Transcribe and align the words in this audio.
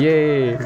Yeah. 0.00 0.58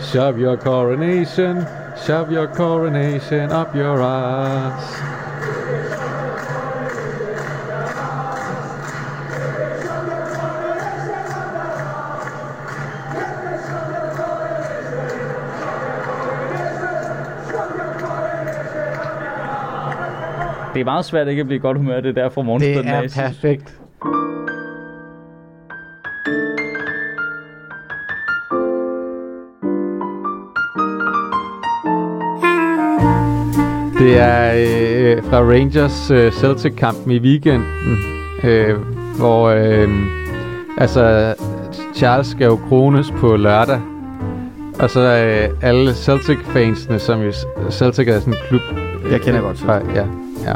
Shove 0.00 0.38
your 0.38 0.56
coronation, 0.56 1.66
shove 2.04 2.30
your 2.32 2.46
coronation 2.48 3.50
up 3.52 3.74
your 3.74 4.00
ass. 4.02 5.02
Det 20.74 20.80
er 20.80 20.84
meget 20.84 21.04
svært 21.04 21.28
ikke 21.28 21.40
at 21.40 21.46
blive 21.46 21.56
i 21.58 21.60
godt 21.60 21.76
humør, 21.76 22.00
det 22.00 22.16
der 22.16 22.28
fra 22.28 22.40
Det 22.40 22.46
morgenstunden. 22.46 22.88
er 22.88 22.96
af. 22.96 23.02
Jeg 23.02 23.10
synes- 23.10 23.28
perfekt. 23.40 23.81
Det 34.02 34.18
er 34.18 34.52
øh, 34.56 35.22
fra 35.24 35.38
Rangers 35.40 36.10
øh, 36.10 36.32
Celtic-kampen 36.32 37.12
i 37.12 37.18
weekenden, 37.18 37.98
øh, 38.44 38.76
hvor 39.18 39.48
øh, 39.48 39.88
altså 40.78 41.34
Charles 41.94 42.26
skal 42.26 42.44
jo 42.44 42.58
krones 42.68 43.10
på 43.10 43.36
lørdag, 43.36 43.80
og 44.80 44.90
så 44.90 45.00
øh, 45.00 45.56
alle 45.62 45.94
Celtic-fansene, 45.94 46.98
som 46.98 47.20
jo 47.20 47.32
Celtic 47.70 48.08
er 48.08 48.18
sådan 48.18 48.34
en 48.34 48.38
klub. 48.48 48.60
Jeg 49.10 49.20
kender 49.20 49.40
godt 49.40 49.58
fra, 49.58 49.74
ja, 49.74 50.04
ja, 50.44 50.54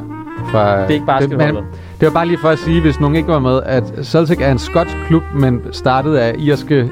fra, 0.51 0.81
Det 0.81 1.07
er 1.09 1.19
ikke 1.21 1.37
men 1.37 1.57
Det 2.01 2.07
var 2.07 2.11
bare 2.11 2.27
lige 2.27 2.39
for 2.39 2.49
at 2.49 2.59
sige, 2.59 2.81
hvis 2.81 3.01
nogen 3.01 3.17
ikke 3.17 3.29
var 3.29 3.39
med, 3.39 3.61
at 3.67 3.85
Celtic 4.03 4.39
er 4.41 4.53
en 4.53 4.59
skotsk 4.59 4.97
klub, 5.07 5.23
men 5.35 5.61
startet 5.73 6.17
af 6.17 6.35
irske 6.39 6.91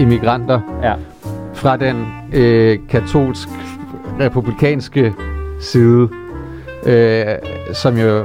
immigranter 0.00 0.60
Ja. 0.82 0.94
fra 1.54 1.76
den 1.76 2.06
øh, 2.32 2.78
katolsk 2.90 3.48
republikanske 4.20 5.14
side, 5.62 6.08
øh, 6.86 7.24
som 7.72 7.98
jo, 7.98 8.24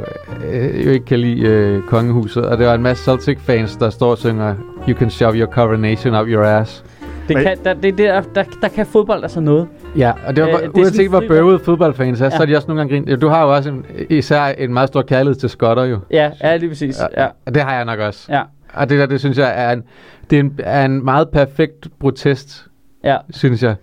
øh, 0.51 0.85
jo 0.85 0.91
ikke 0.91 1.05
kan 1.05 1.19
lide 1.19 1.41
øh, 1.41 1.81
kongehuset. 1.83 2.45
Og 2.45 2.57
det 2.57 2.67
var 2.67 2.73
en 2.73 2.81
masse 2.81 3.03
Celtic-fans, 3.03 3.75
der 3.75 3.89
står 3.89 4.11
og 4.11 4.17
synger 4.17 4.55
You 4.89 4.97
can 4.97 5.09
shove 5.09 5.35
your 5.35 5.47
coronation 5.51 6.15
up 6.15 6.27
your 6.27 6.43
ass. 6.43 6.83
Det 7.27 7.35
kan, 7.37 7.57
der, 7.63 7.73
det, 7.73 7.97
der, 7.97 8.21
der, 8.35 8.43
der 8.61 8.67
kan 8.67 8.85
fodbold 8.85 9.23
altså 9.23 9.39
noget. 9.39 9.67
Ja, 9.97 10.11
og 10.27 10.35
det 10.35 10.43
var, 10.43 10.49
Øh, 10.49 10.61
det 10.61 10.69
uanset 10.73 11.09
hvor 11.09 11.23
bøvede 11.27 11.59
fodboldfans 11.59 12.21
er, 12.21 12.25
ja. 12.25 12.29
så 12.29 12.35
Ja. 12.39 12.41
er 12.41 12.45
de 12.45 12.55
også 12.55 12.67
nogle 12.67 12.81
gange 12.81 13.05
grint. 13.07 13.21
Du 13.21 13.27
har 13.27 13.43
jo 13.43 13.55
også 13.55 13.69
en, 13.69 13.85
især 14.09 14.43
en 14.45 14.73
meget 14.73 14.87
stor 14.87 15.01
kærlighed 15.01 15.35
til 15.35 15.49
skotter 15.49 15.83
jo. 15.83 15.99
Ja, 16.11 16.31
ja 16.43 16.55
lige 16.55 16.69
præcis. 16.69 16.97
Ja. 17.17 17.27
Og 17.45 17.53
det 17.55 17.61
har 17.63 17.75
jeg 17.75 17.85
nok 17.85 17.99
også. 17.99 18.25
Ja. 18.31 18.41
Og 18.73 18.89
det 18.89 18.99
der, 18.99 19.05
det 19.05 19.19
synes 19.19 19.37
jeg 19.37 19.53
er 19.55 19.71
en, 19.71 19.83
det 20.29 20.35
er 20.35 20.39
en, 20.39 20.59
er 20.59 20.85
en 20.85 21.05
meget 21.05 21.29
perfekt 21.29 21.87
protest, 21.99 22.65
Ja. 23.03 23.17
synes 23.29 23.63
jeg. 23.63 23.75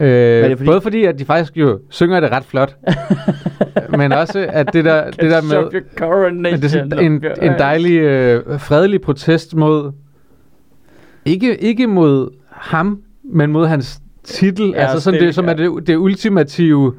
Øh, 0.00 0.08
det 0.08 0.58
fordi... 0.58 0.66
Både 0.66 0.80
fordi, 0.80 1.04
at 1.04 1.18
de 1.18 1.24
faktisk 1.24 1.56
jo 1.56 1.80
synger 1.90 2.20
det 2.20 2.30
ret 2.32 2.44
flot, 2.44 2.76
men 3.98 4.12
også 4.12 4.46
at 4.48 4.72
det 4.72 4.84
der, 4.84 5.10
det 5.10 5.30
der 5.30 5.42
med... 5.42 5.70
Det 6.56 6.64
er 6.64 6.68
sådan 6.68 6.98
en, 6.98 7.24
en 7.42 7.52
dejlig, 7.58 7.98
øh, 7.98 8.60
fredelig 8.60 9.00
protest 9.00 9.54
mod... 9.54 9.92
Ikke, 11.24 11.56
ikke 11.56 11.86
mod 11.86 12.30
ham, 12.48 13.02
men 13.24 13.52
mod 13.52 13.66
hans 13.66 14.00
titel. 14.24 14.68
Ja, 14.68 14.74
altså 14.74 15.00
sådan 15.00 15.14
det, 15.14 15.18
stilling, 15.18 15.34
som 15.34 15.44
ja. 15.44 15.50
er 15.50 15.56
det, 15.56 15.86
det 15.86 15.96
ultimative, 15.96 16.94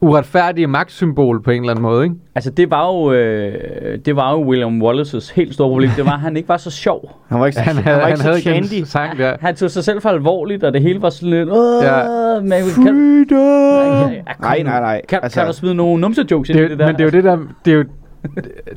uretfærdige 0.00 0.66
magtsymbol 0.66 1.42
på 1.42 1.50
en 1.50 1.60
eller 1.62 1.70
anden 1.70 1.82
måde, 1.82 2.04
ikke? 2.04 2.16
Altså, 2.34 2.50
det 2.50 2.70
var 2.70 2.86
jo, 2.86 3.12
øh, 3.12 3.98
det 4.04 4.16
var 4.16 4.32
jo 4.32 4.44
William 4.48 4.82
Wallaces 4.82 5.30
helt 5.30 5.54
store 5.54 5.68
problem. 5.68 5.90
Det 5.96 6.04
var, 6.04 6.12
at 6.12 6.20
han 6.20 6.36
ikke 6.36 6.48
var 6.48 6.56
så 6.56 6.70
sjov. 6.70 7.10
Han 7.28 7.40
var 7.40 7.46
ikke, 7.46 7.60
Han 7.60 7.74
han 7.74 7.84
havde, 7.84 7.96
var 7.96 8.02
han 8.02 8.12
ikke 8.12 8.22
havde 8.22 8.40
så 8.42 8.48
ikke 8.50 8.66
chandy. 8.66 8.80
en 8.80 8.86
sang 8.86 9.18
der. 9.18 9.36
Han 9.40 9.56
tog 9.56 9.70
sig 9.70 9.84
selv 9.84 10.00
for 10.02 10.08
alvorligt, 10.08 10.64
og 10.64 10.72
det 10.72 10.82
hele 10.82 11.02
var 11.02 11.10
sådan 11.10 11.30
lidt... 11.30 11.48
Åh, 11.50 11.84
Ja. 11.84 11.98
ja. 11.98 12.40
men, 12.40 12.50
kan, 12.50 13.26
Freedom! 13.28 14.10
ja, 14.12 14.22
kom 14.34 14.34
Nej, 14.40 14.62
nej, 14.62 14.80
nej. 14.80 15.00
Kan, 15.08 15.18
Altså- 15.22 15.40
kan 15.40 15.46
du 15.46 15.52
smide 15.52 15.74
nogle 15.74 16.00
numse-jokes 16.00 16.50
ind 16.50 16.58
i 16.58 16.62
det 16.68 16.78
der? 16.78 16.86
Men 16.86 16.94
det 16.94 17.00
er 17.00 17.04
jo 17.04 17.10
det 17.10 17.24
der... 17.24 17.38
Det 17.64 17.72
er 17.72 17.76
jo, 17.76 17.84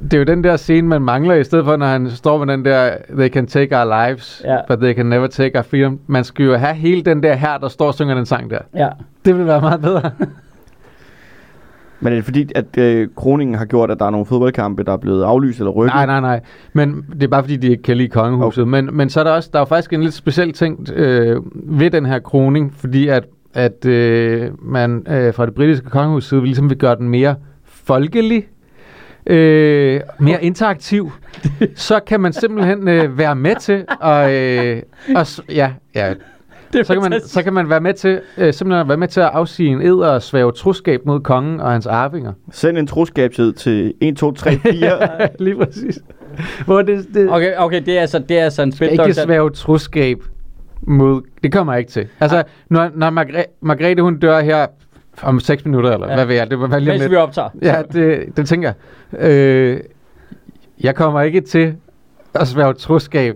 det 0.04 0.14
er 0.14 0.18
jo 0.18 0.24
den 0.24 0.44
der 0.44 0.56
scene, 0.56 0.88
man 0.88 1.02
mangler, 1.02 1.36
i 1.36 1.44
stedet 1.44 1.66
for, 1.66 1.76
når 1.76 1.86
han 1.86 2.10
står 2.10 2.46
med 2.46 2.54
den 2.54 2.66
der, 2.66 2.92
they 3.18 3.30
can 3.30 3.48
take 3.48 3.78
our 3.80 4.08
lives, 4.08 4.42
Ja. 4.46 4.58
but 4.70 4.80
they 4.80 4.94
can 4.96 5.06
never 5.06 5.28
take 5.28 5.58
our 5.58 5.64
freedom. 5.64 6.00
Man 6.08 6.24
skal 6.24 6.46
jo 6.46 6.56
have 6.56 6.74
hele 6.76 7.02
den 7.02 7.24
der 7.24 7.34
her, 7.34 7.58
der 7.58 7.68
står 7.68 7.88
og 7.88 7.94
synger 7.94 8.16
den 8.16 8.26
sang 8.26 8.50
der. 8.50 8.58
Ja. 8.76 8.88
Det 9.26 9.34
ville 9.34 9.48
være 9.48 9.62
meget 9.62 9.82
bedre. 9.82 10.12
Men 12.04 12.14
er 12.14 12.18
det 12.18 12.26
fordi, 12.26 12.52
at 12.56 12.78
øh, 12.78 13.08
kroningen 13.16 13.56
har 13.56 13.66
gjort, 13.66 13.92
at 13.92 14.00
der 14.00 14.06
er 14.06 14.10
nogle 14.10 14.26
fodboldkampe, 14.26 14.84
der 14.84 14.92
er 14.94 14.98
blevet 14.98 15.24
aflyst 15.24 15.60
eller 15.60 15.72
rykket? 15.72 15.94
Nej, 15.96 16.06
nej, 16.06 16.20
nej. 16.22 16.42
Men 16.74 17.06
det 17.14 17.24
er 17.24 17.28
bare 17.28 17.44
fordi, 17.44 17.58
de 17.58 17.68
ikke 17.68 17.84
kan 17.84 17.98
lide 17.98 18.08
kongehuset. 18.10 18.62
Okay. 18.62 18.70
Men, 18.72 18.90
men 18.94 19.10
så 19.10 19.20
er 19.20 19.24
der 19.24 19.32
også, 19.32 19.50
der 19.54 19.60
er 19.62 19.66
faktisk 19.66 19.94
en 19.94 20.04
lidt 20.04 20.14
speciel 20.14 20.54
ting 20.54 20.90
øh, 20.96 21.42
ved 21.54 21.92
den 21.92 22.06
her 22.06 22.20
kroning, 22.20 22.74
fordi 22.78 23.08
at, 23.08 23.24
at 23.54 23.86
øh, 23.86 24.52
man 24.62 25.06
øh, 25.10 25.34
fra 25.34 25.46
det 25.46 25.54
britiske 25.54 25.90
kongehus 25.90 26.30
side 26.30 26.44
ligesom 26.44 26.70
vil 26.70 26.78
gøre 26.78 26.96
den 26.96 27.10
mere 27.10 27.36
folkelig, 27.66 28.48
øh, 29.28 30.02
mere 30.20 30.44
interaktiv, 30.44 31.12
så 31.76 32.00
kan 32.08 32.20
man 32.22 32.34
simpelthen 32.34 32.88
øh, 32.88 33.18
være 33.18 33.36
med 33.36 33.56
til 33.56 33.86
at, 34.02 34.32
øh, 34.32 34.82
og, 35.16 35.28
s- 35.28 35.42
ja, 35.50 35.72
ja, 35.96 36.14
Det 36.74 36.80
er 36.80 36.84
så 36.84 36.94
kan 36.94 37.02
man, 37.10 37.22
så 37.22 37.44
kan 37.44 37.54
man 37.54 37.70
være 37.70 37.82
med 37.82 37.94
til, 37.94 38.22
øh, 38.38 38.54
simpelthen 38.54 38.88
være 38.88 38.98
med 38.98 39.08
til 39.08 39.20
at 39.22 39.30
afsige 39.34 39.70
en 39.70 39.82
ed 39.82 39.94
og 39.96 40.22
svæve 40.22 40.52
troskab 40.52 41.06
mod 41.06 41.20
kongen 41.20 41.60
og 41.60 41.72
hans 41.72 41.88
arvinger. 41.88 42.34
Send 42.52 42.78
en 42.78 42.88
troskabstid 42.88 43.54
til 43.54 43.94
1, 44.02 44.18
2, 44.18 44.32
3, 44.32 44.58
4. 44.60 45.30
Lige 45.40 45.56
præcis. 45.56 46.00
Hvor 46.66 46.82
det, 46.82 47.06
det, 47.14 47.30
Okay, 47.32 47.54
okay, 47.58 47.82
det 47.86 47.98
er 47.98 48.02
altså, 48.02 48.20
det 48.20 48.40
er 48.40 48.44
altså 48.44 48.62
en 48.62 48.72
spil, 48.72 48.92
ikke 48.92 49.14
svæve 49.14 49.50
troskab 49.50 50.18
mod... 50.82 51.22
Det 51.44 51.52
kommer 51.52 51.74
jeg 51.74 51.80
ikke 51.80 51.92
til. 51.92 52.08
Altså, 52.20 52.44
når, 52.70 52.90
når 52.96 53.10
Margre- 53.10 53.58
Margrethe 53.62 54.02
hun 54.02 54.20
dør 54.20 54.40
her 54.40 54.68
om 55.22 55.40
6 55.40 55.66
minutter, 55.66 55.92
eller 55.92 56.08
ja. 56.08 56.12
Ja. 56.12 56.18
hvad 56.18 56.26
ved 56.26 56.36
jeg, 56.36 56.50
det 56.50 56.60
var 56.60 56.80
lige 56.80 56.98
Mens 57.00 57.12
vi 57.12 57.16
optager. 57.16 57.50
Ja, 57.62 57.82
det, 57.94 58.38
det 58.38 58.48
tænker 58.48 58.72
jeg. 59.12 59.30
Øh, 59.30 59.80
jeg 60.84 60.96
kommer 60.96 61.22
ikke 61.22 61.42
til 61.42 61.76
at 62.36 62.48
svæve 62.48 62.74
troskab 62.74 63.36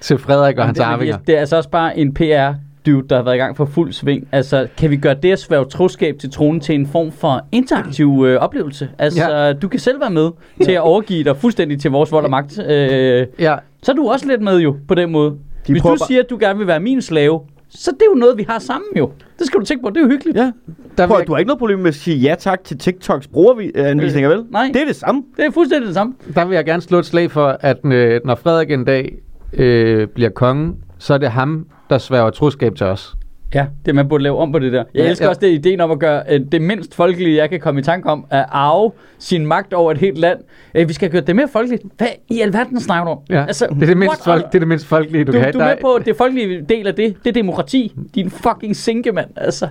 til 0.00 0.18
Frederik 0.18 0.58
og 0.58 0.64
hans 0.66 0.78
det, 0.78 0.84
arvinger. 0.84 1.16
det, 1.16 1.26
det 1.26 1.34
er 1.36 1.40
altså 1.40 1.56
også 1.56 1.68
bare 1.70 1.98
en 1.98 2.14
PR 2.14 2.52
dude, 2.86 3.08
der 3.08 3.16
har 3.16 3.22
været 3.22 3.34
i 3.34 3.38
gang 3.38 3.56
for 3.56 3.64
fuld 3.64 3.92
sving. 3.92 4.28
Altså, 4.32 4.66
kan 4.76 4.90
vi 4.90 4.96
gøre 4.96 5.14
det 5.22 5.32
at 5.32 5.38
svæve 5.38 5.64
troskab 5.64 6.18
til 6.18 6.30
tronen 6.32 6.60
til 6.60 6.74
en 6.74 6.86
form 6.86 7.12
for 7.12 7.40
interaktiv 7.52 8.24
øh, 8.26 8.36
oplevelse? 8.40 8.88
Altså, 8.98 9.30
Ja. 9.30 9.52
du 9.52 9.68
kan 9.68 9.80
selv 9.80 10.00
være 10.00 10.10
med 10.10 10.30
til 10.64 10.72
at 10.72 10.80
overgive 10.80 11.24
dig 11.24 11.36
fuldstændig 11.36 11.80
til 11.80 11.90
vores 11.90 12.12
vold 12.12 12.24
og 12.24 12.30
magt. 12.30 12.58
Øh, 12.68 13.26
Ja, 13.38 13.56
så 13.82 13.92
er 13.92 13.96
du 13.96 14.08
også 14.08 14.26
lidt 14.28 14.40
med 14.42 14.58
jo, 14.58 14.76
på 14.88 14.94
den 14.94 15.10
måde. 15.12 15.30
De 15.66 15.72
Hvis 15.72 15.82
prøver 15.82 15.96
du 15.96 16.04
siger, 16.08 16.22
at 16.22 16.30
du 16.30 16.36
gerne 16.40 16.58
vil 16.58 16.66
være 16.66 16.80
min 16.80 17.02
slave, 17.02 17.40
så 17.70 17.90
det 17.90 18.02
er 18.02 18.06
jo 18.14 18.18
noget, 18.18 18.38
vi 18.38 18.46
har 18.48 18.58
sammen 18.58 18.86
jo. 18.96 19.10
Det 19.38 19.46
skal 19.46 19.60
du 19.60 19.64
tænke 19.64 19.82
på, 19.82 19.90
det 19.90 19.96
er 19.96 20.00
jo 20.00 20.08
hyggeligt. 20.08 20.36
ja. 20.36 20.52
der 20.98 21.06
Prøv, 21.06 21.18
vil 21.18 21.26
du 21.26 21.32
har 21.32 21.38
ikke 21.38 21.46
noget 21.48 21.58
problem 21.58 21.78
med 21.78 21.88
at 21.88 21.94
sige 21.94 22.16
ja 22.16 22.34
tak 22.38 22.64
til 22.64 22.78
TikToks 22.78 23.26
brugeranvisninger, 23.28 24.28
vel? 24.30 24.44
nej. 24.50 24.70
Det 24.74 24.82
er 24.82 24.86
det 24.86 24.96
samme. 24.96 25.22
Det 25.36 25.44
er 25.44 25.50
fuldstændig 25.50 25.86
det 25.86 25.94
samme. 25.94 26.14
jeg, 26.26 26.34
der 26.36 26.44
vil 26.44 26.54
jeg 26.54 26.64
gerne 26.64 26.82
slå 26.82 26.98
et 26.98 27.06
slag 27.06 27.30
for, 27.30 27.56
at 27.60 27.76
øh, 27.84 28.20
når 28.24 28.34
Frederik 28.34 28.70
en 28.70 28.84
dag 28.84 29.14
øh, 29.52 30.08
bliver 30.08 30.30
konge, 30.30 30.72
så 31.04 31.14
er 31.14 31.18
det 31.18 31.30
ham, 31.30 31.66
der 31.90 31.98
sværger 31.98 32.30
troskab 32.30 32.74
til 32.76 32.86
os. 32.86 33.14
Ja, 33.54 33.66
det 33.86 33.94
man 33.94 34.08
burde 34.08 34.22
lave 34.24 34.38
om 34.38 34.52
på 34.52 34.58
det 34.58 34.72
der. 34.72 34.84
Jeg 34.94 35.02
Ja, 35.04 35.08
elsker 35.10 35.24
ja. 35.24 35.28
også 35.28 35.40
det 35.40 35.48
ideen 35.48 35.80
om 35.80 35.90
at 35.90 35.98
gøre 35.98 36.22
øh, 36.30 36.40
det 36.52 36.62
mindst 36.62 36.94
folkelige, 36.94 37.36
jeg 37.36 37.50
kan 37.50 37.60
komme 37.60 37.80
i 37.80 37.82
tanke 37.82 38.08
om, 38.10 38.24
at 38.30 38.44
arve 38.48 38.92
sin 39.18 39.46
magt 39.46 39.72
over 39.72 39.92
et 39.92 39.98
helt 39.98 40.18
land. 40.18 40.38
Øh, 40.74 40.88
vi 40.88 40.92
skal 40.92 41.10
gøre 41.10 41.20
det 41.20 41.36
mere 41.36 41.48
folkeligt. 41.52 41.82
Hvad 41.98 42.06
i 42.30 42.40
alverden 42.40 42.80
snakker 42.80 43.04
du 43.04 43.10
om? 43.10 43.18
Ja, 43.30 43.44
altså, 43.46 43.66
det, 43.74 43.82
er 43.82 43.86
det, 43.86 43.96
mindst 43.96 44.24
folk, 44.24 44.46
det 44.46 44.54
er 44.54 44.58
det 44.58 44.68
mindst 44.68 44.86
folkelige, 44.86 45.24
du, 45.24 45.32
Du, 45.32 45.32
kan 45.32 45.40
have. 45.42 45.52
du 45.52 45.58
er 45.58 45.64
med 45.64 45.76
på, 45.82 45.94
at 45.94 46.06
det 46.06 46.16
folkelige 46.16 46.62
del 46.68 46.86
af 46.86 46.94
det, 46.94 47.16
det 47.24 47.28
er 47.28 47.32
demokrati. 47.34 47.94
Din 48.14 48.30
fucking 48.30 48.76
sinke, 48.76 49.12
mand. 49.12 49.28
Altså, 49.36 49.68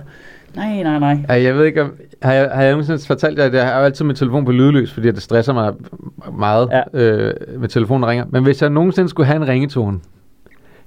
nej, 0.56 0.82
nej, 0.82 0.98
nej. 0.98 1.16
Ja, 1.28 1.42
jeg 1.42 1.54
ved 1.56 1.64
ikke, 1.64 1.82
om, 1.82 1.92
har 2.22 2.32
jeg, 2.32 2.50
har 2.54 2.62
jeg 2.62 2.70
nogensinde 2.72 3.06
fortalt 3.06 3.38
jer, 3.38 3.44
at 3.44 3.54
jeg 3.54 3.64
har 3.64 3.72
altid 3.72 4.04
min 4.04 4.16
telefon 4.16 4.44
på 4.44 4.52
lydløs, 4.52 4.92
fordi 4.92 5.10
det 5.10 5.22
stresser 5.22 5.52
mig 5.52 5.72
meget 6.38 6.68
ja. 6.94 7.00
Øh, 7.00 7.34
med 7.58 7.68
telefonen 7.68 8.06
ringer. 8.06 8.24
Men 8.30 8.42
hvis 8.42 8.62
jeg 8.62 8.70
nogensinde 8.70 9.08
skulle 9.08 9.26
have 9.26 9.36
en 9.36 9.48
ringetone, 9.48 10.00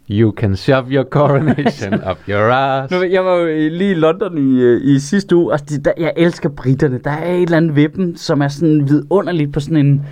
You 0.10 0.32
can 0.32 0.56
shove 0.56 0.86
your 0.90 1.04
coronation 1.04 1.94
up 2.12 2.18
your 2.30 2.52
ass. 2.52 2.92
Nu, 2.92 3.04
jeg 3.04 3.26
var 3.26 3.36
jo 3.36 3.46
øh, 3.46 3.72
lige 3.72 3.92
i 3.92 3.94
London 3.94 4.38
i, 4.38 4.62
øh, 4.62 4.82
i 4.84 5.00
sidste 5.00 5.36
uge, 5.36 5.54
og 5.54 5.60
der, 5.86 5.92
jeg 5.98 6.14
elsker 6.18 6.50
britterne. 6.50 7.00
Der 7.04 7.12
er 7.12 7.34
et 7.34 7.42
eller 7.42 7.58
andet 7.58 7.76
ved 7.76 7.90
dem, 7.90 8.16
som 8.16 8.42
er 8.42 8.48
sådan 8.48 8.90
vidunderligt 8.90 9.54
på 9.54 9.60
sådan 9.60 9.86
en... 9.86 10.06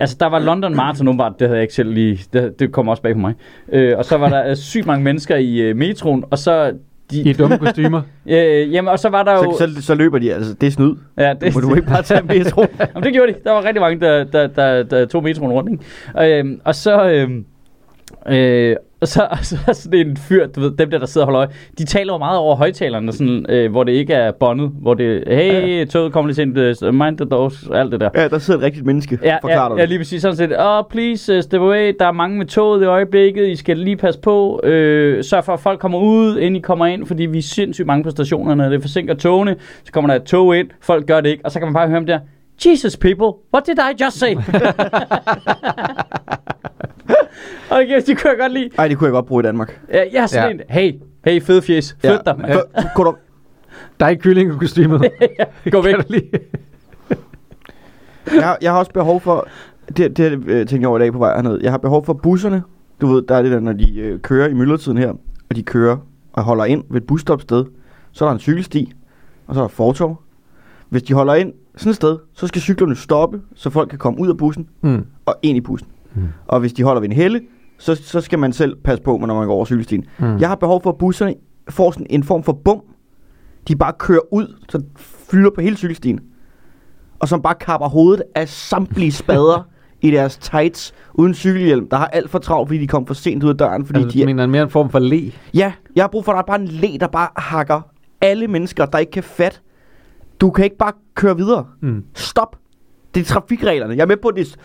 Altså, 0.00 0.16
der 0.20 0.26
var 0.26 0.38
London 0.38 0.74
Marathon 0.76 1.08
åbenbart, 1.08 1.32
det 1.38 1.48
havde 1.48 1.56
jeg 1.56 1.62
ikke 1.62 1.74
selv 1.74 1.92
lige... 1.92 2.20
Det, 2.32 2.58
det 2.58 2.72
kom 2.72 2.88
også 2.88 3.02
bag 3.02 3.12
på 3.12 3.18
mig. 3.18 3.34
Øh, 3.72 3.98
og 3.98 4.04
så 4.04 4.16
var 4.16 4.28
der 4.28 4.50
øh, 4.50 4.56
sygt 4.56 4.86
mange 4.86 5.04
mennesker 5.04 5.36
i 5.36 5.58
øh, 5.60 5.76
metroen, 5.76 6.24
og 6.30 6.38
så... 6.38 6.72
De, 7.10 7.20
I 7.20 7.32
dumme 7.32 7.58
kostymer. 7.58 8.02
øh, 8.26 8.72
jamen, 8.72 8.88
og 8.88 8.98
så 8.98 9.08
var 9.08 9.22
der 9.22 9.32
jo... 9.32 9.56
Så, 9.58 9.74
så, 9.74 9.82
så 9.82 9.94
løber 9.94 10.18
de, 10.18 10.34
altså 10.34 10.54
det 10.54 10.66
er 10.66 10.70
snyd. 10.70 10.94
ja, 11.18 11.34
Det 11.40 11.54
må 11.54 11.60
du 11.60 11.74
ikke 11.74 11.88
bare 11.88 12.02
tage 12.02 12.22
med, 12.22 12.44
tro. 12.44 12.60
Jamen, 12.94 13.02
det 13.02 13.12
gjorde 13.12 13.32
de. 13.32 13.38
Der 13.44 13.52
var 13.52 13.64
rigtig 13.64 13.80
mange, 13.80 14.00
der, 14.00 14.24
der, 14.24 14.46
der, 14.46 14.82
der 14.82 15.06
tog 15.06 15.22
metroen 15.22 15.52
rundt, 15.52 15.70
ikke? 15.72 15.84
Og, 16.14 16.30
øhm, 16.30 16.60
og 16.64 16.74
så... 16.74 17.10
Øhm, 17.10 17.44
øh, 18.28 18.76
og 19.00 19.08
så, 19.08 19.26
og 19.30 19.38
så 19.42 19.56
er 19.68 19.72
sådan 19.72 20.06
en 20.06 20.16
fyr, 20.16 20.46
du 20.46 20.60
ved, 20.60 20.70
dem 20.70 20.90
der, 20.90 20.98
der 20.98 21.06
sidder 21.06 21.26
og 21.26 21.32
holder 21.32 21.48
øje, 21.48 21.56
de 21.78 21.84
taler 21.84 22.12
jo 22.12 22.18
meget 22.18 22.38
over 22.38 22.56
højtalerne, 22.56 23.12
sådan, 23.12 23.46
øh, 23.48 23.70
hvor 23.70 23.84
det 23.84 23.92
ikke 23.92 24.14
er 24.14 24.32
båndet, 24.32 24.70
hvor 24.80 24.94
det 24.94 25.24
hey, 25.26 25.86
toget 25.86 26.12
kommer 26.12 26.28
lige 26.28 26.34
sent, 26.36 26.58
øh, 26.58 26.94
mind 26.94 27.18
the 27.18 27.24
doors, 27.24 27.68
alt 27.74 27.92
det 27.92 28.00
der. 28.00 28.10
Ja, 28.14 28.28
der 28.28 28.38
sidder 28.38 28.60
et 28.60 28.64
rigtigt 28.64 28.86
menneske. 28.86 29.18
Ja, 29.22 29.36
Forklarer 29.42 29.62
ja, 29.62 29.68
dig 29.68 29.76
ja, 29.76 29.80
det. 29.82 29.88
lige 29.88 29.98
præcis 29.98 30.22
sådan 30.22 30.36
set. 30.36 30.52
Oh, 30.58 30.84
please, 30.90 31.36
uh, 31.36 31.42
step 31.42 31.60
away. 31.60 31.92
Der 31.98 32.06
er 32.06 32.12
mange 32.12 32.38
med 32.38 32.46
toget 32.46 32.82
i 32.82 32.84
øjeblikket. 32.84 33.48
I 33.48 33.56
skal 33.56 33.78
lige 33.78 33.96
passe 33.96 34.20
på. 34.20 34.60
Øh, 34.64 35.24
sørg 35.24 35.44
for, 35.44 35.52
at 35.52 35.60
folk 35.60 35.80
kommer 35.80 35.98
ud, 35.98 36.38
inden 36.38 36.56
I 36.56 36.60
kommer 36.60 36.86
ind, 36.86 37.06
fordi 37.06 37.26
vi 37.26 37.38
er 37.38 37.42
sindssygt 37.42 37.86
mange 37.86 38.04
på 38.04 38.10
stationerne. 38.10 38.70
Det 38.70 38.80
forsinker 38.82 39.14
togene. 39.14 39.56
Så 39.84 39.92
kommer 39.92 40.10
der 40.10 40.16
et 40.20 40.26
tog 40.26 40.56
ind. 40.56 40.68
Folk 40.80 41.06
gør 41.06 41.20
det 41.20 41.28
ikke. 41.28 41.44
Og 41.44 41.50
så 41.50 41.58
kan 41.58 41.66
man 41.66 41.74
bare 41.74 41.88
høre 41.88 41.98
dem 41.98 42.06
der. 42.06 42.18
Jesus 42.66 42.96
people, 42.96 43.26
what 43.54 43.66
did 43.66 43.78
I 43.78 44.04
just 44.04 44.18
say? 44.18 44.34
okay, 47.70 48.02
det 48.06 48.20
kunne 48.20 48.30
jeg 48.30 48.38
godt 48.40 48.52
lide. 48.52 48.70
Ej, 48.78 48.88
det 48.88 48.98
kunne 48.98 49.06
jeg 49.06 49.12
godt 49.12 49.26
bruge 49.26 49.42
i 49.42 49.46
Danmark. 49.46 49.80
Ja, 49.92 50.02
jeg 50.12 50.22
er 50.22 50.26
sådan 50.26 50.50
Ja. 50.50 50.54
en, 50.54 50.60
hey, 50.68 50.92
hey, 51.24 51.42
fed 51.42 51.62
fjes, 51.62 51.96
flyt 52.00 52.18
dig, 52.26 52.34
mand. 52.38 52.52
Så, 52.52 52.88
kunne 52.96 53.06
du, 53.06 53.16
Der 54.00 54.06
er 54.06 54.10
ikke 54.10 54.22
kylling 54.22 54.54
i 54.54 54.58
kostymet. 54.58 55.00
Gå 55.72 55.82
væk. 55.82 55.94
Jeg, 58.34 58.44
har, 58.44 58.58
jeg 58.62 58.72
har 58.72 58.78
også 58.78 58.92
behov 58.92 59.20
for, 59.20 59.48
det, 59.96 60.16
det 60.16 60.32
øh, 60.32 60.56
tænkte 60.56 60.76
jeg 60.80 60.88
over 60.88 60.98
i 60.98 61.02
dag 61.02 61.12
på 61.12 61.18
vej 61.18 61.34
herned, 61.34 61.60
jeg 61.62 61.70
har 61.70 61.78
behov 61.78 62.04
for 62.04 62.12
busserne. 62.12 62.62
Du 63.00 63.06
ved, 63.06 63.22
der 63.22 63.34
er 63.34 63.42
det 63.42 63.52
der, 63.52 63.60
når 63.60 63.72
de 63.72 63.98
øh, 64.00 64.20
kører 64.20 64.48
i 64.48 64.54
myldretiden 64.54 64.98
her, 64.98 65.10
og 65.50 65.56
de 65.56 65.62
kører 65.62 65.96
og 66.32 66.42
holder 66.42 66.64
ind 66.64 66.84
ved 66.90 67.00
et 67.00 67.06
busstopsted, 67.06 67.64
så 68.12 68.24
er 68.24 68.28
der 68.28 68.34
en 68.34 68.40
cykelsti, 68.40 68.92
og 69.46 69.54
så 69.54 69.60
er 69.60 69.64
der 69.64 69.68
fortov. 69.68 70.22
Hvis 70.88 71.02
de 71.02 71.14
holder 71.14 71.34
ind 71.34 71.52
sådan 71.76 71.90
et 71.90 71.96
sted, 71.96 72.18
så 72.34 72.46
skal 72.46 72.60
cyklerne 72.62 72.96
stoppe, 72.96 73.40
så 73.54 73.70
folk 73.70 73.88
kan 73.90 73.98
komme 73.98 74.20
ud 74.20 74.28
af 74.28 74.36
bussen 74.36 74.68
Mm. 74.80 75.04
og 75.26 75.34
ind 75.42 75.56
i 75.56 75.60
bussen. 75.60 75.88
Mm. 76.14 76.22
Og 76.46 76.60
hvis 76.60 76.72
de 76.72 76.82
holder 76.82 77.00
ved 77.00 77.08
en 77.08 77.14
helle, 77.16 77.40
så, 77.78 77.94
så 77.94 78.20
skal 78.20 78.38
man 78.38 78.52
selv 78.52 78.76
passe 78.84 79.02
på, 79.04 79.16
når 79.26 79.34
man 79.34 79.46
går 79.46 79.54
over 79.54 79.64
cykelstien. 79.64 80.04
Mm. 80.18 80.38
Jeg 80.38 80.48
har 80.48 80.54
behov 80.56 80.82
for, 80.82 80.90
at 80.90 80.98
busserne 80.98 81.34
får 81.70 81.90
sådan 81.90 82.06
en 82.10 82.22
form 82.22 82.42
for 82.42 82.52
bum. 82.52 82.80
De 83.68 83.76
bare 83.76 83.92
kører 83.98 84.32
ud, 84.34 84.56
så 84.68 84.82
fylder 84.96 85.50
på 85.50 85.60
hele 85.60 85.76
cykelstien. 85.76 86.20
Og 87.18 87.28
som 87.28 87.42
bare 87.42 87.54
kapper 87.54 87.88
hovedet 87.88 88.22
af 88.34 88.48
samtlige 88.48 89.12
spader 89.22 89.68
i 90.00 90.10
deres 90.10 90.36
tights 90.38 90.94
uden 91.14 91.34
cykelhjelm, 91.34 91.88
der 91.88 91.96
har 91.96 92.06
alt 92.06 92.30
for 92.30 92.38
travlt, 92.38 92.68
fordi 92.68 92.80
de 92.80 92.86
kom 92.86 93.06
for 93.06 93.14
sent 93.14 93.44
ud 93.44 93.48
af 93.48 93.56
døren. 93.56 93.86
Fordi 93.86 94.00
Altså, 94.00 94.16
de 94.18 94.22
er, 94.22 94.26
mener 94.26 94.46
mere 94.46 94.62
en 94.62 94.70
form 94.70 94.90
for 94.90 94.98
le? 94.98 95.32
ja, 95.54 95.72
jeg 95.96 96.02
har 96.02 96.08
brug 96.08 96.24
for, 96.24 96.32
at 96.32 96.36
der 96.36 96.42
er 96.42 96.46
bare 96.46 96.60
en 96.60 96.68
læ, 96.68 96.88
der 97.00 97.06
bare 97.06 97.28
hakker 97.36 97.80
alle 98.20 98.48
mennesker, 98.48 98.86
der 98.86 98.98
ikke 98.98 99.12
kan 99.12 99.22
fat. 99.22 99.62
Du 100.40 100.50
kan 100.50 100.64
ikke 100.64 100.76
bare 100.76 100.92
køre 101.14 101.36
videre. 101.36 101.66
Mm. 101.80 102.04
Stop. 102.14 102.56
Det 103.14 103.20
er 103.20 103.24
trafikreglerne. 103.24 103.94
Jeg 103.96 104.02
er 104.02 104.06
med 104.06 104.16
på, 104.16 104.28
at 104.28 104.36
det. 104.36 104.56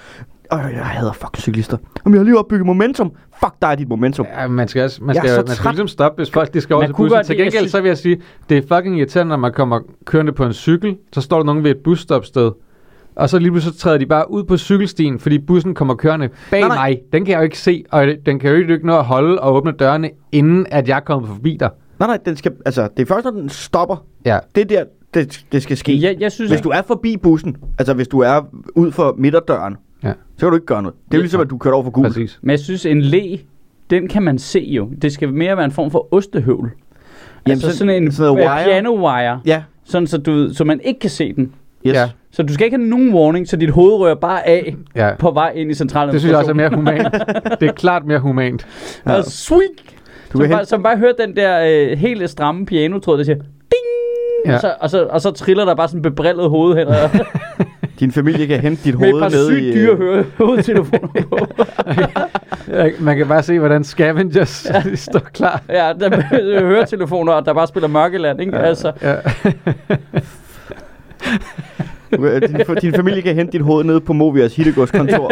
Øh, 0.54 0.60
jeg 0.74 0.86
hader 0.86 1.13
fucking 1.13 1.42
cyklister. 1.42 1.78
Jamen, 2.06 2.13
jeg 2.16 2.19
har 2.19 2.24
lige 2.25 2.40
opbygget 2.40 2.66
momentum. 2.66 3.12
Fuck 3.40 3.54
dig, 3.62 3.78
dit 3.78 3.90
momentum. 3.90 4.25
Ja, 4.38 4.48
man 4.48 4.68
skal, 4.68 4.84
også, 4.84 5.04
man 5.04 5.16
Jeg 5.16 5.22
er 5.22 5.28
skal, 5.28 5.36
så 5.36 5.44
man 5.48 5.56
skal 5.56 5.69
ligesom 5.69 5.88
stoppe, 5.88 6.19
hvis 6.19 6.31
folk 6.31 6.54
de 6.54 6.62
skal 6.62 6.75
over 6.75 6.86
til 6.86 6.94
bussen. 6.94 7.16
godt 7.18 7.25
Til 7.25 7.38
gengæld, 7.38 7.68
så 7.68 7.81
vil 7.81 7.88
jeg 7.88 7.98
sige, 7.98 8.22
det 8.50 8.57
er 8.57 8.75
fucking 8.75 8.98
irriterende, 8.98 9.30
når 9.30 9.38
man 9.38 9.54
kommer 9.54 9.80
kørende 10.06 10.31
på 10.31 10.45
en 10.45 10.54
cykel, 10.54 10.98
så 11.13 11.22
står 11.22 11.38
der 11.38 11.44
nogen 11.44 11.63
ved 11.63 11.72
et 11.72 11.78
busstopsted, 11.78 12.51
og 13.16 13.30
så 13.30 13.40
lige 13.40 13.51
pludselig 13.51 13.74
så 13.74 13.80
træder 13.80 13.98
de 13.98 14.06
bare 14.06 14.31
ud 14.31 14.44
på 14.44 14.57
cykelstien, 14.57 15.19
fordi 15.19 15.40
bussen 15.40 15.75
kommer 15.75 15.95
kørende 15.95 16.30
bag 16.51 16.60
Nej, 16.60 16.69
nej, 16.69 16.89
mig. 16.89 17.01
Den 17.13 17.25
kan 17.25 17.31
jeg 17.31 17.38
jo 17.38 17.44
ikke 17.44 17.57
se, 17.60 17.84
og 17.92 18.07
den 18.25 18.39
kan 18.39 18.50
jo 18.50 18.56
ikke 18.56 18.88
nå 18.88 18.98
at 18.98 19.06
holde 19.06 19.42
og 19.42 19.54
åbne 19.56 19.72
dørene, 19.72 20.10
inden 20.31 20.66
at 20.72 20.88
jeg 20.88 20.96
er 20.96 21.00
kommet 21.00 21.30
forbi 21.30 21.57
dig. 21.60 21.69
Nej, 22.00 22.07
nej, 22.07 22.18
den 22.25 22.36
skal, 22.36 22.51
altså, 22.66 22.88
det 22.98 23.01
er 23.04 23.06
først, 23.13 23.25
når 23.25 23.31
den 23.31 23.50
stopper. 23.50 24.06
Ja. 24.25 24.39
Det 24.56 24.62
er 24.62 24.66
der, 24.66 24.84
det, 25.13 25.46
det 25.51 25.63
skal 25.63 25.78
ske. 25.78 26.01
Jeg, 26.01 26.16
jeg 26.19 26.31
synes, 26.31 26.51
Hvis 26.51 26.62
du 26.62 26.69
er 26.69 26.81
forbi 26.81 27.18
bussen, 27.18 27.57
altså 27.80 27.94
hvis 27.94 28.07
du 28.07 28.19
er 28.19 28.42
ud 28.75 28.92
for 28.92 29.16
midterdøren, 29.18 29.75
Ja. 30.04 30.14
så 30.38 30.40
kan 30.40 30.50
du 30.50 30.56
ikke 30.56 30.66
gøre 30.66 30.82
noget. 30.84 30.96
Det 31.06 31.14
er 31.14 31.18
jo 31.18 31.22
ligesom, 31.22 31.42
at 31.42 31.50
du 31.50 31.58
kører 31.58 31.74
over 31.74 31.84
for 31.84 31.92
gul. 31.92 32.06
Præcis. 32.08 32.40
Men 32.42 32.50
jeg 32.52 32.60
synes, 32.60 32.86
en 32.86 33.02
læ, 33.02 33.36
den 33.90 34.08
kan 34.08 34.24
man 34.24 34.38
se 34.40 34.60
jo. 34.60 34.90
Det 35.02 35.14
skal 35.14 35.34
mere 35.34 35.56
være 35.58 35.66
en 35.66 35.72
form 35.72 35.92
for 35.92 36.14
ostehøvl. 36.14 36.72
Jamen, 37.48 37.52
altså 37.52 37.72
så- 37.72 37.78
sådan 37.78 38.04
en 38.04 38.12
sådan 38.12 38.36
wire. 38.36 38.64
piano 38.64 39.08
wire, 39.08 39.42
Ja, 39.46 39.64
sådan 39.86 40.08
så, 40.08 40.18
du, 40.18 40.54
så 40.54 40.64
man 40.64 40.80
ikke 40.84 41.00
kan 41.00 41.10
se 41.10 41.34
den. 41.34 41.52
yes. 41.88 41.94
Ja. 41.94 42.10
Så 42.32 42.44
du 42.44 42.54
skal 42.54 42.66
ikke 42.66 42.78
have 42.78 42.88
nogen 42.90 43.14
warning, 43.14 43.48
så 43.48 43.58
dit 43.58 43.70
hoved 43.70 43.94
rører 43.94 44.16
bare 44.16 44.48
af 44.48 44.76
Ja. 44.96 45.16
på 45.20 45.32
vej 45.32 45.52
ind 45.56 45.72
i 45.72 45.74
centralen. 45.74 46.14
Det 46.14 46.22
synes 46.22 46.32
jeg 46.32 46.40
også 46.40 46.52
er 46.52 46.56
mere 46.56 46.70
humant. 46.76 47.08
det 47.60 47.68
er 47.70 47.74
klart 47.74 48.06
mere 48.06 48.20
humant. 48.20 48.68
Ja. 49.08 49.14
Og 49.16 49.24
sweet! 49.26 49.70
Du 50.34 50.38
som, 50.42 50.50
bare, 50.50 50.66
som 50.66 50.84
bare 50.84 50.98
hører 50.98 51.14
den 51.26 51.36
der 51.36 51.66
øh, 51.92 51.98
helt 51.98 52.30
stramme 52.30 52.66
piano-tråd, 52.66 53.18
der 53.18 53.24
siger 53.24 53.36
ding! 53.36 53.46
Ja. 54.46 54.54
Og, 54.56 54.62
så, 54.62 54.74
og, 54.82 54.90
så, 54.90 55.06
og 55.06 55.22
så 55.22 55.32
triller 55.32 55.66
der 55.66 55.76
bare 55.76 55.88
sådan 55.88 55.98
en 56.00 56.02
bebrillet 56.04 56.50
hoved 56.50 56.76
hen 56.78 56.88
og, 56.88 56.96
din 58.00 58.12
familie 58.12 58.48
kan 58.48 58.60
hente 58.60 58.84
dit 58.84 59.00
med 59.00 59.07
et 59.07 59.12
hoved 59.13 59.22
par 59.22 59.30
ned 59.30 59.48
sygt 59.48 59.62
i... 59.63 59.68
øh, 59.69 59.75
dyre 59.75 59.95
hø- 59.95 60.24
hovedtelefoner 60.38 61.07
på. 61.30 61.40
Ja, 62.74 62.90
Man 63.00 63.18
kan 63.18 63.28
bare 63.28 63.44
se, 63.44 63.60
hvordan 63.60 63.84
scavengers 63.84 64.68
de 64.84 64.98
står 64.98 65.19
klar. 65.19 65.62
ja, 65.69 65.94
der 66.00 66.10
er 66.10 66.62
høretelefoner, 66.68 67.34
og 67.34 67.45
der 67.45 67.54
bare 67.54 67.68
spiller 67.68 67.88
Mørkeland, 67.88 68.42
ikke? 68.42 68.57
Altså, 68.57 68.92
Ja. 69.01 69.16
øh, 72.19 72.42
din, 72.42 72.57
din 72.81 72.94
familie 72.94 73.22
kan 73.22 73.36
hente 73.36 73.51
dit 73.51 73.62
hoved 73.62 73.84
ned 73.84 74.00
på 74.00 74.13
Movias 74.13 74.56
Hittegods 74.56 74.92
kontor. 74.92 75.31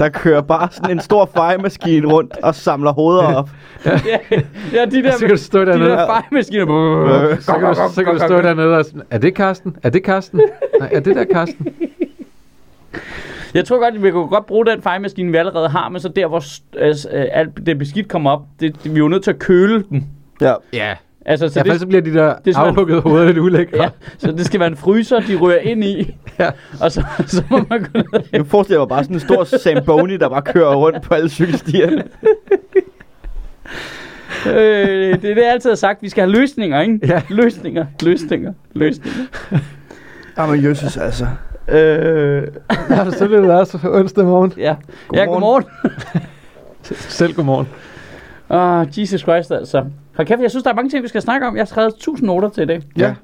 Der 0.00 0.08
kører 0.08 0.40
bare 0.40 0.68
sådan 0.70 0.90
en 0.90 1.00
stor 1.00 1.30
fejemaskine 1.36 2.12
rundt 2.12 2.36
og 2.42 2.54
samler 2.54 2.92
hoveder 2.92 3.34
op. 3.34 3.50
ja, 3.86 3.92
ja, 4.72 4.84
de 4.84 5.02
der, 5.02 5.12
Så 5.12 5.18
kan 5.18 5.28
du 5.30 5.36
stå 5.36 5.60
de 5.60 5.66
dernede. 5.66 5.90
der 5.90 6.06
fejemaskiner. 6.06 6.66
Så 7.40 7.52
kan, 7.52 7.68
du, 7.68 7.74
så 7.94 8.04
kan 8.04 8.12
du 8.14 8.18
stå 8.18 8.36
dernede 8.40 8.76
og 8.76 8.84
sådan, 8.84 9.02
er 9.10 9.18
det 9.18 9.34
Karsten? 9.34 9.76
Er 9.82 9.90
det 9.90 10.02
Karsten? 10.02 10.40
Nej, 10.80 10.88
er 10.92 11.00
det 11.00 11.16
der 11.16 11.24
Karsten? 11.24 11.66
Jeg 13.54 13.64
tror 13.64 13.78
godt, 13.78 13.94
at 13.94 14.02
vi 14.02 14.10
kunne 14.10 14.28
godt 14.28 14.46
bruge 14.46 14.66
den 14.66 14.82
fejemaskine, 14.82 15.30
vi 15.30 15.36
allerede 15.36 15.68
har, 15.68 15.88
men 15.88 16.00
så 16.00 16.08
der, 16.08 16.26
hvor 16.26 16.42
altså, 16.78 17.08
øh, 17.12 17.26
alt 17.32 17.66
det 17.66 17.78
beskidt 17.78 18.08
kommer 18.08 18.30
op, 18.30 18.42
det, 18.60 18.84
det, 18.84 18.90
vi 18.94 18.96
er 18.96 19.02
jo 19.02 19.08
nødt 19.08 19.24
til 19.24 19.30
at 19.30 19.38
køle 19.38 19.84
dem. 19.90 20.02
Ja. 20.40 20.54
Ja. 20.72 20.94
Altså, 21.30 21.48
så 21.48 21.62
ja, 21.66 21.72
det, 21.72 21.80
så 21.80 21.86
bliver 21.86 22.00
de 22.02 22.14
der 22.14 22.34
det 22.44 22.56
er 22.56 22.58
afhuggede 22.60 23.00
hoveder 23.00 23.26
lidt 23.26 23.38
ulækre. 23.38 23.82
ja, 23.82 23.88
så 24.18 24.32
det 24.32 24.46
skal 24.46 24.60
være 24.60 24.68
en 24.68 24.76
fryser, 24.76 25.20
de 25.20 25.36
rører 25.36 25.58
ind 25.58 25.84
i, 25.84 26.16
Ja. 26.38 26.50
og 26.80 26.92
så, 26.92 27.04
så 27.26 27.42
må 27.50 27.60
man 27.70 27.80
gå 27.80 27.88
ned. 27.94 28.22
Jeg 28.32 28.46
forestiller 28.46 28.80
mig 28.80 28.88
bare 28.88 29.04
sådan 29.04 29.16
en 29.16 29.20
stor 29.20 29.44
Zamboni, 29.58 30.16
der 30.16 30.28
bare 30.28 30.42
kører 30.42 30.74
rundt 30.74 31.02
på 31.02 31.14
alle 31.14 31.28
cykelstierne. 31.30 32.04
Øh, 34.46 34.52
det 35.22 35.30
er 35.30 35.34
det, 35.34 35.36
jeg 35.36 35.50
altid 35.52 35.70
har 35.70 35.76
sagt. 35.76 36.02
Vi 36.02 36.08
skal 36.08 36.22
have 36.24 36.32
løsninger, 36.40 36.80
ikke? 36.80 36.98
Ja. 37.06 37.22
Løsninger, 37.28 37.86
løsninger, 38.02 38.52
løsninger. 38.74 39.18
Jamen, 40.38 40.64
Jesus, 40.64 40.96
altså. 40.96 41.26
Øh, 41.68 42.42
ja, 42.90 43.10
så 43.10 43.26
bliver 43.26 43.40
det 43.40 43.50
også 43.50 43.78
onsdag 43.84 44.24
morgen. 44.24 44.52
ja. 44.56 44.74
Godmorgen. 45.08 45.14
Ja, 45.14 45.24
godmorgen. 45.24 45.64
Selv 46.92 47.34
godmorgen. 47.34 47.68
Ah, 48.50 48.86
Jesus 49.00 49.20
Christ, 49.20 49.52
altså. 49.52 49.84
Hold 50.20 50.26
kæft, 50.26 50.40
jeg 50.40 50.50
synes, 50.50 50.62
der 50.64 50.70
er 50.70 50.74
mange 50.74 50.90
ting, 50.90 51.02
vi 51.02 51.08
skal 51.08 51.22
snakke 51.22 51.46
om. 51.46 51.56
Jeg 51.56 51.60
har 51.60 51.66
skrevet 51.66 51.88
1000 51.96 52.26
noter 52.26 52.48
til 52.48 52.62
i 52.62 52.66
dag. 52.66 52.82
Ja. 52.98 53.14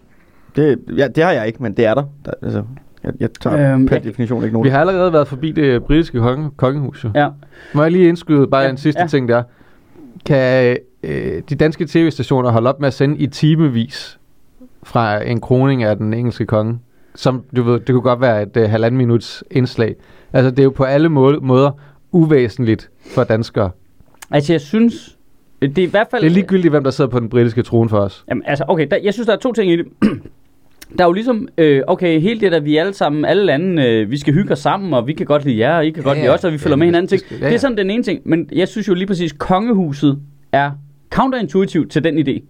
Det, 0.56 0.78
ja, 0.96 1.08
det 1.08 1.24
har 1.24 1.32
jeg 1.32 1.46
ikke, 1.46 1.62
men 1.62 1.72
det 1.72 1.86
er 1.86 1.94
der. 1.94 2.04
der 2.24 2.30
altså, 2.42 2.62
jeg, 3.04 3.12
jeg 3.20 3.28
tager 3.40 3.72
Øhm, 3.74 3.86
per 3.86 3.98
definition 3.98 4.38
ikke 4.42 4.46
Vi 4.48 4.52
nogen. 4.52 4.70
har 4.70 4.80
allerede 4.80 5.12
været 5.12 5.28
forbi 5.28 5.52
det 5.52 5.84
britiske 5.84 6.18
konge, 6.18 6.50
kongehus. 6.56 7.04
Jo. 7.04 7.10
Ja. 7.14 7.28
Må 7.74 7.82
jeg 7.82 7.92
lige 7.92 8.08
indskyde 8.08 8.46
bare 8.46 8.62
Ja, 8.62 8.70
en 8.70 8.76
sidste 8.76 9.00
ja. 9.00 9.06
ting 9.06 9.28
der. 9.28 9.42
Kan 10.26 10.76
øh, 11.02 11.42
de 11.48 11.54
danske 11.54 11.86
tv-stationer 11.86 12.50
holde 12.50 12.68
op 12.68 12.80
med 12.80 12.86
at 12.86 12.94
sende 12.94 13.16
i 13.16 13.26
timevis 13.26 14.18
fra 14.82 15.22
en 15.24 15.40
kroning 15.40 15.82
af 15.82 15.96
den 15.96 16.14
engelske 16.14 16.46
konge? 16.46 16.78
Som 17.14 17.44
du 17.56 17.62
ved, 17.62 17.80
det 17.80 17.88
kunne 17.88 18.00
godt 18.02 18.20
være 18.20 18.42
et 18.42 18.56
øh, 18.56 18.70
halvanden 18.70 18.98
minuts 18.98 19.44
indslag. 19.50 19.94
Altså 20.32 20.50
det 20.50 20.58
er 20.58 20.64
jo 20.64 20.70
på 20.70 20.84
alle 20.84 21.08
må- 21.08 21.40
måder 21.40 21.70
uvæsentligt 22.12 22.90
for 23.14 23.24
danskere. 23.24 23.70
Altså, 24.30 24.52
jeg 24.52 24.60
synes, 24.60 25.15
det 25.62 25.78
er 25.78 25.82
i 25.82 25.90
hvert 25.90 26.06
fald... 26.10 26.22
Det 26.22 26.28
er 26.28 26.34
ligegyldigt, 26.34 26.72
hvem 26.72 26.84
der 26.84 26.90
sidder 26.90 27.10
på 27.10 27.20
den 27.20 27.28
britiske 27.28 27.62
trone 27.62 27.88
for 27.88 27.98
os. 27.98 28.24
Jamen, 28.28 28.42
altså, 28.46 28.64
okay, 28.68 28.86
der, 28.90 28.96
jeg 29.02 29.12
synes, 29.14 29.26
der 29.26 29.32
er 29.32 29.38
to 29.38 29.52
ting 29.52 29.72
i 29.72 29.76
det. 29.76 29.86
Der 30.98 31.04
er 31.04 31.08
jo 31.08 31.12
ligesom, 31.12 31.48
øh, 31.58 31.82
okay, 31.86 32.20
helt 32.20 32.40
det 32.40 32.52
der, 32.52 32.60
vi 32.60 32.76
alle 32.76 32.94
sammen, 32.94 33.24
alle 33.24 33.44
lande, 33.44 33.82
øh, 33.86 34.10
vi 34.10 34.18
skal 34.18 34.34
hygge 34.34 34.52
os 34.52 34.58
sammen, 34.58 34.94
og 34.94 35.06
vi 35.06 35.12
kan 35.12 35.26
godt 35.26 35.44
lide 35.44 35.58
jer, 35.58 35.76
og 35.76 35.86
I 35.86 35.90
kan 35.90 36.02
godt 36.02 36.16
Ja, 36.16 36.22
lide 36.22 36.30
ja. 36.30 36.34
os, 36.38 36.44
og 36.44 36.52
vi 36.52 36.58
følger 36.58 36.72
Ja, 36.72 36.78
med 36.78 36.86
hinanden 36.86 37.08
ting. 37.08 37.20
det 37.20 37.26
skal- 37.26 37.36
ja, 37.38 37.44
Det 37.44 37.48
er 37.48 37.52
ja. 37.52 37.58
sådan 37.58 37.76
den 37.76 37.90
ene 37.90 38.02
ting, 38.02 38.20
men 38.24 38.48
jeg 38.52 38.68
synes 38.68 38.88
jo 38.88 38.94
lige 38.94 39.06
præcis, 39.06 39.32
kongehuset 39.32 40.18
er 40.52 40.70
counterintuitivt 41.10 41.90
til 41.90 42.04
den 42.04 42.18
idé. 42.28 42.40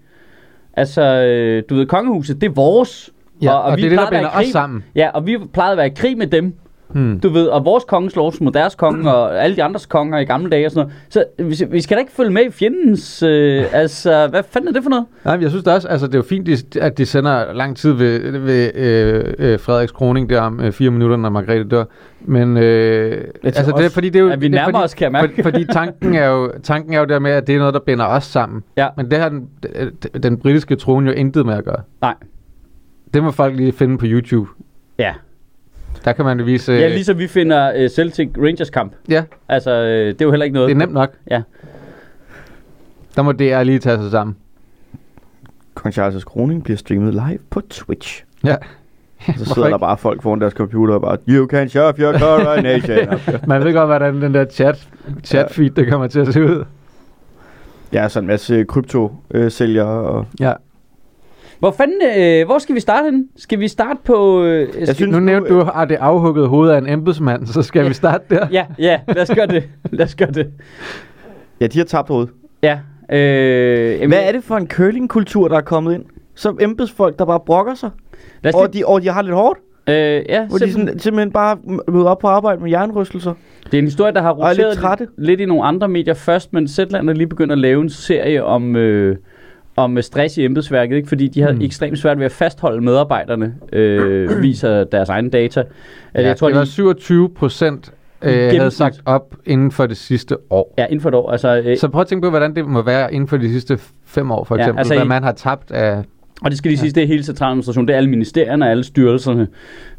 Altså, 0.76 1.02
øh, 1.02 1.62
du 1.70 1.74
ved, 1.74 1.86
kongehuset, 1.86 2.40
det 2.40 2.46
er 2.48 2.52
vores. 2.52 3.10
Ja, 3.42 3.52
og, 3.52 3.62
og 3.62 3.76
vi 3.76 3.82
det 3.82 3.86
er 3.86 3.90
det, 3.90 3.98
der 3.98 4.10
binder 4.10 4.30
os 4.34 4.46
sammen. 4.46 4.84
Ja, 4.94 5.08
og 5.10 5.26
vi 5.26 5.38
plejede 5.52 5.72
at 5.72 5.78
være 5.78 5.86
i 5.86 5.92
krig 5.96 6.18
med 6.18 6.26
dem, 6.26 6.54
Hmm. 6.88 7.20
du 7.20 7.28
ved, 7.28 7.46
og 7.46 7.64
vores 7.64 7.84
konge 7.84 8.10
slås 8.10 8.40
mod 8.40 8.52
deres 8.52 8.74
konge, 8.74 9.10
og 9.14 9.44
alle 9.44 9.56
de 9.56 9.62
andres 9.62 9.86
konger 9.86 10.18
i 10.18 10.24
gamle 10.24 10.50
dage 10.50 10.66
og 10.66 10.70
sådan 10.70 10.90
noget. 11.38 11.54
Så 11.58 11.64
vi, 11.66 11.72
vi 11.72 11.80
skal 11.80 11.96
da 11.96 12.00
ikke 12.00 12.12
følge 12.12 12.30
med 12.30 12.42
i 12.42 12.50
fjendens, 12.50 13.22
øh, 13.22 13.64
altså, 13.72 14.26
hvad 14.30 14.42
fanden 14.50 14.68
er 14.68 14.72
det 14.72 14.82
for 14.82 14.90
noget? 14.90 15.04
Nej, 15.24 15.38
jeg 15.40 15.50
synes 15.50 15.64
da 15.64 15.72
også, 15.74 15.88
altså 15.88 16.06
det 16.06 16.14
er 16.14 16.18
jo 16.18 16.22
fint, 16.22 16.76
at 16.76 16.98
de 16.98 17.06
sender 17.06 17.52
lang 17.52 17.76
tid 17.76 17.92
ved, 17.92 18.38
ved 18.38 18.70
øh, 18.74 19.34
øh, 19.38 19.58
Frederiks 19.60 19.92
kroning 19.92 20.30
der 20.30 20.40
om 20.40 20.60
øh, 20.60 20.72
fire 20.72 20.90
minutter, 20.90 21.16
når 21.16 21.28
Margrethe 21.30 21.64
dør. 21.64 21.84
Men 22.20 22.56
øh, 22.56 23.24
altså 23.44 23.62
det 23.62 23.68
er 23.68 23.72
også- 23.72 23.90
fordi 23.94 24.08
det 24.08 24.18
er 24.18 24.24
jo... 24.24 24.30
At 24.30 24.40
vi 24.40 24.48
det 24.48 24.54
er 24.54 24.58
nærmer 24.58 24.72
fordi, 24.78 24.84
os, 24.84 24.94
kan 24.94 25.04
jeg 25.04 25.12
mærke. 25.12 25.34
For, 25.36 25.42
fordi 25.42 25.64
tanken 25.72 26.14
er, 26.14 26.26
jo, 26.28 26.52
tanken 26.62 26.94
er 26.94 26.98
jo 26.98 27.04
der 27.04 27.18
med, 27.18 27.30
at 27.30 27.46
det 27.46 27.54
er 27.54 27.58
noget, 27.58 27.74
der 27.74 27.80
binder 27.80 28.04
os 28.04 28.24
sammen. 28.24 28.62
Ja. 28.76 28.88
Men 28.96 29.10
det 29.10 29.18
har 29.18 29.28
den, 29.28 29.48
den 30.22 30.36
britiske 30.38 30.76
trone 30.76 31.10
jo 31.10 31.16
intet 31.16 31.46
med 31.46 31.54
at 31.54 31.64
gøre. 31.64 31.80
Nej. 32.00 32.14
Det 33.14 33.22
må 33.22 33.30
folk 33.30 33.56
lige 33.56 33.72
finde 33.72 33.98
på 33.98 34.04
YouTube. 34.08 34.50
Ja. 34.98 35.12
Der 36.04 36.12
kan 36.12 36.24
man 36.24 36.46
vise... 36.46 36.72
Ja, 36.72 36.88
ligesom 36.88 37.18
vi 37.18 37.26
finder 37.26 37.84
uh, 37.84 37.90
Celtic 37.90 38.28
Rangers 38.38 38.70
kamp. 38.70 38.92
ja, 39.08 39.24
Altså, 39.48 39.70
uh, 39.82 39.86
det 39.88 40.20
er 40.20 40.24
jo 40.24 40.30
heller 40.30 40.44
ikke 40.44 40.54
noget. 40.54 40.68
det 40.68 40.74
er 40.74 40.78
nemt 40.78 40.92
nok. 40.92 41.12
Ja. 41.30 41.42
Der 43.16 43.22
må 43.22 43.32
DR 43.32 43.62
lige 43.62 43.78
tage 43.78 43.98
sig 44.02 44.10
sammen. 44.10 44.36
Kong 45.74 45.94
Charles' 45.98 46.24
kroning 46.24 46.64
bliver 46.64 46.76
streamet 46.76 47.14
live 47.14 47.38
på 47.50 47.60
Twitch. 47.70 48.24
Ja. 48.44 48.56
Så 49.20 49.32
Hvorfor 49.36 49.44
sidder 49.54 49.68
der 49.68 49.74
ikke? 49.76 49.78
bare 49.78 49.98
folk 49.98 50.22
foran 50.22 50.40
deres 50.40 50.52
computer 50.52 50.94
og 50.94 51.00
bare, 51.00 51.16
You 51.28 51.46
can 51.48 51.68
shove 51.68 51.92
your 51.98 52.18
coronation. 52.18 52.98
Man 53.48 53.64
ved 53.64 53.72
godt, 53.72 53.88
hvordan 53.88 54.22
den 54.22 54.34
der 54.34 54.44
chat, 54.44 54.88
chat 55.24 55.50
feed, 55.50 55.70
det 55.70 55.88
kommer 55.90 56.06
til 56.06 56.20
at 56.20 56.32
se 56.32 56.44
ud. 56.44 56.64
ja, 57.92 58.08
så 58.08 58.18
en 58.20 58.26
masse 58.26 58.64
krypto-sælgere. 58.64 59.86
Og 59.86 60.26
Ja. 60.40 60.52
Hvor 61.58 61.70
fanden, 61.70 61.96
øh, 62.18 62.46
hvor 62.46 62.58
skal 62.58 62.74
vi 62.74 62.80
starte 62.80 63.04
henne? 63.04 63.24
Skal 63.36 63.60
vi 63.60 63.68
starte 63.68 63.98
på... 64.04 64.42
Øh, 64.44 64.68
skal, 64.72 64.94
synes- 64.94 65.12
Nu 65.12 65.20
nævnte 65.20 65.50
du, 65.54 65.60
at 65.60 65.88
det 65.88 65.94
afhuggede 65.96 66.46
hoved 66.48 66.70
af 66.70 66.78
en 66.78 66.88
embedsmand, 66.88 67.46
så 67.46 67.62
skal 67.62 67.88
vi 67.88 67.94
starte 67.94 68.24
der. 68.30 68.46
Ja, 68.52 68.64
ja, 68.78 69.00
lad 69.08 69.22
os 69.22 69.30
gøre 69.34 69.46
det. 69.46 69.64
Lad 69.90 70.04
os 70.06 70.14
gøre 70.14 70.30
det. 70.30 70.46
ja, 71.60 71.66
de 71.66 71.78
har 71.78 71.84
tabt 71.84 72.08
hovedet. 72.08 72.30
Ja. 72.62 72.78
Øh, 73.12 74.08
Hvad 74.08 74.22
er 74.28 74.32
det 74.32 74.44
for 74.44 74.56
en 74.56 74.66
curlingkultur, 74.68 75.48
der 75.48 75.56
er 75.56 75.60
kommet 75.60 75.94
ind? 75.94 76.04
Så 76.34 76.56
embedsfolk, 76.60 77.18
der 77.18 77.24
bare 77.24 77.40
brokker 77.46 77.74
sig. 77.74 77.90
Lad 78.42 78.54
os 78.54 78.60
Og 78.60 78.74
de, 78.74 78.84
og 78.86 79.02
de 79.02 79.08
har 79.08 79.22
lidt 79.22 79.34
hårdt. 79.34 79.58
øh, 79.88 79.94
ja, 79.94 80.46
Hvor 80.46 80.58
de 80.58 80.58
simpelthen, 80.58 80.86
sådan, 80.86 80.98
simpelthen 80.98 81.32
bare 81.32 81.56
møder 81.88 82.06
op 82.08 82.18
på 82.18 82.26
arbejde 82.28 82.62
med 82.62 82.70
jernrystelser. 82.70 83.34
det 83.64 83.74
er 83.74 83.78
en 83.78 83.84
historie, 83.84 84.12
der 84.12 84.22
har 84.22 84.30
er 84.30 84.34
roteret 84.50 84.98
lidt, 85.00 85.10
lidt 85.18 85.40
i 85.40 85.44
nogle 85.44 85.64
andre 85.64 85.88
medier 85.88 86.14
først, 86.14 86.52
men 86.52 86.68
Zetland 86.68 87.10
er 87.10 87.14
lige 87.14 87.26
begyndt 87.26 87.52
at 87.52 87.58
lave 87.58 87.82
en 87.82 87.90
serie 87.90 88.44
om... 88.44 88.76
Øh, 88.76 89.16
om 89.76 90.02
stress 90.02 90.38
i 90.38 90.44
embedsværket, 90.44 90.96
ikke? 90.96 91.08
fordi 91.08 91.28
de 91.28 91.42
har 91.42 91.52
Mm. 91.52 91.60
ekstremt 91.60 91.98
svært 91.98 92.18
ved 92.18 92.24
at 92.26 92.32
fastholde 92.32 92.84
medarbejderne, 92.84 93.54
øh, 93.72 94.30
viser 94.42 94.84
deres 94.84 95.08
egne 95.08 95.30
data. 95.30 95.62
Ja, 96.14 96.26
jeg 96.26 96.36
tror, 96.36 96.48
det 96.48 96.56
var 96.56 96.64
de, 96.64 96.70
27 96.70 97.30
procent 97.34 97.92
øh, 98.22 98.32
havde 98.32 98.70
sagt 98.70 99.00
op 99.06 99.34
inden 99.46 99.70
for 99.70 99.86
det 99.86 99.96
sidste 99.96 100.36
år. 100.50 100.74
ja, 100.78 100.84
inden 100.86 101.00
for 101.00 101.08
et 101.08 101.14
år. 101.14 101.30
Altså, 101.30 101.62
øh, 101.66 101.76
Så 101.76 101.88
prøv 101.88 102.00
at 102.00 102.06
tænke 102.06 102.22
på, 102.26 102.30
hvordan 102.30 102.54
det 102.56 102.64
må 102.64 102.82
være 102.82 103.14
inden 103.14 103.28
for 103.28 103.36
de 103.36 103.52
sidste 103.52 103.78
fem 104.06 104.30
år, 104.30 104.44
for 104.44 104.56
Ja, 104.56 104.60
eksempel. 104.62 104.78
altså 104.78 104.94
hvad 104.94 105.04
i- 105.04 105.08
man 105.08 105.22
har 105.22 105.32
tabt 105.32 105.70
af... 105.70 106.02
Og 106.42 106.50
det 106.50 106.58
skal 106.58 106.68
lige 106.68 106.78
siges, 106.78 106.92
det 106.92 107.02
er 107.02 107.06
hele 107.06 107.22
centraladministrationen, 107.22 107.88
det 107.88 107.92
er 107.92 107.96
alle 107.96 108.10
ministerierne 108.10 108.64
og 108.64 108.70
alle 108.70 108.84
styrelserne. 108.84 109.48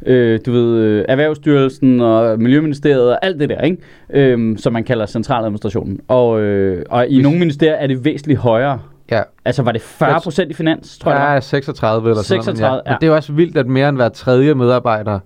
Øh, 0.06 0.40
du 0.46 0.52
ved, 0.52 0.76
øh, 0.78 1.04
Erhvervsstyrelsen 1.08 2.00
og 2.00 2.40
Miljøministeriet 2.40 3.10
og 3.10 3.18
alt 3.26 3.40
det 3.40 3.48
der, 3.48 3.60
ikke? 3.60 3.76
Øh, 4.10 4.58
som 4.58 4.72
man 4.72 4.84
kalder 4.84 5.06
centraladministrationen. 5.06 6.00
Og, 6.08 6.40
øh, 6.40 6.84
og 6.90 7.08
i 7.08 7.14
Hvis- 7.14 7.22
nogle 7.22 7.38
ministerier 7.38 7.74
er 7.74 7.86
det 7.86 8.04
væsentligt 8.04 8.40
højere. 8.40 8.78
Ja, 9.10 9.22
Altså 9.44 9.62
var 9.62 9.72
det 9.72 9.82
40 9.82 10.20
procent 10.20 10.50
i 10.50 10.54
finans, 10.54 10.98
tror 10.98 11.10
jeg. 11.12 11.20
det 11.20 11.36
er 11.36 11.40
36 11.40 12.10
eller 12.10 12.22
sådan 12.22 12.34
noget. 12.36 12.44
36, 12.44 12.76
men 12.76 12.82
ja. 12.86 12.92
Men 12.92 12.96
det 13.00 13.06
er 13.06 13.10
jo 13.10 13.16
også 13.16 13.32
vildt, 13.32 13.56
at 13.56 13.66
mere 13.66 13.88
end 13.88 13.96
hver 13.96 14.08
tredje 14.08 14.54
medarbejder 14.54 15.18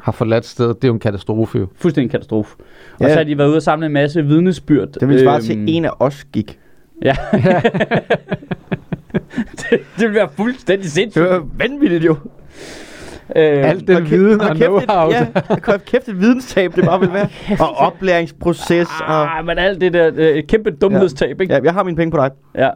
har 0.00 0.12
forladt 0.12 0.46
stedet. 0.46 0.76
Det 0.76 0.84
er 0.84 0.88
jo 0.88 0.94
en 0.94 1.00
katastrofe 1.00 1.58
jo. 1.58 1.66
Fuldstændig 1.76 2.06
en 2.08 2.10
katastrofe. 2.10 2.56
Og 2.94 3.00
Ja. 3.00 3.08
så 3.08 3.14
har 3.16 3.24
de 3.24 3.38
været 3.38 3.48
ude 3.48 3.56
og 3.56 3.62
samle 3.62 3.86
en 3.86 3.92
masse 3.92 4.22
vidnesbyrd. 4.22 4.88
Det 4.88 5.08
vil 5.08 5.20
svare 5.20 5.36
Øhm, 5.36 5.44
til, 5.44 5.64
en 5.76 5.84
af 5.84 5.90
os 6.00 6.24
gik. 6.32 6.58
Ja. 7.02 7.16
det, 9.56 9.70
det 9.70 9.80
vil 10.08 10.14
være 10.14 10.28
fuldstændig 10.36 10.90
sindssygt. 10.90 11.24
Det 11.24 11.30
var 11.32 11.46
vanvittigt 11.56 12.04
jo. 12.04 12.16
Øh, 13.36 13.68
Alt 13.70 13.86
den 13.88 13.96
Og 13.96 14.02
kæ- 14.02 14.08
viden 14.10 14.40
og 14.40 14.48
og 14.48 14.56
know-how. 14.56 15.12
Ja, 15.12 15.26
kæft 15.86 16.08
et 16.08 16.20
videnstab, 16.20 16.76
det 16.76 16.84
bare 16.84 17.00
vil 17.00 17.12
være. 17.12 17.28
Og 17.60 17.76
oplæringsproces. 17.76 18.88
Og, 19.06 19.38
ah, 19.38 19.46
men 19.46 19.58
alt 19.58 19.80
det 19.80 19.92
der 19.92 20.10
øh, 20.14 20.26
et 20.28 20.46
kæmpe 20.46 20.70
dumhedstab, 20.70 21.40
ikke? 21.40 21.54
ja, 21.54 21.60
jeg 21.64 21.72
har 21.72 21.82
mine 21.82 21.96
penge 21.96 22.10
på 22.10 22.16
dig. 22.16 22.30
Ja. 22.54 22.70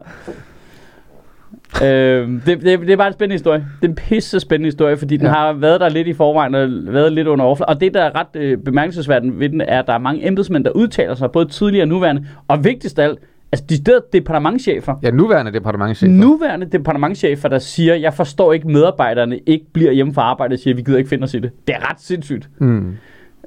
Øh, 1.83 2.29
det, 2.45 2.61
det, 2.61 2.79
det 2.79 2.89
er 2.89 2.95
bare 2.97 3.07
en 3.07 3.13
spændende 3.13 3.33
historie. 3.33 3.59
Det 3.81 3.87
er 3.87 3.89
en 3.89 3.95
pisse 3.95 4.39
spændende 4.39 4.67
historie, 4.67 4.97
fordi 4.97 5.17
den 5.17 5.25
Ja. 5.25 5.31
har 5.31 5.53
været 5.53 5.79
der 5.81 5.89
lidt 5.89 6.07
i 6.07 6.13
forvejen 6.13 6.55
og 6.55 6.67
været 6.93 7.13
lidt 7.13 7.27
under 7.27 7.45
overfladen. 7.45 7.69
Og 7.75 7.81
det, 7.81 7.93
der 7.93 8.01
er 8.03 8.15
ret 8.19 8.41
øh, 8.41 8.57
bemærkelsesværdigt 8.57 9.39
ved 9.39 9.49
den, 9.49 9.61
er, 9.61 9.79
at 9.79 9.87
der 9.87 9.93
er 9.93 9.97
mange 9.97 10.27
embedsmænd, 10.27 10.65
der 10.65 10.71
udtaler 10.71 11.15
sig, 11.15 11.31
både 11.31 11.45
tidligere 11.49 11.83
og 11.83 11.87
nuværende. 11.87 12.25
Og 12.47 12.63
vigtigst 12.63 12.99
af 12.99 13.03
alt, 13.03 13.19
altså 13.51 13.65
de 13.69 13.75
steder 13.77 13.99
departementchefer. 14.13 14.95
Ja, 15.03 15.11
nuværende 15.11 15.53
departementchef. 15.53 16.09
Nuværende 16.09 16.65
departementchefer, 16.71 17.49
der 17.49 17.59
siger, 17.59 17.95
jeg 17.95 18.13
forstår 18.13 18.53
ikke, 18.53 18.67
medarbejderne 18.67 19.39
ikke 19.45 19.65
bliver 19.73 19.91
hjemme 19.91 20.13
fra 20.13 20.21
arbejde 20.21 20.53
og 20.53 20.59
siger, 20.59 20.75
vi 20.75 20.81
gider 20.81 20.97
ikke 20.97 21.09
finde 21.09 21.23
os 21.23 21.33
i 21.33 21.39
det. 21.39 21.51
Det 21.67 21.75
er 21.75 21.89
ret 21.91 22.01
sindssygt. 22.01 22.49
Mm. 22.59 22.95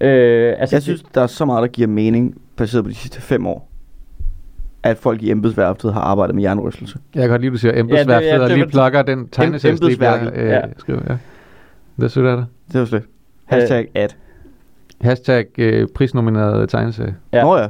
Øh, 0.00 0.54
altså, 0.58 0.76
Jeg 0.76 0.82
synes, 0.82 1.02
der 1.14 1.20
er 1.20 1.26
så 1.26 1.44
meget, 1.44 1.62
der 1.62 1.68
giver 1.68 1.88
mening, 1.88 2.34
baseret 2.56 2.84
på 2.84 2.90
de 2.90 2.94
sidste 2.94 3.20
fem 3.22 3.46
år. 3.46 3.70
At 4.82 4.99
folk 4.99 5.22
i 5.22 5.30
embedsværftet 5.30 5.92
har 5.92 6.00
arbejdet 6.00 6.34
med 6.34 6.42
jernrystelse. 6.42 6.99
Jeg 7.14 7.22
kan 7.22 7.30
godt 7.30 7.40
lide, 7.40 7.49
at 7.49 7.52
du 7.52 7.58
siger 7.58 7.80
embedsværftet, 7.80 8.28
ja, 8.28 8.34
det 8.34 8.42
og 8.42 8.50
lige 8.50 8.66
plukker 8.66 9.02
den 9.02 9.18
embedsværket, 9.64 10.32
jeg 10.34 10.42
øh, 10.42 10.49
ja. 10.49 10.60
skriver. 10.78 11.00
Ja. 11.08 11.16
Det 12.00 12.10
synes 12.10 12.26
jeg 12.28 12.37
det. 12.37 12.46
Det 12.72 12.80
var 12.80 12.87
slet. 12.87 13.02
Hashtag 13.46 13.88
at. 13.94 14.16
Hashtag 15.00 15.46
øh, 15.58 15.87
prisnomineret 15.94 16.68
tegneserie. 16.68 17.14
Ja. 17.32 17.38
Ja. 17.38 17.44
Nå 17.44 17.56
ja. 17.56 17.66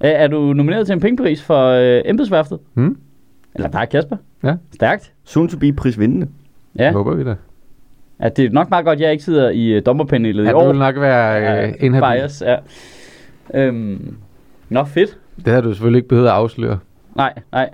er, 0.00 0.10
er 0.10 0.26
du 0.28 0.52
nomineret 0.52 0.86
til 0.86 0.92
en 0.92 1.00
pengepris 1.00 1.42
for 1.42 1.66
øh, 1.68 2.02
embedsværftet? 2.04 2.58
Hmm? 2.74 2.96
Eller 3.54 3.68
dig, 3.68 3.88
Kasper? 3.90 4.16
Ja. 4.44 4.54
Stærkt. 4.74 5.12
Soon 5.24 5.48
to 5.48 5.58
be 5.58 5.72
prisvindende. 5.72 6.28
Ja. 6.78 6.84
Ja. 6.84 6.92
Håber 6.92 7.14
vi 7.14 7.24
da. 7.24 7.34
ja, 8.22 8.28
det 8.28 8.44
er 8.44 8.50
nok 8.50 8.70
meget 8.70 8.84
godt, 8.84 8.96
at 8.96 9.00
jeg 9.00 9.12
ikke 9.12 9.24
sidder 9.24 9.50
i 9.50 9.76
uh, 9.76 9.82
dommerpanelet 9.86 10.44
i 10.44 10.46
Ja, 10.46 10.54
år. 10.54 10.62
du 10.62 10.68
vil 10.68 10.78
nok 10.78 10.96
være 11.00 11.66
øh, 11.68 11.74
inhabil. 11.80 12.20
bias, 12.20 12.42
ja. 12.46 12.56
Øhm, 13.54 14.16
nå, 14.68 14.84
fedt. 14.84 15.18
Det 15.44 15.52
har 15.52 15.60
du 15.60 15.72
selvfølgelig 15.72 15.98
ikke 15.98 16.08
behøvet 16.08 16.28
at 16.28 16.34
afsløre. 16.34 16.78
Nej, 17.16 17.32
nej. 17.52 17.70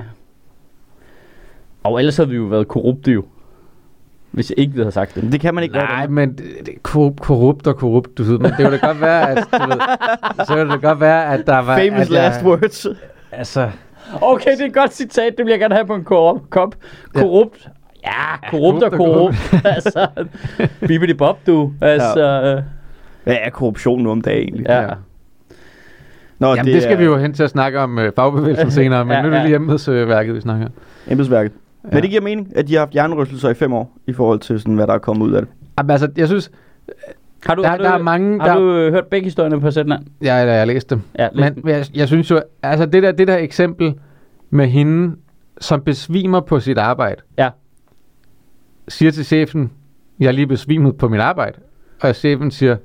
Og 1.84 1.98
ellers 1.98 2.16
havde 2.16 2.30
vi 2.30 2.36
jo 2.36 2.42
været 2.44 2.68
korrupte 2.68 3.12
jo. 3.12 3.24
Hvis 4.30 4.50
jeg 4.50 4.58
ikke 4.58 4.76
havde 4.76 4.92
sagt 4.92 5.14
det. 5.14 5.32
Det 5.32 5.40
kan 5.40 5.54
man 5.54 5.62
ikke 5.64 5.74
Nej, 5.76 5.96
gøre. 6.00 6.08
men 6.08 6.32
det, 6.32 6.44
det 6.66 6.82
korrupt, 6.82 7.20
korrupt 7.20 7.66
og 7.66 7.76
korrupt, 7.76 8.18
du 8.18 8.22
ved. 8.22 8.38
Men 8.38 8.50
det 8.50 8.58
ville 8.58 8.78
da 8.78 8.86
godt 8.86 9.00
være, 9.00 9.30
at, 9.30 9.38
du 9.52 9.68
ved, 9.68 9.80
så 10.46 10.54
ville 10.56 10.72
det 10.72 10.82
godt 10.82 11.00
være, 11.00 11.34
at 11.34 11.46
der 11.46 11.58
var... 11.58 11.76
Famous 11.78 12.00
at 12.00 12.10
jeg, 12.10 12.30
last 12.32 12.44
words. 12.44 12.86
Altså, 13.32 13.70
Okay, 14.22 14.50
det 14.52 14.60
er 14.60 14.66
et 14.66 14.74
godt 14.74 14.94
citat. 14.94 15.34
Det 15.38 15.44
vil 15.46 15.50
jeg 15.50 15.60
gerne 15.60 15.74
have 15.74 15.86
på 15.86 15.94
en 15.94 16.04
korrupt 16.04 16.50
kop. 16.50 16.74
Ja. 17.14 17.20
Korrupt. 17.20 17.68
Ja, 18.04 18.50
korrupt 18.50 18.82
og 18.82 18.92
korrupt 18.92 19.36
korrupt. 19.50 19.66
altså, 19.76 20.06
bibbidi 20.80 21.14
bob, 21.14 21.38
du. 21.46 21.72
Altså, 21.80 22.24
ja. 22.24 22.62
Hvad 23.24 23.36
er 23.40 23.50
korruption 23.50 24.02
nu 24.02 24.10
om 24.10 24.20
dagen 24.20 24.42
egentlig? 24.48 24.66
ja. 24.68 24.82
Ja. 24.82 24.88
Nå, 26.38 26.54
jamen, 26.54 26.74
det, 26.74 26.82
skal 26.82 26.98
vi 26.98 27.04
jo 27.04 27.16
hen 27.16 27.32
til 27.32 27.42
at 27.42 27.50
snakke 27.50 27.80
om 27.80 27.98
øh, 27.98 28.12
fagbevægelsen 28.16 28.70
senere, 28.80 29.04
men 29.04 29.12
Ja, 29.12 29.22
nu 29.22 29.28
er 29.28 29.32
det 29.32 29.38
ja. 29.38 29.44
lige 29.44 29.56
embedsværket, 29.56 30.34
vi 30.34 30.40
snakker 30.40 30.66
om. 30.66 30.72
Embedsværket. 31.08 31.52
Ja. 31.84 31.88
Men 31.92 32.02
det 32.02 32.10
giver 32.10 32.22
mening, 32.22 32.52
at 32.56 32.68
de 32.68 32.72
har 32.72 32.80
haft 32.80 32.94
jernrystelser 32.94 33.48
i 33.48 33.54
fem 33.54 33.72
år, 33.72 33.98
i 34.06 34.12
forhold 34.12 34.38
til 34.38 34.60
sådan, 34.60 34.74
hvad 34.74 34.86
der 34.86 34.94
er 34.94 34.98
kommet 34.98 35.26
ud 35.26 35.32
af 35.32 35.42
det. 35.42 35.50
Jamen, 35.78 35.90
altså, 35.90 36.08
jeg 36.16 36.26
synes, 36.28 36.50
Har 37.46 37.54
du, 37.54 37.62
der, 37.62 37.68
har 37.68 37.76
du, 37.76 37.82
der 37.84 37.90
er 37.90 37.98
mange... 37.98 38.40
har 38.40 38.48
der, 38.48 38.54
du 38.60 38.74
øh, 38.74 38.92
hørt 38.92 39.06
begge 39.06 39.24
historierne 39.24 39.60
på 39.60 39.70
Zetland? 39.70 40.02
Ja, 40.22 40.34
jeg 40.34 40.58
har 40.58 40.64
læst 40.64 40.90
dem. 40.90 41.00
Ja, 41.18 41.28
Men 41.34 41.58
jeg, 41.68 41.86
jeg 41.94 42.06
synes 42.06 42.30
jo, 42.30 42.40
altså 42.62 42.86
det 42.86 43.02
der, 43.02 43.12
det 43.12 43.28
der 43.28 43.36
eksempel 43.36 43.94
med 44.50 44.66
hende, 44.66 45.16
som 45.60 45.80
besvimer 45.80 46.40
på 46.40 46.60
sit 46.60 46.78
arbejde, 46.78 47.20
Ja. 47.38 47.48
siger 48.88 49.10
til 49.10 49.24
chefen, 49.24 49.70
jeg 50.20 50.26
er 50.26 50.32
lige 50.32 50.46
besvimet 50.46 50.96
på 50.96 51.08
mit 51.08 51.20
arbejde, 51.20 51.58
og 52.02 52.14
chefen 52.14 52.50
siger, 52.50 52.76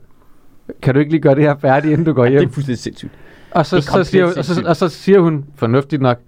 kan 0.81 0.93
du 0.93 0.99
ikke 0.99 1.11
lige 1.11 1.21
gøre 1.21 1.35
det 1.35 1.43
her 1.43 1.55
færdigt, 1.55 1.91
inden 1.91 2.05
du 2.05 2.13
går 2.13 2.23
ja, 2.23 2.29
hjem? 2.29 2.39
det 2.41 2.47
er 2.49 2.53
fuldstændig 2.53 2.79
sindssygt. 2.79 3.11
Og, 3.55 3.65
så, 3.65 3.81
så 3.81 4.03
siger, 4.03 4.25
hun- 4.25 4.37
og, 4.37 4.45
så, 4.45 4.63
og 4.65 4.75
så 4.75 4.89
siger 4.89 5.19
hun, 5.19 5.45
fornuftigt 5.55 6.01
nok, 6.01 6.19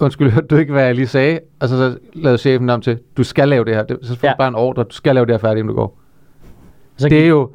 undskyld, 0.00 0.30
hørte 0.30 0.46
du 0.46 0.56
ikke, 0.56 0.72
hvad 0.72 0.84
jeg 0.84 0.94
lige 0.94 1.06
sagde? 1.06 1.40
Og 1.60 1.68
så, 1.68 1.76
så 1.76 1.98
lavede 2.14 2.38
chefen 2.38 2.70
om 2.70 2.80
til, 2.80 2.98
du 3.16 3.24
skal 3.24 3.48
lave 3.48 3.64
det 3.64 3.74
her. 3.74 3.82
Det, 3.84 3.98
så 4.02 4.16
får 4.18 4.26
Ja. 4.26 4.32
du 4.32 4.36
bare 4.38 4.48
en 4.48 4.54
ordre, 4.54 4.82
du 4.82 4.94
skal 4.94 5.14
lave 5.14 5.26
det 5.26 5.32
her 5.34 5.38
færdigt, 5.38 5.58
inden 5.58 5.68
du 5.68 5.74
går. 5.74 5.98
Så 6.96 7.08
Det 7.08 7.22
er 7.24 7.26
jo 7.28 7.50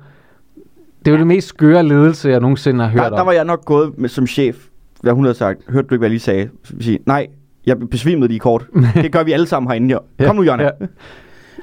det, 1.00 1.08
er 1.08 1.12
jo 1.12 1.18
det 1.18 1.28
mest 1.28 1.48
skøre 1.48 1.84
ledelse, 1.84 2.30
jeg 2.30 2.40
nogensinde 2.40 2.84
har 2.84 2.92
hørt 2.92 3.04
Der, 3.04 3.10
der 3.10 3.20
om. 3.20 3.26
var 3.26 3.32
jeg 3.34 3.46
nok 3.46 3.66
gået 3.66 3.98
med, 3.98 4.10
som 4.10 4.28
chef, 4.28 4.58
hvad 5.02 5.14
hun 5.14 5.24
havde 5.26 5.38
sagt. 5.38 5.60
Hørte 5.70 5.88
du 5.88 5.94
ikke, 5.96 6.00
hvad 6.00 6.08
jeg 6.08 6.12
lige 6.12 6.20
sagde? 6.20 6.50
Sige, 6.80 7.00
nej, 7.06 7.28
jeg 7.66 7.80
besvimede 7.92 8.28
lige 8.28 8.40
kort. 8.40 8.66
det 8.96 9.12
gør 9.12 9.24
vi 9.24 9.32
alle 9.32 9.48
sammen 9.48 9.70
herinde. 9.72 9.98
Ja. 10.20 10.26
Kom 10.26 10.36
nu, 10.36 10.44
Jonna. 10.44 10.64
Ja. 10.64 10.70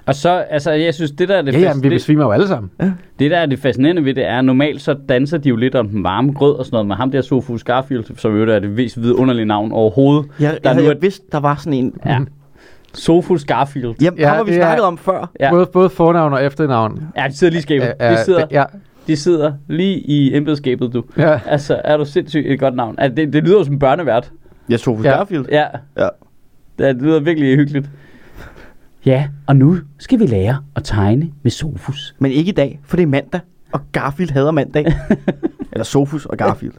Ja. 0.09 0.11
Og 0.11 0.15
så, 0.15 0.31
altså, 0.51 0.71
jeg 0.73 0.95
synes, 0.95 1.11
det 1.11 1.29
der 1.29 1.37
er 1.37 1.43
det, 1.43 1.55
Ja, 1.55 1.59
jamen, 1.59 1.83
vi 1.83 1.89
fascin- 1.89 1.93
besvimer 1.93 2.25
jo 2.25 2.31
alle 2.31 2.49
sammen. 2.49 2.71
det, 3.19 3.31
der 3.31 3.37
er 3.39 3.47
det 3.47 3.59
fascinerende 3.59 4.05
ved 4.05 4.15
det, 4.15 4.27
er, 4.27 4.39
at 4.39 4.45
normalt 4.45 4.83
så 4.83 4.97
danser 5.09 5.39
de 5.39 5.49
jo 5.49 5.57
lidt 5.57 5.75
om 5.75 5.89
den 5.89 6.05
varme 6.05 6.33
grød 6.33 6.55
og 6.55 6.65
sådan 6.65 6.75
noget, 6.75 6.87
med 6.87 6.97
ham 6.97 7.11
der 7.11 7.21
Sofus 7.23 7.65
Garfield, 7.65 8.05
som 8.17 8.37
jo 8.37 8.43
er 8.51 8.59
det 8.59 8.71
mest 8.71 9.03
vidunderlige 9.03 9.45
navn 9.47 9.73
overhovedet. 9.73 10.31
Jeg, 10.41 10.51
Der 10.65 10.71
jeg, 10.71 10.79
er 10.79 10.83
nu 10.83 10.89
jeg 10.89 10.97
vidst, 11.03 11.23
der 11.33 11.41
var 11.41 11.57
sådan 11.57 11.73
en... 11.73 11.95
Ja. 12.07 12.19
Sofus 12.95 13.45
Garfield. 13.45 13.95
Jamen, 14.03 14.19
Ja, 14.19 14.25
ja, 14.25 14.29
ham 14.29 14.37
har 14.37 14.45
vi 14.45 14.55
snakket 14.55 14.85
om 14.85 14.99
før. 14.99 15.31
Ja. 15.41 15.51
Både, 15.51 15.67
både 15.67 15.91
fornavn 15.91 16.33
og 16.33 16.45
efternavn. 16.45 17.03
Ja, 17.17 17.25
de 17.29 17.37
sidder 17.37 17.51
lige 17.51 17.59
i 17.59 17.63
skabet. 17.63 17.93
er- 17.99 18.11
De 18.17 18.25
sidder, 18.25 18.47
ja, 18.51 18.65
de 19.07 19.17
sidder 19.17 19.53
lige 19.69 19.99
i 19.99 20.37
embedsskabet, 20.37 20.93
du. 20.93 21.03
ja. 21.19 21.41
Altså, 21.47 21.81
er 21.85 21.97
du 21.97 22.05
sindssygt 22.05 22.47
et 22.47 22.61
godt 22.61 22.77
navn. 22.77 22.95
Altså, 22.99 23.15
det, 23.15 23.33
det 23.33 23.45
lyder 23.45 23.59
jo 23.59 23.65
som 23.65 23.73
en 23.75 23.79
børnevært. 23.79 24.31
Ja, 24.71 24.77
Sofus 24.77 25.05
Ja. 25.05 25.11
ja. 25.11 25.17
Garfield. 25.17 25.47
Ja. 25.51 25.65
Ja. 25.99 26.09
Det 26.79 27.03
lyder 27.03 27.21
virkelig 27.21 27.57
hyggeligt. 27.57 27.91
Ja, 29.07 29.29
og 29.47 29.57
nu 29.57 29.77
skal 29.99 30.19
vi 30.19 30.27
lære 30.27 30.57
at 30.77 30.85
tegne 30.85 31.31
med 31.43 31.51
Sofus. 31.51 32.15
Men 32.19 32.33
ikke 32.33 32.49
i 32.49 32.55
dag, 32.55 32.81
for 32.85 32.97
det 32.97 33.03
er 33.03 33.07
mandag. 33.07 33.41
Og 33.73 33.81
Garfield 33.93 34.31
hader 34.31 34.51
mandag. 34.51 34.87
Eller 35.73 35.85
Sofus 35.85 36.27
og 36.27 36.37
Garfield. 36.37 36.75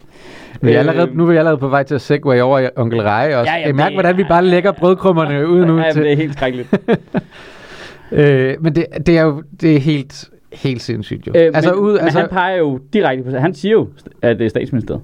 Vi 0.61 0.71
er 0.71 0.79
allerede, 0.79 1.11
nu 1.13 1.23
er 1.23 1.27
vi 1.31 1.37
allerede 1.37 1.57
på 1.57 1.67
vej 1.67 1.83
til 1.83 1.95
at 1.95 2.01
segway 2.01 2.39
over 2.41 2.59
i 2.59 2.69
Onkel 2.75 3.01
Reje 3.01 3.37
også. 3.37 3.51
Ja, 3.51 3.55
Ja, 3.57 3.61
ja, 3.61 3.67
ja, 3.67 3.73
mærk, 3.73 3.87
det- 3.87 3.95
hvordan 3.95 4.17
vi 4.17 4.23
bare 4.23 4.45
lægger 4.45 4.71
brødkrummerne 4.71 5.47
ud 5.47 5.65
nu. 5.65 5.77
Ja, 5.81 5.91
til, 5.91 6.03
det 6.03 6.11
er 6.11 6.15
helt 6.15 6.33
skrækkeligt. 6.33 6.69
øh, 8.11 8.55
men 8.59 8.75
det, 8.75 8.85
det 9.05 9.17
er 9.17 9.21
jo 9.23 9.43
det 9.61 9.75
er 9.75 9.79
helt 9.79 10.29
helt 10.53 10.81
sindssygt 10.81 11.27
jo. 11.27 11.31
Øh, 11.35 11.51
altså, 11.53 11.71
men, 11.71 11.79
ud, 11.79 11.91
men 11.93 12.01
altså, 12.01 12.19
han 12.19 12.29
peger 12.29 12.57
jo 12.57 12.79
direkte 12.93 13.23
på 13.31 13.37
Han 13.37 13.53
siger 13.53 13.71
jo, 13.71 13.87
at 14.21 14.39
det 14.39 14.45
er 14.45 14.49
statsministeriet. 14.49 15.01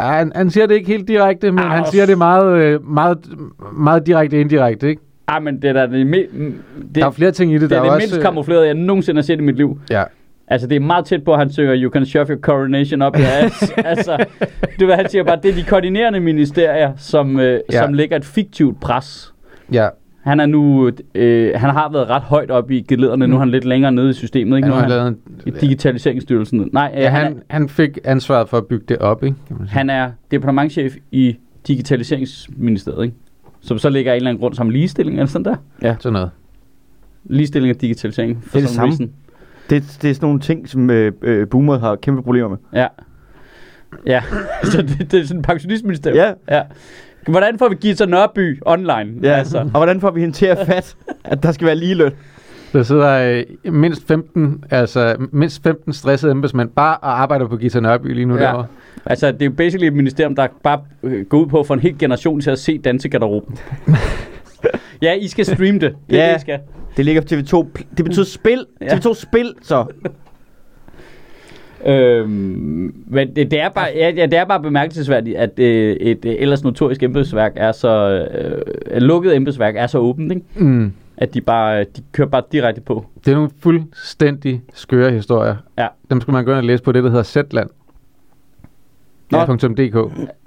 han, 0.00 0.32
han 0.34 0.50
siger 0.50 0.66
det 0.66 0.74
ikke 0.74 0.86
helt 0.86 1.08
direkte, 1.08 1.52
men 1.52 1.64
Ah, 1.64 1.70
han 1.70 1.84
siger 1.90 2.06
det 2.06 2.18
meget, 2.18 2.56
øh, 2.58 2.88
meget, 2.88 3.18
meget 3.72 4.06
direkte 4.06 4.40
indirekte, 4.40 4.88
ikke? 4.88 5.02
Ah, 5.26 5.42
men 5.42 5.62
det 5.62 5.68
er 5.68 5.72
da 5.72 5.86
det, 5.86 6.06
det, 6.12 6.94
Der 6.94 7.06
er 7.06 7.10
flere 7.10 7.30
ting 7.30 7.50
i 7.50 7.54
det. 7.54 7.60
det, 7.60 7.70
der 7.70 7.76
er 7.76 7.82
det 7.82 7.90
også, 7.90 8.02
mindst 8.04 8.16
øh, 8.16 8.22
kamuflerede, 8.22 8.66
jeg 8.66 8.74
nogensinde 8.74 9.18
har 9.18 9.22
set 9.22 9.38
i 9.38 9.42
mit 9.42 9.56
liv. 9.56 9.78
Ja. 9.90 10.02
Altså, 10.48 10.66
det 10.66 10.76
er 10.76 10.80
meget 10.80 11.04
tæt 11.04 11.24
på, 11.24 11.32
at 11.32 11.38
han 11.38 11.50
synger, 11.52 11.76
you 11.82 11.90
can 11.92 12.06
shove 12.06 12.26
your 12.28 12.38
coronation 12.40 13.02
up 13.02 13.16
your 13.18 13.26
ass. 13.44 13.72
altså, 13.92 14.24
du 14.80 14.86
ved, 14.86 14.94
han 14.94 15.08
siger 15.08 15.24
bare, 15.24 15.38
det 15.42 15.50
er 15.50 15.54
de 15.54 15.62
koordinerende 15.62 16.20
ministerier, 16.20 16.92
som, 16.96 17.40
øh, 17.40 17.60
Ja. 17.72 17.82
som 17.82 17.92
lægger 17.92 18.16
et 18.16 18.24
fiktivt 18.24 18.80
pres. 18.80 19.34
Ja, 19.72 19.88
Han 20.22 20.40
er 20.40 20.46
nu, 20.46 20.90
øh, 21.14 21.52
han 21.54 21.70
har 21.70 21.92
været 21.92 22.10
ret 22.10 22.22
højt 22.22 22.50
op 22.50 22.70
i 22.70 22.80
gelederne, 22.80 23.26
mm. 23.26 23.30
nu 23.30 23.36
er 23.36 23.40
han 23.40 23.50
lidt 23.50 23.64
længere 23.64 23.92
nede 23.92 24.10
i 24.10 24.12
systemet, 24.12 24.56
ikke? 24.56 24.66
han 24.68 24.70
Nu 24.70 24.76
er 24.76 24.80
han 24.80 24.90
lavet 24.90 25.16
i 25.46 25.48
en, 25.48 25.54
Digitaliseringsstyrelsen. 25.54 26.68
Nej, 26.72 26.92
ja, 26.94 27.00
ja, 27.02 27.08
han, 27.08 27.22
han, 27.24 27.42
han 27.50 27.68
fik 27.68 27.98
ansvaret 28.04 28.48
for 28.48 28.56
at 28.56 28.66
bygge 28.66 28.84
det 28.88 28.98
op, 28.98 29.24
ikke? 29.24 29.36
Han 29.68 29.90
er 29.90 30.10
departementchef 30.30 30.94
i 31.12 31.36
Digitaliseringsministeriet, 31.68 33.04
ikke? 33.04 33.16
Som 33.62 33.78
så 33.78 33.88
ligger 33.90 34.12
af 34.12 34.16
en 34.16 34.20
eller 34.20 34.30
anden 34.30 34.40
grund 34.40 34.54
som 34.54 34.70
ligestilling, 34.70 35.16
eller 35.18 35.28
sådan 35.28 35.44
der. 35.44 35.56
Sådan 36.00 36.12
noget. 36.12 36.30
Ligestilling 37.24 37.74
og 37.76 37.80
digitalisering. 37.80 38.44
For 38.44 38.50
Det 38.50 38.56
er 38.56 38.60
det 38.60 38.70
samme. 38.70 38.90
reason. 38.90 39.10
Det, 39.70 39.98
det 40.02 40.10
er 40.10 40.14
sådan 40.14 40.26
nogle 40.26 40.40
ting, 40.40 40.68
som 40.68 40.90
øh, 40.90 41.12
øh, 41.22 41.48
boomer 41.48 41.78
har 41.78 41.96
kæmpe 41.96 42.22
problemer 42.22 42.48
med. 42.48 42.56
Ja. 42.72 42.86
Ja, 44.06 44.22
så 44.72 44.82
det, 44.82 45.12
det 45.12 45.20
er 45.20 45.24
sådan 45.26 45.38
en 45.38 45.42
pensionistministerium. 45.42 46.16
Ja. 46.16 46.56
ja. 46.56 46.62
Hvordan 47.28 47.58
får 47.58 47.68
vi 47.68 47.74
Gita 47.80 48.04
Nørby 48.06 48.58
online? 48.66 49.12
Ja, 49.22 49.28
Altså, 49.32 49.58
og 49.58 49.64
hvordan 49.70 50.00
får 50.00 50.10
vi 50.10 50.20
hende 50.20 50.34
til 50.34 50.46
at 50.46 50.58
fat, 50.66 50.96
at 51.24 51.42
der 51.42 51.52
skal 51.52 51.66
være 51.66 51.76
lige 51.76 51.94
løn? 51.94 52.12
Der 52.72 52.82
sidder 52.82 53.42
øh, 53.64 53.72
mindst 53.74 54.06
15, 54.08 54.64
altså 54.70 55.16
mindst 55.32 55.62
15 55.62 55.92
stressede 55.92 56.32
embedsmænd 56.32 56.68
bare 56.70 56.96
og 56.96 57.22
arbejder 57.22 57.46
på 57.48 57.56
Gita 57.56 57.80
Nørby 57.80 58.14
lige 58.14 58.26
nu 58.26 58.34
Ja. 58.36 58.40
derovre. 58.42 58.66
altså, 59.06 59.32
det 59.32 59.42
er 59.42 59.46
jo 59.46 59.52
basically 59.56 59.86
et 59.86 59.92
ministerium, 59.92 60.34
der 60.36 60.46
bare 60.62 60.80
øh, 61.02 61.24
går 61.26 61.38
ud 61.38 61.46
på 61.46 61.62
få 61.62 61.72
en 61.72 61.80
hel 61.80 61.98
generation 61.98 62.40
til 62.40 62.50
at 62.50 62.58
se 62.58 62.78
dansegarderoben. 62.78 63.58
ja, 65.02 65.12
I 65.12 65.28
skal 65.28 65.44
streame 65.44 65.78
det. 65.78 65.94
Det 66.10 66.16
Ja. 66.16 66.30
det, 66.30 66.36
I 66.36 66.40
skal. 66.40 66.58
Det 66.96 67.04
ligger 67.04 67.20
på 67.22 67.26
TV2. 67.32 67.82
Det 67.96 68.04
betyder 68.04 68.24
spil. 68.24 68.66
Ja. 68.80 68.86
TV2 68.86 69.14
spil, 69.14 69.54
så. 69.62 69.84
Øhm, 71.86 72.94
men 73.06 73.36
det, 73.36 73.50
det, 73.50 73.60
er 73.60 73.68
bare, 73.68 73.88
ja, 73.94 74.10
ja, 74.10 74.26
det 74.26 74.34
er 74.38 74.44
bare 74.44 74.60
bemærkelsesværdigt, 74.62 75.36
at 75.36 75.58
øh, 75.58 75.96
et 75.96 76.24
øh, 76.24 76.34
ellers 76.38 76.64
notorisk 76.64 77.02
embedsværk 77.02 77.52
er 77.56 77.72
så... 77.72 78.10
Øh, 78.34 78.96
et 78.96 79.02
lukket 79.02 79.36
embedsværk 79.36 79.74
er 79.76 79.86
så 79.86 79.98
åbent, 79.98 80.32
ikke? 80.32 80.44
Mm. 80.54 80.92
At 81.22 81.34
de 81.34 81.40
bare 81.40 81.80
de 81.84 82.02
kører 82.12 82.28
bare 82.28 82.42
direkte 82.52 82.80
på. 82.80 83.06
Det 83.24 83.30
er 83.30 83.34
nogle 83.34 83.50
fuldstændig 83.60 84.62
skøre 84.74 85.10
historier. 85.10 85.56
Ja. 85.78 85.86
Dem 86.10 86.20
skal 86.20 86.32
man 86.32 86.44
gå 86.44 86.50
ind 86.50 86.58
og 86.58 86.64
læse 86.64 86.82
på 86.82 86.92
det, 86.92 87.04
der 87.04 87.10
hedder 87.10 87.22
Zetland. 87.22 87.70
Nå. 89.30 89.38
Ja. 89.38 89.44
.dk. 89.46 89.96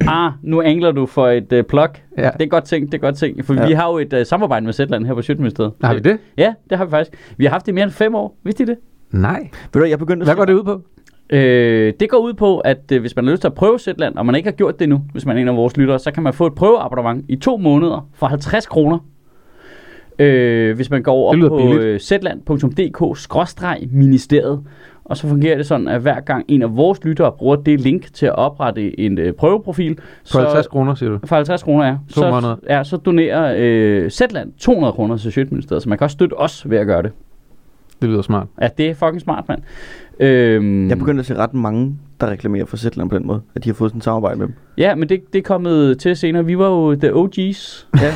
Ah, 0.08 0.32
nu 0.41 0.62
angler 0.62 0.91
du 0.91 1.05
for 1.05 1.27
et 1.27 1.53
øh, 1.53 1.63
plug. 1.63 1.88
Ja. 2.17 2.29
Det 2.29 2.41
er 2.41 2.48
godt 2.48 2.63
ting, 2.63 2.86
det 2.86 2.94
er 2.94 3.01
godt 3.01 3.15
ting. 3.15 3.46
For 3.46 3.53
Ja. 3.53 3.67
vi 3.67 3.74
har 3.74 3.89
jo 3.91 3.98
et 3.98 4.13
øh, 4.13 4.25
samarbejde 4.25 4.65
med 4.65 4.74
Zetland 4.74 5.05
her 5.05 5.13
på 5.13 5.22
Sjøtministeriet. 5.22 5.74
Har 5.84 5.94
vi 5.94 6.00
det? 6.00 6.17
Ja, 6.38 6.53
det 6.70 6.77
har 6.77 6.86
vi 6.86 6.89
faktisk. 6.91 7.17
Vi 7.38 7.46
har 7.46 7.51
haft 7.51 7.65
det 7.65 7.72
i 7.72 7.75
mere 7.75 7.84
end 7.84 7.91
fem 7.91 8.15
år. 8.15 8.38
Vidste 8.44 8.63
I 8.63 8.65
det? 8.65 8.75
Nej. 9.12 9.50
Ved 9.74 9.82
du, 9.82 9.88
jeg 9.88 10.00
begyndte 10.00 10.24
at 10.24 10.27
Hvad 10.27 10.36
går 10.36 10.46
det 10.46 10.53
ud 10.53 10.63
på? 10.63 10.82
Øh, 11.29 11.94
det 12.00 12.10
går 12.10 12.17
ud 12.17 12.34
på, 12.34 12.60
at 12.60 12.91
øh, 12.91 13.01
hvis 13.01 13.15
man 13.15 13.25
har 13.25 13.32
lyst 13.32 13.41
til 13.41 13.48
at 13.48 13.53
prøve 13.53 13.79
Zetland, 13.79 14.15
og 14.15 14.25
man 14.25 14.36
ikke 14.36 14.48
har 14.50 14.55
gjort 14.55 14.74
det 14.79 14.84
endnu, 14.84 15.01
hvis 15.12 15.25
man 15.25 15.38
er 15.38 15.41
en 15.41 15.48
af 15.48 15.55
vores 15.55 15.77
lyttere, 15.77 16.00
så 16.00 16.12
kan 16.12 16.24
man 16.24 16.34
få 16.34 16.46
et 16.46 16.55
prøveabonnement 16.55 17.25
i 17.29 17.36
to 17.36 17.58
måneder 17.58 18.10
for 18.13 18.27
50 18.27 18.65
kroner. 18.67 19.00
Øh, 20.19 20.75
hvis 20.75 20.89
man 20.89 21.03
går 21.03 21.13
over 21.13 21.48
på 21.50 21.74
øh, 21.74 22.00
zetland.dk-ministeriet, 22.00 24.63
og 25.05 25.17
så 25.17 25.27
fungerer 25.27 25.57
det 25.57 25.65
sådan, 25.65 25.88
at 25.88 26.01
hver 26.01 26.19
gang 26.19 26.45
en 26.48 26.62
af 26.62 26.77
vores 26.77 27.03
lyttere 27.03 27.31
bruger 27.31 27.55
det 27.55 27.81
link 27.81 28.13
til 28.13 28.25
at 28.25 28.36
oprette 28.36 29.00
en 29.00 29.17
øh, 29.17 29.34
prøveprofil, 29.34 29.95
På 30.31 30.38
50 30.39 30.67
kroner, 30.67 30.95
siger 30.95 31.10
du? 31.10 31.19
for 31.25 31.36
50 31.36 31.63
kroner, 31.63 31.86
ja. 31.86 31.95
To 32.13 32.22
så, 32.22 32.31
måneder. 32.31 32.55
ja, 32.69 32.84
så 32.84 32.98
donerer 32.98 33.55
øh, 33.57 34.10
Zetland 34.10 34.53
200 34.60 34.93
kroner 34.93 35.17
til 35.17 35.31
Sjøtministeriet, 35.31 35.84
så 35.84 35.89
man 35.89 35.98
kan 35.98 36.05
også 36.05 36.13
støtte 36.13 36.34
os 36.34 36.69
ved 36.69 36.77
at 36.77 36.88
gøre 36.88 37.03
det. 37.03 37.12
Det 38.01 38.10
lyder 38.10 38.22
smart. 38.22 38.48
Ja, 38.62 38.67
det 38.77 38.89
er 38.89 38.93
fucking 38.93 39.22
smart, 39.22 39.43
mand. 39.48 39.62
Øhm, 40.19 40.89
Jeg 40.89 40.98
begyndte 40.98 41.19
at 41.19 41.25
se 41.25 41.36
ret 41.36 41.53
mange, 41.53 41.95
der 42.22 42.27
reklamerer 42.29 42.65
for 42.65 42.77
Zetland 42.77 43.10
på 43.10 43.17
den 43.17 43.27
måde. 43.27 43.41
At 43.55 43.63
de 43.63 43.69
har 43.69 43.74
fået 43.74 43.91
sådan 43.91 43.98
et 43.98 44.03
samarbejde 44.03 44.39
med 44.39 44.47
dem. 44.47 44.56
Ja, 44.78 44.95
men 44.95 45.10
det, 45.10 45.34
det 45.34 45.39
er 45.39 45.43
kommet 45.43 45.99
til 45.99 46.15
senere. 46.15 46.45
Vi 46.45 46.58
var 46.58 46.67
jo 46.69 46.95
the 46.95 47.12
OG's. 47.13 47.86
Ja. 48.01 48.10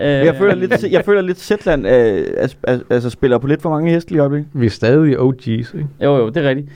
øh, 0.20 0.26
jeg, 0.26 0.34
føler 0.38 0.54
lidt, 0.54 0.92
jeg 0.92 1.04
føler 1.04 1.20
lidt 1.22 1.40
Zetland 1.40 1.86
øh, 1.86 2.24
altså, 2.36 2.56
altså, 2.90 3.10
spiller 3.10 3.38
på 3.38 3.46
lidt 3.46 3.62
for 3.62 3.70
mange 3.70 3.90
heste 3.90 4.10
lige 4.10 4.22
op, 4.22 4.34
ikke? 4.34 4.46
Vi 4.52 4.66
er 4.66 4.70
stadig 4.70 5.18
OG's, 5.18 5.50
ikke? 5.50 5.86
Jo, 6.02 6.16
jo, 6.16 6.28
det 6.28 6.44
er 6.44 6.48
rigtigt. 6.48 6.68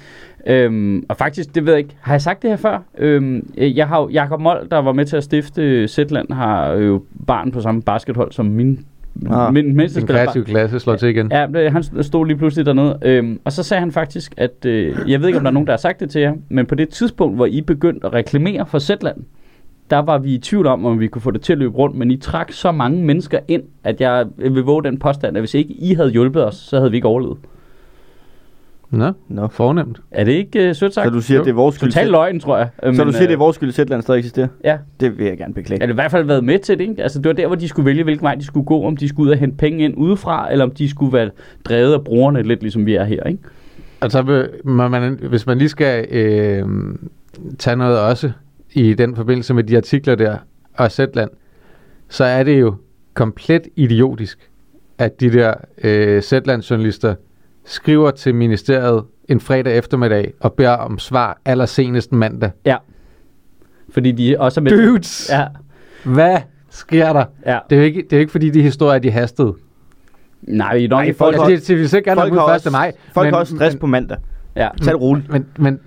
Øhm, 0.46 1.04
og 1.08 1.16
faktisk, 1.16 1.54
det 1.54 1.66
ved 1.66 1.72
jeg 1.72 1.78
ikke. 1.78 1.96
Har 2.00 2.14
jeg 2.14 2.22
sagt 2.22 2.42
det 2.42 2.50
her 2.50 2.56
før? 2.56 2.82
Øhm, 2.98 3.50
øh, 3.58 3.76
jeg 3.76 3.88
har 3.88 4.08
Jakob 4.12 4.40
Mold, 4.40 4.68
der 4.68 4.78
var 4.78 4.92
med 4.92 5.04
til 5.04 5.16
at 5.16 5.24
stifte 5.24 5.88
Zetland, 5.88 6.32
har 6.32 6.72
jo 6.72 7.02
barn 7.26 7.50
på 7.50 7.60
samme 7.60 7.82
baskethold 7.82 8.32
som 8.32 8.46
min, 8.46 8.84
Ah. 9.26 9.46
ah, 9.46 9.52
min 9.54 9.76
mindste 9.76 10.00
En 10.00 10.06
spiller. 10.06 10.24
kreativ 10.24 10.44
klasse 10.44 10.78
slår 10.80 10.96
til 10.96 11.08
igen. 11.08 11.28
Ja, 11.32 11.46
det- 11.54 11.72
han 11.72 12.02
stod 12.02 12.26
lige 12.26 12.36
pludselig 12.36 12.66
dernede. 12.66 12.98
Øhm, 13.02 13.40
og 13.44 13.52
så 13.52 13.62
sagde 13.62 13.80
han 13.80 13.92
faktisk, 13.92 14.34
at 14.36 14.64
øh, 14.66 14.96
jeg 15.06 15.20
ved 15.20 15.26
ikke, 15.28 15.38
om 15.38 15.44
der 15.44 15.50
er 15.50 15.54
nogen, 15.54 15.66
der 15.66 15.72
har 15.72 15.78
sagt 15.78 16.00
det 16.00 16.10
til 16.10 16.20
jer, 16.20 16.32
men 16.48 16.66
på 16.66 16.74
det 16.74 16.88
tidspunkt, 16.88 17.36
hvor 17.36 17.46
I 17.46 17.60
begyndte 17.60 18.06
at 18.06 18.12
reklamere 18.12 18.66
for 18.66 18.78
Zetland, 18.78 19.16
der 19.90 19.98
var 19.98 20.18
vi 20.18 20.34
i 20.34 20.38
tvivl 20.38 20.66
om, 20.66 20.84
om 20.86 21.00
vi 21.00 21.06
kunne 21.06 21.22
få 21.22 21.30
det 21.30 21.40
til 21.40 21.52
at 21.52 21.58
løbe 21.58 21.74
rundt, 21.78 21.96
men 21.96 22.10
I 22.10 22.16
trak 22.16 22.52
så 22.52 22.72
mange 22.72 23.04
mennesker 23.04 23.38
ind, 23.48 23.62
at 23.84 24.00
jeg 24.00 24.26
vil 24.36 24.62
våge 24.62 24.84
den 24.84 24.98
påstand, 24.98 25.36
at 25.36 25.40
hvis 25.40 25.54
ikke 25.54 25.74
I 25.74 25.94
havde 25.94 26.10
hjulpet 26.10 26.44
os, 26.46 26.54
så 26.54 26.76
havde 26.78 26.90
vi 26.90 26.96
ikke 26.96 27.08
overlevet. 27.08 27.36
Nå, 28.90 29.12
Nå. 29.28 29.48
fornemt. 29.48 30.00
Er 30.10 30.24
det 30.24 30.32
ikke 30.32 30.68
øh, 30.68 30.74
sødt 30.74 30.94
sagt? 30.94 31.06
Så 31.06 31.10
du 31.10 31.20
siger, 31.20 31.36
Jo. 31.36 31.42
at 31.42 31.44
det 31.44 31.50
er 31.50 31.54
vores 31.54 31.74
skyld. 31.74 31.90
Total 31.90 32.06
løgn, 32.10 32.40
tror 32.40 32.58
jeg. 32.58 32.68
Øh, 32.82 32.94
Så 32.94 33.00
men, 33.04 33.06
du 33.06 33.12
siger, 33.12 33.22
det 33.26 33.30
er 33.30 33.36
øh, 33.36 33.40
vores 33.40 33.54
skyld, 33.54 33.68
at 33.68 33.74
Zetland 33.74 34.02
stadig 34.02 34.18
eksisterer? 34.18 34.48
Ja, 34.64 34.78
Det 35.00 35.18
vil 35.18 35.26
jeg 35.26 35.38
gerne 35.38 35.54
beklage. 35.54 35.82
eller 35.82 35.92
i 35.92 35.94
hvert 35.94 36.10
fald 36.10 36.24
været 36.24 36.44
med 36.44 36.58
til 36.58 36.78
det, 36.78 36.88
ikke? 36.88 37.02
Altså, 37.02 37.18
det 37.18 37.28
var 37.28 37.32
der, 37.32 37.46
hvor 37.46 37.56
de 37.56 37.68
skulle 37.68 37.86
vælge, 37.86 38.04
hvilken 38.04 38.22
vej 38.24 38.34
de 38.34 38.44
skulle 38.44 38.66
gå, 38.66 38.82
om 38.84 38.96
de 38.96 39.08
skulle 39.08 39.26
ud 39.26 39.32
og 39.32 39.38
hente 39.38 39.56
penge 39.56 39.84
ind 39.84 39.94
udefra, 39.96 40.52
eller 40.52 40.64
om 40.64 40.70
de 40.70 40.88
skulle 40.90 41.12
være 41.12 41.30
drevet 41.64 41.92
af 41.94 42.04
brugerne, 42.04 42.42
lidt 42.42 42.60
ligesom 42.60 42.86
vi 42.86 42.94
er 42.94 43.04
her, 43.04 43.22
ikke? 43.24 43.38
Altså, 44.00 44.46
man, 44.64 45.18
hvis 45.28 45.46
man 45.46 45.58
lige 45.58 45.68
skal 45.68 46.06
øh, 46.10 46.64
tage 47.58 47.76
noget 47.76 47.98
også 48.00 48.30
i 48.72 48.94
den 48.94 49.16
forbindelse 49.16 49.54
med 49.54 49.64
de 49.64 49.76
artikler 49.76 50.14
der, 50.14 50.36
og 50.74 50.90
Zetland, 50.92 51.30
så 52.08 52.24
er 52.24 52.42
det 52.42 52.60
jo 52.60 52.74
komplet 53.14 53.62
idiotisk, 53.76 54.38
at 54.98 55.20
de 55.20 55.32
der 55.32 55.54
øh, 55.84 56.22
Zetland-journalister 56.22 57.14
skriver 57.68 58.10
til 58.10 58.34
ministeriet 58.34 59.04
en 59.28 59.40
fredag 59.40 59.78
eftermiddag 59.78 60.32
og 60.40 60.52
beder 60.52 60.70
om 60.70 60.98
svar 60.98 61.40
allersenest 61.44 62.12
mandag. 62.12 62.50
Ja. 62.64 62.76
Fordi 63.92 64.12
de 64.12 64.36
også 64.40 64.60
er 64.60 64.62
med... 64.62 64.86
Dudes! 64.86 65.30
Ja, 65.32 65.44
Hvad 66.04 66.38
sker 66.70 67.12
der? 67.12 67.24
ja. 67.46 67.58
Det 67.70 67.76
er 67.76 67.80
jo 67.80 67.86
ikke, 67.86 68.02
det 68.02 68.12
er 68.12 68.16
jo 68.16 68.20
ikke 68.20 68.32
fordi, 68.32 68.50
de 68.50 68.62
historier, 68.62 68.98
de 68.98 69.10
hastede. 69.10 69.54
Nej, 70.42 70.76
vi 70.78 70.84
er 70.84 70.88
nok 70.88 71.00
Ej, 71.04 71.08
i 71.10 71.12
folk 71.12 71.34
Altså, 71.34 71.74
de, 71.74 71.82
de 71.82 71.88
Folk 71.88 72.06
have 72.06 72.18
har, 72.20 72.46
ud 72.46 72.50
1. 72.50 72.54
også, 72.54 72.70
maj. 72.70 72.92
folk 73.14 73.24
men- 73.26 73.32
har 73.34 73.40
også 73.40 73.56
stress 73.56 73.74
men- 73.74 73.80
på 73.80 73.86
mandag. 73.86 74.18
Ja. 74.56 74.68
Tag 74.82 74.92
det 74.92 75.00
roligt. 75.00 75.32
Men, 75.32 75.46
men 75.58 75.80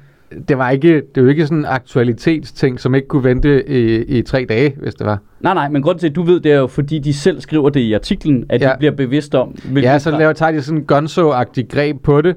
det 0.47 0.57
var 0.57 0.69
ikke, 0.69 1.01
det 1.15 1.23
var 1.23 1.29
ikke 1.29 1.45
sådan 1.45 1.57
en 1.57 1.65
aktualitetsting, 1.65 2.79
som 2.79 2.95
ikke 2.95 3.07
kunne 3.07 3.23
vente 3.23 3.69
i, 3.69 4.03
i 4.17 4.21
tre 4.21 4.45
dage, 4.49 4.75
hvis 4.81 4.95
det 4.95 5.07
var. 5.07 5.19
Nej, 5.39 5.53
nej, 5.53 5.69
men 5.69 5.81
grund 5.81 5.99
til, 5.99 6.07
at 6.09 6.15
du 6.15 6.23
ved, 6.23 6.39
det 6.39 6.51
er 6.51 6.57
jo, 6.57 6.67
fordi 6.67 6.99
de 6.99 7.13
selv 7.13 7.41
skriver 7.41 7.69
det 7.69 7.79
i 7.79 7.93
artiklen, 7.93 8.45
at 8.49 8.61
ja. 8.61 8.69
De 8.69 8.77
bliver 8.77 8.91
bevidst 8.91 9.35
om... 9.35 9.55
Ja, 9.75 9.99
så 9.99 10.11
laver, 10.11 10.33
tager 10.33 10.51
de 10.51 10.61
sådan 10.61 10.79
en 10.79 10.85
gonzo-agtig 10.91 11.67
greb 11.69 12.03
på 12.03 12.21
det, 12.21 12.35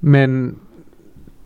men 0.00 0.54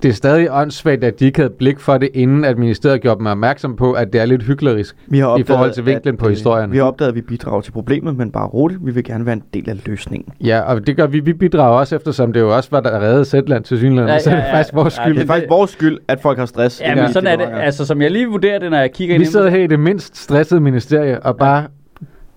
det 0.03 0.09
er 0.09 0.13
stadig 0.13 0.49
åndssvagt, 0.51 1.05
at 1.05 1.21
de 1.21 1.25
ikke 1.25 1.39
havde 1.39 1.53
blik 1.59 1.81
for 1.81 1.99
det, 1.99 2.09
inden 2.15 2.45
at 2.45 2.59
ministeriet 2.59 3.01
gjorde 3.01 3.19
dem 3.19 3.27
opmærksom 3.27 3.77
på, 3.77 3.93
at 3.93 4.13
det 4.13 4.21
er 4.21 4.25
lidt 4.25 4.43
hyklerisk. 4.43 4.97
Vi 5.07 5.19
har 5.19 5.39
I 5.39 5.43
forhold 5.43 5.73
til 5.73 5.87
vinklen 5.87 6.17
på 6.17 6.27
øh, 6.27 6.31
historierne. 6.31 6.73
Vi 6.73 6.79
har 6.79 6.85
opdaget, 6.85 7.09
at 7.09 7.15
vi 7.15 7.21
bidrager 7.21 7.61
til 7.61 7.73
problemet, 7.73 8.17
men 8.17 8.31
bare 8.33 8.47
roligt. 8.47 8.87
Vi 8.87 8.91
vil 8.95 9.05
gerne 9.05 9.27
være 9.27 9.33
en 9.33 9.43
del 9.55 9.71
af 9.71 9.77
løsningen. 9.87 10.33
Ja, 10.41 10.61
og 10.61 10.87
det 10.87 10.97
gør 10.97 11.07
vi. 11.07 11.21
Vi 11.21 11.33
bidrager 11.33 11.79
også, 11.79 11.97
eftersom 11.97 12.33
det 12.33 12.41
jo 12.41 12.57
også 12.57 12.69
var 12.73 12.81
der 12.81 13.01
reddede 13.01 13.25
Zetland 13.25 13.65
til 13.65 13.79
synligheden. 13.79 14.09
Ja, 14.09 14.13
Ja, 14.15 14.19
så 14.19 14.31
er 14.31 14.35
det 14.35 14.43
ja, 14.43 14.47
ja. 14.49 14.55
faktisk 14.55 14.75
vores 14.75 14.99
Ja, 14.99 15.03
skyld. 15.05 15.15
Det 15.17 15.23
er 15.23 15.27
faktisk 15.27 15.51
vores 15.51 15.71
skyld, 15.71 15.99
at 16.09 16.21
folk 16.21 16.39
har 16.39 16.47
stress. 16.47 16.81
Ja, 16.81 16.95
men 16.95 17.05
de 17.05 17.13
sådan 17.13 17.41
er 17.41 17.45
det. 17.47 17.49
Altså, 17.55 17.87
som 17.87 18.03
jeg 18.03 18.11
lige 18.11 18.27
vurderer 18.27 18.59
det, 18.59 18.71
når 18.71 18.79
jeg 18.79 18.93
kigger 18.93 19.13
Vi 19.13 19.15
ind 19.15 19.23
i 19.29 19.33
sidder 19.33 19.51
her 19.51 19.59
i 19.59 19.67
det 19.67 19.81
mindst 19.81 20.17
stressede 20.17 20.61
ministerie 20.61 21.21
og 21.23 21.37
bare 21.37 21.65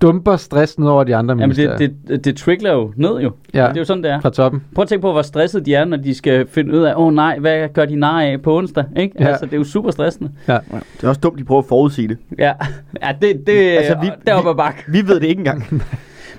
dumper 0.01 0.35
stress 0.37 0.79
ned 0.79 0.87
over 0.87 1.03
de 1.03 1.15
andre 1.15 1.31
Jamen, 1.33 1.43
ministerier. 1.43 1.77
det, 1.77 1.95
det, 2.07 2.25
det 2.25 2.37
trickler 2.37 2.73
jo 2.73 2.93
ned 2.95 3.19
jo. 3.19 3.31
Ja. 3.53 3.67
Det 3.67 3.75
er 3.77 3.81
jo 3.81 3.85
sådan, 3.85 4.03
det 4.03 4.11
er. 4.11 4.21
Fra 4.21 4.29
toppen. 4.29 4.63
Prøv 4.75 4.83
at 4.83 4.87
tænke 4.89 5.01
på, 5.01 5.11
hvor 5.11 5.21
stresset 5.21 5.65
de 5.65 5.73
er, 5.75 5.85
når 5.85 5.97
de 5.97 6.13
skal 6.15 6.47
finde 6.47 6.73
ud 6.73 6.83
af, 6.83 6.93
åh 6.95 7.05
oh, 7.07 7.13
nej, 7.13 7.39
hvad 7.39 7.69
gør 7.73 7.85
de 7.85 7.95
nar 7.95 8.21
af 8.21 8.41
på 8.41 8.57
onsdag? 8.57 8.83
Ikke? 8.97 9.15
Ja. 9.19 9.27
Altså, 9.27 9.45
det 9.45 9.53
er 9.53 9.57
jo 9.57 9.63
super 9.63 9.91
stressende. 9.91 10.31
Ja. 10.47 10.53
Ja. 10.53 10.59
Det 10.97 11.03
er 11.03 11.07
også 11.07 11.21
dumt, 11.21 11.39
de 11.39 11.43
prøver 11.43 11.61
at 11.61 11.67
forudsige 11.67 12.07
det. 12.07 12.17
Ja, 12.39 12.53
ja 13.03 13.15
det, 13.21 13.47
det 13.47 13.77
Altså, 13.77 13.97
vi- 14.01 14.11
deroppe 14.27 14.49
vi- 14.49 14.55
bak. 14.57 14.83
Vi 14.87 15.07
ved 15.07 15.19
det 15.19 15.27
ikke 15.27 15.39
engang. 15.39 15.63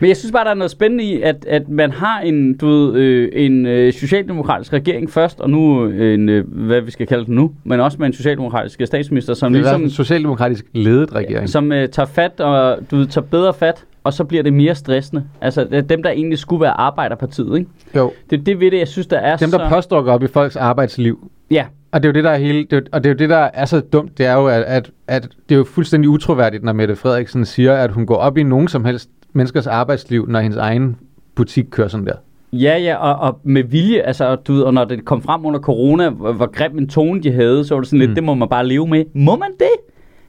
Men 0.00 0.08
jeg 0.08 0.16
synes 0.16 0.32
bare, 0.32 0.44
der 0.44 0.50
er 0.50 0.54
noget 0.54 0.70
spændende 0.70 1.04
i, 1.04 1.22
at, 1.22 1.44
at 1.48 1.68
man 1.68 1.90
har 1.90 2.20
en, 2.20 2.56
du 2.56 2.66
ved, 2.66 2.94
øh, 2.94 3.28
en 3.32 3.66
øh, 3.66 3.92
socialdemokratisk 3.92 4.72
regering 4.72 5.10
først, 5.10 5.40
og 5.40 5.50
nu 5.50 5.86
øh, 5.86 6.14
en, 6.14 6.28
øh, 6.28 6.44
hvad 6.66 6.80
vi 6.80 6.90
skal 6.90 7.06
kalde 7.06 7.26
den 7.26 7.34
nu, 7.34 7.52
men 7.64 7.80
også 7.80 7.96
med 7.98 8.06
en 8.06 8.12
socialdemokratisk 8.12 8.80
statsminister, 8.84 9.34
som 9.34 9.52
Det 9.52 9.58
er 9.58 9.62
ligesom 9.62 9.82
en 9.82 9.90
socialdemokratisk 9.90 10.64
ledet 10.72 11.14
regering. 11.14 11.48
som 11.48 11.72
øh, 11.72 11.88
tager 11.88 12.06
fat 12.06 12.40
og 12.40 12.78
du 12.90 12.96
ved, 12.96 13.06
tager 13.06 13.26
bedre 13.26 13.54
fat 13.54 13.84
og 14.04 14.12
så 14.12 14.24
bliver 14.24 14.42
det 14.42 14.52
mere 14.52 14.74
stressende. 14.74 15.24
Altså 15.40 15.82
dem, 15.88 16.02
der 16.02 16.10
egentlig 16.10 16.38
skulle 16.38 16.60
være 16.60 16.80
Arbejderpartiet, 16.80 17.58
ikke? 17.58 17.70
Jo. 17.96 18.12
Det 18.30 18.40
er 18.40 18.44
det 18.44 18.60
ved 18.60 18.70
det, 18.70 18.78
jeg 18.78 18.88
synes, 18.88 19.06
der 19.06 19.18
er 19.18 19.36
Dem, 19.36 19.50
så... 19.50 19.58
der 19.58 19.68
påstår 19.68 19.98
at 19.98 20.04
gå 20.04 20.10
op 20.10 20.22
i 20.22 20.26
folks 20.26 20.56
arbejdsliv. 20.56 21.30
Ja, 21.50 21.64
Og 21.92 22.02
det 22.02 22.08
er 22.08 22.12
jo 22.12 22.14
det, 22.14 22.24
der 22.24 22.30
er 22.30 22.36
hele, 22.36 22.58
det 22.70 22.72
er, 22.72 22.80
og 22.92 23.04
det 23.04 23.10
er 23.10 23.14
jo 23.14 23.18
det, 23.18 23.28
der 23.28 23.48
er 23.54 23.64
så 23.64 23.80
dumt, 23.80 24.18
det 24.18 24.26
er 24.26 24.34
jo, 24.34 24.46
at, 24.46 24.62
at, 24.62 24.90
at 25.06 25.22
det 25.48 25.54
er 25.54 25.58
jo 25.58 25.64
fuldstændig 25.64 26.10
utroværdigt, 26.10 26.64
når 26.64 26.72
Mette 26.72 26.96
Frederiksen 26.96 27.44
siger, 27.44 27.72
at 27.74 27.90
hun 27.90 28.06
går 28.06 28.16
op 28.16 28.38
i 28.38 28.42
nogen 28.42 28.68
som 28.68 28.84
helst 28.84 29.10
menneskers 29.36 29.66
arbejdsliv, 29.66 30.26
når 30.28 30.40
hendes 30.40 30.56
egen 30.58 30.96
butik 31.34 31.64
kører 31.70 31.88
sådan 31.88 32.06
der. 32.06 32.12
Ja, 32.52 32.78
ja, 32.78 32.96
og, 32.96 33.28
og 33.28 33.40
med 33.44 33.62
vilje, 33.64 34.00
altså, 34.00 34.34
du 34.34 34.52
ved, 34.52 34.62
og 34.62 34.74
når 34.74 34.84
det 34.84 35.04
kom 35.04 35.22
frem 35.22 35.46
under 35.46 35.60
corona, 35.60 36.08
hvor, 36.10 36.32
hvor 36.32 36.46
grim 36.52 36.78
en 36.78 36.88
tone 36.88 37.22
de 37.22 37.32
havde, 37.32 37.64
så 37.64 37.74
var 37.74 37.80
det 37.80 37.88
sådan 37.88 37.98
lidt, 37.98 38.10
Mm. 38.10 38.14
det 38.14 38.24
må 38.24 38.34
man 38.34 38.48
bare 38.48 38.66
leve 38.66 38.86
med. 38.88 39.04
Må 39.14 39.36
man 39.36 39.50
det? 39.58 39.68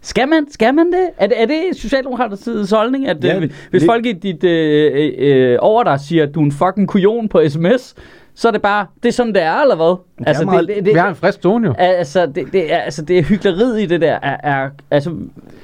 Skal 0.01 0.27
man, 0.27 0.45
skal 0.51 0.73
man 0.75 0.85
det? 0.87 1.09
Er 1.17 1.27
det, 1.27 1.41
er 1.41 1.45
det 1.45 1.55
Socialdemokratiets 1.73 2.71
holdning, 2.71 3.07
at 3.07 3.23
Ja, 3.23 3.33
ja, 3.33 3.39
hvis 3.39 3.51
lidt. 3.71 3.85
folk 3.85 4.05
i 4.05 4.11
dit 4.13 4.43
øh, 4.43 4.91
øh, 4.95 5.11
øh, 5.17 5.57
over 5.61 5.83
dig 5.83 5.99
siger, 5.99 6.23
at 6.23 6.35
du 6.35 6.39
er 6.41 6.45
en 6.45 6.51
fucking 6.51 6.87
kujon 6.87 7.27
på 7.29 7.41
sms, 7.47 7.95
så 8.35 8.47
er 8.47 8.51
det 8.51 8.61
bare, 8.61 8.85
det 9.03 9.09
er 9.09 9.13
sådan, 9.13 9.33
det 9.33 9.41
er, 9.41 9.61
eller 9.61 9.75
hvad? 9.75 9.95
er 10.27 10.45
meget- 10.45 10.67
det, 10.67 10.75
det, 10.75 10.85
det, 10.85 10.93
Vi 10.93 10.99
har 10.99 11.09
en 11.09 11.15
frisk 11.15 11.41
tone 11.41 11.67
jo. 11.67 11.73
altså, 11.77 12.25
det, 12.25 12.43
det, 12.53 12.73
er, 12.73 12.77
altså, 12.77 13.01
det 13.01 13.17
er 13.17 13.23
hyggeleriet 13.23 13.81
i 13.81 13.85
det 13.85 14.01
der, 14.01 14.19
er, 14.21 14.37
er 14.43 14.69
altså, 14.91 15.09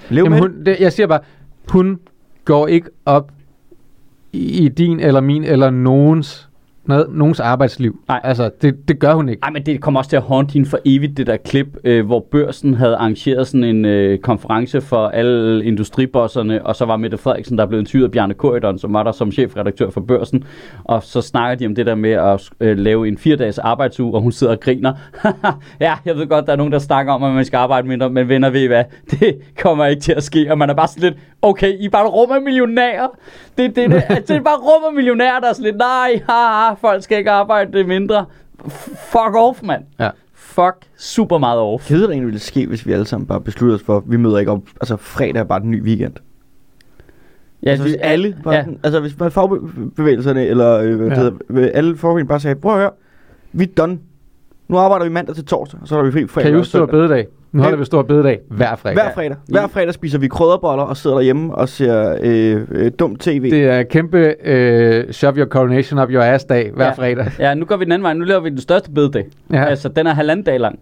Lev 0.09 0.23
Jamen, 0.23 0.31
med 0.31 0.39
hun, 0.39 0.65
det, 0.65 0.79
jeg 0.79 0.93
siger 0.93 1.07
bare, 1.07 1.19
hun 1.69 1.99
går 2.45 2.67
ikke 2.67 2.89
op 3.05 3.31
i, 4.33 4.63
i 4.65 4.67
din 4.67 4.99
eller 4.99 5.21
min 5.21 5.43
eller 5.43 5.69
nogens, 5.69 6.49
noget, 6.85 7.07
nogens 7.09 7.39
arbejdsliv. 7.39 7.99
Nej. 8.07 8.19
Altså, 8.23 8.49
det, 8.61 8.87
det 8.87 8.99
gør 8.99 9.13
hun 9.13 9.29
ikke. 9.29 9.39
Ej, 9.43 9.49
men 9.49 9.65
det 9.65 9.81
kommer 9.81 9.99
også 9.99 10.09
til 10.09 10.17
at 10.17 10.23
haunt 10.23 10.51
hende 10.51 10.69
for 10.69 10.79
evigt, 10.85 11.17
det 11.17 11.27
der 11.27 11.37
klip, 11.37 11.67
øh, 11.83 12.05
hvor 12.05 12.25
børsen 12.31 12.73
havde 12.73 12.95
arrangeret 12.95 13.47
sådan 13.47 13.63
en 13.63 13.85
øh, 13.85 14.19
konference 14.19 14.81
for 14.81 15.07
alle 15.07 15.65
industribosserne, 15.65 16.65
og 16.65 16.75
så 16.75 16.85
var 16.85 16.97
Mette 16.97 17.17
Frederiksen, 17.17 17.57
der 17.57 17.65
blev 17.65 17.79
interviewet 17.79 18.07
af 18.07 18.11
Bjarne 18.11 18.33
Korydon, 18.33 18.79
som 18.79 18.93
var 18.93 19.03
der 19.03 19.11
som 19.11 19.31
chefredaktør 19.31 19.89
for 19.89 20.01
børsen, 20.01 20.43
og 20.83 21.03
så 21.03 21.21
snakker 21.21 21.55
de 21.55 21.65
om 21.65 21.75
det 21.75 21.85
der 21.85 21.95
med 21.95 22.11
at 22.11 22.49
øh, 22.59 22.77
lave 22.77 23.07
en 23.07 23.17
fire-dages 23.17 23.57
arbejdsuge, 23.57 24.15
og 24.15 24.21
hun 24.21 24.31
sidder 24.31 24.53
og 24.53 24.59
griner. 24.59 24.93
ja, 25.79 25.93
jeg 26.05 26.15
ved 26.15 26.27
godt, 26.27 26.45
der 26.45 26.51
er 26.51 26.57
nogen, 26.57 26.73
der 26.73 26.79
snakker 26.79 27.13
om, 27.13 27.23
at 27.23 27.33
man 27.33 27.45
skal 27.45 27.57
arbejde 27.57 27.87
mindre, 27.87 28.09
men 28.09 28.29
venner 28.29 28.49
ved 28.49 28.61
I 28.61 28.67
hvad, 28.67 28.83
det 29.11 29.37
kommer 29.59 29.85
ikke 29.85 30.01
til 30.01 30.11
at 30.11 30.23
ske, 30.23 30.51
og 30.51 30.57
man 30.57 30.69
er 30.69 30.73
bare 30.73 30.87
sådan 30.87 31.03
lidt, 31.03 31.15
okay, 31.41 31.73
I 31.79 31.89
bare 31.89 32.07
rum 32.07 32.31
af 32.31 32.41
millionærer. 32.41 33.07
Det, 33.57 33.75
det, 33.75 33.89
det, 33.91 34.03
det 34.27 34.31
er 34.35 34.41
bare 34.41 34.57
rum 34.57 34.83
af 34.87 34.93
millionærer, 34.93 35.39
der 35.39 35.49
er 35.49 35.53
sådan 35.53 35.65
lidt, 35.65 35.77
nej, 35.77 36.21
haha, 36.29 36.73
folk 36.73 37.03
skal 37.03 37.17
ikke 37.17 37.31
arbejde 37.31 37.83
mindre. 37.83 38.25
F- 38.67 38.95
fuck 39.11 39.35
off, 39.35 39.63
mand. 39.63 39.83
Ja. 39.99 40.09
Fuck 40.33 40.75
super 40.97 41.37
meget 41.37 41.59
off. 41.59 41.89
Hvad 41.89 41.99
der 41.99 42.07
egentlig 42.09 42.25
ville 42.25 42.39
ske, 42.39 42.67
hvis 42.67 42.85
vi 42.87 42.91
alle 42.91 43.05
sammen 43.05 43.27
bare 43.27 43.41
besluttede 43.41 43.75
os 43.75 43.83
for, 43.83 43.97
at 43.97 44.03
vi 44.07 44.17
møder 44.17 44.37
ikke 44.37 44.51
op, 44.51 44.61
altså 44.81 44.97
fredag 44.97 45.39
er 45.39 45.43
bare 45.43 45.59
den 45.59 45.71
nye 45.71 45.83
weekend? 45.83 46.13
Ja, 47.63 47.69
altså 47.69 47.83
hvis 47.83 47.95
alle, 47.95 48.37
bare, 48.43 48.53
ja. 48.55 48.63
altså 48.83 48.99
hvis 48.99 49.19
man 49.19 49.31
fagbevægelserne, 49.31 50.45
eller 50.45 50.77
øh, 50.79 50.99
Ja. 51.07 51.15
hedder, 51.15 51.69
alle 51.73 51.97
fagbevægelser 51.97 52.27
bare 52.29 52.39
sagde, 52.39 52.55
prøv 52.55 52.71
at 52.73 52.79
høre, 52.79 52.91
vi 53.53 53.63
er 53.63 53.67
done. 53.77 53.99
Nu 54.73 54.79
arbejder 54.79 55.05
vi 55.05 55.11
mandag 55.11 55.35
til 55.35 55.45
torsdag, 55.45 55.79
og 55.81 55.87
så 55.87 55.97
er 55.99 56.03
vi 56.03 56.11
fri 56.11 56.27
fredag 56.27 56.43
Kan 56.45 56.53
I 56.53 56.57
huske 56.57 56.69
stor 56.69 56.85
bededag? 56.85 57.27
Nu 57.51 57.61
holder 57.61 57.77
vi 57.77 57.85
stor 57.85 58.01
bededag 58.01 58.39
hver 58.49 58.75
fredag. 58.75 58.93
Hver 59.03 59.13
fredag. 59.13 59.37
Hver 59.47 59.67
fredag 59.67 59.93
spiser 59.93 60.19
vi 60.19 60.27
krydderboller 60.27 60.83
og 60.83 60.97
sidder 60.97 61.15
derhjemme 61.15 61.55
og 61.55 61.69
ser 61.69 62.17
øh, 62.21 62.61
øh, 62.71 62.91
dum 62.99 63.15
tv. 63.15 63.51
Det 63.51 63.63
er 63.65 63.83
kæmpe 63.83 64.35
øh, 64.45 65.11
shove 65.11 65.33
your 65.37 65.45
coronation 65.47 65.99
up 65.99 66.09
your 66.09 66.23
ass 66.23 66.45
dag 66.45 66.71
hver 66.75 66.85
Ja. 66.85 66.91
fredag. 66.91 67.31
Ja, 67.39 67.53
nu 67.53 67.65
går 67.65 67.77
vi 67.77 67.83
den 67.83 67.91
anden 67.91 68.03
vej. 68.03 68.13
Nu 68.13 68.25
laver 68.25 68.41
vi 68.41 68.49
den 68.49 68.61
største 68.61 68.91
bededag. 68.91 69.25
Ja. 69.51 69.57
Ja. 69.57 69.65
Altså, 69.65 69.89
den 69.89 70.07
er 70.07 70.13
halvanden 70.13 70.45
dag 70.45 70.59
lang. 70.59 70.79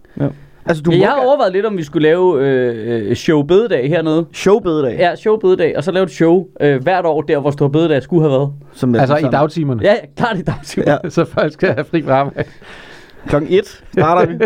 Altså, 0.66 0.84
du 0.84 0.92
Ja, 0.92 0.98
jeg 1.00 1.08
har 1.10 1.26
overvejet 1.28 1.54
lidt, 1.54 1.66
om 1.66 1.78
vi 1.78 1.84
skulle 1.84 2.08
lave 2.08 2.40
øh, 2.46 3.10
øh, 3.10 3.16
show 3.16 3.42
bededag 3.44 3.90
hernede. 3.90 4.26
showbededag. 4.34 4.96
Ja, 5.00 5.16
show 5.16 5.38
bededag, 5.38 5.78
og 5.78 5.84
så 5.84 5.92
lave 5.92 6.04
et 6.04 6.12
show 6.12 6.46
øh, 6.62 6.84
hvert 6.84 7.06
år, 7.06 7.22
der 7.22 7.40
hvor 7.40 7.52
stor 7.52 7.68
bededag 7.68 8.04
skulle 8.04 8.24
have 8.24 8.32
været. 8.32 8.52
Som 8.74 8.96
Altså 8.96 9.16
i 9.18 9.22
dagtimerne. 9.32 9.82
Ja, 9.84 9.92
ja, 9.92 9.98
klart 10.18 10.38
i 10.38 10.42
dagtimer. 10.42 10.98
Ja. 11.04 11.10
Så 11.10 11.26
folk 11.26 11.54
skal 11.54 11.74
have 11.74 11.86
fri 11.86 12.04
fra 12.04 12.14
arbejde. 12.14 12.50
Klokken 13.28 13.52
1 13.54 13.84
starter 13.94 14.32
vi. 14.32 14.38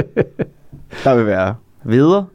Der 1.03 1.15
vil 1.15 1.25
være 1.25 1.55
videre. 1.83 2.25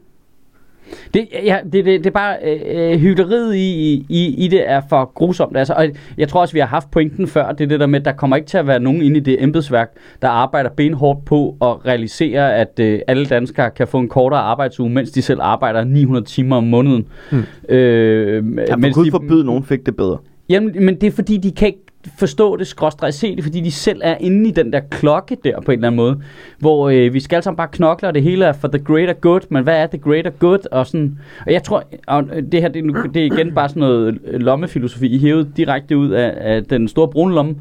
Det, 1.13 1.27
ja, 1.43 1.57
det, 1.63 1.73
det, 1.73 1.85
det 1.85 2.05
er 2.05 2.09
bare 2.11 2.35
øh, 2.43 2.99
hyggeleriet 2.99 3.55
i, 3.55 4.05
i, 4.09 4.35
i 4.45 4.47
det 4.47 4.69
er 4.69 4.81
for 4.89 5.11
grusomt. 5.13 5.57
Altså, 5.57 5.73
og 5.73 5.87
jeg 6.17 6.27
tror 6.29 6.41
også, 6.41 6.53
vi 6.53 6.59
har 6.59 6.67
haft 6.67 6.91
pointen 6.91 7.27
før. 7.27 7.51
Det 7.51 7.63
er 7.63 7.67
det 7.67 7.79
der 7.79 7.85
med, 7.85 7.99
at 7.99 8.05
der 8.05 8.11
kommer 8.11 8.35
ikke 8.35 8.47
til 8.47 8.57
at 8.57 8.67
være 8.67 8.79
nogen 8.79 9.01
inde 9.01 9.17
i 9.17 9.19
det 9.19 9.43
embedsværk, 9.43 9.91
der 10.21 10.27
arbejder 10.27 10.69
benhårdt 10.69 11.25
på 11.25 11.49
at 11.61 11.85
realisere, 11.85 12.55
at 12.55 12.79
øh, 12.79 12.99
alle 13.07 13.25
danskere 13.25 13.71
kan 13.71 13.87
få 13.87 13.99
en 13.99 14.09
kortere 14.09 14.39
arbejdsuge, 14.39 14.89
mens 14.89 15.11
de 15.11 15.21
selv 15.21 15.39
arbejder 15.41 15.83
900 15.83 16.25
timer 16.25 16.55
om 16.55 16.63
måneden. 16.63 17.07
Mm. 17.31 17.43
Øh, 17.69 18.57
Ja, 18.57 18.75
Gud 18.93 19.05
de- 19.05 19.11
forbyde, 19.11 19.45
nogen 19.45 19.63
fik 19.63 19.85
det 19.85 19.95
bedre. 19.95 20.17
Jamen, 20.49 20.85
men 20.85 20.95
det 21.01 21.07
er 21.07 21.11
fordi, 21.11 21.37
de 21.37 21.51
kan 21.51 21.67
ikke 21.67 21.85
forstå 22.17 22.55
det, 22.55 22.67
skråstrej 22.67 23.11
se 23.11 23.35
det, 23.35 23.43
fordi 23.43 23.61
de 23.61 23.71
selv 23.71 24.01
er 24.03 24.15
inde 24.19 24.49
i 24.49 24.51
den 24.51 24.73
der 24.73 24.79
klokke 24.79 25.37
der 25.43 25.61
på 25.61 25.71
en 25.71 25.77
eller 25.77 25.87
anden 25.87 25.97
måde, 25.97 26.21
hvor 26.59 26.89
øh, 26.89 27.13
vi 27.13 27.19
skal 27.19 27.35
alle 27.35 27.43
sammen 27.43 27.57
bare 27.57 27.67
knokle, 27.71 28.07
og 28.07 28.13
det 28.13 28.23
hele 28.23 28.45
er 28.45 28.53
for 28.53 28.67
the 28.67 28.79
greater 28.83 29.13
good, 29.13 29.41
men 29.49 29.63
hvad 29.63 29.77
er 29.77 29.87
the 29.87 29.97
greater 29.97 30.29
good? 30.29 30.59
Og, 30.71 30.87
sådan, 30.87 31.19
og 31.45 31.51
jeg 31.53 31.63
tror, 31.63 31.83
og 32.07 32.23
det 32.51 32.61
her 32.61 32.67
det 32.69 32.79
er, 32.79 32.83
nu, 32.83 32.95
det 33.13 33.21
er 33.21 33.25
igen 33.25 33.53
bare 33.55 33.69
sådan 33.69 33.79
noget 33.79 34.19
lommefilosofi, 34.23 35.07
I 35.15 35.19
hævet 35.19 35.57
direkte 35.57 35.97
ud 35.97 36.09
af, 36.09 36.33
af 36.37 36.63
den 36.63 36.87
store 36.87 37.07
brune 37.07 37.35
lomme. 37.35 37.55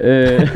Øh, 0.00 0.48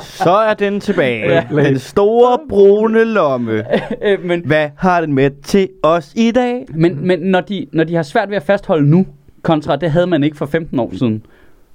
Så 0.00 0.30
er 0.30 0.54
den 0.54 0.80
tilbage. 0.80 1.32
Ja. 1.32 1.44
Den 1.50 1.78
store 1.78 2.38
brune 2.48 3.04
lomme. 3.04 3.64
øh, 4.06 4.24
men 4.24 4.42
Hvad 4.46 4.68
har 4.76 5.00
den 5.00 5.12
med 5.12 5.30
til 5.42 5.68
os 5.82 6.12
i 6.16 6.30
dag? 6.30 6.66
Men, 6.74 7.06
men 7.06 7.18
når, 7.18 7.40
de, 7.40 7.66
når 7.72 7.84
de 7.84 7.94
har 7.94 8.02
svært 8.02 8.30
ved 8.30 8.36
at 8.36 8.42
fastholde 8.42 8.90
nu, 8.90 9.06
kontra 9.42 9.76
det 9.76 9.90
havde 9.90 10.06
man 10.06 10.24
ikke 10.24 10.36
for 10.36 10.46
15 10.46 10.78
år 10.80 10.90
siden. 10.98 11.22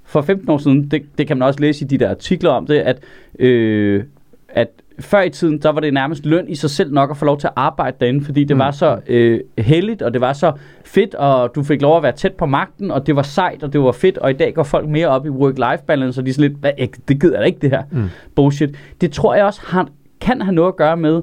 For 0.04 0.22
15 0.22 0.50
år 0.50 0.58
siden, 0.58 0.88
det, 0.90 1.02
det 1.18 1.26
kan 1.26 1.38
man 1.38 1.48
også 1.48 1.60
læse 1.60 1.84
i 1.84 1.88
de 1.88 1.98
der 1.98 2.10
artikler 2.10 2.50
om 2.50 2.66
det, 2.66 2.74
at, 2.78 2.98
øh, 3.38 4.04
at 4.48 4.68
før 5.00 5.22
i 5.22 5.30
tiden, 5.30 5.58
der 5.62 5.70
var 5.72 5.80
det 5.80 5.94
nærmest 5.94 6.26
løn 6.26 6.48
i 6.48 6.54
sig 6.54 6.70
selv 6.70 6.92
nok 6.92 7.10
at 7.10 7.16
få 7.16 7.24
lov 7.24 7.38
til 7.38 7.46
at 7.46 7.52
arbejde 7.56 7.96
derinde, 8.00 8.24
fordi 8.24 8.44
det 8.44 8.56
Mm. 8.56 8.60
var 8.60 8.70
så 8.70 8.98
øh, 9.06 9.40
heldigt, 9.58 10.02
og 10.02 10.12
det 10.12 10.20
var 10.20 10.32
så 10.32 10.52
fedt, 10.84 11.14
og 11.14 11.54
du 11.54 11.62
fik 11.62 11.82
lov 11.82 11.96
at 11.96 12.02
være 12.02 12.12
tæt 12.12 12.32
på 12.34 12.46
magten, 12.46 12.90
og 12.90 13.06
det 13.06 13.16
var 13.16 13.22
sejt, 13.22 13.62
og 13.62 13.72
det 13.72 13.80
var 13.80 13.92
fedt, 13.92 14.18
og 14.18 14.30
i 14.30 14.34
dag 14.34 14.54
går 14.54 14.62
folk 14.62 14.88
mere 14.88 15.08
op 15.08 15.26
i 15.26 15.28
work-life 15.28 15.84
balance, 15.86 16.20
og 16.20 16.24
de 16.24 16.30
er 16.30 16.34
sådan 16.34 16.50
lidt, 16.50 16.60
"Hvad, 16.60 16.70
jeg- 16.78 16.88
det 17.08 17.20
gider 17.20 17.38
jeg 17.38 17.46
ikke 17.46 17.58
det 17.62 17.70
her 17.70 17.82
Mm. 17.90 18.04
bullshit. 18.34 18.70
Det 19.00 19.12
tror 19.12 19.34
jeg 19.34 19.44
også 19.44 19.60
har, 19.64 19.88
kan 20.20 20.40
have 20.42 20.54
noget 20.54 20.68
at 20.68 20.76
gøre 20.76 20.96
med, 20.96 21.22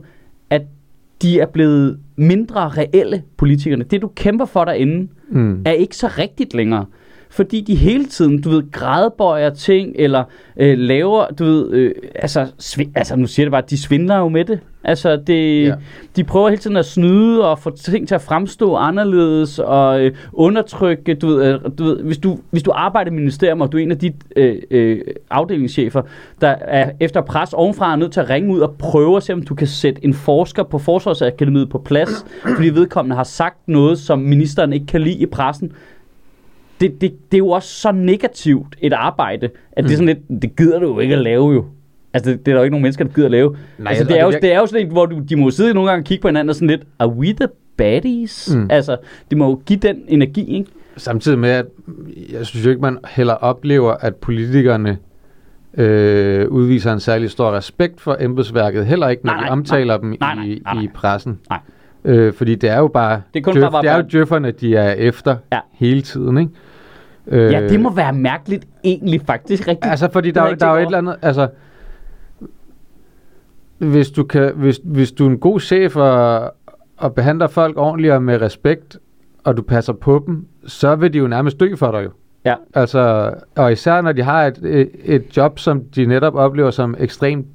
de 1.23 1.39
er 1.39 1.45
blevet 1.45 1.99
mindre 2.15 2.69
reelle, 2.69 3.23
politikerne. 3.37 3.83
Det, 3.83 4.01
du 4.01 4.07
kæmper 4.15 4.45
for 4.45 4.65
derinde, 4.65 5.07
Mm. 5.29 5.61
er 5.65 5.71
ikke 5.71 5.95
så 5.97 6.07
rigtigt 6.07 6.53
længere. 6.53 6.85
Fordi 7.33 7.61
de 7.61 7.75
hele 7.75 8.05
tiden, 8.05 8.41
du 8.41 8.49
ved, 8.49 8.71
gradbøjer 8.71 9.49
ting, 9.49 9.95
eller 9.95 10.23
øh, 10.57 10.77
laver, 10.77 11.25
du 11.39 11.43
ved, 11.43 11.71
øh, 11.71 11.91
altså, 12.15 12.47
svi- 12.59 12.91
altså, 12.95 13.15
nu 13.15 13.27
siger 13.27 13.45
det 13.45 13.51
bare, 13.51 13.63
de 13.69 13.81
svindler 13.81 14.17
jo 14.17 14.27
med 14.27 14.45
det. 14.45 14.59
Altså, 14.83 15.15
det, 15.15 15.63
ja. 15.63 15.75
de 16.15 16.23
prøver 16.23 16.49
hele 16.49 16.61
tiden 16.61 16.77
at 16.77 16.85
snyde 16.85 17.49
og 17.49 17.59
få 17.59 17.69
ting 17.69 18.07
til 18.07 18.15
at 18.15 18.21
fremstå 18.21 18.75
anderledes 18.75 19.59
og 19.59 20.01
øh, 20.01 20.11
undertrykke, 20.33 21.13
du 21.13 21.27
ved, 21.27 21.53
øh, 21.53 21.59
du 21.77 21.83
ved 21.83 22.03
hvis, 22.03 22.17
du, 22.17 22.39
hvis 22.51 22.63
du 22.63 22.71
arbejder 22.75 23.11
i 23.11 23.13
ministerium, 23.13 23.61
og 23.61 23.71
du 23.71 23.77
er 23.77 23.81
en 23.81 23.91
af 23.91 23.97
de 23.97 24.13
øh, 24.35 24.55
øh, 24.71 25.01
afdelingschefer, 25.29 26.01
der 26.41 26.55
er 26.61 26.91
efter 26.99 27.21
pres 27.21 27.53
ovenfra 27.53 27.91
er 27.91 27.95
nødt 27.95 28.11
til 28.11 28.19
at 28.19 28.29
ringe 28.29 28.53
ud 28.53 28.59
og 28.59 28.75
prøve 28.79 29.17
at 29.17 29.23
se, 29.23 29.33
om 29.33 29.41
du 29.41 29.55
kan 29.55 29.67
sætte 29.67 30.05
en 30.05 30.13
forsker 30.13 30.63
på 30.63 30.77
Forsvarsakademiet 30.79 31.69
på 31.69 31.77
plads, 31.77 32.25
fordi 32.55 32.69
vedkommende 32.69 33.15
har 33.15 33.23
sagt 33.23 33.67
noget, 33.67 33.99
som 33.99 34.19
ministeren 34.19 34.73
ikke 34.73 34.85
kan 34.85 35.01
lide 35.01 35.17
i 35.17 35.25
pressen, 35.25 35.71
det, 36.81 37.01
det, 37.01 37.13
det 37.31 37.37
er 37.37 37.39
jo 37.39 37.49
også 37.49 37.69
så 37.69 37.91
negativt 37.91 38.75
et 38.81 38.93
arbejde, 38.93 39.49
at 39.71 39.83
det 39.83 39.91
er 39.91 39.95
sådan 39.95 40.05
lidt, 40.29 40.41
det 40.41 40.55
gider 40.55 40.79
du 40.79 40.87
jo 40.87 40.99
ikke 40.99 41.15
at 41.15 41.21
lave 41.21 41.53
jo. 41.53 41.65
Altså, 42.13 42.31
det, 42.31 42.45
det 42.45 42.51
er 42.51 42.55
der 42.55 42.61
jo 42.61 42.63
ikke 42.63 42.71
nogen 42.71 42.81
mennesker, 42.83 43.05
der 43.05 43.11
gider 43.13 43.27
at 43.27 43.31
lave. 43.31 43.57
Nej, 43.77 43.89
altså, 43.89 44.03
det, 44.03 44.19
er 44.19 44.23
jo, 44.23 44.27
det 44.27 44.33
virker- 44.35 44.47
det 44.47 44.53
er 44.55 44.59
jo 44.59 44.65
sådan 44.65 44.85
en, 44.85 44.91
hvor 44.91 45.05
du, 45.05 45.19
de 45.19 45.35
må 45.35 45.51
sidde 45.51 45.73
nogle 45.73 45.89
gange 45.89 46.01
og 46.01 46.05
kigge 46.05 46.21
på 46.21 46.27
hinanden 46.27 46.49
og 46.49 46.55
sådan 46.55 46.67
lidt, 46.67 46.81
are 46.99 47.09
we 47.09 47.25
the 47.27 47.47
baddies? 47.77 48.53
Mm. 48.55 48.61
Mm. 48.61 48.67
Altså, 48.71 48.97
de 49.31 49.35
må 49.35 49.49
jo 49.49 49.61
give 49.65 49.79
den 49.79 49.97
energi, 50.07 50.57
ikke? 50.57 50.69
Samtidig 50.97 51.39
med, 51.39 51.49
at 51.49 51.65
jeg 52.31 52.45
synes 52.45 52.65
jo 52.65 52.69
ikke, 52.69 52.81
man 52.81 52.97
heller 53.09 53.33
oplever, 53.33 53.91
at 53.91 54.15
politikerne 54.15 54.97
øh, 55.77 56.47
udviser 56.47 56.93
en 56.93 56.99
særlig 56.99 57.29
stor 57.31 57.51
respekt 57.51 58.01
for 58.01 58.17
embedsværket, 58.19 58.85
heller 58.85 59.09
ikke, 59.09 59.25
når 59.25 59.33
Nej, 59.33 59.39
de 59.39 59.45
nej, 59.45 59.51
omtaler 59.51 59.97
dem 59.97 60.17
nej, 60.19 60.35
nej, 60.35 60.43
i, 60.45 60.61
nej, 60.65 60.73
nej. 60.73 60.83
i 60.83 60.87
pressen. 60.93 61.39
Nej. 61.49 61.59
Øh, 62.05 62.33
fordi 62.33 62.55
det 62.55 62.69
er 62.69 62.77
jo 62.79 62.87
bare, 62.87 63.21
Det 63.33 63.39
er 63.39 63.43
kun 63.43 63.53
djøf, 63.53 63.71
bare- 63.71 63.81
det 63.81 63.89
er 63.89 63.93
jo 63.95 64.01
bare- 64.01 64.09
djøfferne, 64.11 64.51
de 64.51 64.75
er 64.75 64.91
efter 64.91 65.35
Ja. 65.51 65.59
hele 65.73 66.01
tiden, 66.01 66.37
ikke? 66.37 66.51
Øh, 67.27 67.51
Ja, 67.51 67.67
det 67.69 67.79
må 67.79 67.93
være 67.93 68.13
mærkeligt 68.13 68.67
egentlig 68.83 69.21
faktisk 69.21 69.67
rigtigt. 69.67 69.91
Altså, 69.91 70.09
fordi 70.11 70.31
der, 70.31 70.41
er- 70.41 70.47
ikke 70.47 70.59
der 70.59 70.65
er 70.67 70.71
jo 70.71 70.77
et 70.81 70.85
eller 70.85 70.97
andet, 70.97 71.15
altså... 71.21 71.47
Hvis 73.77 74.11
du, 74.11 74.23
kan, 74.23 74.51
hvis, 74.55 74.79
hvis 74.83 75.11
du 75.11 75.25
er 75.25 75.29
en 75.29 75.37
god 75.39 75.59
chef 75.59 75.95
og, 75.95 76.53
og 76.97 77.13
behandler 77.15 77.47
folk 77.47 77.77
ordentligt 77.77 78.13
og 78.13 78.23
med 78.23 78.41
respekt, 78.41 78.97
og 79.43 79.57
du 79.57 79.61
passer 79.61 79.93
på 79.93 80.23
dem, 80.27 80.45
så 80.67 80.95
vil 80.95 81.13
de 81.13 81.17
jo 81.17 81.27
nærmest 81.27 81.59
dø 81.59 81.75
for 81.75 81.91
dig 81.91 82.03
jo. 82.05 82.09
Ja. 82.45 82.55
Altså, 82.73 83.33
og 83.55 83.71
især 83.71 84.01
når 84.01 84.11
de 84.11 84.21
har 84.21 84.43
et, 84.45 84.59
et, 84.63 84.89
et 85.05 85.37
job, 85.37 85.59
som 85.59 85.83
de 85.95 86.05
netop 86.05 86.35
oplever 86.35 86.71
som 86.71 86.95
ekstremt 86.99 87.45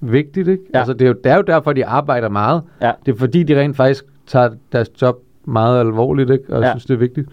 vigtigt, 0.00 0.48
ikke? 0.48 0.62
Ja. 0.74 0.78
Altså, 0.78 0.92
det 0.92 1.02
er, 1.02 1.08
jo, 1.08 1.14
det 1.24 1.32
er 1.32 1.36
jo 1.36 1.42
derfor, 1.42 1.72
de 1.72 1.86
arbejder 1.86 2.28
meget. 2.28 2.62
Ja. 2.82 2.92
Det 3.06 3.14
er 3.14 3.18
fordi, 3.18 3.42
de 3.42 3.60
rent 3.60 3.76
faktisk 3.76 4.04
tager 4.26 4.50
deres 4.72 5.02
job 5.02 5.22
meget 5.44 5.80
alvorligt, 5.80 6.30
ikke? 6.30 6.44
og 6.48 6.54
jeg 6.60 6.66
Ja. 6.66 6.72
synes, 6.72 6.84
det 6.84 6.94
er 6.94 6.98
vigtigt. 6.98 7.28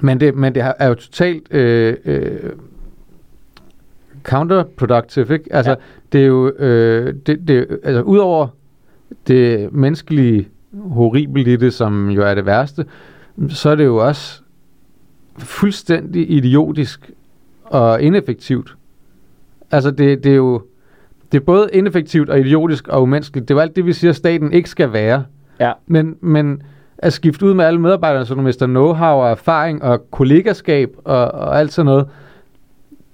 Men 0.00 0.20
det, 0.20 0.34
men 0.34 0.54
det 0.54 0.64
er 0.78 0.88
jo 0.88 0.94
totalt 0.94 1.54
øh, 1.54 1.96
øh, 2.04 2.50
counterproductive, 4.22 5.32
ikke? 5.34 5.44
Altså, 5.52 5.70
ja. 5.70 5.76
det 6.12 6.20
er 6.22 6.26
jo, 6.26 6.48
øh, 6.48 7.14
det, 7.26 7.48
det, 7.48 7.66
altså, 7.82 8.02
udover 8.02 8.46
det 9.26 9.72
menneskelige 9.72 10.48
horribelt 10.72 11.48
i 11.48 11.56
det, 11.56 11.72
som 11.74 12.10
jo 12.10 12.22
er 12.22 12.34
det 12.34 12.46
værste, 12.46 12.84
så 13.48 13.70
er 13.70 13.74
det 13.74 13.84
jo 13.84 13.96
også 13.96 14.42
fuldstændig 15.38 16.30
idiotisk 16.30 17.10
og 17.64 18.02
ineffektivt. 18.02 18.76
Altså, 19.70 19.90
det, 19.90 20.24
det 20.24 20.32
er 20.32 20.36
jo 20.36 20.62
det 21.34 21.40
er 21.40 21.44
både 21.44 21.68
ineffektivt 21.72 22.30
og 22.30 22.40
idiotisk 22.40 22.88
og 22.88 23.02
umenneskeligt. 23.02 23.48
Det 23.48 23.54
er 23.54 23.58
jo 23.58 23.62
alt 23.62 23.76
det, 23.76 23.86
vi 23.86 23.92
siger, 23.92 24.10
at 24.10 24.16
staten 24.16 24.52
ikke 24.52 24.70
skal 24.70 24.92
være. 24.92 25.24
Ja. 25.60 25.72
Men, 25.86 26.16
men 26.20 26.62
at 26.98 27.12
skifte 27.12 27.46
ud 27.46 27.54
med 27.54 27.64
alle 27.64 27.80
medarbejderne, 27.80 28.26
så 28.26 28.34
du 28.34 28.40
mister 28.40 28.66
know-how 28.66 29.04
og 29.04 29.30
erfaring 29.30 29.82
og 29.82 30.10
kollegaskab 30.10 30.90
og, 31.04 31.32
og 31.32 31.58
alt 31.58 31.72
sådan 31.72 31.86
noget, 31.86 32.06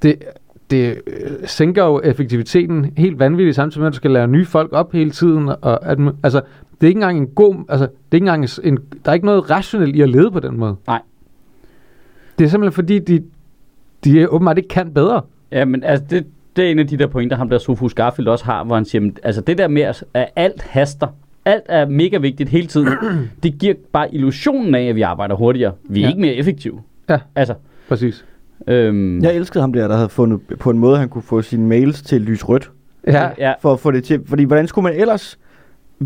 det, 0.03 0.23
det 0.71 1.01
øh, 1.07 1.31
sænker 1.45 1.85
jo 1.85 2.01
effektiviteten 2.05 2.93
helt 2.97 3.19
vanvittigt, 3.19 3.57
samtidig 3.57 3.81
med, 3.81 3.87
at 3.87 3.93
du 3.93 3.97
skal 3.97 4.11
lære 4.11 4.29
nye 4.29 4.47
folk 4.47 4.73
op 4.73 4.93
hele 4.93 5.11
tiden. 5.11 5.49
Og 5.61 5.87
at, 5.87 5.99
altså, 6.23 6.41
det 6.81 6.87
er 6.87 6.89
ikke 6.89 6.99
engang 6.99 7.19
en 7.19 7.27
god... 7.27 7.55
Altså, 7.69 7.87
det 7.87 7.93
er 8.13 8.15
ikke 8.15 8.25
engang 8.29 8.49
en, 8.65 8.79
der 9.05 9.11
er 9.11 9.15
ikke 9.15 9.27
noget 9.27 9.51
rationelt 9.51 9.97
i 9.97 10.01
at 10.01 10.09
lede 10.09 10.31
på 10.31 10.41
den 10.41 10.57
måde. 10.57 10.77
Nej. 10.87 11.01
Det 12.39 12.45
er 12.45 12.49
simpelthen 12.49 12.75
fordi, 12.75 12.99
de, 12.99 13.23
de 14.05 14.29
åbenbart 14.29 14.59
ikke 14.59 14.69
kan 14.69 14.95
bedre. 14.95 15.23
Ja, 15.53 15.65
men 15.65 15.85
altså, 15.85 16.07
det, 16.11 16.27
det 16.57 16.67
er 16.67 16.71
en 16.71 16.79
af 16.79 16.87
de 16.87 16.97
der 16.97 17.07
pointer, 17.07 17.37
ham 17.37 17.49
der 17.49 17.59
Sofus 17.59 17.95
Garfield 17.95 18.29
også 18.29 18.45
har, 18.45 18.65
hvor 18.65 18.75
han 18.75 18.85
siger, 18.85 19.11
altså 19.23 19.41
det 19.41 19.59
der 19.59 19.69
med, 19.69 19.83
at 19.83 20.05
alt 20.37 20.63
haster, 20.63 21.07
alt 21.45 21.63
er 21.69 21.87
mega 21.87 22.19
vigtigt 22.19 22.49
hele 22.49 22.67
tiden, 22.67 22.89
det 23.43 23.59
giver 23.59 23.75
bare 23.93 24.15
illusionen 24.15 24.75
af, 24.75 24.83
at 24.83 24.95
vi 24.95 25.03
arbejder 25.03 25.35
hurtigere. 25.35 25.73
Vi 25.89 25.99
er 26.01 26.03
ja. 26.05 26.09
Ikke 26.09 26.21
mere 26.21 26.35
effektive. 26.35 26.81
Ja. 27.09 27.19
Altså, 27.35 27.55
Præcis. 27.89 28.25
øhm, 28.69 29.23
Jeg 29.23 29.35
elskede 29.37 29.61
ham 29.61 29.73
der, 29.73 29.89
der 29.89 29.95
havde 29.97 30.09
fundet 30.09 30.41
på 30.59 30.71
en 30.71 30.79
måde, 30.79 30.99
han 30.99 31.09
kunne 31.09 31.23
få 31.23 31.43
sine 31.43 31.67
mails 31.69 32.03
til 32.03 32.21
lysrødt. 32.21 32.71
Ja, 33.07 33.29
ja, 33.39 33.53
For 33.61 33.73
at 33.73 33.81
få 33.81 33.91
det 33.91 34.05
til. 34.05 34.21
Fordi 34.27 34.45
hvordan 34.45 34.67
skulle 34.67 34.83
man 34.83 35.01
ellers 35.01 35.39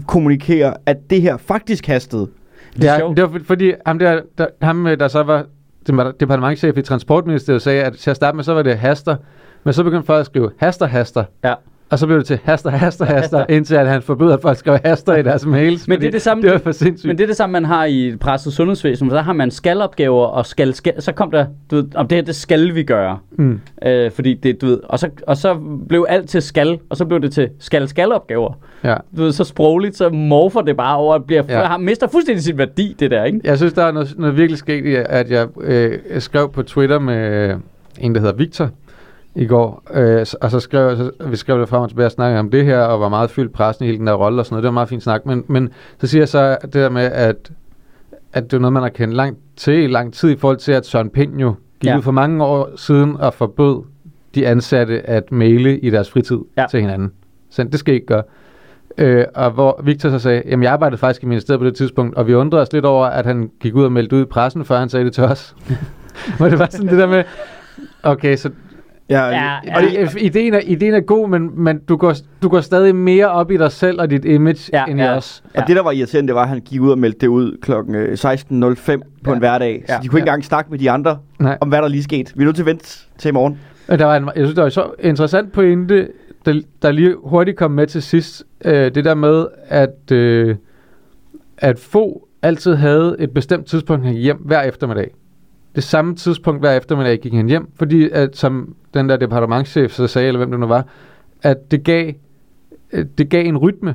kommunikere, 0.07 0.75
at 0.87 1.11
det 1.11 1.23
her 1.23 1.37
faktisk 1.37 1.87
hastede? 1.87 2.29
det 2.77 2.85
er 2.85 2.93
ja 2.93 2.99
sjovt. 2.99 3.17
det 3.17 3.23
var 3.23 3.29
for- 3.39 3.45
fordi 3.45 3.73
ham 3.87 3.99
der, 3.99 4.21
der, 4.39 4.47
ham, 4.63 4.87
øh, 4.87 4.99
der 5.01 5.09
så 5.09 5.23
var 5.23 5.47
departementchef 6.21 6.79
i 6.79 6.83
Transportministeriet, 6.83 7.63
sagde, 7.63 7.83
at 7.85 7.93
til 7.93 8.11
at 8.11 8.17
starte 8.17 8.37
med, 8.37 8.45
så 8.45 8.55
var 8.55 8.63
det 8.63 8.79
haster. 8.79 9.17
Men 9.65 9.73
så 9.75 9.85
begyndte 9.85 10.07
folk 10.07 10.21
at 10.21 10.27
skrive 10.27 10.51
haster, 10.57 10.87
haster. 10.87 11.25
Ja. 11.45 11.55
Og 11.91 11.99
så 11.99 12.07
blev 12.07 12.19
det 12.19 12.27
til 12.27 12.39
haster, 12.45 12.71
haster, 12.71 13.05
haster, 13.05 13.39
Haster. 13.39 13.55
indtil 13.55 13.75
at 13.75 13.89
han 13.89 14.03
forbød, 14.03 14.33
at 14.33 14.39
folk 14.43 14.59
skrev 14.59 14.79
haster 14.85 15.17
i 15.17 15.23
deres 15.23 15.47
mails. 15.47 15.89
Men 15.89 16.01
det 16.01 16.07
er 16.07 16.11
det 16.11 16.23
samme- 16.23 16.43
Det 16.43 16.53
var 16.53 16.59
for 16.59 16.73
sindssygt. 16.73 17.09
Men 17.09 17.19
det 17.19 17.23
er 17.25 17.27
det 17.29 17.37
samme, 17.37 17.53
man 17.53 17.65
har 17.65 17.85
i 17.85 18.17
presset 18.21 18.53
sundhedsvæsen. 18.53 19.11
Så 19.11 19.19
har 19.21 19.33
man 19.33 19.51
skalopgaver, 19.51 20.25
og 20.27 20.47
skal, 20.47 20.75
skal, 20.75 21.03
så 21.03 21.13
kom 21.13 21.31
der, 21.31 21.47
du 21.71 21.77
ved, 21.77 21.85
om 21.95 22.09
det 22.09 22.17
her, 22.19 22.23
det 22.23 22.35
skal 22.35 22.75
vi 22.75 22.83
gøre. 22.83 23.19
Mm. 23.33 23.61
Øh, 23.87 24.11
fordi 24.11 24.35
det, 24.35 24.61
du 24.61 24.67
ved, 24.67 24.81
og 24.85 24.99
så, 24.99 25.09
og 25.27 25.37
så 25.37 25.57
blev 25.89 26.07
alt 26.09 26.29
til 26.29 26.43
skal, 26.43 26.79
og 26.91 26.97
så 26.97 27.05
blev 27.05 27.21
det 27.21 27.33
til 27.33 27.49
skal-skal-opgaver. 27.59 28.53
Ja. 28.85 28.95
Du 29.17 29.23
ved, 29.23 29.33
så 29.33 29.45
sprogligt, 29.45 29.97
så 29.97 30.09
morfer 30.11 30.61
det 30.61 30.77
bare 30.77 30.97
over, 30.97 31.15
at 31.15 31.25
bliver, 31.25 31.43
ja. 31.49 31.65
Har, 31.65 31.79
mister 31.79 32.07
fuldstændig 32.09 32.45
sin 32.45 32.59
værdi, 32.59 32.97
det 33.01 33.11
der, 33.11 33.25
ikke? 33.25 33.41
Jeg 33.45 33.57
synes, 33.57 33.73
der 33.73 33.85
er 33.85 33.93
noget, 33.93 34.15
noget 34.19 34.37
virkelig 34.37 34.59
sket 34.59 34.85
i, 34.87 34.95
at 34.95 35.31
jeg 35.31 35.47
øh, 35.61 35.99
skrev 36.19 36.53
på 36.53 36.63
Twitter 36.63 36.99
med 36.99 37.55
en, 37.99 38.15
der 38.15 38.21
hedder 38.21 38.35
Victor 38.35 38.71
i 39.37 39.47
går, 39.47 39.83
øh, 39.95 40.27
og 40.41 40.51
så 40.51 40.61
skrev 40.61 40.97
så, 40.97 41.11
vi 41.27 41.37
skrev 41.37 41.61
det 41.61 41.69
frem 41.69 41.83
og 41.83 41.89
tilbage 41.89 42.07
og 42.07 42.13
snakkede 42.13 42.41
om 42.41 42.51
det 42.51 42.65
her, 42.65 42.79
og 42.81 43.01
var 43.01 43.09
meget 43.09 43.31
fyldt 43.31 43.53
pressen 43.53 43.85
i 43.85 43.87
hele 43.89 43.99
den 43.99 44.07
der 44.07 44.13
rolle 44.15 44.41
og 44.41 44.47
sådan 44.47 44.55
noget. 44.55 44.63
Det 44.63 44.69
var 44.69 44.73
meget 44.73 44.89
fint 44.89 45.03
snak, 45.03 45.27
men, 45.27 45.45
men 45.47 45.71
så 45.99 46.07
siger 46.07 46.21
jeg 46.21 46.29
så 46.29 46.57
det 46.63 46.75
der 46.75 46.89
med, 46.89 47.03
at, 47.03 47.51
at 48.33 48.45
det 48.45 48.53
er 48.53 48.59
noget, 48.61 48.73
man 48.73 48.83
har 48.83 48.91
kendt 48.91 49.15
langt 49.15 49.39
til 49.57 49.91
lang 49.91 50.13
tid 50.15 50.31
i 50.31 50.37
forhold 50.37 50.57
til, 50.59 50.73
at 50.73 50.87
Søren 50.87 51.11
Pind 51.11 51.39
jo 51.41 51.55
gik 51.81 51.91
Ja. 51.91 51.97
ud 51.97 52.03
for 52.03 52.13
mange 52.13 52.45
år 52.45 52.71
siden 52.77 53.17
og 53.17 53.35
forbød 53.35 53.83
de 54.35 54.47
ansatte 54.47 55.09
at 55.11 55.33
maile 55.33 55.79
i 55.79 55.91
deres 55.91 56.11
fritid 56.11 56.39
Ja. 56.59 56.67
til 56.71 56.81
hinanden. 56.81 57.13
Så 57.51 57.63
det 57.65 57.79
skal 57.79 57.93
I 57.93 57.95
ikke 57.95 58.07
gøre. 58.07 58.23
Øh, 58.99 59.25
og 59.35 59.51
hvor 59.51 59.81
Victor 59.85 60.11
så 60.11 60.19
sagde, 60.19 60.43
jamen 60.47 60.63
jeg 60.63 60.73
arbejdede 60.73 60.99
faktisk 60.99 61.23
i 61.23 61.27
ministeriet 61.27 61.61
på 61.61 61.67
det 61.67 61.75
tidspunkt, 61.77 62.17
og 62.17 62.27
vi 62.27 62.35
undrede 62.35 62.63
os 62.63 62.73
lidt 62.73 62.85
over, 62.85 63.07
at 63.07 63.27
han 63.27 63.51
gik 63.61 63.75
ud 63.75 63.85
og 63.85 63.93
meldte 63.93 64.17
ud 64.17 64.23
i 64.23 64.25
pressen, 64.25 64.65
før 64.65 64.79
han 64.79 64.89
sagde 64.89 65.05
det 65.05 65.13
til 65.13 65.25
os. 65.25 65.57
Hvor 66.37 66.49
det 66.49 66.59
var 66.59 66.69
sådan 66.71 66.87
det 66.89 66.99
der 66.99 67.07
med, 67.07 67.25
okay, 68.03 68.37
så 68.37 68.51
Ja, 69.11 69.27
Ja, 69.27 69.77
og 69.77 69.83
det, 69.83 70.23
ideen, 70.23 70.55
er, 70.55 70.61
ideen 70.65 70.95
er 70.95 71.01
god, 71.01 71.29
men, 71.29 71.51
men 71.65 71.79
du, 71.89 71.97
går, 71.97 72.15
du 72.43 72.49
går 72.49 72.61
stadig 72.61 72.97
mere 72.97 73.29
op 73.31 73.51
i 73.51 73.57
dig 73.57 73.73
selv 73.73 74.01
og 74.01 74.11
dit 74.11 74.25
image, 74.25 74.71
Ja, 74.73 74.79
ja, 74.87 74.91
end 74.91 75.01
ja. 75.01 75.13
i 75.13 75.17
os. 75.17 75.43
Og 75.55 75.63
det, 75.67 75.77
der 75.77 75.83
var 75.83 75.91
irriterende, 75.91 76.29
det 76.29 76.35
var, 76.35 76.43
at 76.43 76.49
han 76.49 76.61
gik 76.61 76.81
ud 76.81 76.91
og 76.91 76.99
meldte 76.99 77.19
det 77.21 77.27
ud 77.27 77.57
kl. 77.63 77.73
16.05 77.73 79.01
på 79.25 79.31
Ja. 79.31 79.35
en 79.35 79.39
hverdag. 79.39 79.85
Så 79.87 79.93
Ja. 79.93 79.99
de 80.03 80.09
kunne 80.09 80.19
ikke 80.19 80.29
Ja. 80.29 80.33
engang 80.33 80.45
snakke 80.45 80.71
med 80.71 80.79
de 80.79 80.91
andre 80.91 81.19
Nej. 81.41 81.59
om, 81.61 81.69
hvad 81.69 81.83
der 81.83 81.89
lige 81.89 82.03
skete. 82.03 82.33
Vi 82.37 82.43
er 82.43 82.45
nødt 82.47 82.57
til 82.57 82.63
at 82.63 82.67
vente 82.67 82.85
til 83.19 83.29
i 83.29 83.33
morgen. 83.33 83.59
Og 83.89 83.99
der 83.99 84.05
var 84.05 84.17
en, 84.17 84.25
jeg 84.25 84.33
synes, 84.37 84.55
der 84.55 84.63
var 84.63 84.67
en 84.67 84.71
så 84.71 84.91
interessant 85.01 85.53
pointe, 85.53 86.09
der, 86.47 86.61
der 86.83 86.91
lige 86.93 87.15
hurtigt 87.25 87.57
kom 87.57 87.71
med 87.71 87.87
til 87.87 88.03
sidst. 88.03 88.45
Øh, 88.65 88.95
det 88.95 89.05
der 89.05 89.15
med, 89.15 89.47
at, 89.69 90.13
øh, 90.13 90.57
at 91.59 91.79
få 91.79 92.29
altid 92.43 92.75
havde 92.75 93.17
et 93.19 93.31
bestemt 93.31 93.67
tidspunkt, 93.67 94.05
han 94.07 94.15
hjem 94.15 94.37
hver 94.37 94.63
eftermiddag. 94.63 95.11
Det 95.75 95.83
samme 95.85 96.15
tidspunkt 96.15 96.61
hver 96.61 96.73
eftermiddag 96.77 97.19
gik 97.21 97.33
han 97.35 97.49
hjem, 97.49 97.69
fordi 97.79 98.09
at, 98.13 98.37
som 98.37 98.75
den 98.95 99.09
der 99.09 99.17
departementchef 99.17 99.93
så 99.93 100.07
sagde, 100.07 100.29
eller 100.29 100.39
hvem 100.39 100.51
det 100.51 100.61
nu 100.61 100.67
var, 100.67 100.87
at 101.43 101.71
det 101.71 101.85
gav, 101.85 102.13
øh, 102.93 103.05
det 103.19 103.29
gav 103.29 103.47
en 103.47 103.59
rytme 103.59 103.95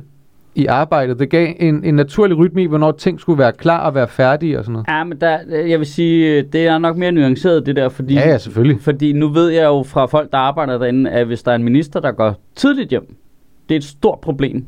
i 0.56 0.65
arbejdet. 0.65 1.20
Det 1.20 1.30
gav 1.30 1.54
en, 1.60 1.84
en 1.84 1.96
naturlig 1.96 2.38
rytme 2.38 2.63
i, 2.63 2.65
hvornår 2.65 2.92
ting 2.92 3.20
skulle 3.20 3.39
være 3.39 3.52
klar 3.52 3.86
og 3.88 3.96
være 3.96 4.08
færdige 4.08 4.60
og 4.60 4.65
sådan 4.65 4.74
noget. 4.74 4.88
Ja, 4.88 5.04
men 5.04 5.22
der, 5.22 5.38
jeg 5.68 5.80
vil 5.80 5.88
sige, 5.88 6.42
det 6.42 6.68
er 6.68 6.78
nok 6.78 6.98
mere 6.98 7.12
nuanceret, 7.12 7.65
det 7.65 7.76
der, 7.76 7.89
fordi, 7.89 8.13
Ja, 8.13 8.30
ja, 8.30 8.38
selvfølgelig. 8.38 8.82
fordi 8.82 9.13
nu 9.13 9.28
ved 9.28 9.50
jeg 9.50 9.63
jo 9.65 9.84
fra 9.84 10.06
folk, 10.06 10.32
der 10.32 10.38
arbejder 10.38 10.78
derinde, 10.78 11.10
at 11.12 11.28
hvis 11.28 11.44
der 11.44 11.52
er 11.52 11.56
en 11.56 11.63
minister, 11.63 12.00
der 12.00 12.12
går 12.12 12.36
tidligt 12.56 12.89
hjem, 12.89 13.15
det 13.70 13.76
er 13.76 13.80
et 13.80 13.84
stort 13.84 14.20
problem. 14.20 14.65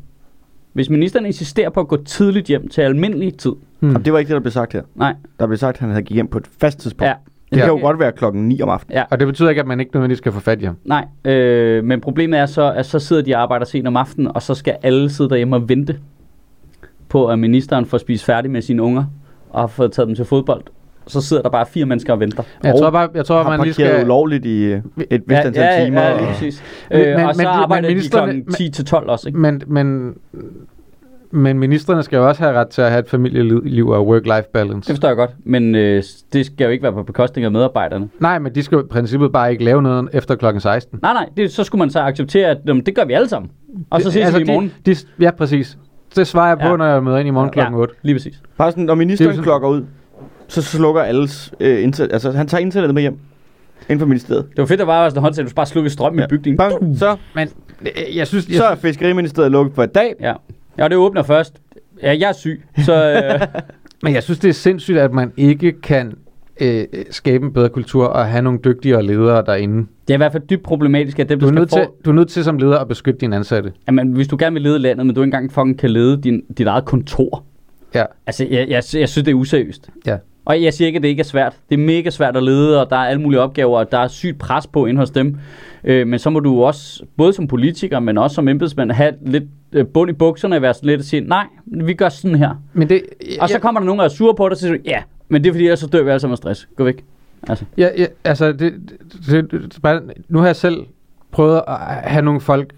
Hvis 0.72 0.90
ministeren 0.90 1.26
insisterer 1.26 1.70
på 1.70 1.80
at 1.80 1.88
gå 1.88 1.96
tidligt 1.96 2.46
hjem 2.46 2.68
til 2.68 2.80
almindelig 2.82 3.36
tid, 3.38 3.52
Hmm. 3.80 3.94
Og 3.96 4.04
det 4.04 4.12
var 4.12 4.18
ikke 4.18 4.28
det, 4.28 4.34
der 4.34 4.40
blev 4.40 4.50
sagt 4.50 4.72
her. 4.72 4.82
nej, 4.94 5.14
Der 5.40 5.46
blev 5.46 5.56
sagt, 5.58 5.74
at 5.76 5.80
han 5.80 5.88
havde 5.90 6.02
gik 6.02 6.14
hjem 6.14 6.28
på 6.28 6.38
et 6.38 6.46
fast 6.60 6.78
tidspunkt. 6.78 7.08
ja, 7.08 7.14
Det 7.50 7.56
Ja. 7.56 7.64
kan 7.64 7.74
jo 7.74 7.80
godt 7.80 7.98
være 7.98 8.12
klokken 8.12 8.48
9 8.48 8.62
om 8.62 8.68
aftenen. 8.68 8.96
ja, 8.96 9.04
Og 9.10 9.18
det 9.20 9.26
betyder 9.26 9.48
ikke, 9.48 9.60
at 9.60 9.66
man 9.66 9.80
ikke 9.80 9.90
nødvendigvis 9.94 10.18
skal 10.18 10.32
få 10.32 10.40
fat 10.40 10.62
i 10.62 10.64
ham. 10.64 10.76
nej. 10.84 11.04
Øh, 11.24 11.84
men 11.84 12.00
problemet 12.00 12.40
er 12.40 12.46
så, 12.46 12.72
at 12.72 12.86
så 12.86 12.98
sidder 12.98 13.22
de 13.22 13.34
og 13.34 13.42
arbejder 13.42 13.66
sent 13.66 13.86
om 13.88 13.96
aftenen, 13.96 14.28
og 14.34 14.42
så 14.42 14.54
skal 14.54 14.76
alle 14.82 15.10
sidde 15.10 15.30
derhjemme 15.30 15.56
og 15.56 15.68
vente 15.68 15.96
på, 17.08 17.26
at 17.26 17.38
ministeren 17.38 17.86
får 17.86 17.98
spist 17.98 18.24
færdig 18.24 18.50
med 18.50 18.62
sine 18.62 18.82
unger, 18.82 19.04
og 19.50 19.60
har 19.60 19.66
fået 19.66 19.92
taget 19.92 20.06
dem 20.08 20.16
til 20.16 20.24
fodbold. 20.24 20.62
Så 21.06 21.20
sidder 21.20 21.42
der 21.42 21.50
bare 21.50 21.66
fire 21.66 21.84
mennesker 21.86 22.12
og 22.12 22.20
venter. 22.20 22.42
Jeg 22.64 22.72
Og 22.72 22.78
tror 22.80 22.90
bare, 22.90 23.08
jeg 23.14 23.24
tror, 23.24 23.42
har 23.42 23.50
man 23.50 23.60
lige 23.60 23.72
skal... 23.72 24.04
ulovligt 24.04 24.44
i 24.46 24.64
et 24.72 24.82
vist 25.10 25.22
antal 25.30 25.54
ja, 25.78 25.84
timer. 25.84 26.00
Ja, 26.02 26.12
og- 26.12 26.18
lige 26.20 26.28
præcis. 26.32 26.62
Men- 26.90 27.00
Øh, 27.00 27.16
men- 27.16 27.26
og 27.26 27.34
så 27.34 27.38
men 27.38 27.46
arbejder 27.46 27.82
men 27.82 27.90
de 27.90 27.94
ministerne- 27.94 28.32
klokken 28.32 28.52
10 28.54 28.70
til 28.70 28.84
12 28.84 29.08
også, 29.08 29.28
ikke? 29.28 29.38
Men, 29.38 29.62
men, 29.66 30.14
men 31.30 31.58
ministerne 31.58 32.02
skal 32.02 32.16
jo 32.16 32.28
også 32.28 32.42
have 32.42 32.54
ret 32.60 32.68
til 32.68 32.82
at 32.82 32.90
have 32.90 33.00
et 33.00 33.08
familieliv 33.08 33.88
og 33.88 34.06
work-life 34.08 34.50
balance. 34.52 34.76
Det 34.76 34.86
forstår 34.96 35.08
jeg 35.08 35.16
godt, 35.16 35.30
men 35.44 35.74
øh, 35.74 36.02
det 36.32 36.46
skal 36.46 36.64
jo 36.64 36.70
ikke 36.70 36.82
være 36.82 36.92
på 36.92 37.02
bekostning 37.02 37.44
af 37.44 37.50
medarbejderne. 37.52 38.08
Nej, 38.20 38.38
men 38.38 38.54
de 38.54 38.62
skal 38.62 38.76
jo 38.76 38.82
i 38.82 38.86
princippet 38.90 39.32
bare 39.32 39.52
ikke 39.52 39.64
lave 39.64 39.82
noget 39.82 40.08
efter 40.12 40.34
klokken 40.34 40.60
16. 40.60 40.98
Nej, 41.02 41.12
nej, 41.12 41.28
det, 41.36 41.52
så 41.52 41.64
skulle 41.64 41.78
man 41.78 41.90
så 41.90 42.00
acceptere, 42.00 42.48
at 42.48 42.58
jamen, 42.66 42.86
det 42.86 42.94
gør 42.94 43.04
vi 43.04 43.12
alle 43.12 43.28
sammen. 43.28 43.50
Og 43.90 44.02
så 44.02 44.10
ses 44.10 44.36
vi 44.36 44.40
i 44.42 44.44
morgen. 44.44 44.72
De, 44.86 44.94
de, 44.94 44.98
ja, 45.20 45.30
præcis. 45.30 45.78
Det 46.16 46.26
svarer 46.26 46.48
jeg 46.48 46.58
på, 46.58 46.66
Ja. 46.68 46.76
når 46.76 46.86
jeg 46.86 47.02
møder 47.02 47.18
ind 47.18 47.28
i 47.28 47.30
morgen 47.30 47.50
klokken 47.50 47.74
8. 47.74 47.94
lige 48.02 48.14
præcis. 48.14 48.42
Bare 48.58 48.70
sådan, 48.70 48.84
når 48.84 48.94
ministeren 48.94 49.28
er 49.30 49.32
sådan- 49.32 49.44
klokker 49.44 49.68
ud, 49.68 49.84
så 50.48 50.62
slukker 50.62 51.02
alles 51.02 51.52
øh, 51.60 51.82
internet. 51.82 52.12
Altså, 52.12 52.30
han 52.30 52.46
tager 52.48 52.60
internettet 52.60 52.94
med 52.94 53.02
hjem. 53.02 53.18
Inden 53.88 53.98
for 53.98 54.06
ministeriet. 54.06 54.46
Det 54.50 54.58
var 54.58 54.66
fedt, 54.66 54.80
at 54.80 54.86
var 54.86 55.08
sådan 55.08 55.18
en 55.18 55.22
håndtag, 55.22 55.44
du 55.44 55.50
bare 55.56 55.66
slukke 55.66 55.90
strøm 55.90 56.18
i 56.18 56.22
bygningen. 56.28 56.56
Bang, 56.56 56.98
så, 56.98 57.16
Men 57.34 57.48
øh, 57.80 58.16
jeg 58.16 58.26
synes... 58.26 58.48
Jeg, 58.48 58.56
så 58.56 58.64
er 58.64 58.74
Fiskeriministeriet 58.74 59.52
lukket 59.52 59.74
for 59.74 59.82
et 59.82 59.94
dag. 59.94 60.14
Ja. 60.20 60.32
ja, 60.78 60.88
det 60.88 60.96
åbner 60.96 61.22
først. 61.22 61.54
Ja, 62.02 62.16
jeg 62.20 62.28
er 62.28 62.32
syg, 62.32 62.62
så 62.84 62.94
øh, 62.94 63.40
men 64.02 64.14
jeg 64.14 64.22
synes, 64.22 64.38
det 64.38 64.48
er 64.48 64.52
sindssygt, 64.52 64.98
at 64.98 65.12
man 65.12 65.32
ikke 65.36 65.80
kan 65.80 66.12
øh, 66.60 66.84
skabe 67.10 67.46
en 67.46 67.52
bedre 67.52 67.68
kultur 67.68 68.06
og 68.06 68.26
have 68.26 68.42
nogle 68.42 68.58
dygtigere 68.64 69.02
ledere 69.02 69.44
derinde. 69.46 69.86
det 70.08 70.14
er 70.14 70.14
i 70.14 70.16
hvert 70.16 70.32
fald 70.32 70.42
dybt 70.50 70.62
problematisk, 70.62 71.18
at 71.18 71.28
dem, 71.28 71.40
Du 71.40 71.46
der 71.46 71.60
er, 71.60 71.66
skal 71.66 71.78
nødt 71.78 71.88
til, 71.90 72.04
du 72.04 72.10
er 72.10 72.14
nødt 72.14 72.28
til 72.28 72.44
som 72.44 72.58
leder 72.58 72.78
at 72.78 72.88
beskytte 72.88 73.20
dine 73.20 73.36
ansatte. 73.36 73.72
Jamen, 73.86 74.12
hvis 74.12 74.28
du 74.28 74.36
gerne 74.38 74.54
vil 74.54 74.62
lede 74.62 74.78
landet, 74.78 75.06
men 75.06 75.14
du 75.14 75.20
ikke 75.20 75.26
engang 75.26 75.52
fucking 75.52 75.78
kan 75.78 75.90
lede 75.90 76.22
din, 76.22 76.42
dit 76.58 76.66
eget 76.66 76.84
kontor. 76.84 77.44
Ja. 77.94 78.04
Altså, 78.26 78.44
jeg, 78.44 78.58
jeg, 78.68 78.68
jeg 78.70 78.82
synes, 78.82 79.14
det 79.14 79.28
er 79.28 79.34
useriøst. 79.34 79.90
Ja. 80.06 80.16
Og 80.44 80.62
jeg 80.62 80.74
siger 80.74 80.86
ikke, 80.86 80.96
at 80.96 81.02
det 81.02 81.08
ikke 81.08 81.20
er 81.20 81.24
svært. 81.24 81.56
Det 81.70 81.74
er 81.74 81.78
mega 81.84 82.10
svært 82.10 82.36
at 82.36 82.42
lede, 82.42 82.80
og 82.80 82.90
der 82.90 82.96
er 82.96 83.00
alle 83.06 83.22
mulige 83.22 83.40
opgaver, 83.40 83.78
og 83.78 83.92
der 83.92 83.98
er 83.98 84.08
sygt 84.08 84.38
pres 84.38 84.66
på 84.66 84.86
ind 84.86 84.98
hos 84.98 85.10
dem. 85.10 85.36
Øh, 85.84 86.06
men 86.06 86.18
så 86.18 86.30
må 86.30 86.40
du 86.40 86.62
også, 86.64 87.04
både 87.16 87.32
som 87.32 87.46
politiker, 87.48 88.00
men 88.00 88.18
også 88.18 88.34
som 88.34 88.48
embedsmand, 88.48 88.90
have 88.90 89.14
lidt 89.26 89.44
øh, 89.72 89.86
bund 89.86 90.10
i 90.10 90.12
bukserne 90.12 90.56
og 90.56 90.62
være 90.62 90.74
sådan 90.74 90.86
lidt 90.88 90.98
og 90.98 91.04
sige, 91.04 91.20
nej, 91.20 91.46
vi 91.66 91.94
gør 91.94 92.08
sådan 92.08 92.38
her. 92.38 92.50
Men 92.72 92.88
det, 92.88 93.02
Og 93.40 93.48
så 93.48 93.58
kommer 93.58 93.80
der 93.80 93.86
nogen, 93.86 93.98
der 93.98 94.04
er 94.04 94.08
sure 94.08 94.34
på 94.34 94.44
dig, 94.48 94.50
og 94.52 94.56
så 94.56 94.60
siger 94.60 94.72
du, 94.76 94.82
ja, 94.84 95.02
men 95.28 95.42
det 95.44 95.48
er 95.48 95.52
fordi, 95.54 95.64
ellers 95.64 95.80
så 95.80 95.86
dør 95.86 96.02
vi 96.02 96.10
alle 96.10 96.20
sammen 96.20 96.32
af 96.32 96.38
stress. 96.38 96.68
Gå 96.76 96.84
væk. 96.84 97.04
Altså, 97.48 97.64
Ja, 97.78 97.88
ja 97.98 98.06
altså, 98.24 98.52
det, 98.52 98.72
det, 99.30 99.50
det, 99.50 99.78
bare- 99.82 100.00
nu 100.28 100.38
har 100.38 100.46
jeg 100.46 100.56
selv 100.56 100.76
prøvet 101.30 101.62
at 101.68 101.76
have 102.10 102.24
nogle 102.24 102.40
folk 102.40 102.72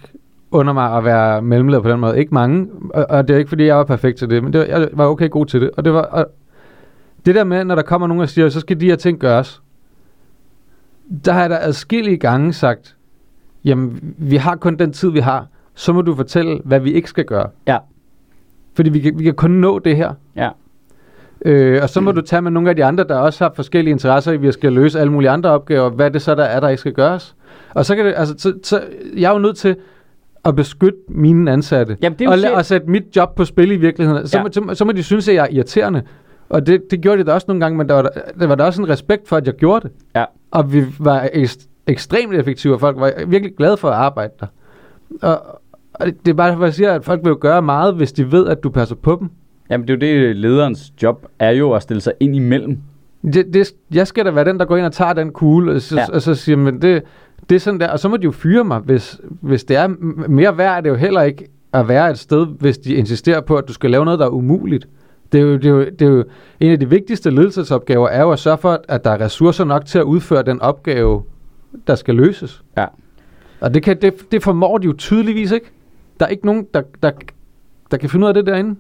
under 0.51 0.73
mig 0.73 0.97
at 0.97 1.05
være 1.05 1.43
mellemleder 1.43 1.83
på 1.83 1.91
den 1.91 2.01
måde. 2.01 2.19
Ikke 2.19 2.35
mange, 2.35 2.67
og, 2.95 3.07
og 3.11 3.29
det 3.29 3.35
er 3.35 3.39
ikke 3.39 3.49
fordi, 3.49 3.65
jeg 3.65 3.77
var 3.77 3.85
perfekt 3.85 4.19
til 4.19 4.31
det, 4.31 4.43
men 4.45 4.53
det, 4.53 4.61
var- 4.61 4.67
jeg 4.79 4.89
var 4.93 5.07
okay 5.07 5.31
god 5.31 5.47
til 5.47 5.61
det. 5.61 5.71
Og 5.77 5.85
det 5.85 5.93
var 5.93 6.03
og 6.03 6.27
det 7.27 7.35
der 7.35 7.45
med, 7.45 7.65
når 7.65 7.75
der 7.75 7.83
kommer 7.83 8.07
nogen 8.07 8.23
og 8.23 8.29
siger, 8.29 8.49
så 8.49 8.61
skal 8.61 8.81
de 8.81 8.87
her 8.87 8.97
ting 8.97 9.19
gøres, 9.19 9.63
der 11.25 11.33
har 11.33 11.41
jeg 11.41 11.51
da 11.51 11.59
adskillige 11.61 12.17
gange 12.17 12.53
sagt, 12.53 12.97
jamen, 13.65 14.15
vi 14.19 14.37
har 14.37 14.57
kun 14.57 14.77
den 14.77 14.93
tid, 14.93 15.11
vi 15.11 15.21
har, 15.21 15.47
så 15.75 15.93
må 15.93 16.03
du 16.03 16.15
fortælle, 16.15 16.61
hvad 16.65 16.81
vi 16.81 16.93
ikke 16.93 17.09
skal 17.09 17.25
gøre. 17.25 17.49
Ja. 17.67 17.79
Fordi 18.75 18.91
vi 18.91 19.01
kan, 19.01 19.19
vi 19.19 19.25
kan 19.25 19.35
kun 19.35 19.51
nå 19.51 19.79
det 19.79 19.97
her. 19.97 20.13
Ja. 20.37 20.49
Øh, 21.45 21.83
og 21.83 21.91
så 21.91 22.01
må 22.01 22.13
du 22.13 22.21
tage 22.21 22.43
med 22.43 22.51
nogle 22.51 22.71
af 22.71 22.77
de 22.77 22.85
andre, 22.85 23.05
der 23.05 23.17
også 23.17 23.45
har 23.45 23.53
forskellige 23.57 23.93
interesser 23.93 24.33
i, 24.33 24.35
at 24.35 24.43
vi 24.43 24.53
skal 24.53 24.73
løse 24.73 25.01
alle 25.01 25.13
mulige 25.13 25.31
andre 25.31 25.51
opgaver. 25.51 25.91
Hvad 25.91 26.11
det 26.11 26.23
så, 26.23 26.35
der 26.35 26.45
er, 26.45 26.61
der 26.61 26.69
ikke 26.69 26.81
skal 26.81 26.93
gøres? 26.93 27.37
Og 27.75 27.85
så 27.87 27.97
kan 27.97 28.07
det, 28.07 28.15
altså, 28.17 28.35
så, 28.39 28.53
så, 28.63 28.83
jeg 29.17 29.29
er 29.29 29.33
jo 29.33 29.39
nødt 29.39 29.57
til 29.57 29.77
at 30.45 30.57
beskytte 30.57 30.99
mine 31.09 31.53
ansatte. 31.53 31.97
Jamen, 32.03 32.19
det 32.19 32.25
er 32.25 32.51
og, 32.51 32.57
og 32.57 32.65
sætte 32.65 32.91
mit 32.91 33.17
job 33.17 33.35
på 33.35 33.45
spil 33.45 33.71
i 33.71 33.77
virkeligheden. 33.77 34.29
Så, 34.29 34.39
Ja. 34.39 34.45
så, 34.53 34.63
så, 34.69 34.75
så 34.75 34.85
må 34.85 34.93
de 34.93 35.03
synes, 35.03 35.29
at 35.29 35.35
jeg 35.35 35.43
er 35.43 35.49
irriterende. 35.51 36.03
Og 36.49 36.67
det, 36.67 36.83
det 36.91 37.01
gjorde 37.01 37.19
de 37.19 37.27
da 37.27 37.33
også 37.33 37.45
nogle 37.49 37.61
gange, 37.61 37.79
men 37.79 37.89
der 37.89 37.95
var, 37.95 38.11
der, 38.41 38.47
var 38.47 38.55
der 38.55 38.65
også 38.65 38.83
en 38.83 38.89
respekt 38.89 39.29
for, 39.29 39.37
at 39.37 39.47
jeg 39.47 39.55
gjorde 39.55 39.89
det. 39.89 39.97
Ja. 40.17 40.25
Og 40.51 40.73
vi 40.73 40.85
var 40.99 41.29
ekst, 41.33 41.69
ekstremt 41.87 42.35
effektive, 42.35 42.75
og 42.75 42.81
folk 42.81 42.97
var 43.01 43.13
virkelig 43.27 43.57
glade 43.57 43.77
for 43.77 43.89
at 43.89 43.95
arbejde 43.95 44.33
der. 44.41 44.47
Og, 45.23 45.61
og 45.95 46.07
det, 46.07 46.15
det 46.25 46.31
er 46.31 46.35
bare 46.35 46.51
derfor, 46.51 46.65
jeg 46.65 46.75
siger, 46.75 46.93
at 46.93 47.05
folk 47.05 47.21
vil 47.25 47.31
jo 47.31 47.39
gøre 47.41 47.63
meget, 47.63 47.95
hvis 47.95 48.13
de 48.13 48.33
ved, 48.33 48.47
at 48.47 48.63
du 48.63 48.71
passer 48.71 48.95
på 48.97 49.17
dem. 49.21 49.31
Jamen, 49.71 49.89
det 49.89 50.03
er 50.03 50.15
jo 50.15 50.27
det, 50.29 50.37
lederens 50.37 50.93
job 51.03 51.27
er 51.39 51.51
jo 51.51 51.73
at 51.73 51.83
stille 51.83 52.01
sig 52.01 52.13
ind 52.21 52.37
imellem. 52.37 52.79
Det, 53.33 53.55
det, 53.55 53.73
jeg 53.95 54.07
skal 54.07 54.25
da 54.25 54.31
være 54.31 54.45
den, 54.45 54.59
der 54.59 54.65
går 54.65 54.77
ind 54.77 54.87
og 54.87 54.93
tager 54.93 55.13
den 55.13 55.31
kugle, 55.31 55.73
og 55.73 55.81
så, 55.81 55.97
Ja. 55.97 56.07
og 56.13 56.23
så 56.23 56.35
siger, 56.35 56.57
men 56.57 56.83
det, 56.83 57.03
det 57.49 57.55
er 57.57 57.61
sådan 57.61 57.81
der, 57.81 57.89
og 57.91 57.99
så 57.99 58.09
må 58.09 58.17
de 58.17 58.23
jo 58.25 58.31
fyre 58.31 58.65
mig, 58.65 58.79
hvis, 58.81 59.21
hvis 59.41 59.65
det 59.65 59.77
er 59.77 59.89
mere 60.29 60.59
værd, 60.59 60.77
er 60.77 60.81
det 60.81 60.91
jo 60.91 60.95
heller 60.95 61.23
ikke 61.23 61.49
at 61.73 61.89
være 61.89 62.11
et 62.11 62.19
sted, 62.19 62.47
hvis 62.47 62.79
de 62.79 62.95
insisterer 62.95 63.41
på, 63.41 63.57
at 63.57 63.69
du 63.69 63.73
skal 63.73 63.91
lave 63.91 64.05
noget, 64.05 64.21
der 64.21 64.27
er 64.27 64.31
umuligt. 64.31 64.89
Det 65.35 65.41
er, 65.41 65.45
jo, 65.45 65.57
det, 65.57 65.65
er 65.65 65.71
jo, 65.71 65.85
det 65.85 66.03
er 66.03 66.07
jo 66.07 66.25
en 66.61 66.73
af 66.73 66.81
de 66.81 66.89
vigtigste 66.89 67.31
ledelsesopgaver, 67.31 68.09
er 68.09 68.23
jo 68.23 68.31
at 68.31 68.39
sørge 68.39 68.59
for, 68.59 68.81
at 68.89 69.05
der 69.05 69.11
er 69.11 69.21
ressourcer 69.21 69.65
nok 69.65 69.87
til 69.87 69.99
at 69.99 70.05
udføre 70.05 70.43
den 70.43 70.61
opgave, 70.61 71.23
der 71.87 71.95
skal 71.95 72.15
løses. 72.15 72.63
Ja. 72.77 72.87
Og 73.61 73.75
det, 73.75 73.83
kan, 73.83 74.01
det, 74.03 74.33
det 74.33 74.43
formår 74.43 74.79
de 74.79 74.87
jo 74.87 74.93
tydeligvis 74.93 75.51
ikke. 75.51 75.67
Der 76.21 76.27
er 76.27 76.31
ikke 76.31 76.47
nogen, 76.47 76.67
der, 76.75 76.83
der, 77.03 77.11
der 77.91 77.97
kan 77.97 78.11
finde 78.11 78.25
ud 78.25 78.29
af 78.29 78.35
det 78.35 78.47
derinde. 78.47 78.77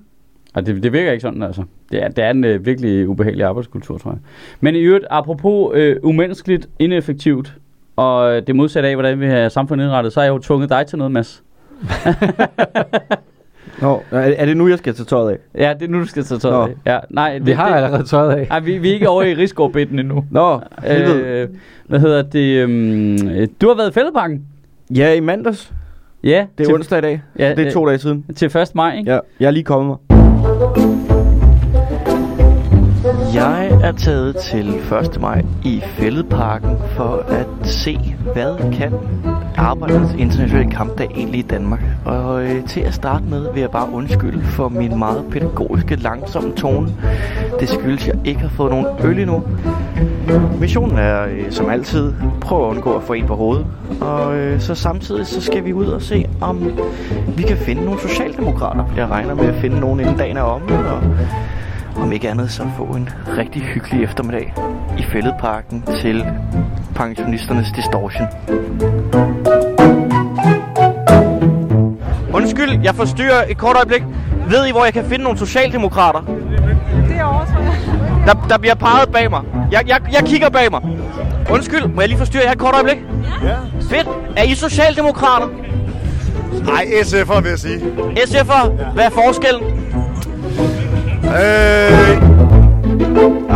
Og 0.54 0.66
det, 0.66 0.82
det 0.82 0.92
virker 0.92 1.12
ikke 1.12 1.22
sådan, 1.22 1.42
altså. 1.42 1.64
Det 1.92 2.02
er, 2.02 2.08
det 2.08 2.24
er 2.24 2.30
en 2.30 2.44
øh, 2.44 2.66
virkelig 2.66 3.08
ubehagelig 3.08 3.46
arbejdskultur, 3.46 3.98
tror 3.98 4.10
jeg. 4.10 4.20
Men 4.60 4.74
i 4.74 4.78
øvrigt, 4.78 5.06
apropos 5.10 5.72
øh, 5.74 5.96
umenneskeligt, 6.02 6.68
ineffektivt, 6.78 7.54
og 7.96 8.36
øh, 8.36 8.46
det 8.46 8.56
modsatte 8.56 8.88
af, 8.88 8.94
hvordan 8.94 9.20
vi 9.20 9.26
har 9.26 9.48
samfundet 9.48 9.84
indrettet, 9.84 10.12
så 10.12 10.20
har 10.20 10.24
jeg 10.24 10.32
jo 10.32 10.38
tvunget 10.38 10.70
dig 10.70 10.86
til 10.86 10.98
noget, 10.98 11.12
Mads. 11.12 11.42
Nå, 13.80 14.02
er, 14.10 14.18
er 14.18 14.44
det 14.46 14.56
nu, 14.56 14.68
jeg 14.68 14.78
skal 14.78 14.94
tage 14.94 15.04
tøjet 15.06 15.30
af? 15.30 15.36
Ja, 15.54 15.74
det 15.80 15.86
er 15.88 15.90
nu, 15.92 16.00
du 16.00 16.06
skal 16.06 16.24
tage 16.24 16.38
tøjet 16.38 16.68
Nå. 16.68 16.74
af. 16.86 16.92
Ja, 16.94 16.98
nej, 17.10 17.38
Vi 17.38 17.50
har 17.50 17.68
det, 17.68 17.76
allerede 17.76 18.04
tøjet 18.04 18.30
af. 18.36 18.46
Nej, 18.48 18.60
vi, 18.60 18.78
vi 18.78 18.90
er 18.90 18.94
ikke 18.94 19.08
over 19.08 19.22
i 19.22 19.34
Rigsgaard-bitten 19.40 19.98
endnu. 19.98 20.24
Nå, 20.30 20.60
helvede. 20.84 21.20
Øh, 21.22 21.48
hvad 21.86 22.00
hedder 22.00 22.22
det? 22.22 22.56
Øhm, 22.58 23.28
øh, 23.28 23.48
du 23.60 23.68
har 23.68 23.74
været 23.76 23.90
i 23.90 23.92
Fældeparken. 23.92 24.42
Ja, 24.96 25.12
i 25.12 25.20
mandags. 25.20 25.72
Ja, 26.24 26.46
Det 26.58 26.64
er 26.64 26.68
til, 26.68 26.74
onsdag 26.74 26.98
i 26.98 27.02
dag. 27.02 27.22
Ja, 27.38 27.54
det 27.54 27.66
er 27.66 27.70
to 27.72 27.86
dage 27.86 27.98
siden. 27.98 28.24
til 28.36 28.46
1. 28.56 28.74
maj, 28.74 28.96
ikke? 28.98 29.12
Ja, 29.12 29.18
jeg 29.40 29.46
er 29.46 29.50
lige 29.50 29.64
kommet 29.64 29.96
mig. 30.10 31.13
Jeg 33.34 33.78
er 33.82 33.92
taget 33.92 34.36
til 34.36 34.68
1. 34.68 35.20
maj 35.20 35.42
i 35.64 35.82
Fælledparken 35.86 36.76
for 36.96 37.24
at 37.28 37.68
se, 37.68 38.16
hvad 38.32 38.72
kan 38.72 38.92
Arbejdernes 39.56 40.14
Internationale 40.18 40.70
Kampdag 40.70 41.10
egentlig 41.14 41.38
i 41.38 41.42
Danmark. 41.42 41.80
Og 42.04 42.44
øh, 42.44 42.64
til 42.66 42.80
at 42.80 42.94
starte 42.94 43.24
med 43.24 43.52
vil 43.52 43.60
jeg 43.60 43.70
bare 43.70 43.90
undskylde 43.92 44.42
for 44.42 44.68
min 44.68 44.98
meget 44.98 45.24
pædagogiske 45.30 45.96
langsomme 45.96 46.52
tone. 46.52 46.88
Det 47.60 47.68
skyldes, 47.68 48.08
at 48.08 48.14
jeg 48.14 48.26
ikke 48.26 48.40
har 48.40 48.48
fået 48.48 48.70
nogen 48.70 48.86
øl 49.04 49.18
endnu. 49.18 49.42
Missionen 50.60 50.98
er 50.98 51.24
øh, 51.24 51.50
som 51.50 51.70
altid 51.70 52.12
prøve 52.40 52.66
at 52.66 52.70
undgå 52.70 52.96
at 52.96 53.02
få 53.02 53.12
en 53.12 53.26
på 53.26 53.34
hovedet. 53.34 53.66
Og 54.00 54.36
øh, 54.36 54.60
så 54.60 54.74
samtidig 54.74 55.26
så 55.26 55.40
skal 55.40 55.64
vi 55.64 55.72
ud 55.72 55.86
og 55.86 56.02
se, 56.02 56.26
om 56.40 56.72
vi 57.36 57.42
kan 57.42 57.56
finde 57.56 57.84
nogle 57.84 58.00
socialdemokrater. 58.00 58.84
Jeg 58.96 59.08
regner 59.08 59.34
med 59.34 59.44
at 59.44 59.54
finde 59.54 59.80
nogen 59.80 60.00
inden 60.00 60.16
dagen 60.16 60.36
er 60.36 60.42
omme. 60.42 60.78
Og 60.78 61.02
om 61.96 62.12
ikke 62.12 62.30
andet 62.30 62.50
så 62.50 62.62
få 62.76 62.82
en 62.84 63.08
rigtig 63.38 63.62
hyggelig 63.62 64.04
eftermiddag 64.04 64.54
i 64.98 65.02
Fælledparken 65.02 65.82
til 66.00 66.26
pensionisternes 66.94 67.68
distortion. 67.76 68.26
Undskyld, 72.32 72.80
jeg 72.82 72.94
forstyrrer 72.94 73.44
et 73.48 73.58
kort 73.58 73.76
øjeblik. 73.76 74.02
Ved 74.48 74.66
I, 74.66 74.70
hvor 74.70 74.84
jeg 74.84 74.92
kan 74.92 75.04
finde 75.04 75.24
nogle 75.24 75.38
socialdemokrater? 75.38 76.20
Derovre, 76.20 77.46
tror 77.46 77.60
jeg. 77.60 78.26
Der, 78.26 78.46
der 78.48 78.58
bliver 78.58 78.74
peget 78.74 79.08
bag 79.12 79.30
mig. 79.30 79.42
Jeg, 79.70 79.82
jeg, 79.86 80.00
jeg 80.12 80.22
kigger 80.26 80.48
bag 80.48 80.70
mig. 80.70 80.80
Undskyld, 81.50 81.86
må 81.86 82.00
jeg 82.00 82.08
lige 82.08 82.18
forstyrre 82.18 82.44
jer 82.44 82.52
et 82.52 82.58
kort 82.58 82.74
øjeblik? 82.74 82.96
Ja. 83.44 83.56
Fedt. 83.90 84.08
Er 84.36 84.42
I 84.42 84.54
socialdemokrater? 84.54 85.48
Nej, 86.66 86.84
SF'er 86.84 87.40
vil 87.40 87.48
jeg 87.48 87.58
sige. 87.58 87.80
SF'er? 88.16 88.92
Hvad 88.94 89.04
er 89.04 89.10
forskellen? 89.10 89.62
Øh, 91.34 92.22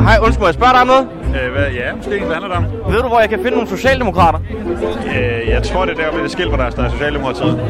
Hej, 0.07 0.19
undskyld, 0.23 0.41
må 0.41 0.47
jeg 0.47 0.55
spørge 0.55 0.73
dig 0.73 0.81
om 0.81 0.87
noget? 0.87 1.07
øh, 1.29 1.53
hvad, 1.53 1.67
ja, 1.71 1.95
måske. 1.97 2.11
Hvad 2.11 2.35
handler 2.35 2.49
det 2.49 2.57
om? 2.57 2.93
Ved 2.93 3.03
du, 3.03 3.09
hvor 3.09 3.21
jeg 3.21 3.29
kan 3.29 3.39
finde 3.39 3.51
nogle 3.51 3.69
socialdemokrater? 3.69 4.39
Øh, 5.07 5.49
jeg 5.49 5.63
tror, 5.63 5.85
det 5.85 5.99
er 5.99 6.05
der 6.05 6.15
ved 6.17 6.23
det 6.23 6.31
skilt, 6.31 6.49
hvor 6.49 6.57
der 6.57 6.71
står 6.71 6.89
Socialdemokratiet. 6.89 7.61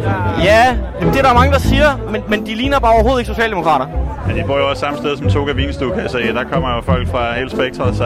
Ja, 0.44 0.76
det 1.00 1.16
er 1.18 1.22
der 1.22 1.34
mange, 1.34 1.52
der 1.52 1.58
siger, 1.58 2.00
men, 2.12 2.22
men 2.28 2.46
de 2.46 2.54
ligner 2.54 2.78
bare 2.78 2.92
overhovedet 2.92 3.20
ikke 3.20 3.28
socialdemokrater. 3.34 3.86
Ja, 4.28 4.34
de 4.40 4.46
bor 4.46 4.58
jo 4.58 4.68
også 4.68 4.80
samme 4.80 4.98
sted 4.98 5.16
som 5.16 5.28
Toga 5.28 5.52
Vinstuk, 5.52 5.92
så 6.08 6.18
ja, 6.18 6.32
der 6.32 6.44
kommer 6.52 6.74
jo 6.76 6.82
folk 6.82 7.08
fra 7.08 7.34
hele 7.34 7.50
spektret, 7.50 7.96
så... 7.96 8.04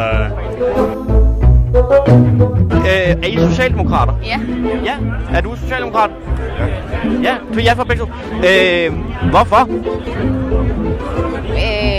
Øh, 2.70 3.22
er 3.22 3.26
I 3.26 3.36
socialdemokrater? 3.36 4.12
Ja. 4.24 4.40
Ja. 4.84 4.92
Er 5.36 5.40
du 5.40 5.56
socialdemokrat? 5.56 6.10
Ja. 6.58 6.66
Ja, 7.22 7.34
så 7.54 7.60
jeg 7.60 7.76
fra 7.76 7.84
begge 7.84 8.02
to. 8.02 8.08
Øh, 8.36 8.92
hvorfor? 9.30 9.68
Det 11.48 11.91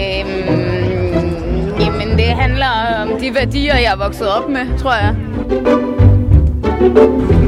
handler 2.64 3.14
om 3.14 3.20
de 3.20 3.36
værdier, 3.36 3.76
jeg 3.76 3.92
er 3.92 3.96
vokset 3.96 4.30
op 4.30 4.50
med, 4.50 4.80
tror 4.80 4.94
jeg. 4.94 5.16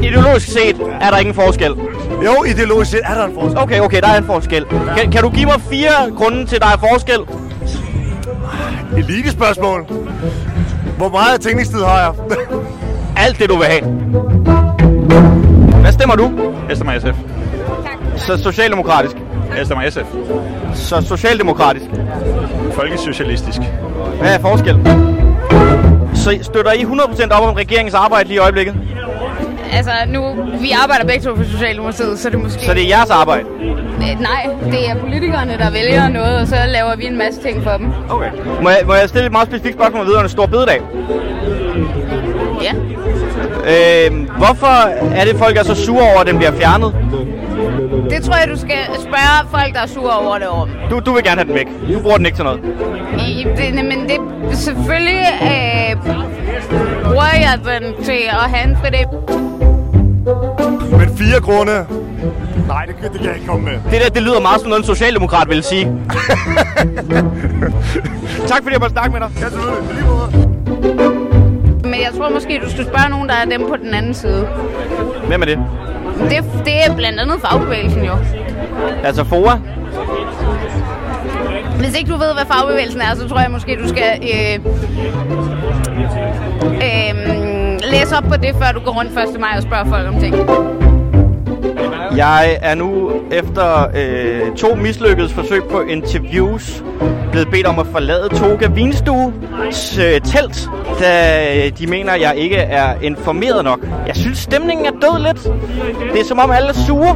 Ideologisk 0.02 0.48
set 0.48 0.76
er 1.00 1.10
der 1.10 1.18
ingen 1.18 1.34
forskel. 1.34 1.70
Jo, 2.24 2.44
ideologisk 2.44 2.90
set 2.90 3.00
er 3.04 3.14
der 3.14 3.24
en 3.24 3.34
forskel. 3.34 3.58
Okay, 3.58 3.80
okay, 3.80 4.00
der 4.00 4.08
er 4.08 4.18
en 4.18 4.24
forskel. 4.24 4.64
Kan, 4.96 5.12
kan 5.12 5.22
du 5.22 5.30
give 5.30 5.46
mig 5.46 5.60
fire 5.70 6.10
grunde 6.16 6.46
til, 6.46 6.56
at 6.56 6.62
der 6.62 6.68
er 6.68 6.78
forskel? 6.92 7.18
Elitespørgsmål. 8.96 9.86
Hvor 10.96 11.08
meget 11.08 11.40
tænkningstid 11.40 11.82
har 11.82 11.98
jeg? 11.98 12.38
Alt 13.26 13.38
det, 13.38 13.48
du 13.48 13.56
vil 13.56 13.66
have. 13.66 13.82
Hvad 15.80 15.92
stemmer 15.92 16.16
du? 16.16 16.52
Jeg 16.68 16.76
stemmer 16.76 16.98
SF. 16.98 17.16
Så 18.16 18.42
socialdemokratisk. 18.42 19.16
Jeg 19.56 19.66
stemmer 19.66 19.90
SF. 19.90 20.06
Så 20.74 21.00
socialdemokratisk. 21.00 21.86
Folkesocialistisk. 22.72 23.60
Hvad 24.20 24.34
er 24.34 24.38
forskel? 24.38 24.76
Så 26.14 26.38
støtter 26.42 26.72
I 26.72 26.82
100% 26.82 27.30
op 27.30 27.48
om 27.48 27.54
regeringens 27.54 27.94
arbejde 27.94 28.28
lige 28.28 28.36
i 28.36 28.38
øjeblikket? 28.38 28.74
Altså, 29.72 29.90
nu, 30.08 30.34
vi 30.60 30.70
arbejder 30.82 31.04
begge 31.06 31.24
to 31.24 31.36
for 31.36 31.44
Socialdemokratiet, 31.44 32.18
så 32.18 32.30
det 32.30 32.38
måske... 32.38 32.64
Så 32.64 32.74
det 32.74 32.82
er 32.82 32.88
jeres 32.88 33.10
arbejde? 33.10 33.44
Øh, 33.98 34.20
Nej, 34.20 34.46
det 34.70 34.88
er 34.90 34.94
politikerne, 35.00 35.58
der 35.58 35.70
vælger 35.70 36.08
noget, 36.08 36.40
og 36.40 36.46
så 36.46 36.56
laver 36.66 36.96
vi 36.96 37.06
en 37.06 37.18
masse 37.18 37.42
ting 37.42 37.62
for 37.62 37.70
dem. 37.76 37.92
Okay. 38.10 38.30
Må 38.62 38.68
jeg, 38.70 38.78
må 38.86 38.94
jeg 38.94 39.08
stille 39.08 39.26
et 39.26 39.32
meget 39.32 39.48
specifikt 39.48 39.74
spørgsmål 39.74 40.06
vedrørende 40.06 40.30
Stor 40.30 40.46
Bededag? 40.46 40.80
Ja. 42.62 42.72
Øh, 43.72 44.28
hvorfor 44.36 44.88
er 45.14 45.24
det, 45.24 45.36
folk 45.36 45.56
er 45.56 45.62
så 45.64 45.74
sure 45.74 46.02
over, 46.02 46.20
at 46.20 46.26
den 46.26 46.36
bliver 46.36 46.52
fjernet? 46.52 46.94
Det 48.16 48.24
tror 48.24 48.36
jeg, 48.36 48.48
du 48.48 48.58
skal 48.58 48.78
spørge 49.00 49.48
folk, 49.50 49.74
der 49.74 49.80
er 49.80 49.86
sure 49.86 50.12
over 50.18 50.38
det 50.38 50.48
om. 50.48 50.68
Du, 50.90 51.00
du 51.06 51.12
vil 51.12 51.24
gerne 51.24 51.36
have 51.40 51.48
den 51.48 51.54
væk. 51.54 51.66
Du 51.94 52.00
bruger 52.00 52.16
den 52.16 52.26
ikke 52.26 52.38
til 52.38 52.44
noget. 52.44 52.60
I, 53.28 53.46
det, 53.56 53.74
men 53.84 54.08
det, 54.08 54.18
selvfølgelig 54.58 55.26
øh, 55.42 55.96
bruger 57.04 57.34
jeg 57.34 57.58
den 57.80 58.04
til 58.04 58.18
at 58.30 58.66
en 58.68 58.76
fridag. 58.76 59.04
Men 60.98 61.16
fire 61.18 61.40
grunde. 61.40 61.86
Nej, 62.68 62.84
det, 62.84 62.96
kan- 63.00 63.12
det 63.12 63.18
kan 63.20 63.26
jeg 63.28 63.34
ikke 63.34 63.46
komme 63.46 63.64
med. 63.64 63.72
Det 63.90 64.00
der, 64.04 64.08
det 64.10 64.22
lyder 64.22 64.40
meget 64.40 64.60
som 64.60 64.68
noget, 64.68 64.80
en 64.82 64.86
socialdemokrat 64.86 65.48
vil 65.48 65.62
sige. 65.62 65.84
tak 68.50 68.62
fordi 68.62 68.72
jeg 68.72 68.80
måtte 68.80 68.92
snakke 68.92 69.10
med 69.12 69.20
dig. 69.20 69.30
Ja, 69.40 69.48
selvfølgelig. 69.48 69.94
Lige 69.94 70.06
måde. 70.06 70.46
Men 71.82 71.94
jeg 72.00 72.10
tror 72.16 72.28
måske, 72.30 72.60
du 72.64 72.70
skulle 72.70 72.86
spørge 72.88 73.08
nogen, 73.10 73.28
der 73.28 73.34
er 73.34 73.44
dem 73.44 73.66
på 73.68 73.76
den 73.76 73.94
anden 73.94 74.14
side. 74.14 74.48
Hvem 75.28 75.42
er 75.42 75.46
det? 75.46 75.58
Det, 76.30 76.64
det 76.64 76.84
er 76.86 76.96
blandt 76.96 77.20
andet 77.20 77.40
fagbevægelsen 77.40 78.04
jo. 78.04 78.12
Altså 79.04 79.24
FOA? 79.24 79.56
Hvis 81.78 81.98
ikke 81.98 82.12
du 82.12 82.16
ved, 82.16 82.34
hvad 82.34 82.46
fagbevægelsen 82.46 83.00
er, 83.00 83.14
så 83.14 83.28
tror 83.28 83.40
jeg 83.40 83.50
måske, 83.50 83.78
du 83.82 83.88
skal 83.88 84.20
øh, 84.22 84.64
øh, 86.74 87.14
læse 87.92 88.16
op 88.16 88.22
på 88.22 88.36
det, 88.36 88.54
før 88.62 88.72
du 88.72 88.80
går 88.80 88.98
rundt 88.98 89.10
1. 89.10 89.40
maj 89.40 89.50
og 89.56 89.62
spørger 89.62 89.84
folk 89.84 90.08
om 90.08 90.20
ting. 90.20 90.34
Jeg 92.16 92.58
er 92.62 92.74
nu 92.74 93.12
efter 93.32 93.86
øh, 93.94 94.54
to 94.56 94.74
mislykkedes 94.74 95.32
forsøg 95.32 95.64
på 95.64 95.80
interviews 95.80 96.84
blevet 97.36 97.50
bedt 97.50 97.66
om 97.66 97.78
at 97.78 97.86
forlade 97.86 98.28
Toga 98.28 98.68
Vinstues 98.68 99.98
øh, 99.98 100.20
telt, 100.20 100.68
da 101.00 101.66
øh, 101.66 101.78
de 101.78 101.86
mener, 101.86 102.12
at 102.12 102.20
jeg 102.20 102.36
ikke 102.36 102.56
er 102.56 103.00
informeret 103.00 103.64
nok. 103.64 103.86
Jeg 104.06 104.16
synes, 104.16 104.38
stemningen 104.38 104.86
er 104.86 104.90
død 104.90 105.22
lidt. 105.26 105.42
Det 106.12 106.20
er 106.20 106.24
som 106.24 106.38
om 106.38 106.50
alle 106.50 106.68
er 106.68 106.72
sure. 106.72 107.14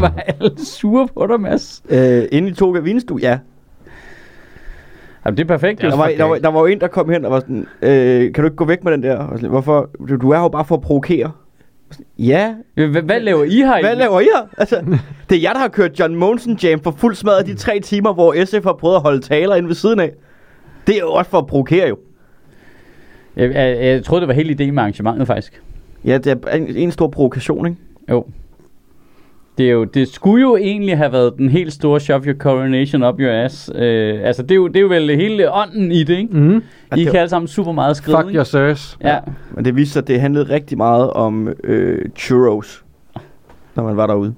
Var 0.02 0.14
alle 0.26 0.64
sure 0.64 1.08
på 1.14 1.26
dig, 1.26 1.40
Mads? 1.40 1.82
Øh, 1.88 2.22
inde 2.32 2.48
i 2.48 2.52
Toga 2.52 2.80
Vinstue, 2.80 3.18
ja. 3.22 3.38
Jamen, 5.24 5.36
det 5.36 5.44
er 5.44 5.48
perfekt. 5.48 5.80
Der 5.80 5.96
var, 5.96 6.10
der, 6.18 6.24
var, 6.24 6.38
der 6.38 6.48
var 6.48 6.60
jo 6.60 6.66
en, 6.66 6.80
der 6.80 6.88
kom 6.88 7.10
hen 7.10 7.24
og 7.24 7.30
var 7.30 7.40
sådan, 7.40 7.66
øh, 7.82 8.32
kan 8.34 8.42
du 8.42 8.44
ikke 8.44 8.56
gå 8.56 8.64
væk 8.64 8.84
med 8.84 8.92
den 8.92 9.02
der? 9.02 9.16
Og 9.16 9.38
sådan, 9.38 9.50
Hvorfor? 9.50 9.90
Du, 10.08 10.16
du 10.16 10.30
er 10.30 10.36
her 10.36 10.42
jo 10.42 10.48
bare 10.48 10.64
for 10.64 10.74
at 10.74 10.82
provokere. 10.82 11.32
Ja, 12.18 12.54
Hvad, 12.74 13.02
hvad 13.02 13.20
laver 13.20 13.44
I 13.44 13.56
her? 13.56 13.80
Hvad 13.80 13.96
laver 13.96 14.20
I 14.20 14.24
her? 14.24 14.48
Altså, 14.58 14.98
det 15.30 15.36
er 15.36 15.40
jer, 15.42 15.52
der 15.52 15.60
har 15.60 15.68
kørt 15.68 16.00
John 16.00 16.14
Monsen 16.14 16.58
Jam 16.62 16.80
for 16.80 16.90
fuld 16.90 17.14
smadret 17.14 17.46
de 17.46 17.54
tre 17.54 17.80
timer, 17.80 18.12
hvor 18.12 18.44
SF 18.44 18.64
har 18.64 18.72
prøvet 18.72 18.96
at 18.96 19.02
holde 19.02 19.20
taler 19.20 19.54
inde 19.54 19.68
ved 19.68 19.74
siden 19.74 20.00
af. 20.00 20.12
Det 20.86 20.94
er 20.96 21.00
jo 21.00 21.12
også 21.12 21.30
for 21.30 21.38
at 21.38 21.46
provokere 21.46 21.88
jo. 21.88 21.98
Jeg, 23.36 23.54
jeg, 23.54 23.84
jeg 23.84 24.04
troede, 24.04 24.20
det 24.20 24.28
var 24.28 24.34
hele 24.34 24.50
ideen 24.50 24.74
med 24.74 24.82
arrangementet, 24.82 25.26
faktisk. 25.26 25.62
Ja, 26.04 26.18
det 26.18 26.38
er 26.46 26.52
en, 26.56 26.76
en 26.76 26.90
stor 26.92 27.08
provokation, 27.08 27.66
ikke? 27.66 27.78
Jo. 28.10 28.26
Det, 29.58 29.66
er 29.66 29.72
jo, 29.72 29.84
det 29.84 30.08
skulle 30.08 30.42
jo 30.42 30.56
egentlig 30.56 30.96
have 30.96 31.12
været 31.12 31.32
den 31.38 31.48
helt 31.48 31.72
store 31.72 32.00
shove 32.00 32.22
your 32.26 32.36
coronation 32.38 33.02
up 33.02 33.20
your 33.20 33.44
ass. 33.44 33.70
Øh, 33.74 34.18
altså, 34.22 34.42
det 34.42 34.50
er, 34.50 34.54
jo, 34.54 34.68
det 34.68 34.76
er 34.76 34.80
jo 34.80 34.86
vel 34.86 35.16
hele 35.16 35.52
ånden 35.52 35.92
i 35.92 36.02
det, 36.04 36.16
ikke? 36.18 36.36
Mm. 36.36 36.62
I 36.96 37.04
kan 37.04 37.16
alle 37.16 37.28
sammen 37.28 37.48
super 37.48 37.72
meget 37.72 37.96
skride, 37.96 38.16
Fuck 38.18 38.28
ikke? 38.28 38.36
your 38.36 38.44
sirs. 38.44 38.98
Ja. 39.04 39.18
Men 39.54 39.64
det 39.64 39.76
viste 39.76 39.92
sig, 39.92 40.00
at 40.00 40.08
det 40.08 40.20
handlede 40.20 40.44
rigtig 40.54 40.78
meget 40.78 41.10
om 41.10 41.48
øh, 41.64 41.98
churros, 42.18 42.84
når 43.74 43.84
man 43.84 43.96
var 43.96 44.06
derude. 44.06 44.34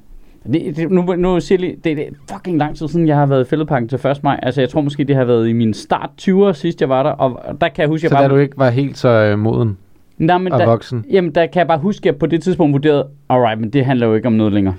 Det, 0.53 0.77
det, 0.77 0.91
nu, 0.91 1.03
nu 1.03 1.41
siger 1.41 1.57
jeg 1.57 1.61
lige, 1.61 1.77
det, 1.85 1.97
det 1.97 2.07
er 2.07 2.35
fucking 2.35 2.59
lang 2.59 2.77
tid 2.77 2.89
siden, 2.89 3.09
jeg 3.09 3.17
har 3.17 3.27
været 3.27 3.47
i 3.47 3.49
fældeparken 3.49 3.89
til 3.89 4.07
1. 4.07 4.23
maj. 4.23 4.41
Altså, 4.43 4.61
jeg 4.61 4.71
tror 4.71 4.81
måske, 4.81 5.05
det 5.05 5.17
har 5.17 5.25
været 5.25 5.49
i 5.49 5.53
min 5.53 5.75
start 5.75 6.11
20'er, 6.23 6.53
sidst 6.53 6.81
jeg 6.81 6.89
var 6.89 7.03
der. 7.03 7.11
Og 7.11 7.61
der 7.61 7.69
kan 7.69 7.83
jeg 7.83 7.89
huske, 7.89 8.09
Så 8.09 8.15
jeg 8.15 8.23
da 8.23 8.29
bare... 8.29 8.37
du 8.37 8.41
ikke 8.41 8.59
var 8.59 8.71
helt 8.71 8.99
så 8.99 9.09
øh, 9.09 9.39
moden 9.39 9.77
Nej, 10.19 10.39
men 10.39 10.53
og 10.53 10.59
der, 10.59 10.67
voksen. 10.67 11.05
Jamen, 11.11 11.35
der 11.35 11.47
kan 11.47 11.59
jeg 11.59 11.67
bare 11.67 11.79
huske, 11.79 12.03
at 12.03 12.07
jeg 12.07 12.17
på 12.19 12.27
det 12.27 12.43
tidspunkt 12.43 12.73
vurderede, 12.73 13.07
alright, 13.31 13.61
men 13.61 13.71
det 13.71 13.85
handler 13.85 14.07
jo 14.07 14.15
ikke 14.15 14.27
om 14.27 14.33
noget 14.33 14.53
længere. 14.53 14.75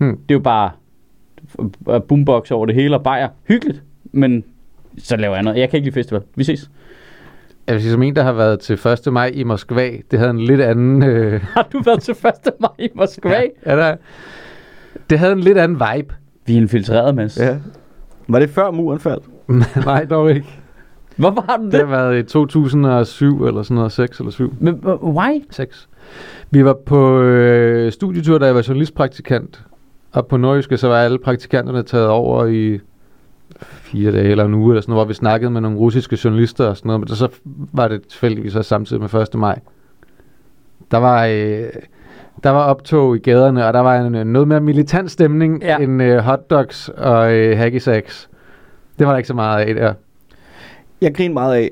Hmm. 0.00 0.16
Det 0.16 0.34
er 0.34 0.34
jo 0.34 0.40
bare 0.40 0.70
boombox 2.00 2.50
over 2.50 2.66
det 2.66 2.74
hele 2.74 2.96
og 2.96 3.02
bajer. 3.02 3.28
Hyggeligt, 3.48 3.82
men 4.12 4.44
så 4.98 5.16
laver 5.16 5.34
jeg 5.34 5.42
noget. 5.42 5.58
Jeg 5.58 5.70
kan 5.70 5.76
ikke 5.76 5.86
lide 5.86 5.94
festival. 5.94 6.22
Vi 6.34 6.44
ses. 6.44 6.70
Jeg 7.66 7.74
vil 7.74 7.82
sige, 7.82 7.92
som 7.92 8.02
en, 8.02 8.16
der 8.16 8.22
har 8.22 8.32
været 8.32 8.60
til 8.60 8.74
1. 9.06 9.12
maj 9.12 9.30
i 9.34 9.42
Moskva, 9.44 9.90
det 10.10 10.18
havde 10.18 10.30
en 10.30 10.40
lidt 10.40 10.60
anden... 10.60 11.02
Øh, 11.02 11.40
Har 11.56 11.68
du 11.72 11.82
været 11.82 12.02
til 12.02 12.12
1. 12.12 12.18
maj 12.60 12.70
i 12.78 12.88
Moskva? 12.94 13.30
Ja. 13.30 13.40
ja, 13.66 13.76
der, 13.76 13.96
det 15.10 15.18
havde 15.18 15.32
en 15.32 15.40
lidt 15.40 15.58
anden 15.58 15.80
vibe. 15.94 16.14
Vi 16.46 16.52
er 16.52 16.56
infiltreret, 16.56 17.14
Mads. 17.14 17.38
Ja. 17.38 17.46
Ja. 17.46 17.56
Var 18.28 18.38
det 18.38 18.50
før 18.50 18.70
muren 18.70 19.00
faldt? 19.00 19.24
Nej, 19.86 20.04
dog 20.04 20.30
ikke. 20.30 20.46
Hvorfor 21.16 21.44
har 21.48 21.56
du 21.56 21.64
Det 21.64 21.72
det? 21.72 21.80
har 21.80 21.86
været 21.86 22.18
i 22.18 22.22
2007 22.22 23.46
eller 23.46 23.62
sådan 23.62 23.74
noget, 23.74 23.92
6 23.92 24.18
eller 24.18 24.30
7. 24.30 24.54
Men, 24.60 24.74
uh, 24.86 25.14
why? 25.16 25.44
6. 25.50 25.88
Vi 26.50 26.64
var 26.64 26.76
på 26.86 27.20
øh, 27.20 27.92
studietur, 27.92 28.38
da 28.38 28.46
jeg 28.46 28.54
var 28.54 28.64
journalistpraktikant. 28.68 29.62
Og 30.12 30.26
på 30.26 30.36
Nordjyske, 30.36 30.76
så 30.76 30.88
var 30.88 30.96
alle 30.96 31.18
praktikanterne 31.18 31.82
taget 31.82 32.08
over 32.08 32.46
i 32.46 32.80
fire 33.60 34.12
dage 34.12 34.30
eller 34.30 34.44
en 34.44 34.54
uge, 34.54 34.72
eller 34.72 34.80
sådan 34.80 34.92
noget, 34.92 35.04
hvor 35.06 35.08
vi 35.08 35.14
snakkede 35.14 35.50
med 35.50 35.60
nogle 35.60 35.78
russiske 35.78 36.18
journalister 36.24 36.66
og 36.66 36.76
sådan 36.76 36.88
noget. 36.88 37.00
Men 37.00 37.08
så 37.08 37.28
var 37.72 37.88
det 37.88 38.02
tilfældigvis 38.08 38.56
også 38.56 38.68
samtidig 38.68 39.02
med 39.02 39.14
1. 39.14 39.34
maj. 39.34 39.58
Der 40.90 40.98
var, 40.98 41.26
øh, 41.26 41.64
der 42.42 42.50
var 42.50 42.64
optog 42.64 43.16
i 43.16 43.18
gaderne, 43.18 43.66
og 43.66 43.72
der 43.72 43.80
var 43.80 44.00
en, 44.00 44.14
øh, 44.14 44.24
noget 44.24 44.48
mere 44.48 44.60
militant 44.60 45.10
stemning 45.10 45.62
Ja. 45.62 45.76
end 45.78 46.02
øh, 46.02 46.18
hotdogs 46.18 46.88
og 46.88 47.32
øh, 47.34 47.58
hacky 47.58 47.78
sacks. 47.78 48.30
Det 48.98 49.06
var 49.06 49.12
der 49.12 49.18
ikke 49.18 49.28
så 49.28 49.34
meget 49.34 49.64
af 49.64 49.74
der. 49.74 49.94
Jeg 51.00 51.14
griner 51.14 51.34
meget 51.34 51.54
af, 51.54 51.70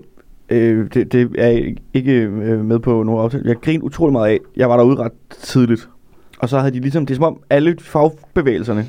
øh, 0.48 0.86
det, 0.94 1.12
det 1.12 1.30
er 1.38 1.48
jeg 1.48 1.76
ikke 1.94 2.12
øh, 2.22 2.64
med 2.64 2.78
på 2.78 3.02
nogen 3.02 3.24
aftale, 3.24 3.48
jeg 3.48 3.56
griner 3.56 3.84
utrolig 3.84 4.12
meget 4.12 4.30
af, 4.30 4.38
jeg 4.56 4.68
var 4.68 4.76
derude 4.76 4.96
ret 4.96 5.12
tidligt, 5.30 5.88
og 6.38 6.48
så 6.48 6.58
havde 6.58 6.74
de 6.74 6.80
ligesom, 6.80 7.06
det 7.06 7.14
er 7.14 7.16
som 7.16 7.24
om 7.24 7.40
alle 7.50 7.76
fagbevægelserne, 7.80 8.86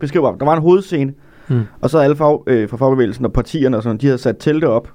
beskriver- 0.00 0.30
bare, 0.30 0.38
der 0.38 0.44
var 0.44 0.54
en 0.56 0.62
hovedscene, 0.62 1.12
Hmm. 1.48 1.60
og 1.80 1.90
så 1.90 1.96
havde 1.96 2.04
alle 2.04 2.16
fag, 2.16 2.42
øh, 2.46 2.68
fra 2.68 2.76
fagbevægelsen 2.76 3.24
og 3.24 3.32
partierne 3.32 3.76
og 3.76 3.82
sådan, 3.82 3.98
de 3.98 4.06
havde 4.06 4.18
sat 4.18 4.36
telte 4.38 4.68
op 4.68 4.88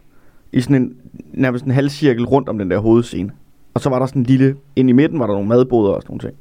i 0.52 0.62
sådan 0.62 0.76
en, 0.76 0.94
nærmest 1.34 1.66
en 1.66 1.72
halvcirkel 1.72 2.26
rundt 2.26 2.50
om 2.50 2.58
den 2.58 2.72
der 2.72 2.78
hovedscene. 2.80 3.30
Og 3.74 3.82
så 3.82 3.90
var 3.90 4.00
der 4.00 4.06
sådan 4.06 4.22
en 4.22 4.26
lille, 4.26 4.56
ind 4.76 4.90
i 4.90 4.94
midten 4.94 5.20
var 5.20 5.26
der 5.28 5.34
nogle 5.34 5.48
madboder 5.50 5.92
og 5.92 6.02
sådan 6.02 6.12
nogle 6.12 6.22
ting. 6.22 6.34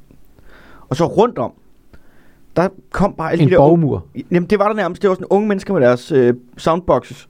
Og 0.89 0.95
så 0.95 1.05
rundt 1.05 1.37
om, 1.37 1.51
der 2.55 2.67
kom 2.91 3.13
bare 3.17 3.31
alle 3.31 3.41
En 3.43 3.49
de 3.49 3.53
der... 3.53 3.59
unge- 3.59 3.69
borgmur. 3.69 4.05
Jamen 4.31 4.49
det 4.49 4.59
var 4.59 4.67
der 4.67 4.75
nærmest, 4.75 5.01
det 5.01 5.07
var 5.09 5.13
sådan 5.15 5.27
unge 5.29 5.47
mennesker 5.47 5.73
med 5.73 5.81
deres 5.81 6.11
øh, 6.11 6.33
soundboxes. 6.57 7.27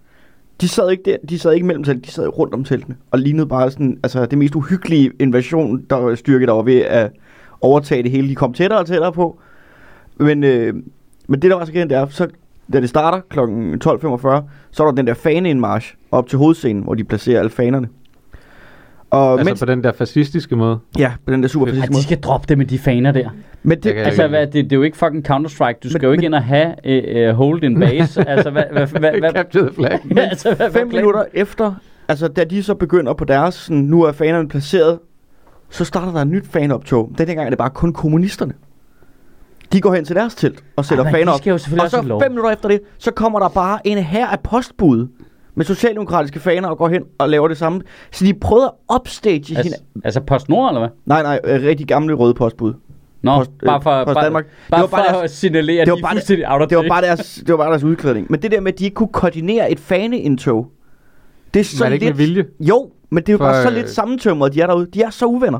De 0.61 0.67
sad 0.67 0.91
ikke 0.91 1.03
der, 1.05 1.17
de 1.29 1.39
sad 1.39 1.53
ikke 1.53 1.65
mellem 1.65 1.83
teltene, 1.83 2.03
de 2.05 2.11
sad 2.11 2.37
rundt 2.37 2.53
om 2.53 2.63
teltene. 2.63 2.95
Og 3.11 3.19
lignede 3.19 3.47
bare 3.47 3.71
sådan, 3.71 3.97
altså 4.03 4.25
det 4.25 4.37
mest 4.37 4.55
uhyggelige 4.55 5.11
invasion, 5.19 5.81
der 5.89 6.15
styrke, 6.15 6.45
der 6.45 6.53
var 6.53 6.61
ved 6.63 6.79
at 6.81 7.11
overtage 7.65 8.03
det 8.03 8.11
hele. 8.11 8.29
De 8.29 8.35
kom 8.35 8.53
tættere 8.53 8.79
og 8.79 8.85
tættere 8.85 9.11
på. 9.13 9.39
Men, 10.19 10.43
øh, 10.43 10.73
men 11.27 11.41
det 11.41 11.51
der 11.51 11.57
var 11.57 11.65
så 11.65 11.71
galt, 11.71 11.89
det 11.89 11.97
er, 11.97 12.07
så 12.09 12.27
da 12.73 12.81
det 12.81 12.89
starter 12.89 13.19
kl. 13.29 13.39
12.45, 13.39 14.43
så 14.71 14.83
er 14.83 14.87
der 14.87 14.91
den 14.95 15.07
der 15.07 15.13
faneindmarsch 15.13 15.95
op 16.11 16.27
til 16.27 16.37
hovedscenen, 16.37 16.83
hvor 16.83 16.93
de 16.93 17.03
placerer 17.03 17.39
alle 17.39 17.49
fanerne. 17.49 17.87
Og 19.09 19.31
Altså 19.31 19.49
mens, 19.49 19.59
på 19.59 19.65
den 19.65 19.83
der 19.83 19.91
fascistiske 19.91 20.55
måde. 20.55 20.79
ja, 20.99 21.11
på 21.25 21.31
den 21.31 21.43
der 21.43 21.49
super 21.49 21.65
Ja, 21.65 21.71
præcise 21.71 21.87
de 21.87 21.91
måde. 21.93 22.03
skal 22.03 22.19
droppe 22.19 22.45
det 22.49 22.57
med 22.57 22.65
de 22.65 22.79
faner 22.79 23.11
der. 23.11 23.29
Men 23.63 23.79
det, 23.79 23.91
Altså, 23.95 24.27
hvad, 24.27 24.47
det, 24.47 24.53
det 24.53 24.71
er 24.71 24.75
jo 24.75 24.81
ikke 24.83 24.97
fucking 24.97 25.27
Counter-Strike. 25.31 25.79
Du 25.83 25.89
skal 25.89 26.01
Men- 26.01 26.03
jo 26.05 26.11
ikke 26.11 26.21
men- 26.21 26.25
ind 26.25 26.35
og 26.35 26.43
have 26.43 26.73
uh, 27.27 27.29
uh, 27.29 27.35
hold 27.35 27.63
in 27.63 27.79
base. 27.79 28.21
altså, 28.29 28.49
hvad, 28.49 28.63
hvad, 28.71 28.87
hvad, 28.87 29.11
hvad, 29.19 29.31
Capture 29.33 29.63
the 29.65 29.73
flag. 29.75 29.99
Altså, 30.17 30.53
hvad, 30.55 30.71
fem 30.71 30.87
hvad 30.89 30.99
er 30.99 31.01
minutter 31.01 31.23
efter, 31.33 31.73
altså 32.07 32.27
da 32.27 32.43
de 32.43 32.63
så 32.63 32.75
begynder 32.75 33.13
på 33.13 33.25
deres, 33.25 33.53
sådan, 33.55 33.81
nu 33.83 34.03
er 34.03 34.11
fanerne 34.11 34.47
placeret, 34.49 34.99
så 35.75 35.85
starter 35.85 36.11
der 36.11 36.21
et 36.21 36.27
nyt 36.27 36.47
fanoptog. 36.47 37.11
Den 37.17 37.27
gang 37.27 37.39
er 37.39 37.49
det 37.49 37.57
bare 37.57 37.69
kun 37.69 37.93
kommunisterne. 37.93 38.53
De 39.73 39.81
går 39.81 39.93
hen 39.93 40.05
til 40.05 40.15
deres 40.15 40.35
telt 40.35 40.63
og 40.75 40.85
sætter 40.85 41.03
faner 41.03 41.17
de 41.25 41.29
op. 41.29 41.47
og 41.47 41.83
også 41.83 41.89
så 41.89 42.19
fem 42.23 42.31
minutter 42.31 42.51
efter 42.51 42.69
det, 42.69 42.81
så 42.97 43.11
kommer 43.11 43.39
der 43.39 43.47
bare 43.49 43.87
en 43.87 43.97
her 43.97 44.27
af 44.27 44.39
postbud 44.39 45.07
med 45.55 45.65
socialdemokratiske 45.65 46.39
faner 46.39 46.67
og 46.67 46.77
går 46.77 46.87
hen 46.89 47.03
og 47.17 47.29
laver 47.29 47.47
det 47.47 47.57
samme. 47.57 47.81
Så 48.11 48.25
de 48.25 48.33
prøvede 48.33 48.65
at 48.89 48.95
upstage 48.95 49.35
altså, 49.57 49.63
hende. 49.63 49.77
Altså, 50.03 50.21
PostNord, 50.21 50.69
eller 50.69 50.79
hvad? 50.81 50.89
Nej, 51.05 51.23
nej, 51.23 51.39
øh, 51.43 51.63
rigtig 51.63 51.87
gamle 51.87 52.13
røde 52.13 52.33
postbud. 52.33 52.73
Nå, 53.21 53.37
Post- 53.37 53.51
øh, 53.63 53.67
bare 53.67 53.81
for, 53.81 54.03
Post 54.05 54.13
bare, 54.15 54.25
Danmark. 54.25 54.45
bare, 54.69 54.81
Det 54.81 54.91
var 54.91 54.97
for 54.97 54.97
bare 54.97 55.09
at 55.15 55.19
deres- 55.19 55.31
signalere, 55.31 55.81
at 55.81 55.87
det 55.87 55.97
de 55.97 56.01
var 56.01 56.09
bare 56.41 56.53
out 56.53 56.61
of 56.61 56.67
Det 56.67 56.77
var 56.77 56.85
bare 56.89 57.01
deres, 57.01 57.35
det 57.47 57.49
var 57.51 57.57
bare 57.57 57.69
deres 57.69 57.83
udklædning. 57.83 58.27
Men 58.29 58.41
det 58.41 58.51
der 58.51 58.61
med, 58.61 58.73
at 58.73 58.79
de 58.79 58.83
ikke 58.83 58.95
kunne 58.95 59.09
koordinere 59.13 59.71
et 59.71 59.79
faneindtog, 59.79 60.71
det 61.53 61.59
er 61.59 61.63
så 61.63 61.75
Men 61.79 61.85
er 61.85 61.89
det 61.89 61.93
ikke 61.93 62.05
lidt... 62.05 62.17
med 62.17 62.25
vilje? 62.25 62.45
Jo, 62.59 62.89
men 63.15 63.23
det 63.23 63.29
er 63.29 63.33
jo 63.33 63.37
For, 63.37 63.45
bare 63.45 63.61
så 63.63 63.69
øh, 63.69 63.75
lidt 63.75 63.89
sammentømret, 63.89 64.53
de 64.53 64.61
er 64.61 64.67
derude. 64.67 64.87
De 64.93 65.01
er 65.01 65.09
så 65.09 65.25
uvenner. 65.25 65.59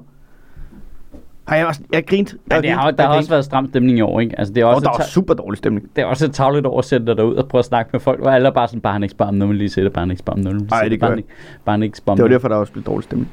Ej, 1.47 1.57
jeg, 1.57 1.65
var, 1.65 1.77
jeg 1.93 2.05
grinte. 2.07 2.37
Men 2.45 2.61
det 2.63 2.69
har, 2.71 2.91
der 2.91 3.03
har 3.07 3.15
også 3.17 3.29
været 3.29 3.45
stram 3.45 3.67
stemning 3.69 3.97
i 3.97 4.01
år, 4.01 4.19
ikke? 4.19 4.39
Altså, 4.39 4.53
det 4.53 4.61
er 4.61 4.65
Og 4.65 4.75
også, 4.75 4.85
der 4.85 4.91
et 4.91 4.97
var 4.99 5.03
super 5.05 5.33
dårlig 5.33 5.57
stemning. 5.57 5.89
det 5.95 6.01
er 6.01 6.05
også 6.05 6.25
et 6.25 6.33
tavligt 6.33 6.65
over 6.65 6.79
at 6.79 6.85
sætte 6.85 7.05
dig 7.05 7.17
derud 7.17 7.35
og 7.35 7.47
prøve 7.47 7.59
at 7.59 7.65
snakke 7.65 7.89
med 7.93 7.99
folk, 7.99 8.19
hvor 8.21 8.29
alle 8.29 8.47
er 8.47 8.51
bare 8.51 8.67
sådan, 8.67 8.81
bare 8.81 8.93
han 8.93 9.03
ikke 9.03 9.11
spare 9.11 9.27
om 9.27 9.35
noget, 9.35 9.55
lige 9.55 9.69
sætte, 9.69 9.89
bare 9.89 10.01
han 10.01 10.11
ikke 10.11 10.19
spare 10.19 10.33
om 10.33 10.39
noget, 10.39 10.61
lige 10.61 10.69
Ej, 10.71 10.87
det 10.87 10.99
gør 10.99 11.07
bare 11.07 11.11
jeg. 11.11 11.17
ikke, 11.17 11.29
bare 11.65 11.83
ikke 11.83 11.97
spare 11.97 12.11
om 12.11 12.17
Det 12.17 12.23
var 12.23 12.29
derfor, 12.29 12.47
der 12.47 12.55
også 12.55 12.73
blev 12.73 12.83
dårlig 12.85 13.03
stemning. 13.03 13.31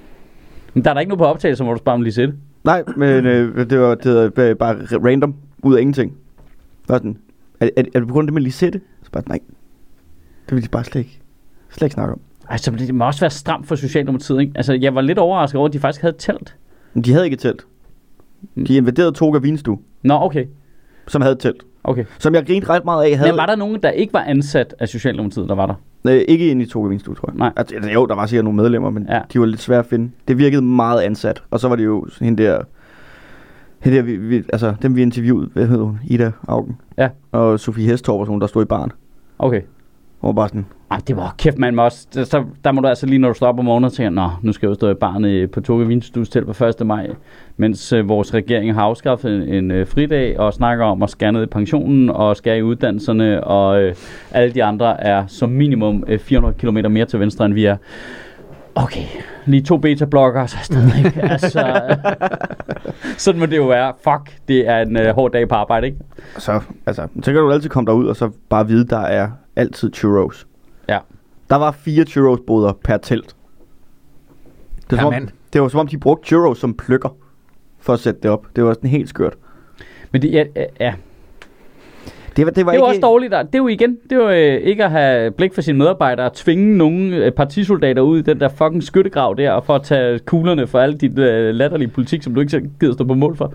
Men 0.74 0.84
der 0.84 0.90
er 0.90 0.94
der 0.94 1.00
ikke 1.00 1.08
noget 1.08 1.18
på 1.18 1.24
optagelse, 1.24 1.64
hvor 1.64 1.72
du 1.72 1.78
sparer 1.78 1.94
om 1.94 2.02
lige 2.02 2.12
sætte. 2.12 2.34
Nej, 2.64 2.82
men 2.96 3.26
øh, 3.26 3.70
det 3.70 3.80
var, 3.80 3.94
det 3.94 4.14
var 4.14 4.28
bare- 4.30 4.54
bare 4.54 4.74
random, 5.04 5.34
ud 5.62 5.74
af 5.76 5.80
ingenting. 5.80 6.12
Var 6.88 6.96
sådan, 6.96 7.16
er, 7.60 7.68
er, 7.76 7.82
er 7.94 7.98
det 7.98 8.08
på 8.08 8.12
grund 8.14 8.24
af 8.24 8.28
det 8.28 8.34
med 8.34 8.42
Lisette? 8.42 8.80
Så 9.02 9.10
bare, 9.10 9.22
nej, 9.28 9.38
det 10.48 10.54
vil 10.56 10.64
de 10.64 10.68
bare 10.68 10.84
slet 10.84 11.00
ikke, 11.00 11.20
slet 11.70 11.86
ikke 11.86 11.94
snakke 11.94 12.12
om. 12.12 12.20
Altså, 12.48 12.70
det 12.70 12.94
må 12.94 13.06
også 13.06 13.20
være 13.20 13.30
stramt 13.30 13.66
for 13.68 13.74
Socialdemokratiet, 13.74 14.40
ikke? 14.40 14.52
Altså, 14.54 14.72
jeg 14.72 14.94
var 14.94 15.00
lidt 15.00 15.18
overrasket 15.18 15.58
over, 15.58 15.68
at 15.68 15.72
de 15.72 15.78
faktisk 15.78 16.02
havde 16.02 16.14
telt. 16.18 16.56
Men 16.94 17.04
de 17.04 17.12
havde 17.12 17.24
ikke 17.24 17.36
telt. 17.36 17.66
De 18.66 18.76
invaderede 18.76 19.12
Toga 19.12 19.38
Vinstue, 19.38 19.78
Nå, 20.02 20.14
okay. 20.14 20.46
som 21.08 21.22
havde 21.22 21.36
telt. 21.36 21.62
Okay. 21.84 22.04
Som 22.18 22.34
jeg 22.34 22.46
grinte 22.46 22.68
ret 22.68 22.84
meget 22.84 23.04
af, 23.04 23.16
havde 23.16 23.30
Men 23.30 23.36
var 23.38 23.46
der 23.46 23.56
nogen, 23.56 23.82
der 23.82 23.90
ikke 23.90 24.12
var 24.12 24.20
ansat 24.22 24.74
af 24.78 24.88
Socialdemokratiet, 24.88 25.48
der 25.48 25.54
var 25.54 25.66
der? 25.66 25.74
øh, 26.08 26.20
ikke 26.28 26.50
inde 26.50 26.62
i 26.62 26.66
Toga 26.66 26.88
Vinstue, 26.88 27.14
tror 27.14 27.28
jeg. 27.30 27.38
Nej. 27.38 27.52
Altså, 27.56 27.74
altså, 27.74 27.90
jo, 27.90 28.06
der 28.06 28.14
var 28.14 28.26
sikkert 28.26 28.44
nogle 28.44 28.56
medlemmer, 28.56 28.90
men 28.90 29.06
Ja. 29.10 29.20
de 29.32 29.40
var 29.40 29.46
lidt 29.46 29.60
svære 29.60 29.78
at 29.78 29.86
finde. 29.86 30.10
Det 30.28 30.38
virkede 30.38 30.62
meget 30.62 31.00
ansat. 31.00 31.42
Og 31.50 31.60
så 31.60 31.68
var 31.68 31.76
det 31.76 31.84
jo 31.84 32.06
sådan 32.08 32.24
hende 32.24 32.42
der, 32.42 32.60
hende 33.80 33.96
der 33.98 34.02
vi, 34.02 34.16
vi, 34.16 34.36
altså 34.52 34.74
dem 34.82 34.96
vi 34.96 35.02
interviewede, 35.02 35.50
hvad 35.52 35.66
hedder 35.66 35.84
hun, 35.84 35.98
Ida 36.04 36.30
Augen. 36.48 36.76
Ja. 36.98 37.08
Og 37.32 37.60
Sofie 37.60 37.86
Hestorp 37.88 38.20
og 38.20 38.26
sådan, 38.26 38.40
der 38.40 38.46
stod 38.46 38.62
i 38.62 38.66
baren. 38.66 38.92
Okay. 39.38 39.60
Var 40.22 40.32
bare 40.32 40.48
sådan, 40.48 40.66
Ej, 40.92 41.00
det 41.08 41.16
var 41.16 41.34
kæft, 41.38 41.58
man 41.58 41.74
må 41.74 41.84
også, 41.84 42.06
så, 42.12 42.44
der 42.64 42.72
må 42.72 42.80
du 42.80 42.88
altså 42.88 43.06
lige, 43.06 43.18
når 43.18 43.28
du 43.28 43.34
står 43.34 43.46
op 43.46 43.58
om 43.58 43.64
morgenen 43.64 43.84
og 43.84 43.92
tænker, 43.92 44.10
nå, 44.10 44.30
nu 44.42 44.52
skal 44.52 44.66
jeg 44.66 44.70
jo 44.70 44.74
stå 44.74 44.90
i 44.90 44.94
barnet 44.94 45.50
på 45.50 45.60
Toge 45.60 45.86
Vinstues 45.86 46.28
til 46.28 46.44
på 46.44 46.64
1. 46.64 46.86
maj, 46.86 47.10
mens 47.56 47.92
øh, 47.92 48.08
vores 48.08 48.34
regering 48.34 48.74
har 48.74 48.82
afskaffet 48.82 49.34
en, 49.34 49.42
en 49.42 49.70
øh, 49.70 49.86
fridag 49.86 50.38
og 50.38 50.52
snakker 50.52 50.84
om 50.84 51.02
at 51.02 51.10
skære 51.10 51.32
ned 51.32 51.42
i 51.42 51.46
pensionen 51.46 52.10
og 52.10 52.36
skære 52.36 52.58
i 52.58 52.62
uddannelserne, 52.62 53.44
og 53.44 53.82
øh, 53.82 53.94
alle 54.30 54.54
de 54.54 54.64
andre 54.64 55.00
er 55.00 55.26
som 55.26 55.50
minimum 55.50 56.04
øh, 56.08 56.18
400 56.18 56.54
km 56.58 56.92
mere 56.92 57.04
til 57.04 57.20
venstre, 57.20 57.44
end 57.44 57.54
vi 57.54 57.64
er. 57.64 57.76
Okay, 58.74 59.04
lige 59.46 59.62
to 59.62 59.76
beta-blokker, 59.76 60.46
så 60.46 60.56
stadig. 60.62 61.16
altså, 61.32 61.96
sådan 63.18 63.40
må 63.40 63.46
det 63.46 63.56
jo 63.56 63.64
være. 63.64 63.92
Fuck, 64.04 64.36
det 64.48 64.68
er 64.68 64.78
en 64.78 64.96
uh, 64.96 65.06
hård 65.06 65.32
dag 65.32 65.48
på 65.48 65.54
arbejde, 65.54 65.86
ikke? 65.86 65.98
Så, 66.38 66.60
altså, 66.86 67.08
så 67.22 67.32
kan 67.32 67.40
du 67.40 67.52
altid 67.52 67.68
komme 67.68 67.86
derud 67.86 68.06
og 68.06 68.16
så 68.16 68.30
bare 68.48 68.66
vide, 68.66 68.86
der 68.86 69.00
er 69.00 69.28
altid 69.56 69.92
churros. 69.94 70.46
Ja. 70.88 70.98
Der 71.50 71.56
var 71.56 71.70
fire 71.70 72.04
churros-boder 72.04 72.72
per 72.84 72.96
telt. 72.96 73.36
Det, 74.90 74.98
var, 74.98 75.02
som, 75.02 75.14
om, 75.14 75.28
det 75.52 75.62
var 75.62 75.68
som 75.68 75.80
om, 75.80 75.86
de 75.86 75.98
brugte 75.98 76.26
churros 76.26 76.58
som 76.58 76.74
pløkker 76.74 77.16
for 77.80 77.92
at 77.92 78.00
sætte 78.00 78.20
det 78.22 78.30
op. 78.30 78.46
Det 78.56 78.64
var 78.64 78.72
sådan 78.72 78.90
helt 78.90 79.08
skørt. 79.08 79.34
Men 80.12 80.22
det, 80.22 80.32
ja, 80.32 80.44
ja. 80.80 80.94
Det 82.36 82.46
var, 82.46 82.52
det 82.52 82.66
var 82.66 82.72
det 82.72 82.78
jo 82.78 82.84
ikke... 82.84 82.88
også 82.88 83.00
dårligt. 83.00 83.32
der. 83.32 83.42
Det 83.42 83.54
er 83.54 83.58
jo 83.58 83.68
igen, 83.68 83.98
det 84.02 84.12
er 84.12 84.16
jo 84.16 84.28
øh, 84.28 84.60
ikke 84.62 84.84
at 84.84 84.90
have 84.90 85.30
blik 85.30 85.54
for 85.54 85.60
sine 85.60 85.78
medarbejdere, 85.78 86.26
at 86.26 86.32
tvinge 86.32 86.76
nogle 86.76 87.16
øh, 87.16 87.32
partisoldater 87.32 88.02
ud 88.02 88.18
i 88.18 88.22
den 88.22 88.40
der 88.40 88.48
fucking 88.48 88.82
skyttegrav 88.82 89.34
der, 89.38 89.50
og 89.50 89.64
for 89.64 89.74
at 89.74 89.82
tage 89.82 90.18
kuglerne 90.18 90.66
for 90.66 90.78
alle 90.78 90.98
dit 90.98 91.18
øh, 91.18 91.54
latterlige 91.54 91.88
politik, 91.88 92.22
som 92.22 92.34
du 92.34 92.40
ikke 92.40 92.50
selv 92.50 92.68
gider 92.80 92.92
stå 92.92 93.04
på 93.04 93.14
mål 93.14 93.36
for. 93.36 93.54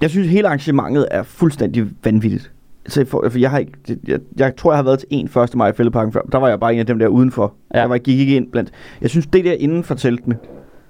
Jeg 0.00 0.10
synes, 0.10 0.28
hele 0.28 0.46
arrangementet 0.46 1.08
er 1.10 1.22
fuldstændig 1.22 1.86
vanvittigt. 2.04 2.50
Så 2.88 3.04
for, 3.04 3.28
for 3.30 3.38
jeg, 3.38 3.50
har 3.50 3.58
ikke, 3.58 3.72
jeg, 4.06 4.20
jeg 4.36 4.56
tror, 4.56 4.72
jeg 4.72 4.78
har 4.78 4.82
været 4.82 4.98
til 4.98 5.08
en 5.10 5.26
1. 5.42 5.54
maj 5.54 5.68
i 5.70 5.72
Fældeparken 5.72 6.12
før. 6.12 6.20
Der 6.32 6.38
var 6.38 6.48
jeg 6.48 6.60
bare 6.60 6.74
en 6.74 6.80
af 6.80 6.86
dem 6.86 6.98
der 6.98 7.06
udenfor. 7.08 7.54
Ja. 7.74 7.80
Jeg 7.80 7.90
var, 7.90 7.98
gik 7.98 8.18
ikke 8.18 8.36
ind 8.36 8.50
blandt... 8.52 8.70
Jeg 9.00 9.10
synes, 9.10 9.26
det 9.26 9.44
der 9.44 9.52
inden 9.52 9.84
for 9.84 9.94
teltene, 9.94 10.38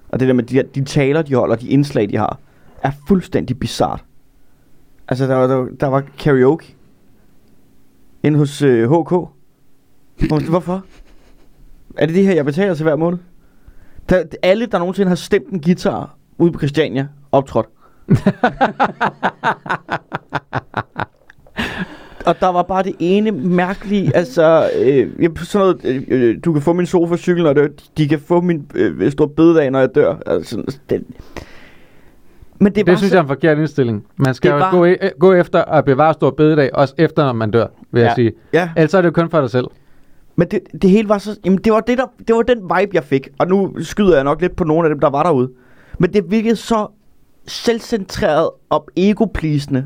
og 0.09 0.19
det 0.19 0.27
der 0.27 0.33
med 0.33 0.43
de, 0.43 0.55
der- 0.55 0.63
de 0.75 0.83
taler, 0.83 1.21
de 1.21 1.35
holder, 1.35 1.55
de 1.55 1.67
indslag, 1.69 2.09
de 2.09 2.17
har, 2.17 2.39
er 2.83 2.91
fuldstændig 3.07 3.59
bizart. 3.59 4.03
Altså, 5.07 5.27
der 5.27 5.35
var, 5.35 5.47
der, 5.47 5.55
var- 5.55 5.69
der 5.79 5.87
var 5.87 6.03
karaoke 6.19 6.75
inde 8.23 8.37
hos 8.37 8.61
øh, 8.61 8.83
HK. 8.91 9.09
Hvor- 9.09 10.49
Hvorfor? 10.49 10.83
Er 11.97 12.05
det 12.05 12.15
det 12.15 12.25
her, 12.25 12.33
jeg 12.33 12.45
betaler 12.45 12.73
til 12.73 12.83
hver 12.83 12.95
måned? 12.95 13.17
Der, 14.09 14.23
alle, 14.43 14.65
der 14.65 14.79
nogensinde 14.79 15.09
har 15.09 15.15
stemt 15.15 15.49
en 15.49 15.61
guitar 15.61 16.15
ude 16.37 16.51
på 16.51 16.59
Christiania, 16.59 17.07
optrådt. 17.31 17.67
Og 22.25 22.39
der 22.39 22.47
var 22.47 22.63
bare 22.63 22.83
det 22.83 22.95
ene 22.99 23.31
mærkelige, 23.31 24.15
altså, 24.15 24.69
øh, 24.79 25.09
jeg- 25.19 25.31
sådan 25.43 25.65
noget, 25.83 25.85
øh, 25.85 26.03
øh, 26.07 26.37
du 26.45 26.53
kan 26.53 26.61
få 26.61 26.73
min 26.73 26.85
sofa-cykel, 26.85 27.43
når 27.43 27.53
det, 27.53 27.83
de 27.97 28.07
kan 28.07 28.19
få 28.19 28.41
min 28.41 28.65
øh, 28.75 29.11
stor 29.11 29.25
bededag, 29.25 29.71
når 29.71 29.79
jeg 29.79 29.95
dør. 29.95 30.15
Altså, 30.25 30.77
det, 30.89 31.03
men 32.59 32.75
det, 32.75 32.87
var 32.87 32.91
Det 32.91 32.99
synes 32.99 33.09
så, 33.11 33.15
jeg 33.15 33.19
er 33.19 33.23
en 33.23 33.27
forkert 33.27 33.57
indstilling. 33.57 34.05
Man 34.17 34.33
skal 34.33 34.49
jo 34.51 34.57
var- 34.57 34.71
gå, 34.71 34.87
e- 34.87 35.17
gå 35.19 35.33
efter 35.33 35.61
at 35.61 35.85
bevare 35.85 36.13
stor 36.13 36.29
bededag, 36.31 36.69
også 36.73 36.93
efter 36.97 37.25
når 37.25 37.33
man 37.33 37.51
dør, 37.51 37.67
vil 37.91 37.99
Ja. 38.01 38.05
jeg 38.07 38.13
sige. 38.15 38.31
Ja, 38.53 38.69
Ellers 38.77 38.93
er 38.93 39.01
det 39.01 39.07
jo 39.07 39.11
kun 39.11 39.29
for 39.29 39.41
dig 39.41 39.49
selv. 39.49 39.65
men 40.35 40.47
det, 40.47 40.59
det 40.81 40.89
hele 40.89 41.09
var 41.09 41.17
så, 41.17 41.39
jamen 41.45 41.59
det 41.63 41.73
var, 41.73 41.79
det, 41.79 41.97
der, 41.97 42.05
det 42.27 42.35
var 42.35 42.41
den 42.41 42.57
vibe, 42.61 42.91
jeg 42.93 43.03
fik. 43.03 43.27
Og 43.39 43.47
nu 43.47 43.73
skyder 43.79 44.15
jeg 44.15 44.23
nok 44.23 44.41
lidt 44.41 44.55
på 44.55 44.63
nogle 44.63 44.87
af 44.87 44.89
dem, 44.95 44.99
der 44.99 45.09
var 45.09 45.23
derude. 45.23 45.49
Men 45.99 46.13
det 46.13 46.23
virkede 46.31 46.55
så 46.55 46.87
selvcentreret 47.47 48.49
og 48.69 48.87
ego-pleasende. 48.97 49.83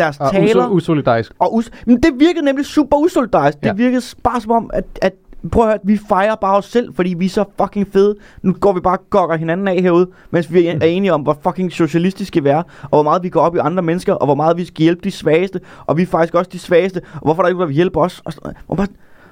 Deres 0.00 0.20
Og 0.20 0.30
taler... 0.30 0.66
uso- 0.66 0.70
usolidarisk. 0.70 1.32
Og 1.38 1.54
us- 1.54 1.70
men 1.86 2.02
det 2.02 2.10
virkede 2.18 2.44
nemlig 2.44 2.66
super 2.66 2.96
usolidarisk. 2.96 3.58
Ja. 3.62 3.68
Det 3.68 3.78
virkede 3.78 4.02
bare 4.22 4.40
som 4.40 4.50
om, 4.52 4.70
at, 4.72 4.84
at 5.02 5.12
prøv 5.52 5.62
at 5.64 5.68
høre, 5.68 5.78
vi 5.84 6.00
fejrer 6.08 6.34
bare 6.34 6.56
os 6.56 6.64
selv, 6.64 6.94
fordi 6.94 7.14
vi 7.18 7.24
er 7.24 7.28
så 7.28 7.44
fucking 7.62 7.88
fede. 7.92 8.14
Nu 8.42 8.52
går 8.52 8.72
vi 8.72 8.80
bare 8.80 8.98
og 8.98 9.04
gokker 9.10 9.36
hinanden 9.36 9.68
af 9.68 9.82
herude, 9.82 10.08
mens 10.30 10.52
vi 10.52 10.66
er 10.66 10.72
er 10.80 10.86
enige 10.86 11.14
om, 11.14 11.20
hvor 11.20 11.38
fucking 11.42 11.72
socialistiske 11.72 12.42
vi 12.42 12.48
er, 12.48 12.62
og 12.82 12.88
hvor 12.88 13.02
meget 13.02 13.22
vi 13.22 13.28
går 13.28 13.40
op 13.40 13.56
i 13.56 13.58
andre 13.58 13.82
mennesker, 13.82 14.12
og 14.12 14.26
hvor 14.26 14.34
meget 14.34 14.56
vi 14.56 14.64
skal 14.64 14.82
hjælpe 14.82 15.00
de 15.04 15.10
svageste, 15.10 15.60
og 15.86 15.96
vi 15.96 16.02
er 16.02 16.06
faktisk 16.06 16.34
også 16.34 16.50
de 16.52 16.58
svageste, 16.58 17.00
og 17.14 17.20
hvorfor 17.22 17.42
er 17.42 17.44
der 17.44 17.48
ikke, 17.48 17.66
vil 17.66 17.74
hjælpe 17.74 17.98
os? 18.00 18.22
Og 18.24 18.32
sådan 18.32 18.52
bare, 18.76 18.86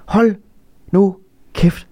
hold 0.07 0.35
nu 0.93 1.17
kæft. 1.55 1.88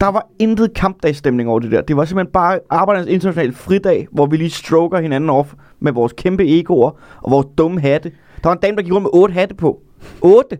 Der 0.00 0.06
var 0.06 0.26
intet 0.38 0.74
kampdagsstemning 0.74 1.48
over 1.48 1.58
det 1.58 1.70
der. 1.70 1.80
Det 1.80 1.96
var 1.96 2.04
simpelthen 2.04 2.32
bare 2.32 2.58
arbejdernes 2.70 3.08
internationale 3.08 3.52
fridag, 3.52 4.08
hvor 4.12 4.26
vi 4.26 4.36
lige 4.36 4.50
stroker 4.50 5.00
hinanden 5.00 5.30
off 5.30 5.54
med 5.80 5.92
vores 5.92 6.12
kæmpe 6.12 6.58
egoer 6.58 6.90
og 7.22 7.30
vores 7.30 7.46
dumme 7.58 7.80
hatte. 7.80 8.10
Der 8.42 8.48
var 8.48 8.52
en 8.52 8.58
dame, 8.62 8.76
der 8.76 8.82
gik 8.82 8.92
rundt 8.92 9.02
med 9.02 9.10
otte 9.12 9.34
hatte 9.34 9.54
på. 9.54 9.80
Otte! 10.22 10.58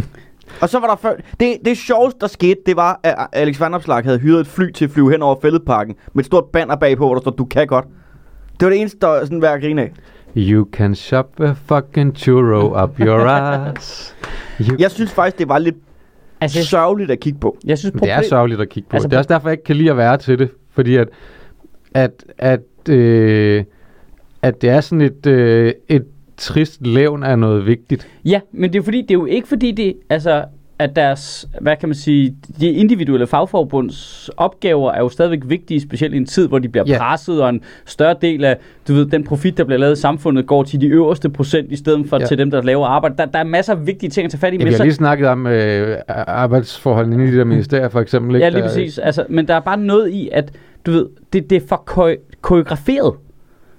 og 0.62 0.68
så 0.68 0.78
var 0.78 0.86
der 0.86 0.96
før... 0.96 1.12
Det, 1.40 1.58
det 1.64 1.78
sjoveste, 1.78 2.20
der 2.20 2.26
skete, 2.26 2.60
det 2.66 2.76
var, 2.76 3.00
at 3.02 3.26
Alex 3.32 3.60
Van 3.60 3.74
Opslark 3.74 4.04
havde 4.04 4.18
hyret 4.18 4.40
et 4.40 4.46
fly 4.46 4.70
til 4.70 4.84
at 4.84 4.90
flyve 4.90 5.10
hen 5.10 5.22
over 5.22 5.36
fældeparken 5.42 5.94
med 6.12 6.24
et 6.24 6.26
stort 6.26 6.44
banner 6.44 6.76
bagpå, 6.76 7.06
hvor 7.06 7.14
der 7.14 7.20
står, 7.20 7.30
du 7.30 7.44
kan 7.44 7.66
godt. 7.66 7.84
Det 8.60 8.66
var 8.66 8.70
det 8.70 8.80
eneste, 8.80 8.98
der 9.00 9.24
sådan 9.24 9.42
værd 9.42 9.54
at 9.54 9.60
grine 9.60 9.82
af. 9.82 9.92
You 10.36 10.66
can 10.72 10.94
shop 10.94 11.40
a 11.40 11.52
fucking 11.52 12.16
churro 12.16 12.82
up 12.82 13.00
your 13.00 13.20
ass. 13.20 14.14
You... 14.60 14.76
Jeg 14.78 14.90
synes 14.90 15.12
faktisk, 15.12 15.38
det 15.38 15.48
var 15.48 15.58
lidt 15.58 15.76
Altså, 16.44 16.58
jeg, 16.58 16.66
sørgeligt 16.66 17.10
at 17.10 17.20
kigge 17.20 17.38
på. 17.38 17.56
jeg 17.64 17.78
synes, 17.78 17.94
Men 17.94 18.02
det 18.02 18.10
er 18.10 18.14
problem- 18.16 18.28
sørgeligt 18.28 18.60
at 18.60 18.68
kigge 18.68 18.88
på. 18.88 18.96
Altså, 18.96 19.08
det 19.08 19.14
er 19.14 19.18
også 19.18 19.28
derfor, 19.28 19.48
jeg 19.48 19.52
ikke 19.52 19.64
kan 19.64 19.76
lide 19.76 19.90
at 19.90 19.96
være 19.96 20.16
til 20.18 20.38
det. 20.38 20.48
Fordi 20.72 20.96
at, 20.96 21.08
at, 21.94 22.24
at, 22.38 22.88
øh, 22.88 23.64
at 24.42 24.62
det 24.62 24.70
er 24.70 24.80
sådan 24.80 25.00
et, 25.00 25.26
øh, 25.26 25.72
et 25.88 26.04
trist 26.36 26.86
levn 26.86 27.22
af 27.22 27.38
noget 27.38 27.66
vigtigt. 27.66 28.08
Ja, 28.24 28.40
men 28.52 28.72
det 28.72 28.78
er, 28.78 28.82
fordi, 28.82 29.00
det 29.02 29.10
er 29.10 29.14
jo 29.14 29.24
ikke 29.24 29.48
fordi, 29.48 29.72
det, 29.72 29.94
altså, 30.10 30.44
at 30.78 30.96
deres, 30.96 31.48
hvad 31.60 31.76
kan 31.76 31.88
man 31.88 31.94
sige, 31.96 32.36
de 32.60 32.70
individuelle 32.70 33.26
fagforbunds 33.26 34.30
opgaver 34.36 34.92
er 34.92 34.98
jo 35.00 35.08
stadigvæk 35.08 35.40
vigtige, 35.46 35.80
specielt 35.80 36.14
i 36.14 36.16
en 36.16 36.26
tid, 36.26 36.48
hvor 36.48 36.58
de 36.58 36.68
bliver 36.68 36.84
Ja. 36.86 36.98
presset, 36.98 37.42
og 37.42 37.48
en 37.48 37.60
større 37.86 38.14
del 38.22 38.44
af, 38.44 38.56
du 38.88 38.94
ved, 38.94 39.06
den 39.06 39.24
profit, 39.24 39.56
der 39.58 39.64
bliver 39.64 39.78
lavet 39.78 39.98
i 39.98 40.00
samfundet, 40.00 40.46
går 40.46 40.62
til 40.62 40.80
de 40.80 40.86
øverste 40.86 41.30
procent, 41.30 41.72
i 41.72 41.76
stedet 41.76 42.08
for 42.08 42.18
Ja. 42.20 42.26
til 42.26 42.38
dem, 42.38 42.50
der 42.50 42.62
laver 42.62 42.86
arbejde. 42.86 43.16
Der, 43.18 43.24
der 43.26 43.38
er 43.38 43.44
masser 43.44 43.72
af 43.74 43.86
vigtige 43.86 44.10
ting 44.10 44.24
at 44.24 44.30
tage 44.30 44.40
fat 44.40 44.54
i. 44.54 44.56
Ja, 44.56 44.64
vi 44.64 44.72
har 44.72 44.84
lige 44.84 44.94
snakket 44.94 45.28
om 45.28 45.46
øh, 45.46 45.96
arbejdsforholdene 46.26 47.24
i 47.24 47.30
de 47.30 47.36
der 47.38 47.44
ministerier, 47.44 47.88
for 47.88 48.00
eksempel. 48.00 48.34
Ikke? 48.34 48.44
Ja, 48.44 48.50
lige 48.50 48.62
præcis. 48.62 48.98
Altså, 48.98 49.24
men 49.28 49.48
der 49.48 49.54
er 49.54 49.60
bare 49.60 49.78
noget 49.78 50.10
i, 50.10 50.28
at 50.32 50.52
du 50.86 50.90
ved, 50.90 51.06
det, 51.32 51.50
det 51.50 51.62
er 51.62 51.66
for 51.68 51.76
ko- 51.76 52.14
koreograferet. 52.40 53.14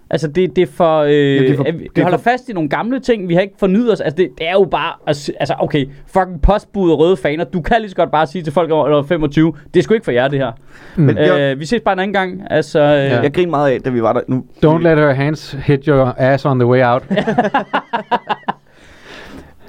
Altså, 0.10 0.28
det, 0.28 0.56
det 0.56 0.62
er 0.62 0.66
for... 0.72 1.00
Øh, 1.00 1.10
det 1.12 1.50
er 1.52 1.56
for- 1.58 1.64
at 1.64 1.80
vi, 1.80 1.84
det 1.96 1.98
er 2.02 2.04
holder 2.04 2.18
for- 2.18 2.24
fast 2.24 2.50
i 2.50 2.54
nogle 2.54 2.70
gamle 2.70 3.00
ting, 3.00 3.30
vi 3.30 3.34
har 3.34 3.42
ikke 3.42 3.54
fornyet 3.60 3.92
os. 3.94 4.02
Altså, 4.02 4.16
det, 4.18 4.30
det 4.38 4.48
er 4.48 4.52
jo 4.54 4.68
bare... 4.72 4.94
Altså, 5.08 5.56
okay, 5.60 5.86
fucking 6.08 6.42
postbud 6.42 6.92
og 6.92 7.00
røde 7.00 7.18
faner. 7.18 7.44
Du 7.44 7.62
kan 7.62 7.78
lige 7.80 7.90
så 7.90 7.96
godt 7.96 8.12
bare 8.12 8.28
sige 8.28 8.44
til 8.44 8.54
folk 8.54 8.72
over 8.72 9.04
25, 9.04 9.54
det 9.74 9.80
er 9.80 9.84
sgu 9.84 9.94
ikke 9.94 10.04
for 10.04 10.12
jer, 10.12 10.28
det 10.28 10.40
her. 10.40 10.52
Men 10.96 11.18
jeg, 11.18 11.40
Øh, 11.54 11.60
vi 11.60 11.66
ses 11.66 11.82
bare 11.82 11.94
en 11.94 12.00
anden 12.00 12.14
gang. 12.14 12.42
Altså, 12.50 12.80
øh, 12.80 12.86
Ja. 12.88 13.22
jeg 13.22 13.34
griner 13.34 13.50
meget 13.52 13.72
af, 13.72 13.82
da 13.82 13.90
vi 13.90 14.02
var 14.02 14.14
der. 14.14 14.22
Nu, 14.28 14.46
Don't 14.66 14.78
let 14.84 14.98
her 14.98 15.14
hands 15.14 15.52
hit 15.52 15.86
your 15.86 16.14
ass 16.18 16.46
on 16.46 16.60
the 16.60 16.68
way 16.68 16.84
out. 16.86 17.04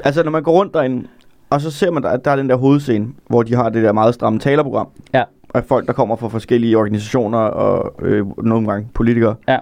Altså, 0.04 0.22
når 0.22 0.30
man 0.30 0.42
går 0.42 0.52
rundt 0.52 0.74
derinde, 0.74 1.06
og 1.50 1.60
så 1.60 1.70
ser 1.70 1.90
man, 1.90 2.02
der, 2.02 2.16
der 2.16 2.30
er 2.30 2.36
den 2.36 2.48
der 2.48 2.56
hovedscene, 2.56 3.06
hvor 3.28 3.42
de 3.42 3.54
har 3.54 3.68
det 3.68 3.82
der 3.84 3.92
meget 3.92 4.14
stramme 4.14 4.38
talerprogram. 4.38 4.88
Ja. 5.14 5.22
Og 5.48 5.64
folk, 5.68 5.86
der 5.86 5.92
kommer 5.92 6.16
fra 6.16 6.28
forskellige 6.28 6.78
organisationer 6.78 7.38
og 7.38 7.94
øh, 8.02 8.26
nogle 8.44 8.68
gange 8.68 8.88
politikere. 8.94 9.34
Ja. 9.48 9.58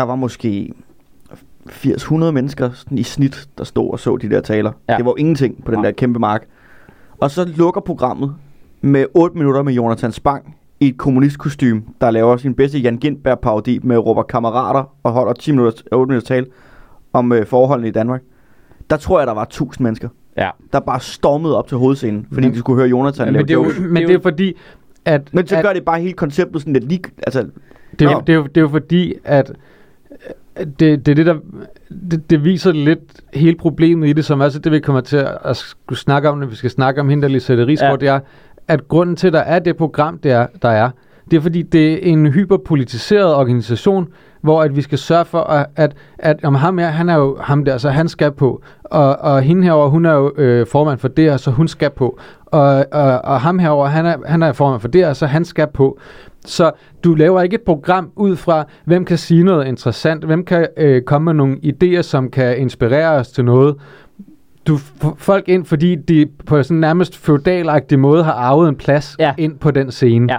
Der 0.00 0.06
var 0.06 0.14
måske 0.16 0.72
80-100 1.68 2.14
mennesker 2.30 2.70
sådan 2.74 2.98
i 2.98 3.02
snit, 3.02 3.48
der 3.58 3.64
stod 3.64 3.90
og 3.90 4.00
så 4.00 4.16
de 4.16 4.30
der 4.30 4.40
taler. 4.40 4.72
Ja. 4.88 4.96
Det 4.96 5.04
var 5.04 5.10
jo 5.10 5.14
ingenting 5.18 5.64
på 5.64 5.70
den 5.70 5.78
Nej. 5.78 5.84
der 5.86 5.92
kæmpe 5.92 6.18
mark. 6.18 6.46
Og 7.18 7.30
så 7.30 7.44
lukker 7.56 7.80
programmet 7.80 8.34
med 8.80 9.06
8 9.14 9.38
minutter 9.38 9.62
med 9.62 9.72
Jonathan 9.72 10.12
Spang 10.12 10.56
i 10.80 10.88
et 10.88 10.96
kommunistkostym, 10.98 11.80
der 12.00 12.10
laver 12.10 12.36
sin 12.36 12.54
bedste 12.54 12.78
Jan 12.78 12.96
Gindberg 12.96 13.40
parodi 13.40 13.78
med 13.82 13.98
råber 13.98 14.22
kammerater 14.22 14.84
og 15.02 15.12
holder 15.12 15.32
10 15.32 15.50
minutter, 15.52 15.82
8 15.92 16.08
minutter 16.10 16.26
tale 16.28 16.46
om 17.12 17.32
øh, 17.32 17.46
forholdene 17.46 17.88
i 17.88 17.90
Danmark. 17.90 18.20
Der 18.90 18.96
tror 18.96 19.20
jeg, 19.20 19.26
der 19.26 19.34
var 19.34 19.42
1000 19.42 19.84
mennesker 19.84 20.08
ja. 20.36 20.50
der 20.72 20.80
bare 20.80 21.00
stormede 21.00 21.58
op 21.58 21.68
til 21.68 21.76
hovedscenen, 21.76 22.26
fordi 22.32 22.46
Men- 22.46 22.54
de 22.54 22.58
skulle 22.58 22.76
høre 22.80 22.88
Jonathan 22.88 23.26
Ja, 23.26 23.32
lave 23.32 23.40
men 23.42 23.48
det 23.48 23.54
er 23.54 23.58
jo- 23.58 23.64
jokes. 23.64 23.80
Men 23.80 24.08
det 24.08 24.14
er 24.14 24.20
fordi, 24.20 24.52
at... 25.04 25.34
Men 25.34 25.46
så 25.46 25.56
at, 25.56 25.64
gør 25.64 25.72
det 25.72 25.84
bare 25.84 26.00
hele 26.00 26.12
konceptet 26.12 26.60
sådan 26.60 26.72
lidt 26.72 26.84
lige... 26.88 27.02
Altså, 27.18 27.46
Det 27.98 28.10
er, 28.10 28.20
det, 28.20 28.34
er 28.34 28.42
det 28.42 28.56
er 28.56 28.60
jo 28.60 28.68
fordi, 28.68 29.14
at 29.24 29.52
det, 30.56 31.06
det 31.06 31.08
er 31.08 31.14
det, 31.14 31.26
der... 31.26 31.36
Det, 32.10 32.30
det 32.30 32.44
viser 32.44 32.72
lidt 32.72 33.00
hele 33.34 33.56
problemet 33.56 34.08
i 34.08 34.12
det, 34.12 34.24
som 34.24 34.40
også 34.40 34.58
det, 34.58 34.72
vi 34.72 34.80
kommer 34.80 35.00
til 35.00 35.16
at, 35.16 35.38
at 35.44 35.56
skulle 35.56 35.98
snakke 35.98 36.28
om, 36.28 36.38
når 36.38 36.46
vi 36.46 36.54
skal 36.56 36.70
snakke 36.70 37.00
om 37.00 37.08
hende, 37.08 37.22
der 37.22 37.28
Lisette 37.28 37.66
Rigsgaard, 37.66 38.02
Ja. 38.02 38.06
det 38.06 38.14
er, 38.14 38.20
at 38.68 38.88
grunden 38.88 39.16
til, 39.16 39.26
at 39.26 39.32
der 39.32 39.38
er 39.40 39.58
det 39.58 39.76
program, 39.76 40.18
der, 40.18 40.46
der 40.62 40.68
er, 40.68 40.90
det 41.30 41.36
er 41.36 41.40
fordi, 41.40 41.62
det 41.62 41.92
er 41.92 41.98
en 42.12 42.26
hyperpolitiseret 42.26 43.34
organisation, 43.34 44.08
hvor 44.40 44.62
at 44.62 44.76
vi 44.76 44.82
skal 44.82 44.98
sørge 44.98 45.24
for, 45.24 45.40
at, 45.40 45.66
at, 45.76 45.92
at 46.18 46.44
om 46.44 46.54
ham 46.54 46.78
her, 46.78 46.88
han 46.88 47.08
er 47.08 47.16
jo 47.16 47.36
ham 47.40 47.64
der, 47.64 47.78
så 47.78 47.90
han 47.90 48.08
skal 48.08 48.32
på. 48.32 48.62
Og, 48.84 49.16
og 49.16 49.42
hende 49.42 49.62
herover, 49.64 49.88
hun 49.88 50.06
er 50.06 50.12
jo 50.14 50.32
øh, 50.36 50.66
formand 50.66 50.98
for 50.98 51.08
det 51.08 51.24
her, 51.24 51.36
så 51.36 51.50
hun 51.50 51.68
skal 51.68 51.90
på. 51.90 52.18
Og, 52.46 52.86
og, 52.92 53.20
og 53.24 53.40
ham 53.40 53.58
herover, 53.58 53.86
han 53.86 54.06
er, 54.06 54.16
han 54.26 54.42
er 54.42 54.52
formand 54.52 54.80
for 54.80 54.88
det 54.88 55.04
her, 55.04 55.12
så 55.12 55.26
han 55.26 55.44
skal 55.44 55.66
på. 55.66 55.98
Så 56.46 56.70
du 57.04 57.14
laver 57.14 57.42
ikke 57.42 57.54
et 57.54 57.60
program 57.62 58.10
ud 58.16 58.36
fra, 58.36 58.64
hvem 58.84 59.04
kan 59.04 59.18
sige 59.18 59.44
noget 59.44 59.66
interessant, 59.66 60.24
hvem 60.24 60.44
kan 60.44 60.66
øh, 60.76 61.02
komme 61.02 61.24
med 61.24 61.34
nogle 61.34 61.56
idéer, 61.64 62.02
som 62.02 62.30
kan 62.30 62.58
inspirere 62.58 63.10
os 63.10 63.28
til 63.28 63.44
noget. 63.44 63.76
Du 64.66 64.76
får 64.76 65.14
folk 65.18 65.48
ind, 65.48 65.64
fordi 65.64 65.94
de 65.94 66.26
på 66.46 66.62
sådan 66.62 66.76
nærmest 66.76 67.16
feudalagtig 67.16 67.98
måde 67.98 68.24
har 68.24 68.32
arvet 68.32 68.68
en 68.68 68.76
plads 68.76 69.16
Ja. 69.18 69.34
ind 69.38 69.58
på 69.58 69.70
den 69.70 69.90
scene. 69.90 70.32
Ja. 70.32 70.38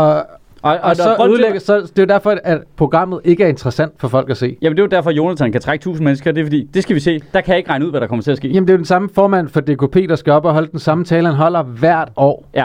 Og, 0.00 0.14
Og, 0.62 0.72
og, 0.72 0.78
og, 0.82 0.96
så 0.96 1.26
ødelægger, 1.28 1.60
så 1.60 1.76
det 1.80 1.98
er 1.98 2.02
jo 2.02 2.06
derfor, 2.06 2.36
at 2.44 2.62
programmet 2.76 3.20
ikke 3.24 3.44
er 3.44 3.48
interessant 3.48 3.92
for 3.98 4.08
folk 4.08 4.30
at 4.30 4.36
se. 4.36 4.56
Jamen, 4.62 4.76
det 4.76 4.82
er 4.82 4.84
jo 4.84 4.88
derfor, 4.88 5.10
at 5.10 5.16
Jonathan 5.16 5.52
kan 5.52 5.60
trække 5.60 5.82
1000 5.82 6.04
mennesker. 6.04 6.32
Det 6.32 6.40
er 6.40 6.44
fordi, 6.44 6.68
det 6.74 6.82
skal 6.82 6.94
vi 6.94 7.00
se. 7.00 7.20
Der 7.32 7.40
kan 7.40 7.52
jeg 7.52 7.58
ikke 7.58 7.70
regne 7.70 7.84
ud, 7.86 7.90
hvad 7.90 8.00
der 8.00 8.06
kommer 8.06 8.22
til 8.22 8.30
at 8.30 8.36
ske. 8.36 8.48
Jamen, 8.48 8.66
det 8.66 8.72
er 8.72 8.74
jo 8.74 8.78
den 8.78 8.84
samme 8.84 9.08
formand 9.14 9.48
for 9.48 9.60
DKP, 9.60 9.96
der 10.08 10.16
skal 10.16 10.32
op 10.32 10.44
og 10.44 10.52
holde 10.52 10.68
den 10.72 10.78
samme 10.78 11.04
tale, 11.04 11.26
han 11.26 11.36
holder 11.36 11.62
hvert 11.62 12.08
år. 12.16 12.48
Ja. 12.54 12.64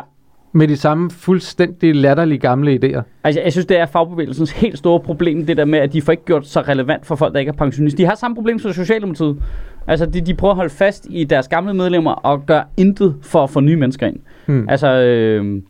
Med 0.55 0.67
de 0.67 0.77
samme 0.77 1.11
fuldstændig 1.11 1.95
latterlige 1.95 2.39
gamle 2.39 2.79
idéer. 2.83 3.01
Altså, 3.23 3.41
jeg 3.41 3.51
synes, 3.51 3.65
det 3.65 3.79
er 3.79 3.85
fagbevægelsens 3.85 4.51
helt 4.51 4.77
store 4.77 4.99
problem, 4.99 5.45
det 5.45 5.57
der 5.57 5.65
med, 5.65 5.79
at 5.79 5.93
de 5.93 6.01
får 6.01 6.11
ikke 6.11 6.25
gjort 6.25 6.47
så 6.47 6.61
relevant 6.61 7.05
for 7.05 7.15
folk, 7.15 7.33
der 7.33 7.39
ikke 7.39 7.49
er 7.49 7.53
pensionister. 7.53 7.97
De 7.97 8.05
har 8.05 8.15
samme 8.15 8.35
problem 8.35 8.59
som 8.59 8.73
Socialdemokratiet. 8.73 9.37
Altså, 9.87 10.05
de, 10.05 10.21
de 10.21 10.33
prøver 10.33 10.51
at 10.51 10.55
holde 10.55 10.73
fast 10.73 11.07
i 11.09 11.23
deres 11.23 11.47
gamle 11.47 11.73
medlemmer 11.73 12.11
og 12.11 12.45
gør 12.45 12.61
intet 12.77 13.15
for 13.21 13.43
at 13.43 13.49
få 13.49 13.59
nye 13.59 13.75
mennesker 13.75 14.07
ind. 14.07 14.19
Hmm. 14.45 14.69
Altså, 14.69 14.87
øh, 14.87 15.61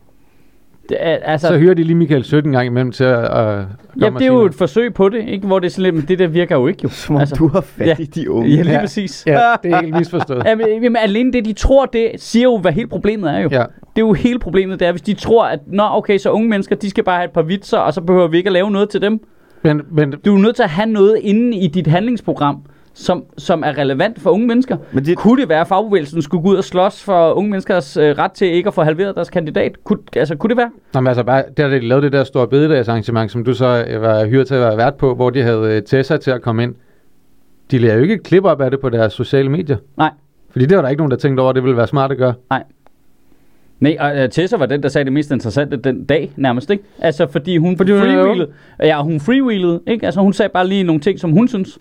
det 0.88 0.96
er, 1.00 1.16
altså 1.22 1.46
Så 1.46 1.58
hører 1.58 1.74
de 1.74 1.82
lige 1.82 1.94
Michael 1.96 2.24
Sødt 2.24 2.44
en 2.44 2.52
gang 2.52 2.66
imellem 2.66 2.92
til 2.92 3.04
at, 3.04 3.26
komme 3.30 3.66
ja, 4.00 4.10
det 4.10 4.22
er 4.22 4.26
jo 4.26 4.32
noget. 4.34 4.48
et 4.50 4.54
forsøg 4.54 4.94
på 4.94 5.08
det, 5.08 5.28
ikke? 5.28 5.46
hvor 5.46 5.58
det 5.58 5.66
er 5.66 5.70
sådan 5.70 5.82
lidt, 5.82 5.94
men 5.94 6.04
det 6.08 6.18
der 6.18 6.26
virker 6.26 6.56
jo 6.56 6.66
ikke 6.66 6.80
jo. 6.84 6.88
Som 6.88 7.14
om 7.14 7.20
altså, 7.20 7.34
du 7.34 7.48
har 7.48 7.60
fat 7.60 7.86
ja. 7.86 7.96
i 7.98 8.04
de 8.04 8.30
unge. 8.30 8.48
Ja, 8.50 8.62
lige 8.62 8.72
Ja. 8.74 8.80
præcis. 8.80 9.24
Ja, 9.26 9.40
det 9.62 9.72
er 9.72 9.80
helt 9.80 9.96
misforstået. 9.96 10.42
Jamen, 10.48 10.66
jamen, 10.82 10.96
alene 10.96 11.32
det, 11.32 11.44
de 11.44 11.52
tror, 11.52 11.86
det 11.86 12.10
siger 12.16 12.44
jo, 12.44 12.58
hvad 12.58 12.72
hele 12.72 12.88
problemet 12.88 13.30
er 13.30 13.38
jo. 13.38 13.48
Ja. 13.52 13.58
Det 13.58 14.02
er 14.02 14.06
jo 14.06 14.12
hele 14.12 14.38
problemet, 14.38 14.80
det 14.80 14.88
er, 14.88 14.92
hvis 14.92 15.02
de 15.02 15.14
tror, 15.14 15.44
at 15.44 15.60
nå, 15.66 15.82
okay, 15.90 16.18
så 16.18 16.30
unge 16.30 16.48
mennesker, 16.48 16.76
de 16.76 16.90
skal 16.90 17.04
bare 17.04 17.16
have 17.16 17.24
et 17.24 17.30
par 17.32 17.42
vitser, 17.42 17.78
og 17.78 17.94
så 17.94 18.00
behøver 18.00 18.28
vi 18.28 18.36
ikke 18.36 18.48
at 18.48 18.52
lave 18.52 18.70
noget 18.70 18.88
til 18.88 19.02
dem. 19.02 19.20
Men, 19.62 19.82
men 19.92 20.14
Du 20.24 20.34
er 20.34 20.38
nødt 20.38 20.56
til 20.56 20.62
at 20.62 20.70
have 20.70 20.86
noget 20.88 21.18
inde 21.22 21.56
i 21.56 21.66
dit 21.66 21.86
handlingsprogram, 21.86 22.62
som, 22.98 23.24
som 23.38 23.62
er 23.66 23.78
relevant 23.78 24.20
for 24.20 24.30
unge 24.30 24.46
mennesker. 24.46 24.76
Men 24.92 25.04
det, 25.04 25.16
Kunne 25.16 25.40
det 25.40 25.48
være, 25.48 25.60
at 25.60 25.68
fagbevægelsen 25.68 26.22
skulle 26.22 26.42
gå 26.42 26.48
ud 26.48 26.56
og 26.56 26.64
slås 26.64 27.02
for 27.02 27.32
unge 27.32 27.50
menneskers 27.50 27.96
øh, 27.96 28.18
ret 28.18 28.32
til 28.32 28.48
ikke 28.48 28.66
at 28.66 28.74
få 28.74 28.82
halveret 28.82 29.14
deres 29.14 29.30
kandidat? 29.30 29.84
Kunne, 29.84 29.98
altså, 30.16 30.36
kunne 30.36 30.48
det 30.48 30.56
være? 30.56 30.70
Nå, 30.94 31.00
men 31.00 31.08
altså 31.08 31.22
bare, 31.22 31.44
der 31.56 31.68
de 31.68 31.78
lavede 31.80 32.04
det 32.04 32.12
der 32.12 32.24
store 32.24 32.48
bededagsarrangement, 32.48 33.30
som 33.30 33.44
du 33.44 33.54
så 33.54 33.84
øh, 33.88 34.02
var 34.02 34.26
hyret 34.26 34.46
til 34.46 34.54
at 34.54 34.60
være 34.60 34.76
vært 34.76 34.94
på, 34.94 35.14
hvor 35.14 35.30
de 35.30 35.42
havde 35.42 35.76
øh, 35.76 35.82
Tessa 35.82 36.16
til 36.16 36.30
at 36.30 36.42
komme 36.42 36.62
ind. 36.62 36.74
De 37.70 37.78
lavede 37.78 37.96
jo 37.96 38.02
ikke 38.02 38.14
et 38.14 38.22
klip 38.22 38.44
op 38.44 38.60
af 38.60 38.70
det 38.70 38.80
på 38.80 38.88
deres 38.88 39.12
sociale 39.12 39.48
medier. 39.48 39.76
Nej. 39.96 40.10
Fordi 40.50 40.66
det 40.66 40.76
var 40.76 40.82
der 40.82 40.88
ikke 40.88 41.00
nogen, 41.00 41.10
der 41.10 41.16
tænkte 41.16 41.40
over, 41.40 41.50
at 41.50 41.54
det 41.54 41.62
ville 41.62 41.76
være 41.76 41.86
smart 41.86 42.10
at 42.10 42.18
gøre. 42.18 42.34
Nej, 43.80 43.96
og 44.00 44.24
uh, 44.24 44.30
Tessa 44.30 44.56
var 44.56 44.66
den, 44.66 44.82
der 44.82 44.88
sagde 44.88 45.04
det 45.04 45.12
mest 45.12 45.30
interessante 45.30 45.76
den 45.76 46.04
dag, 46.04 46.32
nærmest, 46.36 46.70
ikke? 46.70 46.84
Altså, 46.98 47.26
fordi 47.26 47.56
hun 47.56 47.76
Fordi 47.76 47.92
hun 47.92 48.00
freewheelede. 48.00 48.48
Ja, 48.82 49.02
hun 49.02 49.20
freewheelede, 49.20 49.80
ikke? 49.86 50.06
Altså, 50.06 50.20
hun 50.20 50.32
sagde 50.32 50.48
bare 50.48 50.68
lige 50.68 50.82
nogle 50.82 51.00
ting, 51.00 51.18
som 51.18 51.32
hun 51.32 51.48
synes, 51.48 51.78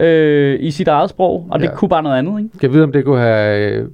øh, 0.00 0.56
i 0.60 0.70
sit 0.70 0.88
eget 0.88 1.10
sprog, 1.10 1.46
og 1.50 1.60
det 1.60 1.66
Ja. 1.66 1.74
kunne 1.74 1.88
bare 1.88 2.02
noget 2.02 2.16
andet, 2.18 2.38
ikke? 2.38 2.50
Kan 2.58 2.62
jeg 2.62 2.72
vide, 2.72 2.84
om 2.84 2.92
det 2.92 3.04
kunne 3.04 3.20
have... 3.20 3.86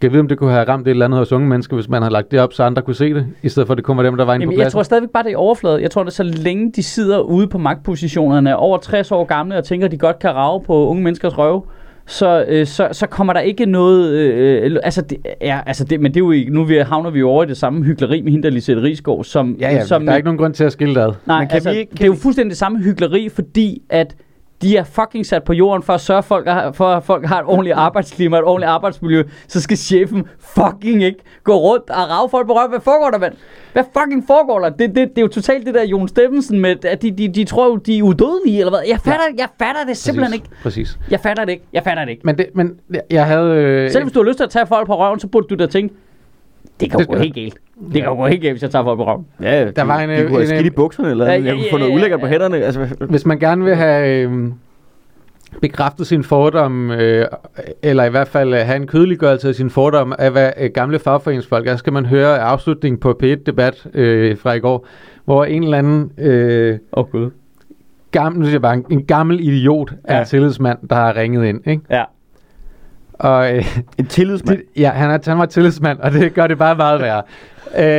Kan 0.00 0.06
jeg 0.06 0.12
vide, 0.12 0.20
om 0.20 0.28
det 0.28 0.38
kunne 0.38 0.50
have 0.50 0.64
ramt 0.68 0.86
et 0.86 0.90
eller 0.90 1.04
andet 1.04 1.18
hos 1.18 1.32
unge 1.32 1.48
mennesker, 1.48 1.74
hvis 1.76 1.88
man 1.88 2.02
havde 2.02 2.12
lagt 2.12 2.30
det 2.30 2.40
op, 2.40 2.52
så 2.52 2.62
andre 2.62 2.82
kunne 2.82 2.94
se 2.94 3.14
det, 3.14 3.26
i 3.42 3.48
stedet 3.48 3.66
for 3.66 3.72
at 3.74 3.76
det 3.76 3.84
kun 3.84 3.96
var 3.96 4.02
dem, 4.02 4.16
der 4.16 4.24
var 4.24 4.34
inde 4.34 4.46
på 4.46 4.50
Jamen, 4.50 4.58
jeg 4.58 4.64
pladsen? 4.64 4.76
tror 4.76 4.82
stadigvæk 4.82 5.10
bare, 5.10 5.22
det 5.22 5.32
er 5.32 5.36
overfladet. 5.36 5.80
Jeg 5.82 5.90
tror, 5.90 6.02
det 6.02 6.10
er 6.10 6.14
så 6.14 6.22
længe 6.22 6.72
de 6.76 6.82
sidder 6.82 7.18
ude 7.20 7.46
på 7.46 7.58
magtpositionerne, 7.58 8.56
over 8.56 8.78
60 8.78 9.12
år 9.12 9.24
gamle, 9.24 9.56
og 9.56 9.64
tænker, 9.64 9.86
at 9.86 9.92
de 9.92 9.98
godt 9.98 10.18
kan 10.18 10.30
rave 10.34 10.60
på 10.62 10.88
unge 10.88 11.02
menneskers 11.02 11.38
røve, 11.38 11.62
så, 12.06 12.44
øh, 12.48 12.66
så, 12.66 12.88
så 12.92 13.06
kommer 13.06 13.32
der 13.32 13.40
ikke 13.40 13.66
noget... 13.66 14.10
Øh, 14.12 14.72
øh, 14.72 14.78
altså, 14.82 15.02
det, 15.02 15.18
ja, 15.40 15.60
altså 15.66 15.84
det, 15.84 16.00
men 16.00 16.14
det 16.14 16.16
er 16.20 16.24
jo 16.24 16.30
ikke... 16.30 16.54
Nu 16.54 16.64
vi, 16.64 16.76
havner 16.76 17.10
vi 17.10 17.18
jo 17.18 17.28
over 17.28 17.44
i 17.44 17.46
det 17.46 17.56
samme 17.56 17.84
hyggeleri 17.84 18.20
med 18.22 18.32
hende, 18.32 18.42
der 18.48 18.50
Lisette 18.54 18.82
Rigsgaard, 18.82 19.24
som... 19.24 19.56
Ja, 19.60 19.70
ja, 19.74 19.84
som 19.84 20.04
der 20.06 20.12
er 20.12 20.16
ikke 20.16 20.26
nogen 20.26 20.38
grund 20.38 20.54
til 20.54 20.64
at 20.64 20.72
skille 20.72 20.94
det 20.94 21.00
ad. 21.00 21.12
Nej, 21.26 21.38
Men 21.40 21.48
kan 21.48 21.54
altså, 21.54 21.70
vi 21.72 21.76
ikke- 21.78 21.92
det 21.92 22.02
er 22.02 22.06
jo 22.06 22.14
fuldstændig 22.14 22.50
det 22.50 22.58
samme 22.58 22.78
hyggeleri, 22.78 23.28
fordi 23.28 23.82
at 23.90 24.14
de 24.62 24.76
er 24.76 24.84
fucking 24.84 25.26
sat 25.26 25.44
på 25.44 25.52
jorden 25.52 25.82
for 25.82 25.92
at 25.92 26.00
sørge 26.00 26.22
folk, 26.22 26.46
for, 26.74 26.88
at 26.88 27.04
folk 27.04 27.26
har 27.26 27.38
et 27.40 27.46
ordentligt 27.46 27.76
arbejdsklima, 27.76 28.38
et 28.38 28.44
ordentligt 28.44 28.70
arbejdsmiljø. 28.70 29.22
Så 29.48 29.60
skal 29.60 29.76
chefen 29.76 30.26
fucking 30.38 31.02
ikke 31.02 31.18
gå 31.44 31.56
rundt 31.56 31.90
og 31.90 32.10
rave 32.10 32.28
folk 32.30 32.46
på 32.46 32.52
røven. 32.52 32.70
Hvad 32.70 32.80
foregår 32.80 33.10
der, 33.10 33.18
mand? 33.18 33.34
Hvad 33.72 33.84
fucking 33.98 34.24
foregår 34.26 34.58
der? 34.60 34.68
Det, 34.68 34.88
det, 34.88 34.96
det 34.96 35.18
er 35.18 35.22
jo 35.22 35.28
totalt 35.28 35.66
det 35.66 35.74
der 35.74 35.84
Jon 35.84 36.08
Steffensen 36.08 36.60
med, 36.60 36.84
at 36.84 37.02
de, 37.02 37.10
de, 37.10 37.28
de 37.28 37.44
tror 37.44 37.66
jo, 37.66 37.76
de 37.76 37.98
er 37.98 38.02
udødelige, 38.02 38.58
eller 38.58 38.70
hvad? 38.70 38.80
Jeg 38.88 39.00
fatter, 39.00 39.24
ja. 39.36 39.40
jeg 39.42 39.48
fatter 39.58 39.84
det 39.84 39.96
simpelthen 39.96 40.40
Præcis. 40.62 40.78
ikke. 40.80 40.96
Præcis. 40.96 41.10
Jeg 41.10 41.20
fatter 41.20 41.44
det 41.44 41.52
ikke. 41.52 41.64
Jeg 41.72 41.82
fatter 41.84 42.04
det 42.04 42.10
ikke. 42.10 42.22
Men, 42.24 42.38
det, 42.38 42.46
men 42.54 42.80
jeg 43.10 43.26
havde... 43.26 43.54
Øh, 43.54 43.90
Selv 43.90 44.04
hvis 44.04 44.12
du 44.12 44.22
har 44.22 44.28
lyst 44.28 44.36
til 44.36 44.44
at 44.44 44.50
tage 44.50 44.66
folk 44.66 44.86
på 44.86 44.98
røven, 44.98 45.20
så 45.20 45.26
burde 45.26 45.46
du 45.50 45.54
da 45.54 45.66
tænke, 45.66 45.94
det 46.80 46.90
kan 46.90 46.98
Det 47.00 47.08
jo 47.08 47.12
gå 47.12 47.18
helt 47.18 47.34
galt. 47.34 47.58
Det 47.84 47.92
kan 47.94 48.04
jo 48.04 48.14
gå 48.14 48.26
helt 48.26 48.42
galt, 48.42 48.52
hvis 48.52 48.62
jeg 48.62 48.70
tager 48.70 48.84
folk 48.84 48.96
på 48.98 49.06
røven. 49.06 49.26
ja, 49.42 49.70
Der 49.70 49.82
var 49.82 49.98
en, 50.00 50.08
de, 50.08 50.16
de 50.16 50.22
kunne 50.22 50.30
have 50.32 50.42
en, 50.42 50.48
skidt 50.48 50.66
i 50.66 50.70
bukserne, 50.70 51.10
eller 51.10 51.24
Ja, 51.26 51.32
ja, 51.32 51.38
ja, 51.38 51.44
jeg 51.44 51.54
kunne 51.54 51.64
ja, 51.64 51.72
få 51.72 51.78
noget 51.78 51.90
ja, 51.90 51.96
ulækkert 51.96 52.20
på 52.20 52.26
ja. 52.26 52.32
hænderne. 52.32 52.56
Altså, 52.56 52.86
Hvis 53.08 53.26
man 53.26 53.38
gerne 53.38 53.64
vil 53.64 53.74
have 53.76 54.22
øh, 54.22 54.32
bekræftet 55.60 56.06
sin 56.06 56.24
fordom, 56.24 56.90
øh, 56.90 57.26
eller 57.82 58.04
i 58.04 58.10
hvert 58.10 58.28
fald 58.28 58.54
øh, 58.54 58.60
have 58.60 58.76
en 58.76 58.86
kødeliggørelse 58.86 59.48
af 59.48 59.54
sin 59.54 59.70
fordom 59.70 60.14
af, 60.18 60.30
hvad 60.30 60.50
øh, 60.60 60.70
gamle 60.74 60.98
fagforeningsfolk 60.98 61.66
er, 61.66 61.72
så 61.72 61.78
skal 61.78 61.92
man 61.92 62.06
høre 62.06 62.38
afslutningen 62.38 63.00
på 63.00 63.18
P1-debat 63.22 63.86
øh, 63.94 64.38
fra 64.38 64.52
i 64.52 64.58
går, 64.60 64.86
hvor 65.24 65.44
en 65.44 65.62
eller 65.64 65.78
anden 65.78 66.12
øh, 66.18 66.78
oh, 66.92 67.06
gud. 67.10 67.30
gammel, 68.10 68.38
nu 68.40 68.44
siger 68.44 68.54
jeg 68.54 68.62
bare, 68.62 68.74
en, 68.74 68.84
en 68.90 69.04
gammel 69.04 69.40
idiot 69.40 69.92
ja. 70.08 70.14
Ja. 70.14 70.20
er 70.20 70.24
tillidsmand, 70.24 70.78
der 70.90 70.96
har 70.96 71.16
ringet 71.16 71.44
ind. 71.46 71.60
Ikke? 71.66 71.82
Ja. 71.90 72.04
Og 73.18 73.56
øh, 73.56 73.78
En 73.98 74.06
tillidsmand. 74.06 74.58
det, 74.58 74.64
ja, 74.76 74.90
han, 74.90 75.10
er, 75.10 75.18
han 75.26 75.38
var 75.38 75.46
tillidsmand, 75.46 75.98
og 75.98 76.12
det 76.12 76.34
gør 76.34 76.46
det 76.46 76.58
bare 76.58 76.76
meget 76.76 77.00
værre. 77.00 77.22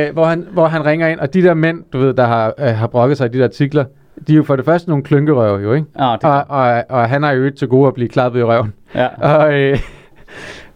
øh, 0.08 0.12
hvor, 0.12 0.24
han, 0.24 0.46
hvor 0.52 0.66
han 0.66 0.84
ringer 0.86 1.08
ind, 1.08 1.20
og 1.20 1.34
de 1.34 1.42
der 1.42 1.54
mænd, 1.54 1.84
du 1.92 1.98
ved, 1.98 2.14
der 2.14 2.26
har, 2.26 2.54
øh, 2.58 2.66
har 2.66 2.86
brokket 2.86 3.18
sig 3.18 3.26
i 3.26 3.28
de 3.28 3.38
der 3.38 3.44
artikler, 3.44 3.84
de 4.26 4.32
er 4.32 4.36
jo 4.36 4.42
for 4.42 4.56
det 4.56 4.64
første 4.64 4.88
nogle 4.88 5.04
klynkerøver 5.04 5.58
jo, 5.58 5.72
ikke? 5.72 5.86
Ah, 5.94 6.18
det, 6.20 6.24
Og, 6.30 6.44
og, 6.48 6.84
og 6.88 7.08
han 7.08 7.22
har 7.22 7.32
jo 7.32 7.44
ikke 7.44 7.56
til 7.56 7.68
gode 7.68 7.88
at 7.88 7.94
blive 7.94 8.08
klappet 8.08 8.40
i 8.40 8.42
røven. 8.44 8.72
ja. 8.94 9.06
Og, 9.36 9.52
øh, 9.54 9.78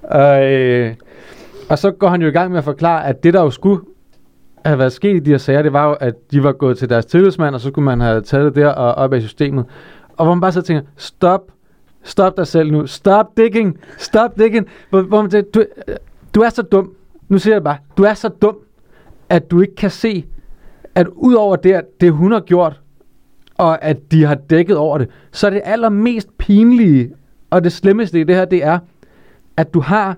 og, 0.03 0.53
øh, 0.53 0.95
og 1.70 1.78
så 1.78 1.90
går 1.90 2.09
han 2.09 2.22
jo 2.22 2.28
i 2.28 2.30
gang 2.30 2.51
med 2.51 2.59
at 2.59 2.64
forklare, 2.64 3.07
at 3.07 3.24
det 3.24 3.34
der 3.34 3.40
jo 3.42 3.51
skulle 3.51 3.80
have 4.64 4.78
været 4.78 4.92
sket 4.92 5.16
i 5.16 5.18
de 5.18 5.30
her 5.30 5.38
sager, 5.38 5.62
det 5.62 5.72
var 5.72 5.86
jo, 5.88 5.92
at 5.92 6.14
de 6.30 6.42
var 6.42 6.53
gået 6.53 6.78
til 6.78 6.88
deres 6.90 7.07
tillidsmand, 7.07 7.55
og 7.55 7.61
så 7.61 7.68
skulle 7.68 7.84
man 7.84 8.01
have 8.01 8.20
taget 8.20 8.45
det 8.55 8.62
der 8.62 8.68
og 8.68 8.95
op 8.95 9.12
af 9.12 9.20
systemet. 9.22 9.64
Og 10.16 10.24
hvor 10.24 10.34
man 10.34 10.40
bare 10.40 10.53
så 10.53 10.62
tænker, 10.62 10.82
stop, 10.97 11.40
stop 12.05 12.37
dig 12.37 12.47
selv 12.47 12.73
nu, 12.73 12.87
stop 12.87 13.37
digging, 13.37 13.79
stop 13.99 14.39
digging. 14.39 14.67
Hvor, 14.91 15.03
hvor 15.03 15.23
man 15.23 15.31
tænker, 15.31 15.51
du, 15.51 15.65
du 16.35 16.41
er 16.41 16.51
så 16.51 16.63
dum, 16.63 16.93
nu 17.29 17.39
siger 17.39 17.55
jeg 17.55 17.65
bare, 17.65 17.77
du 17.97 18.03
er 18.03 18.15
så 18.15 18.29
dum, 18.29 18.57
at 19.29 19.51
du 19.51 19.61
ikke 19.61 19.75
kan 19.75 19.91
se, 19.91 20.25
at 20.95 21.07
udover 21.13 21.57
det, 21.57 21.81
det 22.01 22.13
hun 22.13 22.33
har 22.33 22.41
gjort, 22.41 22.81
og 23.55 23.85
at 23.85 24.13
de 24.13 24.25
har 24.25 24.35
dækket 24.35 24.77
over 24.77 24.99
det, 24.99 25.09
så 25.33 25.47
er 25.47 25.51
det 25.51 25.63
allermest 25.65 26.39
pinlige, 26.39 27.13
og 27.51 27.65
det 27.65 27.73
slemmeste 27.73 28.21
i 28.21 28.25
det 28.25 28.37
her, 28.37 28.45
det 28.45 28.65
er, 28.65 28.79
at 29.57 29.75
du 29.75 29.81
har 29.81 30.17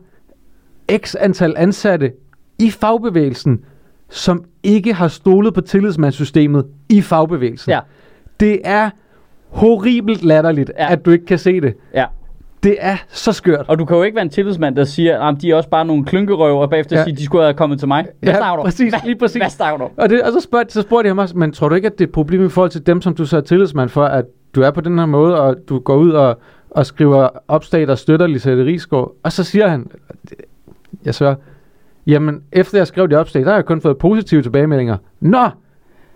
x 0.96 1.14
antal 1.20 1.54
ansatte 1.56 2.12
i 2.58 2.70
fagbevægelsen, 2.70 3.64
som 4.10 4.44
ikke 4.62 4.94
har 4.94 5.08
stolet 5.08 5.54
på 5.54 5.60
tillidsmandssystemet 5.60 6.66
i 6.88 7.02
fagbevægelsen. 7.02 7.70
Ja. 7.70 7.80
Det 8.40 8.60
er 8.64 8.90
horribelt 9.56 10.24
latterligt, 10.24 10.72
Ja. 10.78 10.92
at 10.92 11.04
du 11.04 11.10
ikke 11.10 11.26
kan 11.26 11.38
se 11.38 11.60
det. 11.60 11.74
ja. 11.94 12.04
Det 12.62 12.76
er 12.80 12.96
så 13.08 13.32
skørt. 13.32 13.64
Og 13.68 13.78
du 13.78 13.84
kan 13.84 13.96
jo 13.96 14.02
ikke 14.02 14.14
være 14.14 14.22
en 14.24 14.30
tillidsmand, 14.30 14.76
der 14.76 14.84
siger, 14.84 15.20
at 15.20 15.42
de 15.42 15.50
er 15.50 15.54
også 15.56 15.68
bare 15.68 15.84
nogle 15.84 16.04
klynkerøver, 16.04 16.60
og 16.62 16.70
bagefter 16.70 16.96
ja. 16.96 17.04
Siger, 17.04 17.14
at 17.14 17.18
de 17.18 17.24
skulle 17.24 17.44
have 17.44 17.54
kommet 17.54 17.78
til 17.78 17.88
mig. 17.88 18.06
Hvad 18.20 18.32
Ja, 18.34 18.62
præcis, 18.62 18.92
Hvad, 18.92 19.00
lige 19.04 19.16
præcis. 19.18 19.36
Hvad 19.42 19.50
snakker 19.50 19.78
du? 19.78 19.88
Og, 19.96 20.10
det, 20.10 20.22
og 20.22 20.32
så, 20.32 20.40
spørger, 20.40 20.64
så 20.68 20.82
spurgte 20.82 21.06
jeg 21.06 21.10
ham 21.10 21.18
også, 21.18 21.38
men 21.38 21.52
tror 21.52 21.68
du 21.68 21.74
ikke, 21.74 21.86
at 21.86 21.92
det 21.92 22.00
er 22.04 22.08
et 22.08 22.12
problem 22.12 22.46
i 22.46 22.48
forhold 22.48 22.70
til 22.70 22.86
dem, 22.86 23.00
som 23.02 23.14
du 23.14 23.26
så 23.26 23.36
er 23.36 23.40
tillidsmand 23.40 23.88
for, 23.88 24.04
at 24.04 24.24
du 24.54 24.62
er 24.62 24.70
på 24.70 24.80
den 24.80 24.98
her 24.98 25.06
måde, 25.06 25.40
og 25.40 25.56
du 25.68 25.78
går 25.78 25.96
ud 25.96 26.10
og, 26.10 26.38
og 26.70 26.86
skriver 26.86 27.28
opslag, 27.48 27.86
der 27.86 27.94
støtter 27.94 28.26
Lisette 28.26 28.64
Rigsgaard? 28.64 29.12
Og 29.22 29.32
så 29.32 29.44
siger 29.44 29.68
han, 29.68 29.86
jeg 31.04 31.14
så, 31.14 31.34
jamen 32.06 32.42
efter 32.52 32.78
jeg 32.78 32.86
skrev 32.86 33.08
de 33.10 33.14
opslag, 33.16 33.44
der 33.44 33.50
har 33.50 33.56
jeg 33.56 33.64
kun 33.64 33.80
fået 33.80 33.98
positive 33.98 34.42
tilbagemeldinger. 34.42 34.96
Nå, 35.20 35.48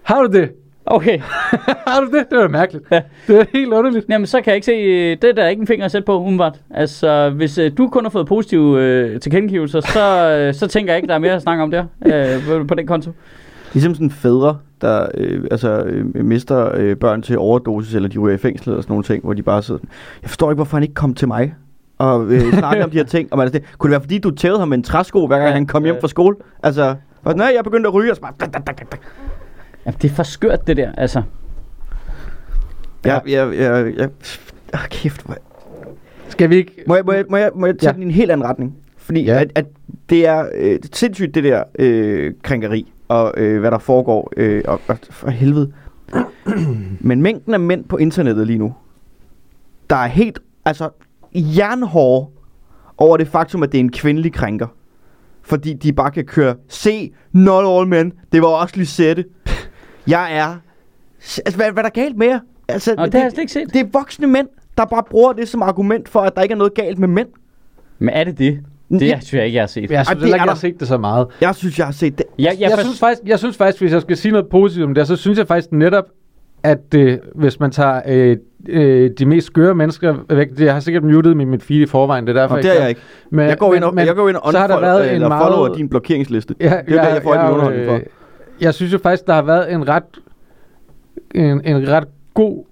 har 0.03 0.23
du 0.23 0.33
det? 0.39 0.51
Okay, 0.91 1.19
Har 1.87 2.01
du 2.01 2.17
det? 2.17 2.31
Det 2.31 2.39
var 2.39 2.49
mærkeligt. 2.49 2.85
Ja. 2.91 3.01
Det 3.27 3.41
er 3.41 3.45
helt 3.53 3.73
underligt. 3.73 4.07
Jamen, 4.09 4.27
så 4.27 4.41
kan 4.41 4.47
jeg 4.47 4.55
ikke 4.55 4.65
se, 4.65 4.73
øh, 4.73 5.17
det 5.23 5.25
er 5.25 5.33
der 5.33 5.49
ikke 5.49 5.61
en 5.61 5.67
finger 5.67 5.85
at 5.85 5.91
sætte 5.91 6.07
på, 6.07 6.21
umiddelbart. 6.21 6.61
Altså, 6.71 7.31
hvis 7.31 7.59
øh, 7.59 7.73
du 7.79 7.89
kun 7.89 8.05
har 8.05 8.11
fået 8.11 8.27
positive 8.27 8.83
øh, 8.83 9.21
tilkendegivelser, 9.21 9.81
så, 9.81 10.37
øh, 10.39 10.55
så 10.55 10.67
tænker 10.67 10.93
jeg 10.93 10.99
ikke, 10.99 11.09
der 11.09 11.15
er 11.15 11.19
mere 11.19 11.33
at 11.33 11.43
snakke 11.43 11.63
om 11.63 11.71
der, 11.71 11.85
øh, 12.07 12.67
på, 12.69 12.75
den 12.75 12.87
konto. 12.87 13.11
Ligesom 13.73 13.95
sådan 13.95 14.11
fædre, 14.11 14.59
der 14.81 15.07
øh, 15.15 15.45
altså, 15.51 15.83
øh, 15.83 16.25
mister 16.25 16.71
øh, 16.75 16.97
børn 16.97 17.23
til 17.23 17.39
overdosis, 17.39 17.95
eller 17.95 18.09
de 18.09 18.19
ryger 18.19 18.35
i 18.35 18.39
fængsel 18.39 18.77
og 18.77 18.83
sådan 18.83 18.93
nogle 18.93 19.05
ting, 19.05 19.25
hvor 19.25 19.33
de 19.33 19.43
bare 19.43 19.63
sidder 19.63 19.79
sådan, 19.79 19.91
jeg 20.23 20.31
forstår 20.31 20.51
ikke, 20.51 20.57
hvorfor 20.57 20.77
han 20.77 20.83
ikke 20.83 20.95
kom 20.95 21.15
til 21.15 21.29
mig 21.29 21.55
og 21.99 22.27
øh, 22.33 22.53
snakke 22.59 22.85
om 22.85 22.91
de 22.91 22.97
her 22.97 23.05
ting. 23.05 23.33
Og 23.33 23.39
man, 23.39 23.47
er 23.47 23.51
sådan, 23.51 23.67
kunne 23.79 23.89
det 23.89 23.93
være, 23.93 24.01
fordi 24.01 24.19
du 24.19 24.31
tævede 24.31 24.59
ham 24.59 24.69
med 24.69 24.77
en 24.77 24.85
træsko, 24.85 25.27
hver 25.27 25.37
gang 25.37 25.49
Ja, 25.49 25.55
han 25.55 25.67
kom 25.67 25.85
hjem 25.85 25.95
ja. 25.95 26.01
fra 26.01 26.09
skole? 26.09 26.37
Altså, 26.63 26.95
og, 27.25 27.35
nej, 27.35 27.53
jeg 27.57 27.65
begyndte 27.65 27.89
at 27.89 27.95
ryge, 27.95 28.11
og 28.13 28.17
så 28.17 28.23
bare... 28.23 28.33
Jamen, 29.87 29.99
det 30.03 30.11
er 30.11 30.15
for 30.15 30.23
skørt, 30.23 30.67
det 30.67 30.77
der, 30.77 30.93
altså. 30.93 31.23
Jeg, 33.05 33.23
jeg, 33.27 33.55
jeg, 33.59 33.93
jeg, 33.97 34.11
ah, 34.73 34.89
kæft, 34.91 35.23
hvor, 35.23 35.37
Skal 36.29 36.51
vi 36.51 36.57
ikke... 36.57 36.85
Må 36.87 36.95
jeg, 36.95 37.05
må 37.05 37.13
jeg, 37.13 37.25
må 37.31 37.37
jeg, 37.37 37.51
må 37.55 37.67
jeg 37.67 37.79
tage 37.79 37.89
Ja. 37.89 37.93
ja. 37.93 37.95
den 37.95 38.03
i 38.03 38.05
en 38.05 38.11
helt 38.11 38.31
anden 38.31 38.47
retning? 38.47 38.77
Fordi 38.97 39.25
Ja. 39.25 39.35
ja. 39.35 39.41
at, 39.41 39.53
at 39.55 39.67
det 40.11 40.27
er 40.27 40.49
øh, 40.55 40.79
sindssygt, 40.93 41.35
det 41.35 41.45
der 41.45 41.63
øh, 41.79 42.33
krænkeri, 42.43 42.93
og 43.09 43.35
øh, 43.37 43.61
hvad 43.61 43.71
der 43.71 43.79
foregår, 43.79 44.33
øh, 44.37 44.63
og, 44.67 44.81
og 44.89 44.99
for 45.11 45.31
helvede. 45.31 45.73
Men 47.01 47.23
mængden 47.23 47.55
af 47.55 47.61
mænd 47.61 47.85
på 47.85 47.97
internettet 47.97 48.47
lige 48.47 48.59
nu, 48.59 48.75
der 49.91 49.97
er 49.97 50.07
helt, 50.07 50.39
altså, 50.65 50.91
jernhårde 51.35 52.31
over 52.99 53.17
det 53.17 53.29
faktum, 53.29 53.63
at 53.63 53.73
det 53.73 53.79
er 53.79 53.85
en 53.85 53.93
kvindelig 53.93 54.33
krænker. 54.33 54.67
Fordi 55.43 55.73
de 55.73 55.93
bare 55.93 56.11
kan 56.11 56.25
køre, 56.25 56.55
se, 56.69 57.13
not 57.33 57.65
all 57.79 57.89
men, 57.89 58.13
det 58.33 58.43
var 58.43 58.49
også 58.49 58.75
Lisette. 58.77 59.25
Jeg 60.07 60.37
er, 60.37 60.57
altså, 61.39 61.57
hvad, 61.57 61.73
hvad 61.73 61.85
er 61.85 61.89
der 61.89 62.01
galt 62.03 62.17
med 62.17 62.27
jer? 62.27 62.39
Altså, 62.69 62.95
Nå, 62.97 63.05
det 63.05 63.15
har 63.15 63.21
jeg 63.21 63.31
slet 63.31 63.41
ikke 63.41 63.53
set. 63.53 63.73
det 63.73 63.81
er 63.81 63.85
voksne 63.93 64.27
mænd, 64.27 64.49
der 64.79 64.85
bare 64.85 65.03
bruger 65.11 65.33
det 65.33 65.49
som 65.49 65.63
argument 65.63 66.09
for, 66.09 66.21
at 66.21 66.37
der 66.37 66.43
ikke 66.43 66.53
er 66.53 66.57
noget 66.57 66.75
galt 66.75 66.99
med 66.99 67.09
mænd. 67.09 67.29
Men 67.99 68.09
er 68.09 68.25
det 68.25 68.39
det? 68.39 68.59
Det 68.91 69.01
synes 69.01 69.35
jeg 69.35 69.45
ikke, 69.47 69.57
jeg 69.57 69.63
har 69.63 69.67
set. 69.67 69.91
Jeg 69.91 69.97
Ej, 69.99 70.05
synes 70.05 70.09
det 70.09 70.23
heller 70.23 70.33
er 70.33 70.37
ikke, 70.37 70.43
jeg 70.45 70.51
har 70.51 70.55
set 70.57 70.81
det 70.81 70.89
så 70.89 70.99
meget. 70.99 71.27
Jeg 71.41 71.55
synes, 71.55 71.79
jeg 71.79 71.87
har 71.87 71.93
set 71.93 72.19
det. 72.19 72.27
Jeg, 72.39 72.45
jeg, 72.45 72.53
Jeg, 72.61 72.71
jeg, 72.71 72.79
for- 72.79 72.83
synes 72.85 73.01
faktisk, 73.01 73.23
jeg 73.27 73.39
synes 73.39 73.57
faktisk, 73.57 73.81
hvis 73.83 73.93
jeg 73.93 74.01
skal 74.01 74.17
sige 74.17 74.33
noget 74.33 74.47
positivt 74.49 74.85
om 74.87 74.95
det, 74.95 75.07
så 75.07 75.17
synes 75.17 75.39
jeg 75.39 75.47
faktisk 75.47 75.73
netop, 75.73 76.05
at 76.63 76.95
øh, 76.95 77.19
hvis 77.35 77.61
man 77.61 77.71
tager 77.71 78.01
øh, 78.07 78.37
øh, 78.69 79.11
de 79.19 79.27
mest 79.27 79.47
skøre 79.47 79.75
mennesker 79.75 80.15
væk, 80.31 80.49
det, 80.51 80.61
jeg 80.61 80.73
har 80.73 80.81
sikkert 80.81 81.05
muted 81.05 81.31
dem 81.31 81.41
i 81.41 81.45
mit 81.45 81.63
feed 81.63 81.81
i 81.81 81.87
forvejen, 81.87 82.27
det 82.27 82.37
er 82.37 82.41
derfor, 82.41 82.57
Og 82.57 82.63
det 82.63 82.71
er 82.77 82.81
jeg 82.81 82.89
ikke. 82.89 83.01
Men, 83.31 83.49
Jeg 83.49 83.59
går 83.59 83.75
ind 83.75 83.85
og, 83.85 83.97
jeg 84.07 84.15
går 84.15 84.29
ind 84.29 84.37
og 84.37 84.53
så 84.53 84.59
har 84.59 84.67
der 84.67 84.81
været 84.81 85.15
en 85.15 85.21
meget... 85.21 85.43
follower 85.43 85.75
din 85.75 85.89
blokeringsliste. 85.89 86.55
Ja, 86.61 86.65
Det 86.89 86.97
er 86.99 87.03
der, 87.03 87.09
jeg 87.09 87.23
får 87.23 87.35
en 87.35 87.51
underholdning 87.53 87.87
for. 87.89 88.01
Jeg 88.61 88.75
synes 88.75 88.93
jo 88.93 88.99
faktisk, 88.99 89.27
der 89.27 89.33
har 89.33 89.43
været 89.43 89.73
en 89.73 89.89
ret, 89.89 90.03
en, 91.35 91.65
en 91.65 91.89
ret 91.89 92.09
god 92.35 92.65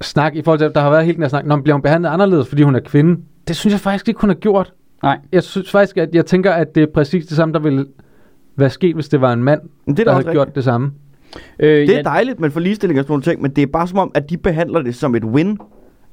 snak 0.00 0.36
i 0.36 0.42
forhold 0.42 0.58
til, 0.58 0.64
at 0.66 0.74
der 0.74 0.80
har 0.80 0.90
været 0.90 1.04
hele 1.04 1.14
den 1.14 1.22
her 1.22 1.28
snak, 1.28 1.46
når 1.46 1.56
man 1.56 1.62
bliver 1.62 1.74
hun 1.74 1.82
behandlet 1.82 2.08
anderledes, 2.10 2.48
fordi 2.48 2.62
hun 2.62 2.74
er 2.74 2.80
kvinde. 2.80 3.20
Det 3.48 3.56
synes 3.56 3.72
jeg 3.72 3.80
faktisk 3.80 4.08
ikke, 4.08 4.20
hun 4.20 4.30
har 4.30 4.34
gjort. 4.34 4.72
Nej. 5.02 5.18
Jeg 5.32 5.42
synes 5.42 5.70
faktisk, 5.70 5.96
at 5.96 6.14
jeg 6.14 6.26
tænker, 6.26 6.52
at 6.52 6.74
det 6.74 6.82
er 6.82 6.86
præcis 6.94 7.26
det 7.26 7.36
samme, 7.36 7.52
der 7.54 7.60
ville 7.60 7.86
være 8.56 8.70
sket, 8.70 8.94
hvis 8.94 9.08
det 9.08 9.20
var 9.20 9.32
en 9.32 9.44
mand, 9.44 9.60
Men 9.86 9.96
det 9.96 10.00
er 10.02 10.04
der 10.04 10.12
havde 10.20 10.32
gjort 10.32 10.54
det 10.54 10.64
samme. 10.64 10.92
øh, 11.58 11.68
Det 11.68 11.90
er 11.90 11.94
jeg, 11.96 12.04
dejligt, 12.04 12.40
man 12.40 12.50
får 12.50 12.60
ligestilling 12.60 12.98
og 13.00 13.04
sådan 13.04 13.12
nogle 13.12 13.22
ting, 13.22 13.42
men 13.42 13.50
det 13.50 13.62
er 13.62 13.66
bare 13.66 13.88
som 13.88 13.98
om, 13.98 14.10
at 14.14 14.30
de 14.30 14.36
behandler 14.36 14.82
det 14.82 14.94
som 14.94 15.14
et 15.14 15.24
win, 15.24 15.58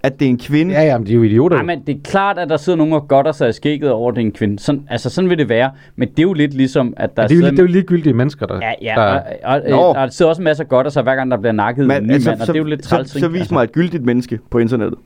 at 0.06 0.20
det 0.20 0.26
er 0.26 0.30
en 0.30 0.38
kvinde. 0.38 0.74
Ja, 0.74 0.84
ja, 0.84 0.98
men 0.98 1.08
de 1.08 1.12
er 1.12 1.16
jo 1.16 1.24
idioter. 1.24 1.56
Nej, 1.56 1.66
men 1.66 1.84
det 1.88 1.96
er 1.96 2.00
klart, 2.04 2.38
at 2.38 2.50
der 2.50 2.58
sidder 2.58 2.78
nogen 2.78 2.94
og 2.94 3.08
godter 3.08 3.32
sig 3.32 3.50
i 3.50 3.52
skægget 3.52 3.92
over, 3.92 4.12
at 4.12 4.16
det 4.16 4.22
er 4.22 4.26
en 4.26 4.32
kvinde. 4.32 4.60
Sådan, 4.60 4.88
altså, 4.90 5.10
sådan 5.10 5.30
vil 5.30 5.38
det 5.38 5.50
være. 5.50 5.72
Men 5.96 6.10
det 6.10 6.20
er 6.20 6.24
jo 6.24 6.34
lidt 6.34 6.54
ligesom, 6.54 6.94
at 6.98 7.18
der 7.18 7.24
ja, 7.24 7.28
det, 7.28 7.34
er 7.34 7.36
jo, 7.36 7.40
sidder- 7.42 7.52
det 7.52 7.60
er 7.60 7.64
jo 7.64 7.68
ligegyldige 7.68 8.14
mennesker, 8.14 8.46
der... 8.46 8.60
Ja, 8.62 8.72
ja, 8.82 8.94
der 8.96 9.22
og, 9.46 9.62
og, 9.72 9.80
og, 9.80 9.90
og 9.90 9.96
der 9.96 10.10
sidder 10.10 10.30
også 10.30 10.42
masser 10.42 10.64
af 10.64 10.70
godter 10.70 10.92
sig, 10.92 11.04
hver 11.04 11.16
gang 11.16 11.32
der 11.32 11.38
bliver 11.38 11.52
nakket 11.52 11.88
Men, 11.88 11.98
en 11.98 12.08
ny 12.08 12.12
altså, 12.14 12.30
mand, 12.30 12.40
og 12.42 12.46
så, 12.46 12.54
det 12.54 12.60
er 12.60 12.64
jo 12.64 12.70
lidt 12.70 12.84
træls, 12.84 13.10
så, 13.12 13.20
så 13.20 13.28
vis 13.28 13.40
Altså, 13.40 13.54
mig 13.54 13.64
et 13.64 13.72
gyldigt 13.72 14.06
menneske 14.06 14.40
på 14.52 14.58
internettet. 14.58 15.00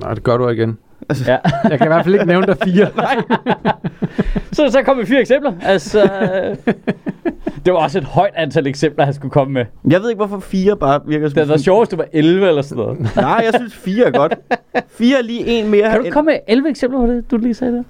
Nej, 0.00 0.14
det 0.14 0.22
gør 0.22 0.36
du 0.36 0.48
igen. 0.48 0.78
Ja. 1.26 1.36
Jeg 1.70 1.78
kan 1.78 1.86
i 1.86 1.88
hvert 1.88 2.04
fald 2.04 2.14
ikke 2.14 2.26
nævne 2.26 2.46
der 2.46 2.54
fire. 2.64 2.88
Så 4.52 4.70
så 4.70 4.82
kom 4.84 4.98
vi 4.98 5.06
fire 5.06 5.20
eksempler. 5.20 5.52
Altså, 5.62 6.10
det 7.64 7.72
var 7.72 7.78
også 7.78 7.98
et 7.98 8.04
højt 8.04 8.32
antal 8.36 8.66
eksempler, 8.66 9.04
han 9.04 9.14
skulle 9.14 9.32
komme 9.32 9.52
med. 9.52 9.64
Jeg 9.90 10.00
ved 10.00 10.10
ikke, 10.10 10.18
hvorfor 10.18 10.38
fire 10.38 10.76
bare 10.76 11.00
virker 11.06 11.28
som... 11.28 11.48
Det 11.48 11.60
sjovt, 11.60 11.80
hvis 11.80 11.88
det 11.88 11.98
var 11.98 12.06
11 12.12 12.48
eller 12.48 12.62
sådan 12.62 12.84
noget. 12.84 13.00
Nej, 13.16 13.24
jeg 13.44 13.52
synes 13.56 13.74
fire 13.74 14.06
er 14.06 14.10
godt. 14.10 14.34
Fire 14.88 15.18
er 15.18 15.22
lige 15.22 15.46
en 15.46 15.70
mere. 15.70 15.90
Kan 15.90 15.98
du 16.00 16.04
end- 16.04 16.12
komme 16.12 16.30
med 16.32 16.38
11 16.48 16.68
eksempler 16.70 17.00
på 17.00 17.06
det, 17.06 17.30
du 17.30 17.36
lige 17.36 17.54
sagde 17.54 17.72
der? 17.72 17.82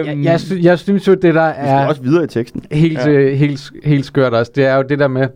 Øhm, 0.00 0.08
Jeg, 0.08 0.24
jeg, 0.24 0.40
sy- 0.40 0.62
jeg 0.62 0.78
synes 0.78 1.08
jo, 1.08 1.14
det 1.14 1.22
der 1.34 1.48
Vi 1.48 1.54
skal 1.54 1.66
er 1.68 1.86
også 1.86 2.02
videre 2.02 2.24
i 2.24 2.26
teksten. 2.26 2.64
helt, 2.72 2.98
Ja. 2.98 3.10
ja. 3.10 3.34
helt, 3.34 3.72
helt 3.84 4.04
skørt 4.04 4.34
også, 4.34 4.52
det 4.54 4.64
er 4.66 4.76
jo 4.76 4.82
det 4.82 4.98
der 4.98 5.08
med, 5.08 5.28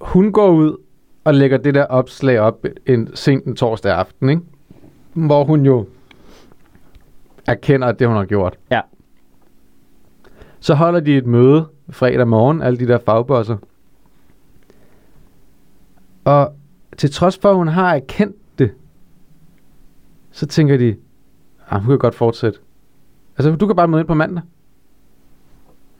hun 0.00 0.32
går 0.32 0.48
ud 0.50 0.76
og 1.24 1.34
lægger 1.34 1.56
det 1.58 1.74
der 1.74 1.84
opslag 1.84 2.40
op 2.40 2.66
en 2.86 3.08
sent 3.14 3.44
en 3.44 3.56
torsdag 3.56 3.92
aften, 3.92 4.28
ikke? 4.30 4.42
hvor 5.14 5.44
hun 5.44 5.66
jo 5.66 5.86
erkender, 7.46 7.86
at 7.88 7.98
det 7.98 8.06
hun 8.08 8.16
har 8.16 8.24
gjort. 8.24 8.56
Ja. 8.70 8.80
Så 10.66 10.74
holder 10.74 11.00
de 11.00 11.16
et 11.16 11.26
møde 11.26 11.68
fredag 11.90 12.28
morgen, 12.28 12.62
alle 12.62 12.78
de 12.78 12.86
der 12.86 12.98
fagbosser. 12.98 13.56
Og 16.24 16.52
til 16.96 17.10
trods 17.10 17.38
for, 17.38 17.50
at 17.50 17.56
hun 17.56 17.68
har 17.68 17.94
erkendt 17.94 18.36
det, 18.58 18.72
så 20.30 20.46
tænker 20.46 20.76
de, 20.76 20.96
at 21.68 21.80
hun 21.80 21.88
kan 21.88 21.98
godt 21.98 22.14
fortsætte. 22.14 22.58
Altså, 23.38 23.56
du 23.56 23.66
kan 23.66 23.76
bare 23.76 23.88
møde 23.88 24.00
ind 24.00 24.08
på 24.08 24.14
mandag. 24.14 24.42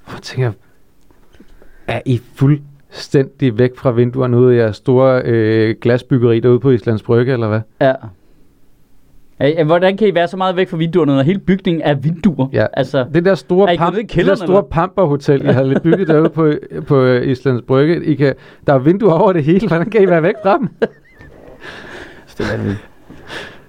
Og 0.07 0.13
jeg 0.13 0.23
tænker, 0.23 0.53
er 1.87 2.01
I 2.07 2.19
fuldstændig 2.35 3.59
væk 3.59 3.77
fra 3.77 3.91
vinduerne 3.91 4.39
ude 4.39 4.55
i 4.55 4.59
jeres 4.59 4.77
store 4.77 5.23
øh, 5.25 5.77
glasbyggeri 5.81 6.41
derude 6.41 6.61
på 6.61 6.71
Islands 6.71 7.03
Brygge, 7.03 7.33
eller 7.33 7.49
hvad? 7.49 7.61
Ja. 7.81 7.95
Hvordan 9.67 9.97
kan 9.97 10.09
I 10.09 10.15
være 10.15 10.29
så 10.29 10.37
meget 10.37 10.57
væk 10.57 10.69
fra 10.69 10.77
vinduerne, 10.77 11.15
når 11.15 11.23
hele 11.23 11.39
bygningen 11.39 11.83
er 11.83 11.95
vinduer? 11.95 12.47
Ja. 12.53 12.67
Altså, 12.73 13.07
Det 13.15 13.25
der 13.25 13.35
store, 13.35 13.75
Er 13.75 13.93
i 13.99 14.03
det 14.03 14.27
der 14.27 14.35
store 14.35 14.63
pamperhotel, 14.71 15.45
I 15.45 15.53
har 15.53 15.81
bygget 15.83 16.09
derude 16.09 16.29
på, 16.29 16.53
på 16.87 17.07
Islands 17.07 17.63
Brygge, 17.67 18.05
I 18.05 18.15
kan, 18.15 18.35
der 18.67 18.75
er 18.75 18.79
vinduer 18.79 19.13
over 19.13 19.33
det 19.33 19.45
hele. 19.45 19.69
Hvordan 19.69 19.91
kan 19.91 20.03
I 20.03 20.07
være 20.07 20.23
væk 20.23 20.35
fra 20.43 20.59
dem? 20.59 20.69
Det 22.39 22.47
er 22.47 22.57
vanvittigt. 22.57 22.89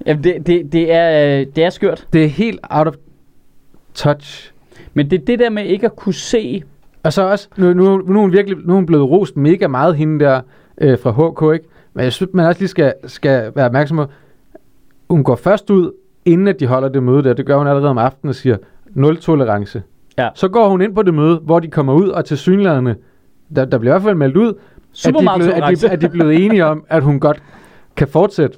jamen, 0.05 0.23
det, 0.23 0.47
det, 0.47 0.71
det, 0.71 0.93
er, 0.93 1.39
øh, 1.39 1.45
det 1.55 1.63
er 1.63 1.69
skørt. 1.69 2.05
Det 2.13 2.23
er 2.23 2.27
helt 2.29 2.59
out 2.69 2.87
of 2.87 2.93
touch. 3.93 4.51
Men 4.93 5.09
det 5.09 5.21
er 5.21 5.25
det 5.25 5.39
der 5.39 5.49
med 5.49 5.65
ikke 5.65 5.85
at 5.85 5.95
kunne 5.95 6.13
se... 6.13 6.63
Og 7.03 7.13
så 7.13 7.21
også, 7.29 7.47
nu, 7.57 7.73
nu, 7.73 7.97
nu, 7.97 8.15
er 8.17 8.21
hun 8.21 8.31
virkelig, 8.33 8.57
nu 8.65 8.73
er 8.73 8.75
hun 8.75 8.85
blevet 8.85 9.09
rost 9.09 9.37
mega 9.37 9.67
meget, 9.67 9.95
hende 9.95 10.25
der 10.25 10.41
øh, 10.81 10.97
fra 10.99 11.11
HK, 11.11 11.53
ikke? 11.53 11.65
Men 11.93 12.03
jeg 12.03 12.13
synes, 12.13 12.33
man 12.33 12.45
også 12.45 12.61
lige 12.61 12.69
skal, 12.69 12.93
skal 13.05 13.51
være 13.55 13.65
opmærksom 13.65 13.97
på, 13.97 14.05
hun 15.09 15.23
går 15.23 15.35
først 15.35 15.69
ud, 15.69 15.91
inden 16.25 16.47
at 16.47 16.59
de 16.59 16.67
holder 16.67 16.89
det 16.89 17.03
møde 17.03 17.23
der. 17.23 17.33
Det 17.33 17.45
gør 17.45 17.57
hun 17.57 17.67
allerede 17.67 17.89
om 17.89 17.97
aftenen 17.97 18.29
og 18.29 18.35
siger, 18.35 18.57
nul 18.89 19.17
tolerance. 19.17 19.83
Ja. 20.17 20.29
Så 20.35 20.47
går 20.47 20.69
hun 20.69 20.81
ind 20.81 20.95
på 20.95 21.01
det 21.03 21.13
møde, 21.13 21.37
hvor 21.37 21.59
de 21.59 21.67
kommer 21.67 21.93
ud, 21.93 22.07
og 22.09 22.25
til 22.25 22.37
synlæderne, 22.37 22.95
der, 23.55 23.65
der 23.65 23.77
bliver 23.77 23.91
i 23.91 23.93
hvert 23.93 24.03
fald 24.03 24.15
meldt 24.15 24.37
ud, 24.37 24.53
at 25.05 25.13
de, 25.13 25.25
er 25.25 25.35
blevet, 25.35 25.51
at, 25.51 25.55
tolerance. 25.55 25.87
de, 25.87 25.91
at 25.93 26.01
de 26.01 26.09
blevet 26.09 26.45
enige 26.45 26.65
om, 26.65 26.85
at 26.89 27.03
hun 27.03 27.19
godt 27.19 27.43
kan 27.95 28.07
fortsætte. 28.07 28.57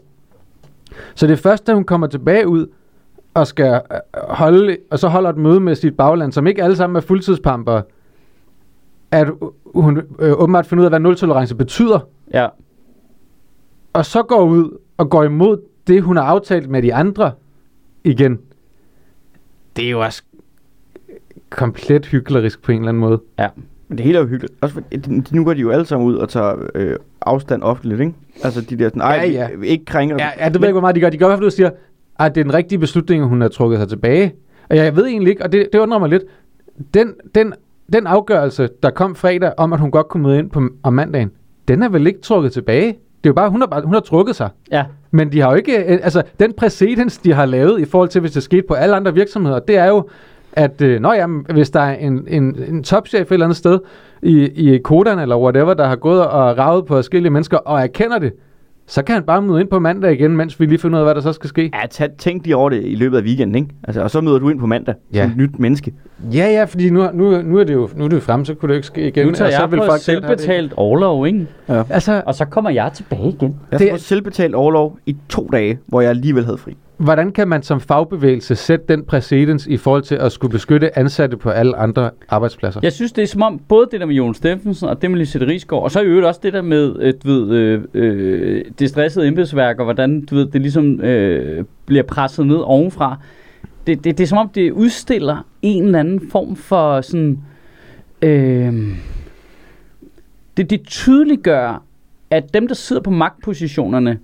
Så 1.16 1.28
det 1.28 1.34
er 1.34 1.38
først, 1.38 1.68
da 1.68 1.74
hun 1.74 1.84
kommer 1.84 2.08
tilbage 2.08 2.48
ud, 2.48 2.68
og 3.34 3.48
skal 3.48 3.82
øh, 3.92 3.98
holde, 4.30 4.78
og 4.92 5.00
så 5.00 5.08
holder 5.08 5.30
et 5.30 5.38
møde 5.38 5.60
med 5.60 5.76
sit 5.76 5.98
bagland, 5.98 6.32
som 6.32 6.48
ikke 6.48 6.64
alle 6.64 6.76
sammen 6.76 6.96
er 6.96 7.02
fuldtidspamper, 7.02 7.82
at 9.12 9.28
hun 9.76 9.98
øh, 10.20 10.32
åbenbart 10.42 10.66
finder 10.66 10.82
ud 10.82 10.86
af, 10.86 10.92
hvad 10.92 11.00
nul-tolerance 11.00 11.56
betyder, 11.56 12.00
Ja. 12.34 12.48
og 13.94 14.06
så 14.06 14.24
går 14.24 14.44
ud 14.44 14.78
og 14.98 15.10
går 15.10 15.24
imod 15.24 15.58
det, 15.90 16.02
hun 16.04 16.16
har 16.18 16.24
aftalt 16.24 16.70
med 16.70 16.82
de 16.82 16.94
andre 16.94 17.32
igen. 18.04 18.40
Det 19.76 19.86
er 19.86 19.90
jo 19.90 20.02
også 20.02 20.24
komplet 21.50 22.06
hyklerisk 22.06 22.62
på 22.62 22.72
en 22.72 22.78
eller 22.78 22.90
anden 22.90 23.02
måde. 23.02 23.22
Men 23.88 23.98
det 23.98 24.06
hele 24.06 24.18
er 24.18 24.22
jo 24.22 24.28
hyggeligt. 24.28 24.54
Også 24.62 24.74
for, 24.74 24.82
de, 24.82 25.24
nu 25.36 25.44
går 25.44 25.54
de 25.54 25.60
jo 25.60 25.70
alle 25.70 25.86
sammen 25.86 26.08
ud 26.08 26.16
og 26.16 26.30
tager 26.30 26.56
øh, 26.76 26.96
afstand 27.22 27.64
offentligt, 27.64 28.02
ikke? 28.02 28.14
Altså 28.44 28.62
de 28.62 28.78
der 28.78 28.86
sådan, 28.90 29.02
ej, 29.02 29.30
Ja, 29.32 29.32
ja. 29.32 29.48
ikke 29.64 29.86
krænker. 29.86 30.16
Ja, 30.20 30.30
ja 30.40 30.46
det 30.46 30.54
ved 30.54 30.62
jeg 30.62 30.68
ikke, 30.68 30.74
hvor 30.74 30.82
meget 30.82 30.96
de 30.96 31.02
gør. 31.02 31.10
De 31.10 31.18
gør 31.18 31.26
i 31.26 31.30
hvert 31.30 31.40
fald 31.40 31.46
og 31.46 31.52
siger, 31.52 31.70
at 32.20 32.36
det 32.36 32.42
er 32.42 32.46
den 32.46 32.54
rigtige 32.54 32.80
beslutning, 32.80 33.24
at 33.24 33.30
hun 33.30 33.42
har 33.42 33.48
trukket 33.48 33.80
sig 33.80 33.90
tilbage. 33.90 34.34
Og 34.70 34.76
jeg 34.76 34.96
ved 34.96 35.06
egentlig 35.06 35.32
ikke, 35.32 35.44
og 35.44 35.52
det, 35.52 35.70
det 35.74 35.80
undrer 35.80 36.00
mig 36.00 36.10
lidt, 36.10 36.24
den, 36.94 37.14
den, 37.36 37.54
den 37.94 38.08
afgørelse, 38.08 38.70
der 38.84 38.90
kom 38.90 39.16
fredag 39.16 39.54
om, 39.58 39.74
at 39.74 39.80
hun 39.80 39.92
godt 39.92 40.08
kunne 40.08 40.24
møde 40.24 40.40
ind 40.40 40.50
på, 40.50 40.70
om 40.84 40.94
mandagen, 40.94 41.32
den 41.68 41.84
er 41.84 41.90
vel 41.90 42.08
ikke 42.08 42.22
trukket 42.22 42.52
tilbage? 42.52 42.98
Det 43.24 43.26
er 43.26 43.30
jo 43.30 43.34
bare, 43.34 43.50
hun 43.50 43.62
har, 43.62 43.68
bare, 43.68 43.82
hun 43.82 43.94
har 43.94 44.02
trukket 44.02 44.36
sig. 44.36 44.50
Ja. 44.72 44.86
Men 45.12 45.32
de 45.32 45.42
har 45.42 45.50
jo 45.50 45.56
ikke, 45.56 45.78
øh, 45.78 46.00
altså 46.04 46.24
den 46.40 46.54
præcedens, 46.54 47.18
de 47.18 47.34
har 47.34 47.46
lavet 47.46 47.80
i 47.82 47.86
forhold 47.86 48.10
til, 48.10 48.22
hvis 48.22 48.32
det 48.32 48.44
skete 48.44 48.64
på 48.68 48.74
alle 48.74 48.96
andre 48.96 49.14
virksomheder, 49.14 49.60
det 49.60 49.78
er 49.78 49.86
jo, 49.86 50.10
at 50.54 50.82
øh, 50.82 51.02
når 51.02 51.14
jamen, 51.14 51.46
hvis 51.54 51.70
der 51.70 51.80
er 51.80 51.96
en, 51.96 52.24
en, 52.28 52.64
en 52.70 52.84
topchef 52.84 53.22
et 53.22 53.32
eller 53.32 53.46
andet 53.46 53.58
sted 53.58 53.80
i, 54.22 54.74
i 54.74 54.78
Kodan 54.78 55.20
eller 55.20 55.38
whatever, 55.38 55.74
der 55.74 55.88
har 55.88 55.96
gået 55.96 56.28
og 56.28 56.58
ravet 56.58 56.86
på 56.86 56.96
forskellige 56.96 57.32
mennesker 57.32 57.58
og 57.58 57.82
erkender 57.82 58.20
det, 58.20 58.34
så 58.90 59.04
kan 59.04 59.14
han 59.16 59.24
bare 59.24 59.42
møde 59.42 59.62
ind 59.62 59.70
på 59.70 59.80
mandag 59.80 60.14
igen, 60.14 60.38
mens 60.38 60.60
vi 60.60 60.66
lige 60.66 60.80
finder 60.80 60.98
ud 60.98 61.00
af, 61.00 61.06
hvad 61.06 61.16
der 61.16 61.22
så 61.22 61.34
skal 61.34 61.48
ske. 61.48 61.72
Ja, 61.82 61.88
tag, 61.88 62.10
tænk 62.18 62.44
lige 62.44 62.56
over 62.56 62.70
det 62.70 62.82
i 62.86 62.96
løbet 62.96 63.18
af 63.18 63.24
weekenden, 63.24 63.56
ikke? 63.56 63.68
Altså, 63.84 64.02
og 64.02 64.12
så 64.12 64.22
møder 64.22 64.40
du 64.40 64.50
ind 64.50 64.60
på 64.60 64.66
mandag 64.66 64.96
Ja. 65.14 65.22
som 65.24 65.32
et 65.32 65.38
nyt 65.38 65.60
menneske. 65.60 65.94
Ja, 66.34 66.46
ja, 66.52 66.64
fordi 66.64 66.90
nu, 66.90 67.10
nu, 67.14 67.42
nu, 67.42 67.58
er, 67.58 67.64
det 67.64 67.74
jo, 67.74 67.90
nu 67.96 68.04
er 68.04 68.08
det 68.08 68.16
jo 68.16 68.22
fremme, 68.22 68.46
så 68.46 68.54
kunne 68.54 68.68
det 68.68 68.74
jo 68.74 68.78
ikke 68.78 68.88
ske 68.88 69.08
igen. 69.08 69.28
Nu 69.28 69.34
tager 69.34 69.48
og 69.48 69.54
så 69.54 69.60
jeg 69.62 69.72
vil 69.72 69.78
på 69.78 69.86
folk 69.86 70.02
selvbetalt 70.02 70.74
overlov, 70.78 71.28
ikke? 71.28 71.48
Altså, 71.68 72.22
Og 72.26 72.36
så 72.36 72.46
kommer 72.46 72.70
jeg 72.70 72.92
tilbage 72.94 73.30
igen. 73.30 73.56
Jeg 73.72 73.80
Det- 73.80 73.90
får 73.90 73.98
selvbetalt 73.98 74.56
overlov 74.56 74.98
i 75.06 75.16
to 75.30 75.50
dage, 75.52 75.80
hvor 75.88 76.02
jeg 76.02 76.10
alligevel 76.10 76.46
havde 76.46 76.58
fri 76.58 76.78
hvordan 77.00 77.32
kan 77.32 77.48
man 77.48 77.64
som 77.64 77.82
fagbevægelse 77.82 78.56
sætte 78.56 78.86
den 78.88 79.06
præcedens 79.06 79.68
i 79.68 79.78
forhold 79.78 80.04
til 80.04 80.16
at 80.16 80.32
skulle 80.32 80.52
beskytte 80.52 81.00
ansatte 81.00 81.38
på 81.38 81.50
alle 81.50 81.76
andre 81.76 82.12
arbejdspladser? 82.30 82.80
Jeg 82.84 82.94
synes, 82.94 83.12
det 83.12 83.22
er 83.22 83.28
som 83.28 83.42
om, 83.42 83.60
både 83.68 83.88
det 83.92 84.00
der 84.00 84.06
med 84.06 84.16
Jon 84.16 84.34
Steffensen 84.34 84.90
og 84.90 85.02
det 85.02 85.12
med 85.12 85.20
Lisette 85.20 85.48
Rigsgaard, 85.48 85.84
og 85.84 85.92
så 85.92 86.02
i 86.02 86.06
øvrigt 86.06 86.28
også 86.28 86.40
det 86.44 86.54
der 86.54 86.62
med, 86.62 86.96
et, 86.96 87.24
du 87.24 87.28
ved, 87.28 87.52
øh, 87.52 87.84
øh, 87.94 88.66
det 88.80 88.90
stressede 88.90 89.28
embedsværk, 89.28 89.80
og 89.80 89.84
hvordan, 89.84 90.26
du 90.26 90.36
ved, 90.36 90.46
det 90.46 90.62
ligesom 90.62 91.02
øh, 91.02 91.66
bliver 91.86 92.04
presset 92.04 92.48
ned 92.48 92.58
ovenfra. 92.58 93.18
Det, 93.88 94.04
det, 94.04 94.18
det 94.18 94.24
er 94.24 94.28
som 94.28 94.38
om, 94.38 94.50
det 94.50 94.72
udstiller 94.72 95.46
en 95.62 95.84
eller 95.84 96.00
anden 96.00 96.30
form 96.32 96.56
for 96.56 97.02
sådan... 97.02 97.40
Øh, 98.22 98.74
det, 100.58 100.70
det 100.70 100.82
tydeliggør, 100.88 101.84
at 102.30 102.54
dem, 102.54 102.68
der 102.68 102.76
sidder 102.76 103.02
på 103.02 103.12
magtpositionerne, 103.12 104.20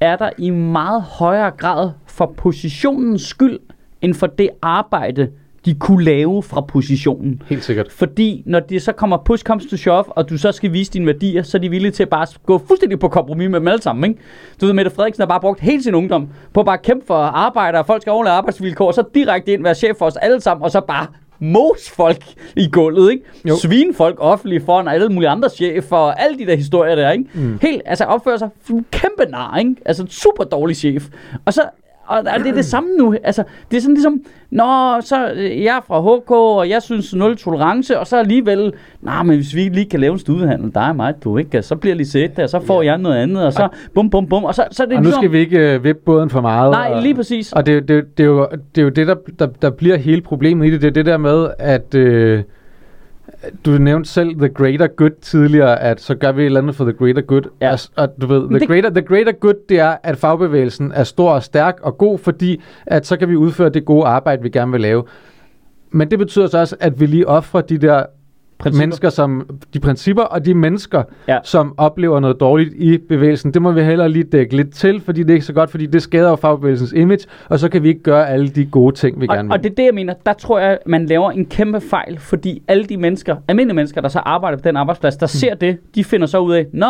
er 0.00 0.16
der 0.16 0.30
i 0.38 0.50
meget 0.50 1.02
højere 1.02 1.50
grad 1.50 1.90
for 2.06 2.34
positionens 2.36 3.22
skyld, 3.22 3.58
end 4.02 4.14
for 4.14 4.26
det 4.26 4.50
arbejde, 4.62 5.30
de 5.64 5.74
kunne 5.74 6.04
lave 6.04 6.42
fra 6.42 6.60
positionen. 6.60 7.42
Helt 7.46 7.64
sikkert. 7.64 7.92
Fordi 7.92 8.42
når 8.46 8.60
det 8.60 8.82
så 8.82 8.92
kommer 8.92 9.16
push 9.16 9.44
comes 9.44 9.66
to 9.66 9.76
shove, 9.76 10.04
og 10.04 10.30
du 10.30 10.38
så 10.38 10.52
skal 10.52 10.72
vise 10.72 10.92
dine 10.92 11.06
værdier, 11.06 11.42
så 11.42 11.56
er 11.56 11.60
de 11.60 11.70
villige 11.70 11.92
til 11.92 12.02
at 12.02 12.08
bare 12.08 12.26
gå 12.46 12.58
fuldstændig 12.58 12.98
på 12.98 13.08
kompromis 13.08 13.50
med 13.50 13.60
dem 13.60 13.68
alle 13.68 13.82
sammen. 13.82 14.10
Ikke? 14.10 14.22
Du 14.60 14.66
ved, 14.66 14.72
Mette 14.72 14.90
Frederiksen 14.90 15.22
har 15.22 15.26
bare 15.26 15.40
brugt 15.40 15.60
hele 15.60 15.82
sin 15.82 15.94
ungdom 15.94 16.28
på 16.52 16.60
at 16.60 16.66
bare 16.66 16.78
kæmpe 16.78 17.06
for 17.06 17.14
arbejde, 17.14 17.78
og 17.78 17.86
folk 17.86 18.02
skal 18.02 18.10
overleve 18.10 18.32
arbejdsvilkår, 18.32 18.92
så 18.92 19.04
direkte 19.14 19.52
ind 19.52 19.62
være 19.62 19.74
chef 19.74 19.96
for 19.98 20.06
os 20.06 20.16
alle 20.16 20.40
sammen, 20.40 20.64
og 20.64 20.70
så 20.70 20.80
bare 20.80 21.06
mos 21.40 21.90
folk 21.90 22.24
i 22.56 22.68
gulvet, 22.72 23.10
ikke? 23.10 23.24
Jo. 23.48 23.56
Svine 23.56 23.94
folk 23.94 24.16
offentligt 24.18 24.64
foran 24.64 24.88
alle 24.88 25.08
mulige 25.08 25.28
andre 25.28 25.50
chefer, 25.50 25.96
og 25.96 26.22
alle 26.22 26.38
de 26.38 26.46
der 26.46 26.56
historier 26.56 26.94
der, 26.94 27.10
ikke? 27.10 27.24
Mm. 27.34 27.58
Helt, 27.62 27.82
altså 27.86 28.04
opfører 28.04 28.36
sig 28.36 28.48
kæmpe 28.90 29.24
nar, 29.30 29.58
ikke? 29.58 29.74
Altså 29.84 30.02
en 30.02 30.08
super 30.08 30.44
dårlig 30.44 30.76
chef. 30.76 31.08
Og 31.44 31.52
så 31.52 31.62
og, 32.10 32.18
og 32.18 32.38
det 32.38 32.46
er 32.46 32.54
det 32.54 32.64
samme 32.64 32.90
nu. 32.98 33.14
Altså, 33.24 33.42
det 33.70 33.76
er 33.76 33.80
sådan 33.80 33.94
ligesom, 33.94 34.20
Nå, 34.50 35.00
så 35.00 35.32
øh, 35.34 35.62
jeg 35.62 35.76
er 35.76 35.80
fra 35.86 36.00
HK, 36.00 36.30
og 36.30 36.68
jeg 36.68 36.82
synes 36.82 37.14
nul 37.14 37.36
tolerance, 37.36 37.98
og 37.98 38.06
så 38.06 38.18
alligevel, 38.18 38.72
nej, 39.02 39.22
men 39.22 39.36
hvis 39.36 39.54
vi 39.54 39.60
ikke 39.60 39.74
lige 39.74 39.90
kan 39.90 40.00
lave 40.00 40.12
en 40.12 40.18
studehandel, 40.18 40.74
der 40.74 40.80
er 40.80 40.92
mig, 40.92 41.14
du 41.24 41.36
ikke, 41.36 41.62
så 41.62 41.76
bliver 41.76 41.96
lige 41.96 42.06
set 42.06 42.36
der, 42.36 42.46
så 42.46 42.60
får 42.60 42.82
jeg 42.82 42.98
noget 42.98 43.16
andet, 43.16 43.44
og 43.44 43.52
så 43.52 43.68
bum, 43.94 44.10
bum, 44.10 44.26
bum, 44.26 44.44
og 44.44 44.54
så, 44.54 44.64
så 44.70 44.82
er 44.82 44.86
det 44.86 44.96
Og 44.96 45.02
nu 45.02 45.06
ligesom, 45.06 45.20
skal 45.22 45.32
vi 45.32 45.38
ikke 45.38 45.74
øh, 45.74 45.84
vippe 45.84 46.02
båden 46.04 46.30
for 46.30 46.40
meget. 46.40 46.70
nej, 46.70 46.90
og, 46.94 47.02
lige 47.02 47.14
præcis. 47.14 47.52
Og 47.52 47.66
det, 47.66 47.88
det, 47.88 48.18
det, 48.18 48.22
er 48.22 48.28
jo, 48.28 48.48
det 48.74 48.80
er 48.80 48.84
jo 48.84 48.88
det, 48.88 49.06
der, 49.06 49.14
der, 49.38 49.46
der 49.62 49.70
bliver 49.70 49.96
hele 49.96 50.20
problemet 50.20 50.66
i 50.66 50.70
det. 50.70 50.82
Det 50.82 50.88
er 50.88 50.92
det 50.92 51.06
der 51.06 51.16
med, 51.16 51.48
at 51.58 51.94
øh, 51.94 52.42
du 53.66 53.70
nævnte 53.70 54.10
selv 54.10 54.34
The 54.38 54.48
Greater 54.48 54.86
Good 54.86 55.10
tidligere, 55.22 55.80
at 55.80 56.00
så 56.00 56.14
gør 56.14 56.32
vi 56.32 56.42
et 56.42 56.46
eller 56.46 56.60
andet 56.60 56.74
for 56.76 56.84
The 56.84 56.92
Greater 56.92 57.22
Good. 57.22 57.42
Ja. 57.60 57.72
Og, 57.72 57.78
og 57.96 58.08
du 58.20 58.26
ved, 58.26 58.48
the, 58.48 58.58
det- 58.58 58.68
greater, 58.68 58.90
the 58.90 59.02
Greater 59.02 59.32
Good, 59.32 59.54
det 59.68 59.78
er, 59.80 59.96
at 60.02 60.16
fagbevægelsen 60.16 60.92
er 60.94 61.04
stor 61.04 61.30
og 61.32 61.42
stærk 61.42 61.78
og 61.82 61.98
god, 61.98 62.18
fordi 62.18 62.60
at 62.86 63.06
så 63.06 63.16
kan 63.16 63.28
vi 63.28 63.36
udføre 63.36 63.68
det 63.68 63.84
gode 63.84 64.06
arbejde, 64.06 64.42
vi 64.42 64.48
gerne 64.48 64.72
vil 64.72 64.80
lave. 64.80 65.04
Men 65.90 66.10
det 66.10 66.18
betyder 66.18 66.46
så 66.46 66.58
også, 66.58 66.76
at 66.80 67.00
vi 67.00 67.06
lige 67.06 67.28
offrer 67.28 67.60
de 67.60 67.78
der 67.78 68.02
Principper. 68.60 68.82
mennesker, 68.82 69.08
som, 69.08 69.48
de 69.74 69.80
principper 69.80 70.22
og 70.22 70.44
de 70.44 70.54
mennesker, 70.54 71.02
Ja. 71.28 71.38
som 71.44 71.74
oplever 71.76 72.20
noget 72.20 72.40
dårligt 72.40 72.74
i 72.74 72.98
bevægelsen. 72.98 73.54
Det 73.54 73.62
må 73.62 73.72
vi 73.72 73.82
heller 73.82 74.08
lige 74.08 74.24
dække 74.24 74.56
lidt 74.56 74.74
til, 74.74 75.00
fordi 75.00 75.22
det 75.22 75.30
er 75.30 75.34
ikke 75.34 75.46
så 75.46 75.52
godt, 75.52 75.70
fordi 75.70 75.86
det 75.86 76.02
skader 76.02 76.30
jo 76.30 76.36
fagbevægelsens 76.36 76.92
image, 76.92 77.26
og 77.48 77.58
så 77.58 77.68
kan 77.68 77.82
vi 77.82 77.88
ikke 77.88 78.02
gøre 78.02 78.28
alle 78.28 78.48
de 78.48 78.64
gode 78.66 78.94
ting, 78.96 79.20
vi 79.20 79.26
Og, 79.28 79.34
gerne 79.34 79.48
vil. 79.48 79.52
og 79.52 79.62
det 79.64 79.70
er 79.70 79.74
det, 79.74 79.84
jeg 79.84 79.94
mener. 79.94 80.14
Der 80.26 80.32
tror 80.32 80.58
jeg, 80.58 80.78
man 80.86 81.06
laver 81.06 81.30
en 81.30 81.46
kæmpe 81.46 81.80
fejl, 81.80 82.18
fordi 82.18 82.62
alle 82.68 82.84
de 82.84 82.96
mennesker, 82.96 83.36
almindelige 83.48 83.76
mennesker, 83.76 84.00
der 84.00 84.08
så 84.08 84.18
arbejder 84.18 84.58
på 84.58 84.62
den 84.64 84.76
arbejdsplads, 84.76 85.16
der 85.16 85.26
ser 85.26 85.54
det, 85.54 85.78
de 85.94 86.04
finder 86.04 86.26
så 86.26 86.38
ud 86.38 86.52
af, 86.54 86.66
nå, 86.72 86.86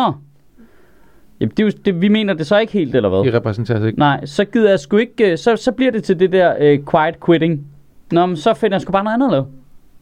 jamen, 1.39 1.51
det 1.57 1.59
er 1.59 1.63
jo, 1.63 1.71
det, 1.85 2.01
vi 2.01 2.07
mener 2.07 2.33
det 2.33 2.47
så 2.47 2.57
ikke 2.59 2.73
helt, 2.73 2.95
eller 2.95 3.09
hvad? 3.09 3.33
I 3.33 3.37
repræsenterer 3.37 3.85
ikke. 3.85 3.99
Nej, 3.99 4.25
så 4.25 4.45
gider 4.45 4.69
jeg 4.69 4.79
sgu 4.79 4.97
ikke, 4.97 5.31
øh, 5.31 5.37
så, 5.37 5.55
så 5.55 5.71
bliver 5.71 5.91
det 5.91 6.03
til 6.03 6.19
det 6.19 6.31
der 6.31 6.53
uh, 6.55 6.85
quiet 6.91 7.15
quitting. 7.25 7.65
Nå, 8.11 8.25
men 8.25 8.37
så 8.37 8.53
finder 8.53 8.75
jeg 8.75 8.81
sgu 8.81 8.91
bare 8.91 9.03
noget 9.03 9.13
andet 9.13 9.27
at 9.27 9.31
lave. 9.31 9.45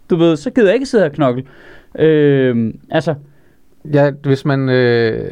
Du 0.09 0.15
ved, 0.15 0.35
så 0.35 0.49
gider 0.49 0.67
jeg 0.67 0.73
ikke 0.75 0.85
sidde 0.85 1.03
her 1.03 1.09
og 1.09 1.15
knokle. 1.15 1.43
Øh, 1.99 2.73
altså, 2.91 3.15
Ja, 3.93 4.11
hvis 4.23 4.45
man... 4.45 4.69
Øh, 4.69 5.29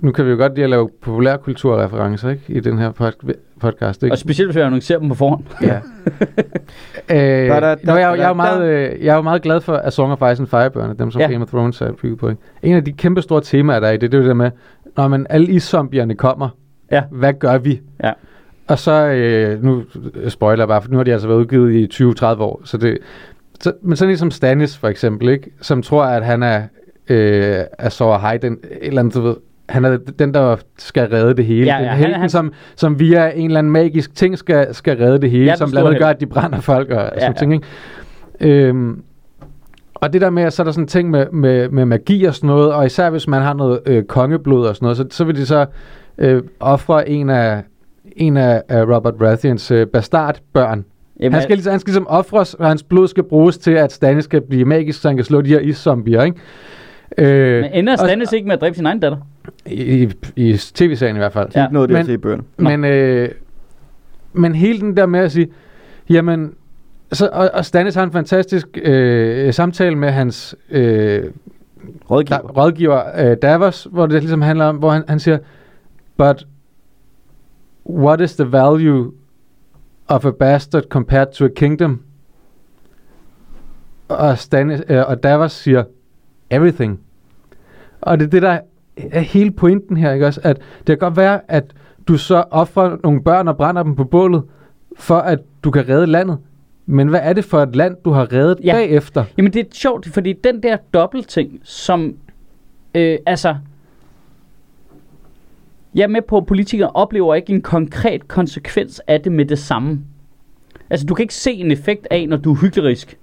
nu 0.00 0.12
kan 0.12 0.24
vi 0.26 0.30
jo 0.30 0.36
godt 0.36 0.54
lide 0.54 0.64
at 0.64 0.70
lave 0.70 0.88
populærkulturreferencer, 1.02 2.30
ikke? 2.30 2.42
I 2.48 2.60
den 2.60 2.78
her 2.78 2.90
pod- 2.92 3.32
podcast, 3.60 4.02
ikke? 4.02 4.14
og 4.14 4.18
specielt 4.18 4.48
hvis 4.50 4.56
jeg 4.56 4.66
annoncerer 4.66 4.98
dem 4.98 5.08
på 5.08 5.14
forhånd. 5.14 5.42
Ja. 5.62 5.76
øh, 7.10 7.48
Da, 7.48 7.60
da, 7.60 7.74
da, 7.74 7.76
nu 7.84 7.92
er 7.92 7.96
jeg, 7.98 8.08
jo- 8.10 8.14
jeg, 8.14 8.24
er 8.24 8.28
jo 8.28 8.34
meget, 8.34 8.68
øh, 8.68 9.04
jeg 9.04 9.12
er 9.12 9.16
jo 9.16 9.22
meget 9.22 9.42
glad 9.42 9.60
for 9.60 9.76
A 9.84 9.90
Song 9.90 10.12
of 10.12 10.32
Ice 10.32 10.40
and 10.40 10.46
Fire 10.46 10.70
Burner, 10.70 10.92
dem 10.94 11.10
som 11.10 11.20
Ja. 11.20 11.26
Game 11.30 11.42
of 11.44 11.48
Thrones 11.50 11.80
er 11.80 11.92
bygget 11.92 12.18
på. 12.18 12.28
Ikke? 12.28 12.40
En 12.62 12.76
af 12.76 12.84
de 12.84 12.92
kæmpe 12.92 13.22
store 13.22 13.40
temaer, 13.40 13.80
der 13.80 13.88
er 13.88 13.92
i 13.92 13.96
det, 13.96 14.12
det 14.12 14.14
er 14.14 14.18
jo 14.18 14.22
det 14.22 14.28
der 14.28 14.34
med, 14.34 14.50
når 14.96 15.08
man 15.08 15.26
alle 15.30 15.46
iszombierne 15.46 16.14
kommer, 16.14 16.48
Ja. 16.92 17.02
hvad 17.10 17.32
gør 17.32 17.58
vi? 17.58 17.80
Ja. 18.04 18.12
Og 18.66 18.78
så, 18.78 18.92
øh, 19.06 19.64
nu 19.64 19.82
spoiler 20.28 20.62
jeg 20.62 20.68
bare, 20.68 20.82
for 20.82 20.90
nu 20.90 20.96
har 20.96 21.04
de 21.04 21.12
altså 21.12 21.28
været 21.28 21.38
udgivet 21.38 21.72
i 21.74 22.02
20-30 22.02 22.24
år, 22.24 22.60
så 22.64 22.76
det, 22.76 22.98
så, 23.60 23.72
men 23.82 23.96
sådan 23.96 24.10
en 24.10 24.18
som 24.18 24.30
Stannis 24.30 24.76
for 24.78 24.88
eksempel, 24.88 25.28
ikke? 25.28 25.50
som 25.60 25.82
tror, 25.82 26.04
at 26.04 26.24
han 26.24 26.42
er 26.42 26.62
øh, 27.08 27.58
Azor 27.78 28.14
Ahai, 28.14 28.38
den, 28.38 28.52
et 28.52 28.58
eller 28.86 29.00
andet, 29.00 29.14
du 29.14 29.20
ved, 29.20 29.36
han 29.68 29.84
er 29.84 29.96
den, 30.18 30.34
der 30.34 30.56
skal 30.78 31.08
redde 31.08 31.34
det 31.34 31.44
hele. 31.44 31.66
Ja, 31.66 31.74
ja, 31.76 31.80
den 31.80 31.88
han- 31.88 31.98
helten, 31.98 32.20
han- 32.20 32.30
som, 32.30 32.52
som 32.76 32.98
via 33.00 33.28
en 33.30 33.44
eller 33.46 33.58
anden 33.58 33.72
magisk 33.72 34.14
ting 34.14 34.38
skal, 34.38 34.74
skal 34.74 34.96
redde 34.98 35.18
det 35.18 35.30
hele, 35.30 35.44
Ja, 35.44 35.56
som 35.56 35.70
blandt 35.70 35.86
andet 35.88 36.00
gør, 36.00 36.06
at 36.08 36.20
de 36.20 36.26
brænder 36.26 36.60
folk 36.60 36.90
og 36.90 36.94
Ja, 36.96 37.02
ja, 37.14 37.20
sådan 37.20 37.32
ja. 37.32 37.38
ting. 37.38 37.52
Ikke? 37.54 38.68
Øhm, 38.68 39.02
og 39.94 40.12
det 40.12 40.20
der 40.20 40.30
med, 40.30 40.42
at 40.42 40.52
så 40.52 40.62
er 40.62 40.64
der 40.64 40.72
sådan 40.72 40.86
ting 40.86 41.10
med, 41.10 41.26
med, 41.32 41.68
med 41.68 41.84
magi 41.84 42.24
og 42.24 42.34
sådan 42.34 42.46
noget, 42.48 42.72
og 42.72 42.86
især 42.86 43.10
hvis 43.10 43.28
man 43.28 43.42
har 43.42 43.54
noget 43.54 43.80
øh, 43.86 44.02
kongeblod 44.04 44.66
og 44.66 44.76
sådan 44.76 44.84
noget, 44.86 44.96
så, 44.96 45.04
så 45.10 45.24
vil 45.24 45.36
de 45.36 45.46
så 45.46 45.66
øh, 46.18 46.42
ofre 46.60 47.08
en 47.08 47.30
af, 47.30 47.62
en 48.16 48.36
af, 48.36 48.62
af 48.68 48.82
Robert 48.82 49.14
Baratheons 49.14 49.70
øh, 49.70 49.86
bastardbørn. 49.86 50.84
Jamen, 51.20 51.32
Han 51.32 51.42
skal, 51.42 51.56
ligesom, 51.56 51.70
han 51.70 51.80
skal 51.80 51.90
ligesom 51.90 52.06
ofres, 52.08 52.54
og 52.54 52.68
hans 52.68 52.82
blod 52.82 53.08
skal 53.08 53.22
bruges 53.22 53.58
til, 53.58 53.70
at 53.70 53.92
Stannis 53.92 54.24
skal 54.24 54.40
blive 54.40 54.64
magisk, 54.64 55.00
så 55.00 55.08
han 55.08 55.16
kan 55.16 55.24
slå 55.24 55.40
de 55.40 55.48
her 55.48 55.58
iszombier, 55.60 56.22
ikke? 56.22 56.36
Øh, 57.18 57.62
men 57.62 57.70
ender 57.72 57.92
og- 57.92 57.98
Stannis 57.98 58.32
ikke 58.32 58.46
med 58.46 58.54
at 58.54 58.60
dræbe 58.60 58.76
sin 58.76 58.86
egen 58.86 59.00
datter? 59.00 59.18
I, 59.66 60.08
i, 60.36 60.56
tv-serien 60.56 61.16
i 61.16 61.18
hvert 61.18 61.32
fald. 61.32 61.48
Ja. 61.54 61.64
ikke 61.64 61.74
noget 61.74 61.88
der 61.90 61.96
Men- 61.96 62.04
til 62.06 62.14
i 62.14 62.16
bøgerne. 62.16 62.42
Men, 62.58 62.84
øh, 62.84 63.28
men 64.32 64.54
hele 64.54 64.80
den 64.80 64.96
der 64.96 65.06
med 65.06 65.20
at 65.20 65.32
sige, 65.32 65.48
jamen, 66.10 66.52
så, 67.12 67.28
og, 67.32 67.50
og 67.54 67.64
Stannis 67.64 67.94
har 67.94 68.02
en 68.04 68.12
fantastisk 68.12 68.66
øh, 68.82 69.52
samtale 69.54 69.96
med 69.96 70.10
hans 70.10 70.56
øh, 70.70 71.24
Rådgiver. 72.10 72.38
der, 72.38 72.48
rådgiver 72.48 73.02
øh, 73.30 73.36
Davos, 73.42 73.88
hvor 73.90 74.06
det 74.06 74.20
ligesom 74.22 74.42
handler 74.42 74.64
om, 74.64 74.76
hvor 74.76 74.90
han, 74.90 75.02
han 75.08 75.18
siger, 75.18 75.38
but 76.16 76.46
what 77.90 78.20
is 78.20 78.36
the 78.36 78.52
value 78.52 79.12
of 80.08 80.24
a 80.24 80.30
bastard 80.30 80.82
compared 80.82 81.26
to 81.32 81.44
a 81.44 81.48
kingdom? 81.56 82.02
Og, 84.08 84.38
Stannis, 84.38 84.80
øh, 84.88 85.02
og 85.06 85.22
Davos 85.22 85.52
siger, 85.52 85.84
everything. 86.50 87.00
Og 88.00 88.18
det 88.18 88.26
er 88.26 88.30
det, 88.30 88.42
der 88.42 88.58
er 88.96 89.20
hele 89.20 89.50
pointen 89.50 89.96
her, 89.96 90.12
ikke 90.12 90.26
også? 90.26 90.40
At 90.44 90.56
det 90.78 90.86
kan 90.86 90.98
godt 90.98 91.16
være, 91.16 91.40
at 91.48 91.64
du 92.08 92.16
så 92.16 92.44
offrer 92.50 92.96
nogle 93.02 93.22
børn 93.22 93.48
og 93.48 93.56
brænder 93.56 93.82
dem 93.82 93.96
på 93.96 94.04
bålet, 94.04 94.42
for 94.96 95.16
at 95.16 95.38
du 95.64 95.70
kan 95.70 95.88
redde 95.88 96.06
landet. 96.06 96.38
Men 96.86 97.08
hvad 97.08 97.20
er 97.22 97.32
det 97.32 97.44
for 97.44 97.62
et 97.62 97.76
land, 97.76 97.96
du 98.04 98.10
har 98.10 98.32
reddet 98.32 98.58
ja. 98.64 98.72
bagefter? 98.72 99.24
Jamen 99.36 99.52
det 99.52 99.60
er 99.60 99.70
sjovt, 99.72 100.08
fordi 100.08 100.32
den 100.32 100.62
der 100.62 100.76
dobbeltting, 100.94 101.60
som, 101.62 102.16
øh, 102.94 103.18
altså, 103.26 103.56
jeg 105.94 106.02
er 106.02 106.08
med 106.08 106.22
på, 106.22 106.36
at 106.36 106.46
politikere 106.46 106.90
oplever 106.90 107.34
ikke 107.34 107.52
en 107.52 107.62
konkret 107.62 108.28
konsekvens 108.28 109.00
af 109.06 109.20
det 109.20 109.32
med 109.32 109.44
det 109.44 109.58
samme. 109.58 110.00
Altså, 110.90 111.06
du 111.06 111.14
kan 111.14 111.22
ikke 111.22 111.34
se 111.34 111.52
en 111.52 111.70
effekt 111.70 112.06
af, 112.10 112.28
når 112.28 112.36
du 112.36 112.52
er 112.52 112.56
hyklerisk. 112.60 113.18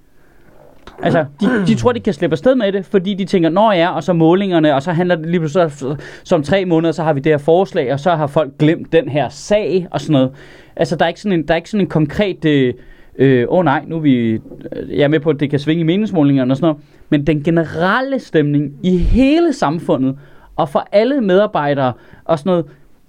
Altså, 1.02 1.24
de, 1.40 1.46
de 1.66 1.74
tror, 1.74 1.92
de 1.92 2.00
kan 2.00 2.14
slippe 2.14 2.34
afsted 2.34 2.54
med 2.54 2.72
det, 2.72 2.86
fordi 2.86 3.14
de 3.14 3.24
tænker, 3.24 3.48
nå 3.48 3.72
ja, 3.72 3.88
og 3.88 4.02
så 4.02 4.12
målingerne, 4.12 4.74
og 4.74 4.82
så 4.82 4.92
handler 4.92 5.16
det 5.16 5.26
lige 5.26 5.40
pludselig, 5.40 5.72
så, 5.72 5.96
som 6.24 6.42
tre 6.42 6.64
måneder, 6.64 6.92
så 6.92 7.02
har 7.02 7.12
vi 7.12 7.20
det 7.20 7.32
her 7.32 7.38
forslag, 7.38 7.92
og 7.92 8.00
så 8.00 8.10
har 8.10 8.26
folk 8.26 8.58
glemt 8.58 8.92
den 8.92 9.08
her 9.08 9.28
sag, 9.28 9.86
og 9.90 10.00
sådan 10.00 10.12
noget. 10.12 10.30
Altså, 10.76 10.96
der 10.96 11.04
er 11.04 11.08
ikke 11.08 11.20
sådan 11.20 11.38
en, 11.38 11.48
der 11.48 11.54
er 11.54 11.56
ikke 11.56 11.70
sådan 11.70 11.84
en 11.84 11.90
konkret, 11.90 12.44
øh, 12.44 12.74
øh, 13.18 13.46
åh 13.48 13.64
nej, 13.64 13.84
nu 13.86 13.96
er 13.96 14.00
vi, 14.00 14.14
øh, 14.14 14.40
jeg 14.88 15.02
er 15.02 15.08
med 15.08 15.20
på, 15.20 15.30
at 15.30 15.40
det 15.40 15.50
kan 15.50 15.58
svinge 15.58 15.80
i 15.80 15.84
meningsmålingerne 15.84 16.52
og 16.52 16.56
sådan 16.56 16.66
noget, 16.66 16.82
men 17.10 17.26
den 17.26 17.42
generelle 17.42 18.18
stemning 18.18 18.72
i 18.82 18.96
hele 18.96 19.52
samfundet, 19.52 20.16
og 20.62 20.68
for 20.68 20.86
alle 20.92 21.20
medarbejdere 21.20 21.92
og 22.24 22.38
sådan 22.38 22.50
noget, 22.50 22.66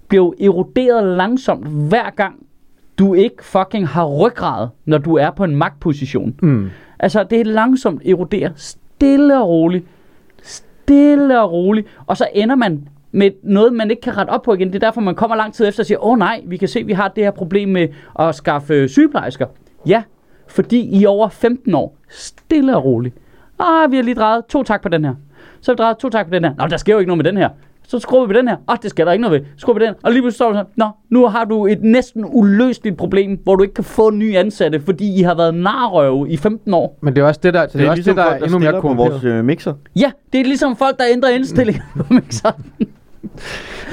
bliver 0.07 0.23
jo 0.23 0.33
eroderet 0.39 1.17
langsomt 1.17 1.67
hver 1.67 2.09
gang, 2.09 2.35
du 2.99 3.13
ikke 3.13 3.45
fucking 3.45 3.87
har 3.87 4.05
ryggrad, 4.05 4.67
når 4.85 4.97
du 4.97 5.15
er 5.15 5.31
på 5.31 5.43
en 5.43 5.55
magtposition. 5.55 6.35
Mm. 6.41 6.69
Altså, 6.99 7.23
det 7.23 7.41
er 7.41 7.45
langsomt 7.45 8.01
eroderer, 8.05 8.49
stille 8.55 9.41
og 9.41 9.47
roligt, 9.47 9.85
stille 10.43 11.41
og 11.41 11.51
roligt, 11.51 11.87
og 12.05 12.17
så 12.17 12.27
ender 12.33 12.55
man 12.55 12.87
med 13.11 13.31
noget, 13.43 13.73
man 13.73 13.91
ikke 13.91 14.01
kan 14.01 14.17
rette 14.17 14.29
op 14.29 14.41
på 14.41 14.53
igen. 14.53 14.67
Det 14.67 14.75
er 14.75 14.87
derfor, 14.87 15.01
man 15.01 15.15
kommer 15.15 15.35
lang 15.35 15.53
tid 15.53 15.67
efter 15.67 15.83
og 15.83 15.87
siger, 15.87 16.05
åh 16.05 16.17
nej, 16.17 16.41
vi 16.45 16.57
kan 16.57 16.67
se, 16.67 16.79
at 16.79 16.87
vi 16.87 16.93
har 16.93 17.07
det 17.07 17.23
her 17.23 17.31
problem 17.31 17.69
med 17.69 17.87
at 18.19 18.35
skaffe 18.35 18.73
øh, 18.73 18.89
sygeplejersker. 18.89 19.47
Ja, 19.85 20.03
fordi 20.47 21.01
i 21.01 21.05
over 21.05 21.29
15 21.29 21.75
år, 21.75 21.97
stille 22.09 22.77
og 22.77 22.85
roligt. 22.85 23.15
Ah, 23.59 23.91
vi 23.91 23.95
har 23.95 24.03
lige 24.03 24.15
drejet 24.15 24.45
to 24.45 24.63
tak 24.63 24.81
på 24.81 24.89
den 24.89 25.05
her. 25.05 25.15
Så 25.63 25.71
har 25.71 25.73
vi 25.73 25.77
drejet 25.77 25.97
to 25.97 26.09
tak 26.09 26.25
på 26.25 26.33
den 26.33 26.43
her. 26.43 26.53
Nå, 26.57 26.67
der 26.67 26.77
sker 26.77 26.93
jo 26.93 26.99
ikke 26.99 27.07
noget 27.07 27.23
med 27.23 27.31
den 27.31 27.37
her. 27.37 27.49
Så 27.87 27.99
skruer 27.99 28.25
vi 28.25 28.33
på 28.33 28.37
den 28.37 28.47
her. 28.47 28.55
Åh, 28.69 28.75
det 28.81 28.89
skal 28.89 29.05
der 29.05 29.11
ikke 29.11 29.21
noget 29.21 29.41
ved. 29.41 29.47
Skruer 29.57 29.73
vi 29.73 29.79
på 29.79 29.85
den. 29.85 29.93
Og 30.03 30.11
lige 30.11 30.21
pludselig 30.21 30.35
står 30.35 30.51
du 30.53 30.63
Nå, 30.75 30.85
nu 31.09 31.27
har 31.27 31.45
du 31.45 31.67
et 31.67 31.83
næsten 31.83 32.25
uløseligt 32.27 32.97
problem, 32.97 33.39
hvor 33.43 33.55
du 33.55 33.63
ikke 33.63 33.73
kan 33.73 33.83
få 33.83 34.09
nye 34.09 34.37
ansatte, 34.37 34.79
fordi 34.79 35.19
I 35.19 35.21
har 35.21 35.35
været 35.35 35.53
narrøve 35.53 36.29
i 36.29 36.37
15 36.37 36.73
år. 36.73 36.97
Men 37.01 37.15
det 37.15 37.21
er 37.21 37.25
også 37.25 37.39
det, 37.43 37.53
der, 37.53 37.67
Så 37.67 37.77
det 37.77 37.85
er, 37.85 37.89
også 37.89 37.97
ligesom 37.97 38.15
det, 38.15 38.23
der 38.23 38.29
folk, 38.29 38.39
der 38.39 38.45
er 38.45 38.45
endnu 38.45 38.71
mere 38.71 38.81
på 38.81 38.93
vores 38.93 39.23
øh, 39.23 39.45
mixer. 39.45 39.73
Ja, 39.95 40.11
det 40.33 40.41
er 40.41 40.45
ligesom 40.45 40.75
folk, 40.75 40.97
der 40.97 41.05
ændrer 41.11 41.29
indstillinger 41.29 41.81
på 41.97 42.13
mixeren. 42.13 42.65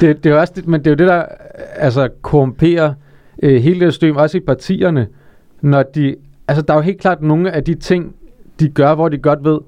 Det, 0.00 0.24
det 0.24 0.32
er 0.32 0.36
også 0.36 0.52
det, 0.56 0.68
men 0.68 0.80
det 0.80 0.86
er 0.86 0.90
jo 0.90 0.96
det, 0.96 1.06
der 1.06 1.24
altså, 1.76 2.08
korrumperer 2.22 2.92
øh, 3.42 3.62
hele 3.62 3.80
det 3.84 3.92
system, 3.92 4.16
også 4.16 4.36
i 4.36 4.40
partierne, 4.40 5.06
når 5.60 5.82
de, 5.82 6.16
altså 6.48 6.62
der 6.62 6.74
er 6.74 6.78
jo 6.78 6.82
helt 6.82 7.00
klart 7.00 7.22
nogle 7.22 7.52
af 7.52 7.64
de 7.64 7.74
ting, 7.74 8.14
de 8.60 8.68
gør, 8.68 8.94
hvor 8.94 9.08
de 9.08 9.18
godt 9.18 9.44
ved, 9.44 9.58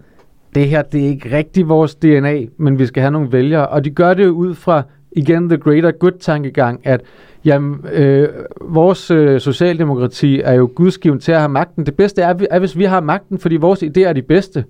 det 0.55 0.69
her, 0.69 0.83
det 0.83 1.05
er 1.05 1.09
ikke 1.09 1.37
rigtig 1.37 1.69
vores 1.69 1.95
DNA, 1.95 2.41
men 2.57 2.79
vi 2.79 2.87
skal 2.87 3.01
have 3.01 3.11
nogle 3.11 3.33
vælgere, 3.33 3.69
og 3.69 3.85
de 3.85 3.91
gør 3.91 4.15
det 4.15 4.27
ud 4.27 4.55
fra, 4.55 4.83
igen, 5.13 5.49
the 5.49 5.59
greater 5.59 5.91
good 5.91 6.13
tankegang, 6.21 6.81
at 6.87 7.01
jamen, 7.45 7.85
øh, 7.93 8.29
vores 8.61 9.11
øh, 9.11 9.41
socialdemokrati 9.41 10.41
er 10.41 10.53
jo 10.53 10.71
gudsgiven 10.75 11.21
til 11.21 11.33
at 11.33 11.39
have 11.39 11.49
magten. 11.49 11.87
Det 11.87 11.95
bedste 11.97 12.23
er, 12.23 12.35
er, 12.51 12.59
hvis 12.59 12.79
vi 12.79 12.85
har 12.85 13.01
magten, 13.01 13.39
fordi 13.39 13.57
vores 13.57 13.83
idéer 13.83 14.01
er 14.09 14.13
de 14.13 14.23
bedste. 14.23 14.65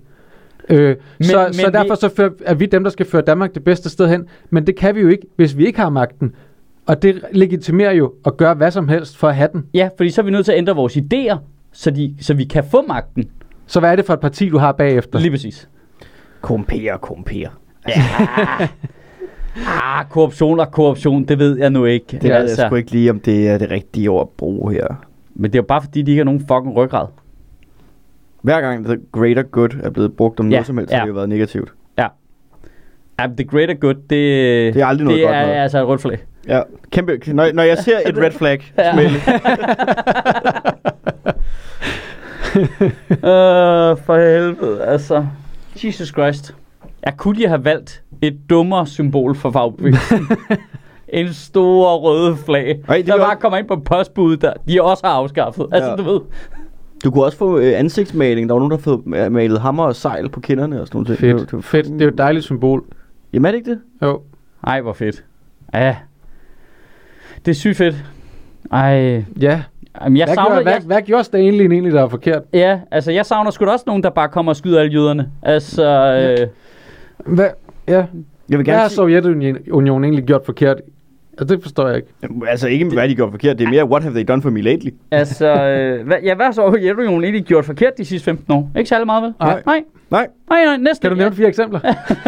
Øh, 0.69 0.87
men, 0.87 0.97
så, 1.27 1.43
men 1.47 1.53
så 1.53 1.65
vi- 1.67 1.71
derfor 1.73 1.95
så 1.95 2.09
fører, 2.15 2.29
er 2.45 2.53
vi 2.53 2.65
dem, 2.65 2.83
der 2.83 2.89
skal 2.91 3.05
føre 3.05 3.21
Danmark 3.21 3.53
det 3.53 3.63
bedste 3.63 3.89
sted 3.89 4.07
hen. 4.09 4.25
Men 4.49 4.67
det 4.67 4.75
kan 4.75 4.95
vi 4.95 5.01
jo 5.01 5.07
ikke, 5.07 5.27
hvis 5.35 5.57
vi 5.57 5.65
ikke 5.65 5.79
har 5.79 5.89
magten. 5.89 6.31
Og 6.85 7.01
det 7.01 7.21
legitimerer 7.31 7.91
jo 7.91 8.13
at 8.25 8.37
gøre 8.37 8.53
hvad 8.53 8.71
som 8.71 8.87
helst 8.87 9.17
for 9.17 9.27
at 9.27 9.35
have 9.35 9.49
den. 9.53 9.65
ja, 9.73 9.89
fordi 9.97 10.09
så 10.09 10.21
er 10.21 10.25
vi 10.25 10.31
nødt 10.31 10.45
til 10.45 10.51
at 10.51 10.57
ændre 10.57 10.75
vores 10.75 10.97
idéer, 10.97 11.37
så, 11.71 11.91
de, 11.91 12.15
så 12.21 12.33
vi 12.33 12.43
kan 12.43 12.63
få 12.71 12.81
magten. 12.87 13.23
Så 13.67 13.79
hvad 13.79 13.91
er 13.91 13.95
det 13.95 14.05
for 14.05 14.13
et 14.13 14.19
parti, 14.19 14.49
du 14.49 14.57
har 14.57 14.71
bagefter? 14.71 15.19
Lige 15.19 15.31
præcis. 15.31 15.69
Kompere, 16.43 16.97
kompere. 17.01 17.49
Ah, 19.67 20.05
korruption 20.09 20.59
og 20.59 20.71
korruption, 20.71 21.23
det 21.25 21.39
ved 21.39 21.57
jeg 21.57 21.69
nu 21.69 21.85
ikke. 21.85 22.05
Det 22.11 22.23
ved 22.23 22.31
jeg 22.31 22.49
sgu 22.49 22.75
ikke 22.75 22.91
lige, 22.91 23.09
om 23.09 23.19
det 23.19 23.47
er 23.49 23.57
det 23.57 23.71
rigtige 23.71 24.09
ord 24.09 24.21
at 24.21 24.29
bruge 24.37 24.73
her. 24.73 24.87
Men 25.35 25.51
det 25.51 25.57
er 25.57 25.61
jo 25.61 25.65
bare 25.67 25.81
fordi, 25.81 26.01
de 26.01 26.11
ikke 26.11 26.19
har 26.19 26.25
nogen 26.25 26.39
fucking 26.39 26.75
ryggrad. 26.75 27.07
Hver 28.41 28.61
gang 28.61 28.85
the 28.85 28.97
greater 29.11 29.43
good 29.43 29.69
er 29.83 29.89
blevet 29.89 30.13
brugt 30.17 30.39
om 30.39 30.45
Ja, 30.49 30.55
noget 30.55 30.67
som 30.67 30.77
helst, 30.77 30.91
ja. 30.91 30.97
har 30.97 31.03
det 31.05 31.09
jo 31.09 31.13
været 31.13 31.29
negativt. 31.29 31.73
Ja, 31.97 32.07
the 33.37 33.43
greater 33.45 33.73
good, 33.73 33.93
det, 33.95 34.09
Det 34.73 34.77
er 34.81 34.85
aldrig 34.85 35.05
noget 35.05 35.19
det 35.19 35.27
godt 35.27 35.35
er 35.37 35.41
noget. 35.45 35.55
altså 35.55 35.79
et 35.81 35.87
rødt 35.87 36.01
flag. 36.01 36.17
Ja, 36.47 36.61
kæmpe. 36.91 37.19
Når, 37.33 37.51
når 37.53 37.63
jeg 37.63 37.77
ser 37.77 37.97
et 38.05 38.17
red 38.17 38.31
flag 38.31 38.71
Ja. 38.77 38.93
smelle, 38.93 39.17
Øh, 43.11 43.97
for 44.05 44.17
helvede, 44.17 44.83
altså. 44.83 45.25
Jesus 45.75 46.07
Christ. 46.07 46.55
Ja, 47.05 47.11
kunne 47.15 47.41
de 47.41 47.47
have 47.47 47.65
valgt 47.65 48.03
et 48.21 48.37
dummere 48.49 48.87
symbol 48.87 49.35
for 49.35 49.51
fagbevægelsen? 49.51 50.27
en 51.07 51.33
stor 51.33 51.95
røde 51.97 52.35
flag, 52.37 52.79
Ej, 52.87 52.97
det 52.97 53.07
der 53.07 53.17
var- 53.17 53.25
bare 53.25 53.35
kommer 53.35 53.57
ind 53.57 53.67
på 53.67 53.75
postbuddet, 53.75 54.41
der 54.41 54.53
de 54.67 54.81
også 54.81 55.05
har 55.07 55.13
afskaffet. 55.13 55.67
Altså, 55.71 55.89
Ja. 55.89 55.95
du 55.95 56.03
ved. 56.03 56.19
du 57.03 57.11
kunne 57.11 57.23
også 57.25 57.37
få 57.37 57.57
øh, 57.57 57.79
ansigtsmaling. 57.79 58.49
Der 58.49 58.53
var 58.55 58.59
nogen, 58.59 58.71
der 58.71 58.77
fået 58.77 59.05
malet 59.31 59.61
hammer 59.61 59.83
og 59.83 59.95
sejl 59.95 60.29
på 60.29 60.39
kinderne 60.39 60.81
og 60.81 60.87
sådan 60.87 61.01
noget. 61.01 61.19
Fedt. 61.19 61.21
Det, 61.21 61.33
var- 61.35 61.39
det, 61.39 61.53
var- 61.53 61.61
Fedt. 61.61 61.85
Det 61.85 62.01
er 62.01 62.05
jo 62.05 62.11
et 62.11 62.17
dejligt 62.17 62.45
symbol. 62.45 62.83
Jamen 63.33 63.45
er 63.45 63.51
det 63.51 63.57
ikke 63.57 63.71
det? 63.71 63.79
Jo. 64.01 64.21
Ej, 64.67 64.81
hvor 64.81 64.93
fedt. 64.93 65.23
Ja. 65.73 65.95
Det 67.45 67.51
er 67.51 67.55
sygt 67.55 67.77
fedt. 67.77 67.95
Ej. 68.71 69.25
Ja. 69.41 69.63
Jamen, 70.01 70.17
jeg 70.17 70.25
Hvad, 70.25 70.35
savner... 70.35 70.49
gjorde, 70.55 70.63
hvad, 70.63 70.73
Jeg, 70.73 70.81
hvad 70.85 71.01
gjorde 71.01 71.23
Stanley 71.23 71.65
egentlig, 71.71 71.93
der 71.93 72.03
er 72.03 72.07
forkert? 72.07 72.41
ja, 72.53 72.79
altså, 72.91 73.11
jeg 73.11 73.25
savner 73.25 73.51
sgu 73.51 73.65
da 73.65 73.69
også 73.71 73.83
nogen, 73.87 74.03
der 74.03 74.09
bare 74.09 74.29
kommer 74.29 74.51
og 74.51 74.55
skyder 74.55 74.79
alle 74.79 74.91
jøderne. 74.93 75.29
Altså, 75.43 75.85
øh, 76.39 76.47
Hvad, 77.35 77.49
ja. 77.87 77.93
Jeg 77.93 78.05
vil 78.47 78.55
Hvad 78.57 78.65
gerne 78.65 78.79
har 78.79 78.87
sige, 78.87 78.95
Sovjetunionen 78.95 80.03
egentlig 80.03 80.23
gjort 80.25 80.41
forkert? 80.45 80.81
Altså, 81.37 81.55
det 81.55 81.63
forstår 81.63 81.87
jeg 81.87 81.95
ikke. 81.95 82.07
altså 82.47 82.67
ikke 82.67 82.85
hvad 82.85 83.09
de 83.09 83.15
gjorde 83.15 83.31
forkert, 83.31 83.59
det 83.59 83.65
er 83.65 83.69
mere, 83.69 83.85
what 83.85 84.03
have 84.03 84.15
they 84.15 84.25
done 84.27 84.41
for 84.41 84.49
me 84.49 84.61
lately? 84.61 84.89
altså, 85.11 85.47
øh, 85.67 86.05
hvad, 86.05 86.17
ja, 86.23 86.35
hvad 86.35 86.45
har 86.45 86.51
så 86.51 86.55
Sovjetunionen 86.55 87.23
egentlig 87.23 87.43
gjort 87.45 87.65
forkert 87.65 87.97
de 87.97 88.05
sidste 88.05 88.25
15 88.25 88.53
år? 88.53 88.69
Ikke 88.77 88.89
særlig 88.89 89.05
meget, 89.05 89.23
vel? 89.23 89.33
Nej. 89.39 89.61
Nej, 89.65 89.83
Nej, 90.11 90.27
nej, 90.49 90.65
nej 90.65 90.77
næsten. 90.77 91.01
Kan 91.01 91.11
du 91.11 91.17
nævne 91.17 91.35
fire 91.35 91.47
eksempler? 91.47 91.79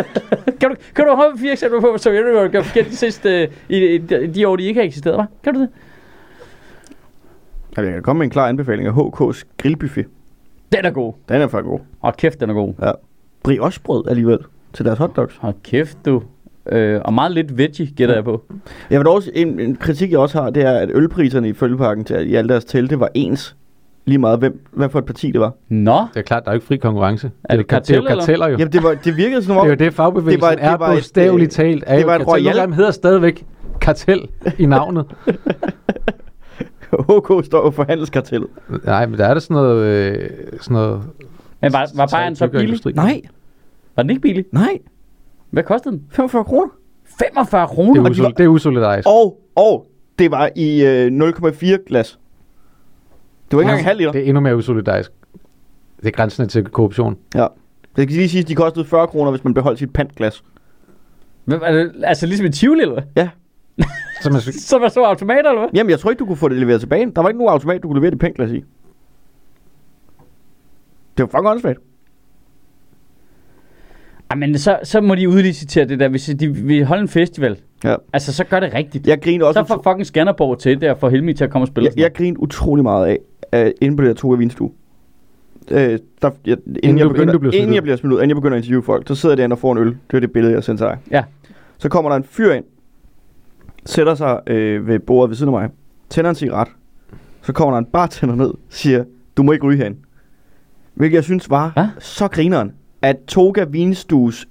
kan 0.59 0.69
du, 0.69 0.75
kan 0.95 1.05
du 1.05 1.15
have 1.15 1.37
fire 1.37 1.51
eksempler 1.51 1.81
på, 1.81 1.89
hvad 1.89 1.99
Sovjetunionen 1.99 2.41
har 2.41 2.47
gjort 2.49 2.65
forkert 2.65 2.85
de 2.85 2.95
sidste, 2.95 3.41
øh, 3.41 3.47
i, 3.69 3.77
i, 3.85 3.97
de- 3.97 4.27
de 4.27 4.47
år, 4.47 4.55
de 4.55 4.63
ikke 4.63 4.79
har 4.79 4.85
eksisteret, 4.87 5.15
hva'? 5.19 5.25
Kan 5.43 5.53
du 5.53 5.59
det? 5.59 5.69
Jeg 7.77 7.93
kan 7.93 8.01
komme 8.03 8.17
med 8.19 8.25
en 8.25 8.29
klar 8.31 8.47
anbefaling 8.47 8.87
af 8.87 8.91
HK's 8.93 9.43
grillbuffet. 9.57 10.05
Den 10.71 10.85
er 10.85 10.89
god. 10.91 11.13
Den 11.29 11.41
er 11.41 11.47
faktisk 11.47 11.65
god. 11.69 11.79
Hold 11.99 12.13
kæft, 12.17 12.39
den 12.39 12.49
er 12.49 12.53
god. 12.53 12.73
Ja. 12.81 12.91
Briochebrød 13.43 14.03
alligevel 14.07 14.37
til 14.73 14.85
deres 14.85 14.99
hotdogs. 14.99 15.37
Hold 15.37 15.53
kæft, 15.63 15.97
du. 16.05 16.21
Øh, 16.71 17.01
og 17.05 17.13
meget 17.13 17.31
lidt 17.31 17.57
veggie, 17.57 17.85
gætter 17.95 18.15
jeg 18.15 18.23
på. 18.23 18.43
Jeg 18.89 18.99
vil 18.99 19.07
også, 19.07 19.31
en, 19.33 19.59
en 19.59 19.75
kritik, 19.75 20.11
jeg 20.11 20.19
også 20.19 20.41
har, 20.41 20.49
det 20.49 20.63
er, 20.63 20.71
at 20.71 20.89
ølpriserne 20.93 21.49
i 21.49 21.53
følgeparken 21.53 22.03
til 22.05 22.31
i 22.31 22.35
alle 22.35 22.49
deres 22.49 22.65
telte 22.65 22.99
var 22.99 23.09
ens. 23.13 23.55
Lige 24.05 24.17
meget, 24.17 24.39
hvem, 24.39 24.59
hvad 24.71 24.89
for 24.89 24.99
et 24.99 25.05
parti 25.05 25.31
det 25.31 25.41
var. 25.41 25.53
Nå, 25.69 25.91
Det 26.13 26.19
er 26.19 26.21
klart, 26.21 26.43
der 26.45 26.49
er 26.51 26.53
jo 26.53 26.57
ikke 26.57 26.67
fri 26.67 26.77
konkurrence. 26.77 27.31
Er 27.43 27.57
det 27.57 27.67
kartel, 27.67 27.95
det 27.95 27.99
er 28.09 28.13
jo 28.13 28.17
karteller 28.19 28.47
jo. 28.47 28.57
Jamen, 28.57 28.73
det, 28.73 28.83
var, 28.83 28.93
det 28.93 29.17
virkede 29.17 29.43
som 29.43 29.57
om... 29.57 29.63
Det 29.67 29.71
er 29.71 29.85
jo 29.85 29.85
det, 29.89 29.93
fagbevægelsen 29.93 30.41
Det 30.41 30.41
var- 30.41 30.55
det 30.55 30.61
var, 30.63 30.69
det 30.71 30.79
var 30.79 30.87
er 30.87 30.91
et, 30.91 30.95
bogstaveligt 30.97 31.51
talt. 31.51 31.83
Er 31.87 31.97
det 31.97 32.07
var 32.07 32.15
et 32.15 32.21
royal- 32.27 32.73
hedder 32.73 32.91
stadigvæk 32.91 33.45
kartel 33.81 34.27
i 34.59 34.65
navnet. 34.65 35.05
HK 37.41 37.45
står 37.45 37.65
jo 37.65 37.71
for 37.71 37.85
handelskartellet. 37.89 38.49
Nej, 38.85 39.05
men 39.05 39.19
der 39.19 39.25
er 39.25 39.33
der 39.33 39.41
sådan 39.41 39.55
noget... 39.55 39.85
Øh, 39.85 40.29
sådan 40.61 40.73
noget 40.73 41.03
men 41.61 41.73
var, 41.73 41.91
var 41.95 42.07
Bayern 42.11 42.35
så 42.35 42.47
billig? 42.47 42.95
Nej, 42.95 43.21
Var 43.95 44.03
den 44.03 44.09
ikke 44.09 44.21
billig? 44.21 44.45
nej. 44.51 44.79
Hvad 45.49 45.63
kostede 45.63 45.95
den? 45.95 46.03
45 46.11 46.43
kroner. 46.43 46.67
45 47.19 47.61
Det 47.61 47.69
kroner? 47.69 48.01
er, 48.03 48.09
usol- 48.13 48.33
det 48.37 48.43
er 48.43 48.47
usolidarisk. 48.47 49.07
Og, 49.07 49.41
og 49.55 49.87
det 50.19 50.31
var 50.31 50.49
i 50.55 50.85
øh, 50.85 51.07
0,4 51.07 51.85
glas. 51.87 52.19
Det 53.51 53.57
var 53.57 53.61
ikke 53.61 53.69
engang 53.69 53.79
en 53.79 53.85
halv 53.85 53.97
liter. 53.97 54.11
Det 54.11 54.21
er 54.21 54.25
endnu 54.25 54.41
mere 54.41 54.55
usolidarisk. 54.57 55.11
Det 55.99 56.07
er 56.07 56.11
grænsen 56.11 56.47
til 56.49 56.63
korruption. 56.65 57.17
Ja. 57.35 57.47
Det 57.95 58.07
kan 58.07 58.17
lige 58.17 58.29
sige, 58.29 58.41
at 58.41 58.47
de 58.47 58.55
kostede 58.55 58.85
40 58.85 59.07
kroner, 59.07 59.31
hvis 59.31 59.43
man 59.43 59.53
beholdt 59.53 59.79
sit 59.79 59.93
pantglas. 59.93 60.43
Hvem 61.45 61.61
er 61.63 61.71
det, 61.71 61.91
altså 62.03 62.25
ligesom 62.25 62.45
i 62.45 62.49
Tivoli, 62.49 62.81
eller? 62.81 63.01
Ja. 63.15 63.29
Så 64.25 64.31
man, 64.31 64.41
Så 64.41 64.79
var 64.79 64.87
så 64.87 65.01
automater, 65.03 65.49
eller 65.49 65.61
hvad? 65.61 65.69
Jamen, 65.73 65.89
jeg 65.89 65.99
tror 65.99 66.09
ikke, 66.09 66.19
du 66.19 66.25
kunne 66.25 66.37
få 66.37 66.49
det 66.49 66.57
leveret 66.57 66.79
tilbage. 66.79 67.11
Der 67.15 67.21
var 67.21 67.29
ikke 67.29 67.37
nogen 67.37 67.51
automat, 67.51 67.83
du 67.83 67.87
kunne 67.87 67.97
levere 67.99 68.11
det 68.11 68.19
pantglas 68.19 68.51
i. 68.51 68.55
Det 71.17 71.23
var 71.23 71.25
fucking 71.27 71.47
åndssvagt. 71.47 71.79
Ej, 74.31 74.37
men 74.37 74.57
så, 74.57 74.79
så 74.83 75.01
må 75.01 75.15
de 75.15 75.29
udlicitere 75.29 75.85
det 75.85 75.99
der, 75.99 76.07
hvis 76.07 76.29
de 76.39 76.47
vil 76.55 76.85
holde 76.85 77.01
en 77.01 77.07
festival. 77.07 77.57
Ja. 77.83 77.95
Altså, 78.13 78.33
så 78.33 78.43
gør 78.43 78.59
det 78.59 78.73
rigtigt. 78.73 79.07
Jeg 79.07 79.21
griner 79.21 79.45
også... 79.45 79.59
Så 79.59 79.67
får 79.67 79.81
fucking 79.91 80.05
Skanderborg 80.05 80.59
til 80.59 80.81
det, 80.81 80.89
og 80.89 80.97
får 80.97 81.09
Helmi 81.09 81.33
til 81.33 81.43
at 81.43 81.49
komme 81.51 81.63
og 81.63 81.67
spille. 81.67 81.89
jeg, 81.95 81.99
jeg 82.03 82.13
griner 82.13 82.39
utrolig 82.39 82.83
meget 82.83 83.17
af, 83.53 83.65
uh, 83.67 83.71
inde 83.81 83.97
på 83.97 84.03
det 84.03 84.07
der 84.09 84.13
Toga 84.15 84.35
Vinstue. 84.37 84.71
Øh, 85.71 85.77
der, 85.77 85.89
jeg, 86.45 86.57
inden, 86.57 86.75
Inden 86.83 86.97
jeg 86.97 87.03
du- 87.05 87.09
begynder, 87.09 87.21
inden 87.23 87.33
du 87.33 87.39
bliver 87.39 87.51
smidt 87.51 87.61
inden 87.61 87.75
jeg 87.75 87.83
bliver 87.83 87.95
smidt 87.97 88.13
ud, 88.13 88.17
inden 88.17 88.29
jeg 88.29 88.35
begynder 88.35 88.57
at 88.57 88.63
interviewe 88.63 88.83
folk, 88.83 89.07
så 89.07 89.15
sidder 89.15 89.33
jeg 89.33 89.37
derinde 89.37 89.53
og 89.53 89.57
får 89.59 89.71
en 89.71 89.77
øl. 89.77 89.87
Det 89.87 90.13
er 90.13 90.19
det 90.19 90.31
billede, 90.31 90.53
jeg 90.53 90.63
sendte 90.63 90.83
dig. 90.83 90.97
Ja. 91.11 91.23
Så 91.77 91.89
kommer 91.89 92.09
der 92.11 92.17
en 92.17 92.23
fyr 92.23 92.51
ind, 92.53 92.63
sætter 93.85 94.15
sig 94.15 94.39
øh, 94.47 94.87
ved 94.87 94.99
bordet 94.99 95.29
ved 95.29 95.35
siden 95.37 95.53
af 95.53 95.61
mig, 95.61 95.69
tænder 96.09 96.29
en 96.29 96.35
cigaret. 96.35 96.67
Så 97.41 97.53
kommer 97.53 97.71
der 97.71 97.77
en 97.79 97.85
bartender 97.85 98.35
ned, 98.35 98.53
siger, 98.69 99.03
du 99.37 99.43
må 99.43 99.51
ikke 99.51 99.65
ryge 99.65 99.77
herinde. 99.77 99.97
Hvilket 100.93 101.15
jeg 101.15 101.23
synes 101.23 101.49
var 101.49 101.69
Hvad? 101.73 101.87
så 101.99 102.27
grineren, 102.27 102.71
at 103.01 103.15
Toga 103.27 103.63
Vinstues 103.63 104.47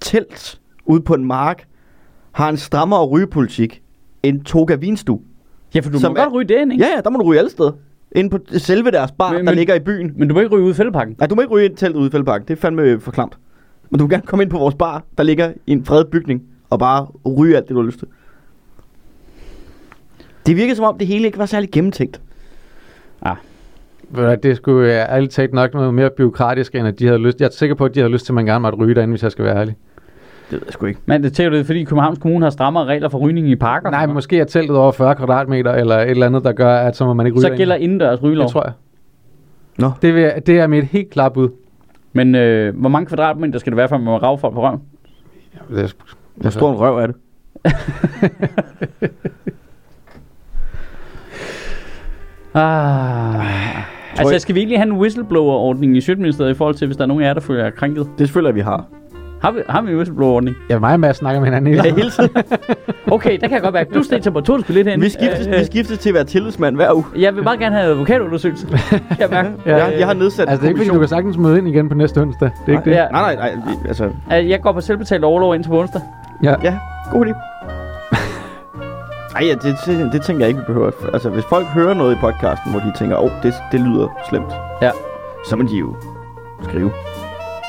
telt 0.00 0.60
ude 0.84 1.00
på 1.00 1.14
en 1.14 1.24
mark 1.24 1.64
har 2.32 2.48
en 2.48 2.56
strammere 2.56 3.06
rygepolitik 3.06 3.82
end 4.22 4.44
Toga 4.44 4.74
Vinstue. 4.74 5.20
Ja, 5.74 5.80
for 5.80 5.90
du 5.90 5.98
må 6.02 6.08
godt 6.08 6.18
er- 6.18 6.28
ryge 6.32 6.48
det 6.48 6.60
ind, 6.60 6.72
ikke? 6.72 6.84
Ja, 6.84 6.90
ja, 6.96 7.00
der 7.00 7.10
må 7.10 7.18
du 7.18 7.24
ryge 7.24 7.38
alle 7.38 7.50
steder. 7.50 7.72
Inde 8.12 8.30
på 8.30 8.38
selve 8.58 8.90
deres 8.90 9.12
bar, 9.12 9.30
Men- 9.32 9.38
der 9.38 9.44
men- 9.44 9.54
ligger 9.54 9.74
i 9.74 9.80
byen. 9.80 10.12
Men 10.16 10.28
du 10.28 10.34
må 10.34 10.40
ikke 10.40 10.54
ryge 10.56 10.64
ud 10.64 10.70
i 10.70 10.74
fældeparken. 10.74 11.14
Nej, 11.18 11.26
du 11.28 11.34
må 11.34 11.40
ikke 11.40 11.54
ryge 11.54 11.64
ind 11.64 11.74
i 11.74 11.76
teltet 11.76 11.98
ude 12.00 12.08
i 12.08 12.10
Fældeparken. 12.10 12.48
Det 12.48 12.56
er 12.56 12.60
fandme 12.60 13.00
for 13.00 13.10
klamt. 13.10 13.38
Men 13.90 13.98
du 13.98 14.06
kan 14.06 14.10
gerne 14.10 14.26
komme 14.26 14.42
ind 14.42 14.50
på 14.50 14.58
vores 14.58 14.74
bar, 14.74 15.04
der 15.18 15.22
ligger 15.24 15.52
i 15.66 15.72
en 15.72 15.84
fredet 15.84 16.08
bygning, 16.08 16.42
og 16.70 16.78
bare 16.78 17.04
ryge 17.26 17.56
alt 17.56 17.68
det, 17.68 17.74
du 17.74 17.80
har 17.80 17.86
lyst 17.86 17.98
til. 17.98 18.08
Det 20.46 20.56
virker 20.56 20.74
som 20.74 20.84
om, 20.84 20.98
det 20.98 21.06
hele 21.06 21.26
ikke 21.26 21.38
var 21.38 21.46
særlig 21.46 21.70
gennemtænkt. 21.70 22.20
Hvad, 24.12 24.36
det 24.36 24.56
skulle 24.56 24.88
uh, 24.88 24.94
ærligt 24.94 25.32
talt 25.32 25.52
nok 25.52 25.74
noget 25.74 25.94
mere 25.94 26.10
byråkratisk, 26.16 26.74
end 26.74 26.86
at 26.88 26.98
de 26.98 27.06
havde 27.06 27.18
lyst. 27.18 27.40
Jeg 27.40 27.46
er 27.46 27.50
sikker 27.50 27.74
på, 27.74 27.84
at 27.84 27.94
de 27.94 28.00
havde 28.00 28.12
lyst 28.12 28.24
til, 28.24 28.32
at 28.32 28.34
man 28.34 28.46
gerne 28.46 28.62
måtte 28.62 28.78
ryge 28.78 28.94
derinde, 28.94 29.12
hvis 29.12 29.22
jeg 29.22 29.32
skal 29.32 29.44
være 29.44 29.56
ærlig. 29.56 29.74
Det 30.50 30.60
ved 30.60 30.62
jeg 30.66 30.72
sgu 30.72 30.86
ikke. 30.86 31.00
Men 31.06 31.22
det 31.22 31.32
tænker 31.32 31.50
du, 31.50 31.56
det 31.56 31.60
er, 31.62 31.66
fordi 31.66 31.84
Københavns 31.84 32.18
Kommune 32.18 32.44
har 32.44 32.50
strammere 32.50 32.84
regler 32.84 33.08
for 33.08 33.18
rygning 33.18 33.50
i 33.50 33.56
parker? 33.56 33.90
Nej, 33.90 34.06
men 34.06 34.14
måske 34.14 34.38
er 34.38 34.44
teltet 34.44 34.76
over 34.76 34.92
40 34.92 35.14
kvadratmeter, 35.14 35.72
eller 35.72 35.98
et 35.98 36.10
eller 36.10 36.26
andet, 36.26 36.44
der 36.44 36.52
gør, 36.52 36.76
at 36.76 36.96
så 36.96 37.04
må 37.04 37.14
man 37.14 37.26
ikke 37.26 37.34
ryge 37.34 37.40
Så 37.40 37.46
derinde. 37.46 37.58
gælder 37.58 37.74
indendørs 37.74 38.22
rygelov. 38.22 38.44
Det 38.44 38.52
tror 38.52 38.64
jeg. 38.64 38.72
Nå. 39.78 39.90
Det, 40.02 40.14
vil, 40.14 40.32
det 40.46 40.58
er 40.58 40.66
mit 40.66 40.84
helt 40.84 41.10
klare 41.10 41.30
bud. 41.30 41.48
Men 42.12 42.34
øh, 42.34 42.76
hvor 42.76 42.88
mange 42.88 43.06
kvadratmeter 43.06 43.58
skal 43.58 43.70
det 43.70 43.76
være, 43.76 43.88
for 43.88 43.96
at 43.96 44.00
man 44.00 44.04
må 44.04 44.16
rave 44.16 44.38
folk 44.38 44.54
på 44.54 44.62
røven? 44.62 44.80
Det 45.70 45.84
er, 45.84 45.92
Hvor 46.34 46.50
stor 46.50 46.70
en 46.70 46.78
røv 46.78 46.98
er 46.98 47.06
det? 47.06 47.16
Ah. 52.54 53.46
Altså, 54.18 54.38
skal 54.38 54.54
vi 54.54 54.60
egentlig 54.60 54.78
have 54.78 54.86
en 54.86 54.92
whistleblower-ordning 54.98 55.96
i 55.96 56.00
Sjøtministeriet 56.00 56.50
i 56.50 56.54
forhold 56.54 56.74
til, 56.74 56.86
hvis 56.86 56.96
der 56.96 57.02
er 57.02 57.08
nogen 57.08 57.22
af 57.22 57.26
jer, 57.28 57.34
der 57.34 57.40
føler 57.40 57.64
jer 57.64 57.70
krænket? 57.70 58.06
Det 58.18 58.30
føler 58.30 58.48
jeg, 58.48 58.54
vi 58.54 58.60
har. 58.60 58.84
Har 59.42 59.50
vi, 59.50 59.58
har 59.68 59.82
vi 59.82 59.90
en 59.90 59.96
whistleblower-ordning? 59.96 60.56
Ja, 60.70 60.78
mig 60.78 60.92
og 60.92 61.00
Mads 61.00 61.16
snakker 61.16 61.40
med 61.40 61.46
hinanden 61.48 61.74
hele 61.74 61.82
Ja, 61.88 61.94
hele 61.94 62.10
tiden. 62.10 62.30
Okay, 63.10 63.32
der 63.40 63.46
kan 63.48 63.52
jeg 63.52 63.62
godt 63.62 63.74
være. 63.74 63.84
Du 63.94 64.02
steg 64.02 64.22
temperaturskue 64.22 64.74
lidt 64.74 64.88
hen. 64.88 65.00
vi, 65.00 65.08
skiftes, 65.08 65.48
vi 65.48 65.64
skiftes 65.64 65.98
til 65.98 66.08
at 66.10 66.14
være 66.14 66.24
tillidsmand 66.24 66.76
hver 66.76 66.92
uge. 66.94 67.04
Jeg 67.18 67.36
vil 67.36 67.42
bare 67.44 67.56
gerne 67.58 67.76
have 67.76 67.90
advokatundersøgelse. 67.90 68.66
Kan 68.66 69.00
jeg 69.18 69.28
mærke. 69.30 69.48
Ja. 69.66 69.76
Jeg, 69.76 69.94
jeg 69.98 70.06
har 70.06 70.14
nedsat 70.14 70.48
Altså, 70.48 70.60
det 70.60 70.64
er 70.64 70.68
ikke 70.68 70.78
fordi, 70.78 70.90
du 70.94 70.98
kan 70.98 71.08
sagtens 71.08 71.36
møde 71.36 71.58
ind 71.58 71.68
igen 71.68 71.88
på 71.88 71.94
næste 71.94 72.18
onsdag. 72.22 72.50
Det 72.66 72.74
er 72.74 72.78
ikke 72.78 72.90
det. 72.90 72.96
Ja. 72.96 73.08
Nej, 73.08 73.34
nej, 73.34 73.54
nej. 73.54 73.62
vi- 73.82 73.88
Altså, 73.88 74.04
Øh, 74.32 74.50
Jeg 74.50 74.60
går 74.60 74.72
på 74.72 74.80
selvbetalt 74.80 75.24
overlov 75.24 75.54
indtil 75.54 75.70
på 75.70 75.80
onsdag. 75.80 76.00
Ja. 76.42 76.54
ja, 76.62 76.78
god 77.12 77.26
idé. 77.26 77.51
Ej, 79.36 79.46
ja, 79.46 79.54
det, 79.54 79.76
det, 79.86 80.12
det 80.12 80.22
tænker 80.22 80.40
jeg 80.40 80.48
ikke, 80.48 80.60
vi 80.60 80.66
behøver. 80.66 80.90
Altså, 81.12 81.30
hvis 81.30 81.44
folk 81.44 81.66
hører 81.66 81.94
noget 81.94 82.16
i 82.16 82.18
podcasten, 82.20 82.70
hvor 82.70 82.80
de 82.80 82.92
tænker, 82.98 83.16
åh, 83.16 83.24
oh, 83.24 83.30
det, 83.42 83.54
det 83.72 83.80
lyder 83.80 84.08
slemt. 84.28 84.52
Ja. 84.82 84.90
Så 85.48 85.56
må 85.56 85.62
de 85.62 85.76
jo 85.76 85.96
skrive. 86.62 86.92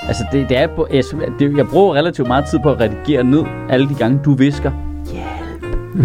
Altså, 0.07 0.23
det, 0.31 0.49
det 0.49 0.57
er 0.57 0.67
på, 0.75 0.87
jeg, 0.91 1.03
det, 1.39 1.57
jeg 1.57 1.67
bruger 1.67 1.95
relativt 1.95 2.27
meget 2.27 2.45
tid 2.45 2.59
på 2.63 2.71
at 2.71 2.79
redigere 2.79 3.23
ned 3.23 3.43
alle 3.69 3.89
de 3.89 3.95
gange, 3.95 4.19
du 4.25 4.33
visker. 4.33 4.71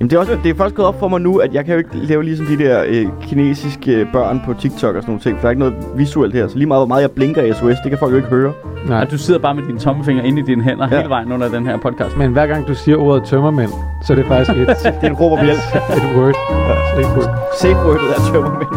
Jamen 0.00 0.10
det 0.10 0.16
er, 0.16 0.20
også, 0.20 0.38
det 0.44 0.50
er 0.50 0.54
først 0.54 0.74
gået 0.74 0.88
op 0.88 0.98
for 1.00 1.08
mig 1.08 1.20
nu, 1.20 1.36
at 1.36 1.54
jeg 1.54 1.64
kan 1.64 1.72
jo 1.72 1.78
ikke 1.78 1.90
lave 1.94 2.22
ligesom 2.22 2.46
de 2.46 2.58
der 2.58 2.84
øh, 2.86 3.06
kinesiske 3.22 4.08
børn 4.12 4.42
på 4.46 4.54
TikTok 4.54 4.96
og 4.96 5.02
sådan 5.02 5.10
nogle 5.12 5.20
ting, 5.20 5.36
for 5.36 5.40
der 5.40 5.46
er 5.46 5.50
ikke 5.50 5.58
noget 5.60 5.74
visuelt 5.96 6.34
her. 6.34 6.48
Så 6.48 6.56
lige 6.58 6.66
meget, 6.66 6.80
hvor 6.80 6.86
meget 6.86 7.02
jeg 7.02 7.10
blinker 7.10 7.42
i 7.42 7.52
SOS, 7.52 7.76
det 7.82 7.90
kan 7.90 7.98
folk 7.98 8.12
jo 8.12 8.16
ikke 8.16 8.28
høre. 8.28 8.52
Nej. 8.88 9.00
Og 9.00 9.10
du 9.10 9.18
sidder 9.18 9.40
bare 9.40 9.54
med 9.54 9.62
dine 9.62 9.78
tommelfinger 9.78 10.22
inde 10.22 10.40
i 10.40 10.44
dine 10.44 10.62
hænder 10.62 10.86
ja. 10.88 10.94
Ja. 10.94 11.00
hele 11.00 11.10
vejen 11.10 11.32
under 11.32 11.48
den 11.48 11.66
her 11.66 11.76
podcast. 11.76 12.16
Men 12.16 12.32
hver 12.32 12.46
gang 12.46 12.68
du 12.68 12.74
siger 12.74 12.96
ordet 12.96 13.24
tømmermænd, 13.24 13.70
så 14.06 14.12
er 14.12 14.16
det 14.16 14.26
faktisk 14.26 14.58
et, 14.58 14.66
Det 15.00 15.02
er 15.02 15.06
en 15.06 15.12
råb 15.12 15.32
om 15.38 15.44
hjælp. 15.44 15.60
et 15.96 16.16
word. 16.16 16.28
Et 17.00 17.06
word. 17.16 17.30
Safe 17.60 17.76
wordet 17.86 18.10
er 18.16 18.20
tømmermænd. 18.32 18.70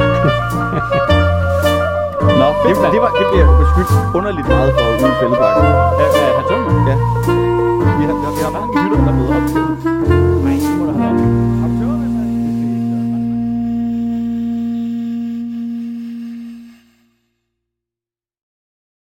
Nå, 2.42 2.48
Det, 2.64 2.76
det, 2.94 3.02
var, 3.02 3.12
det 3.20 3.26
bliver 3.32 3.48
beskyldt 3.62 4.16
underligt 4.16 4.48
meget 4.48 4.72
for 4.74 5.06
ude 5.06 5.12
i 5.12 5.16
fældeparken. 5.22 5.64
Ja, 6.00 7.30
ja. 7.30 7.35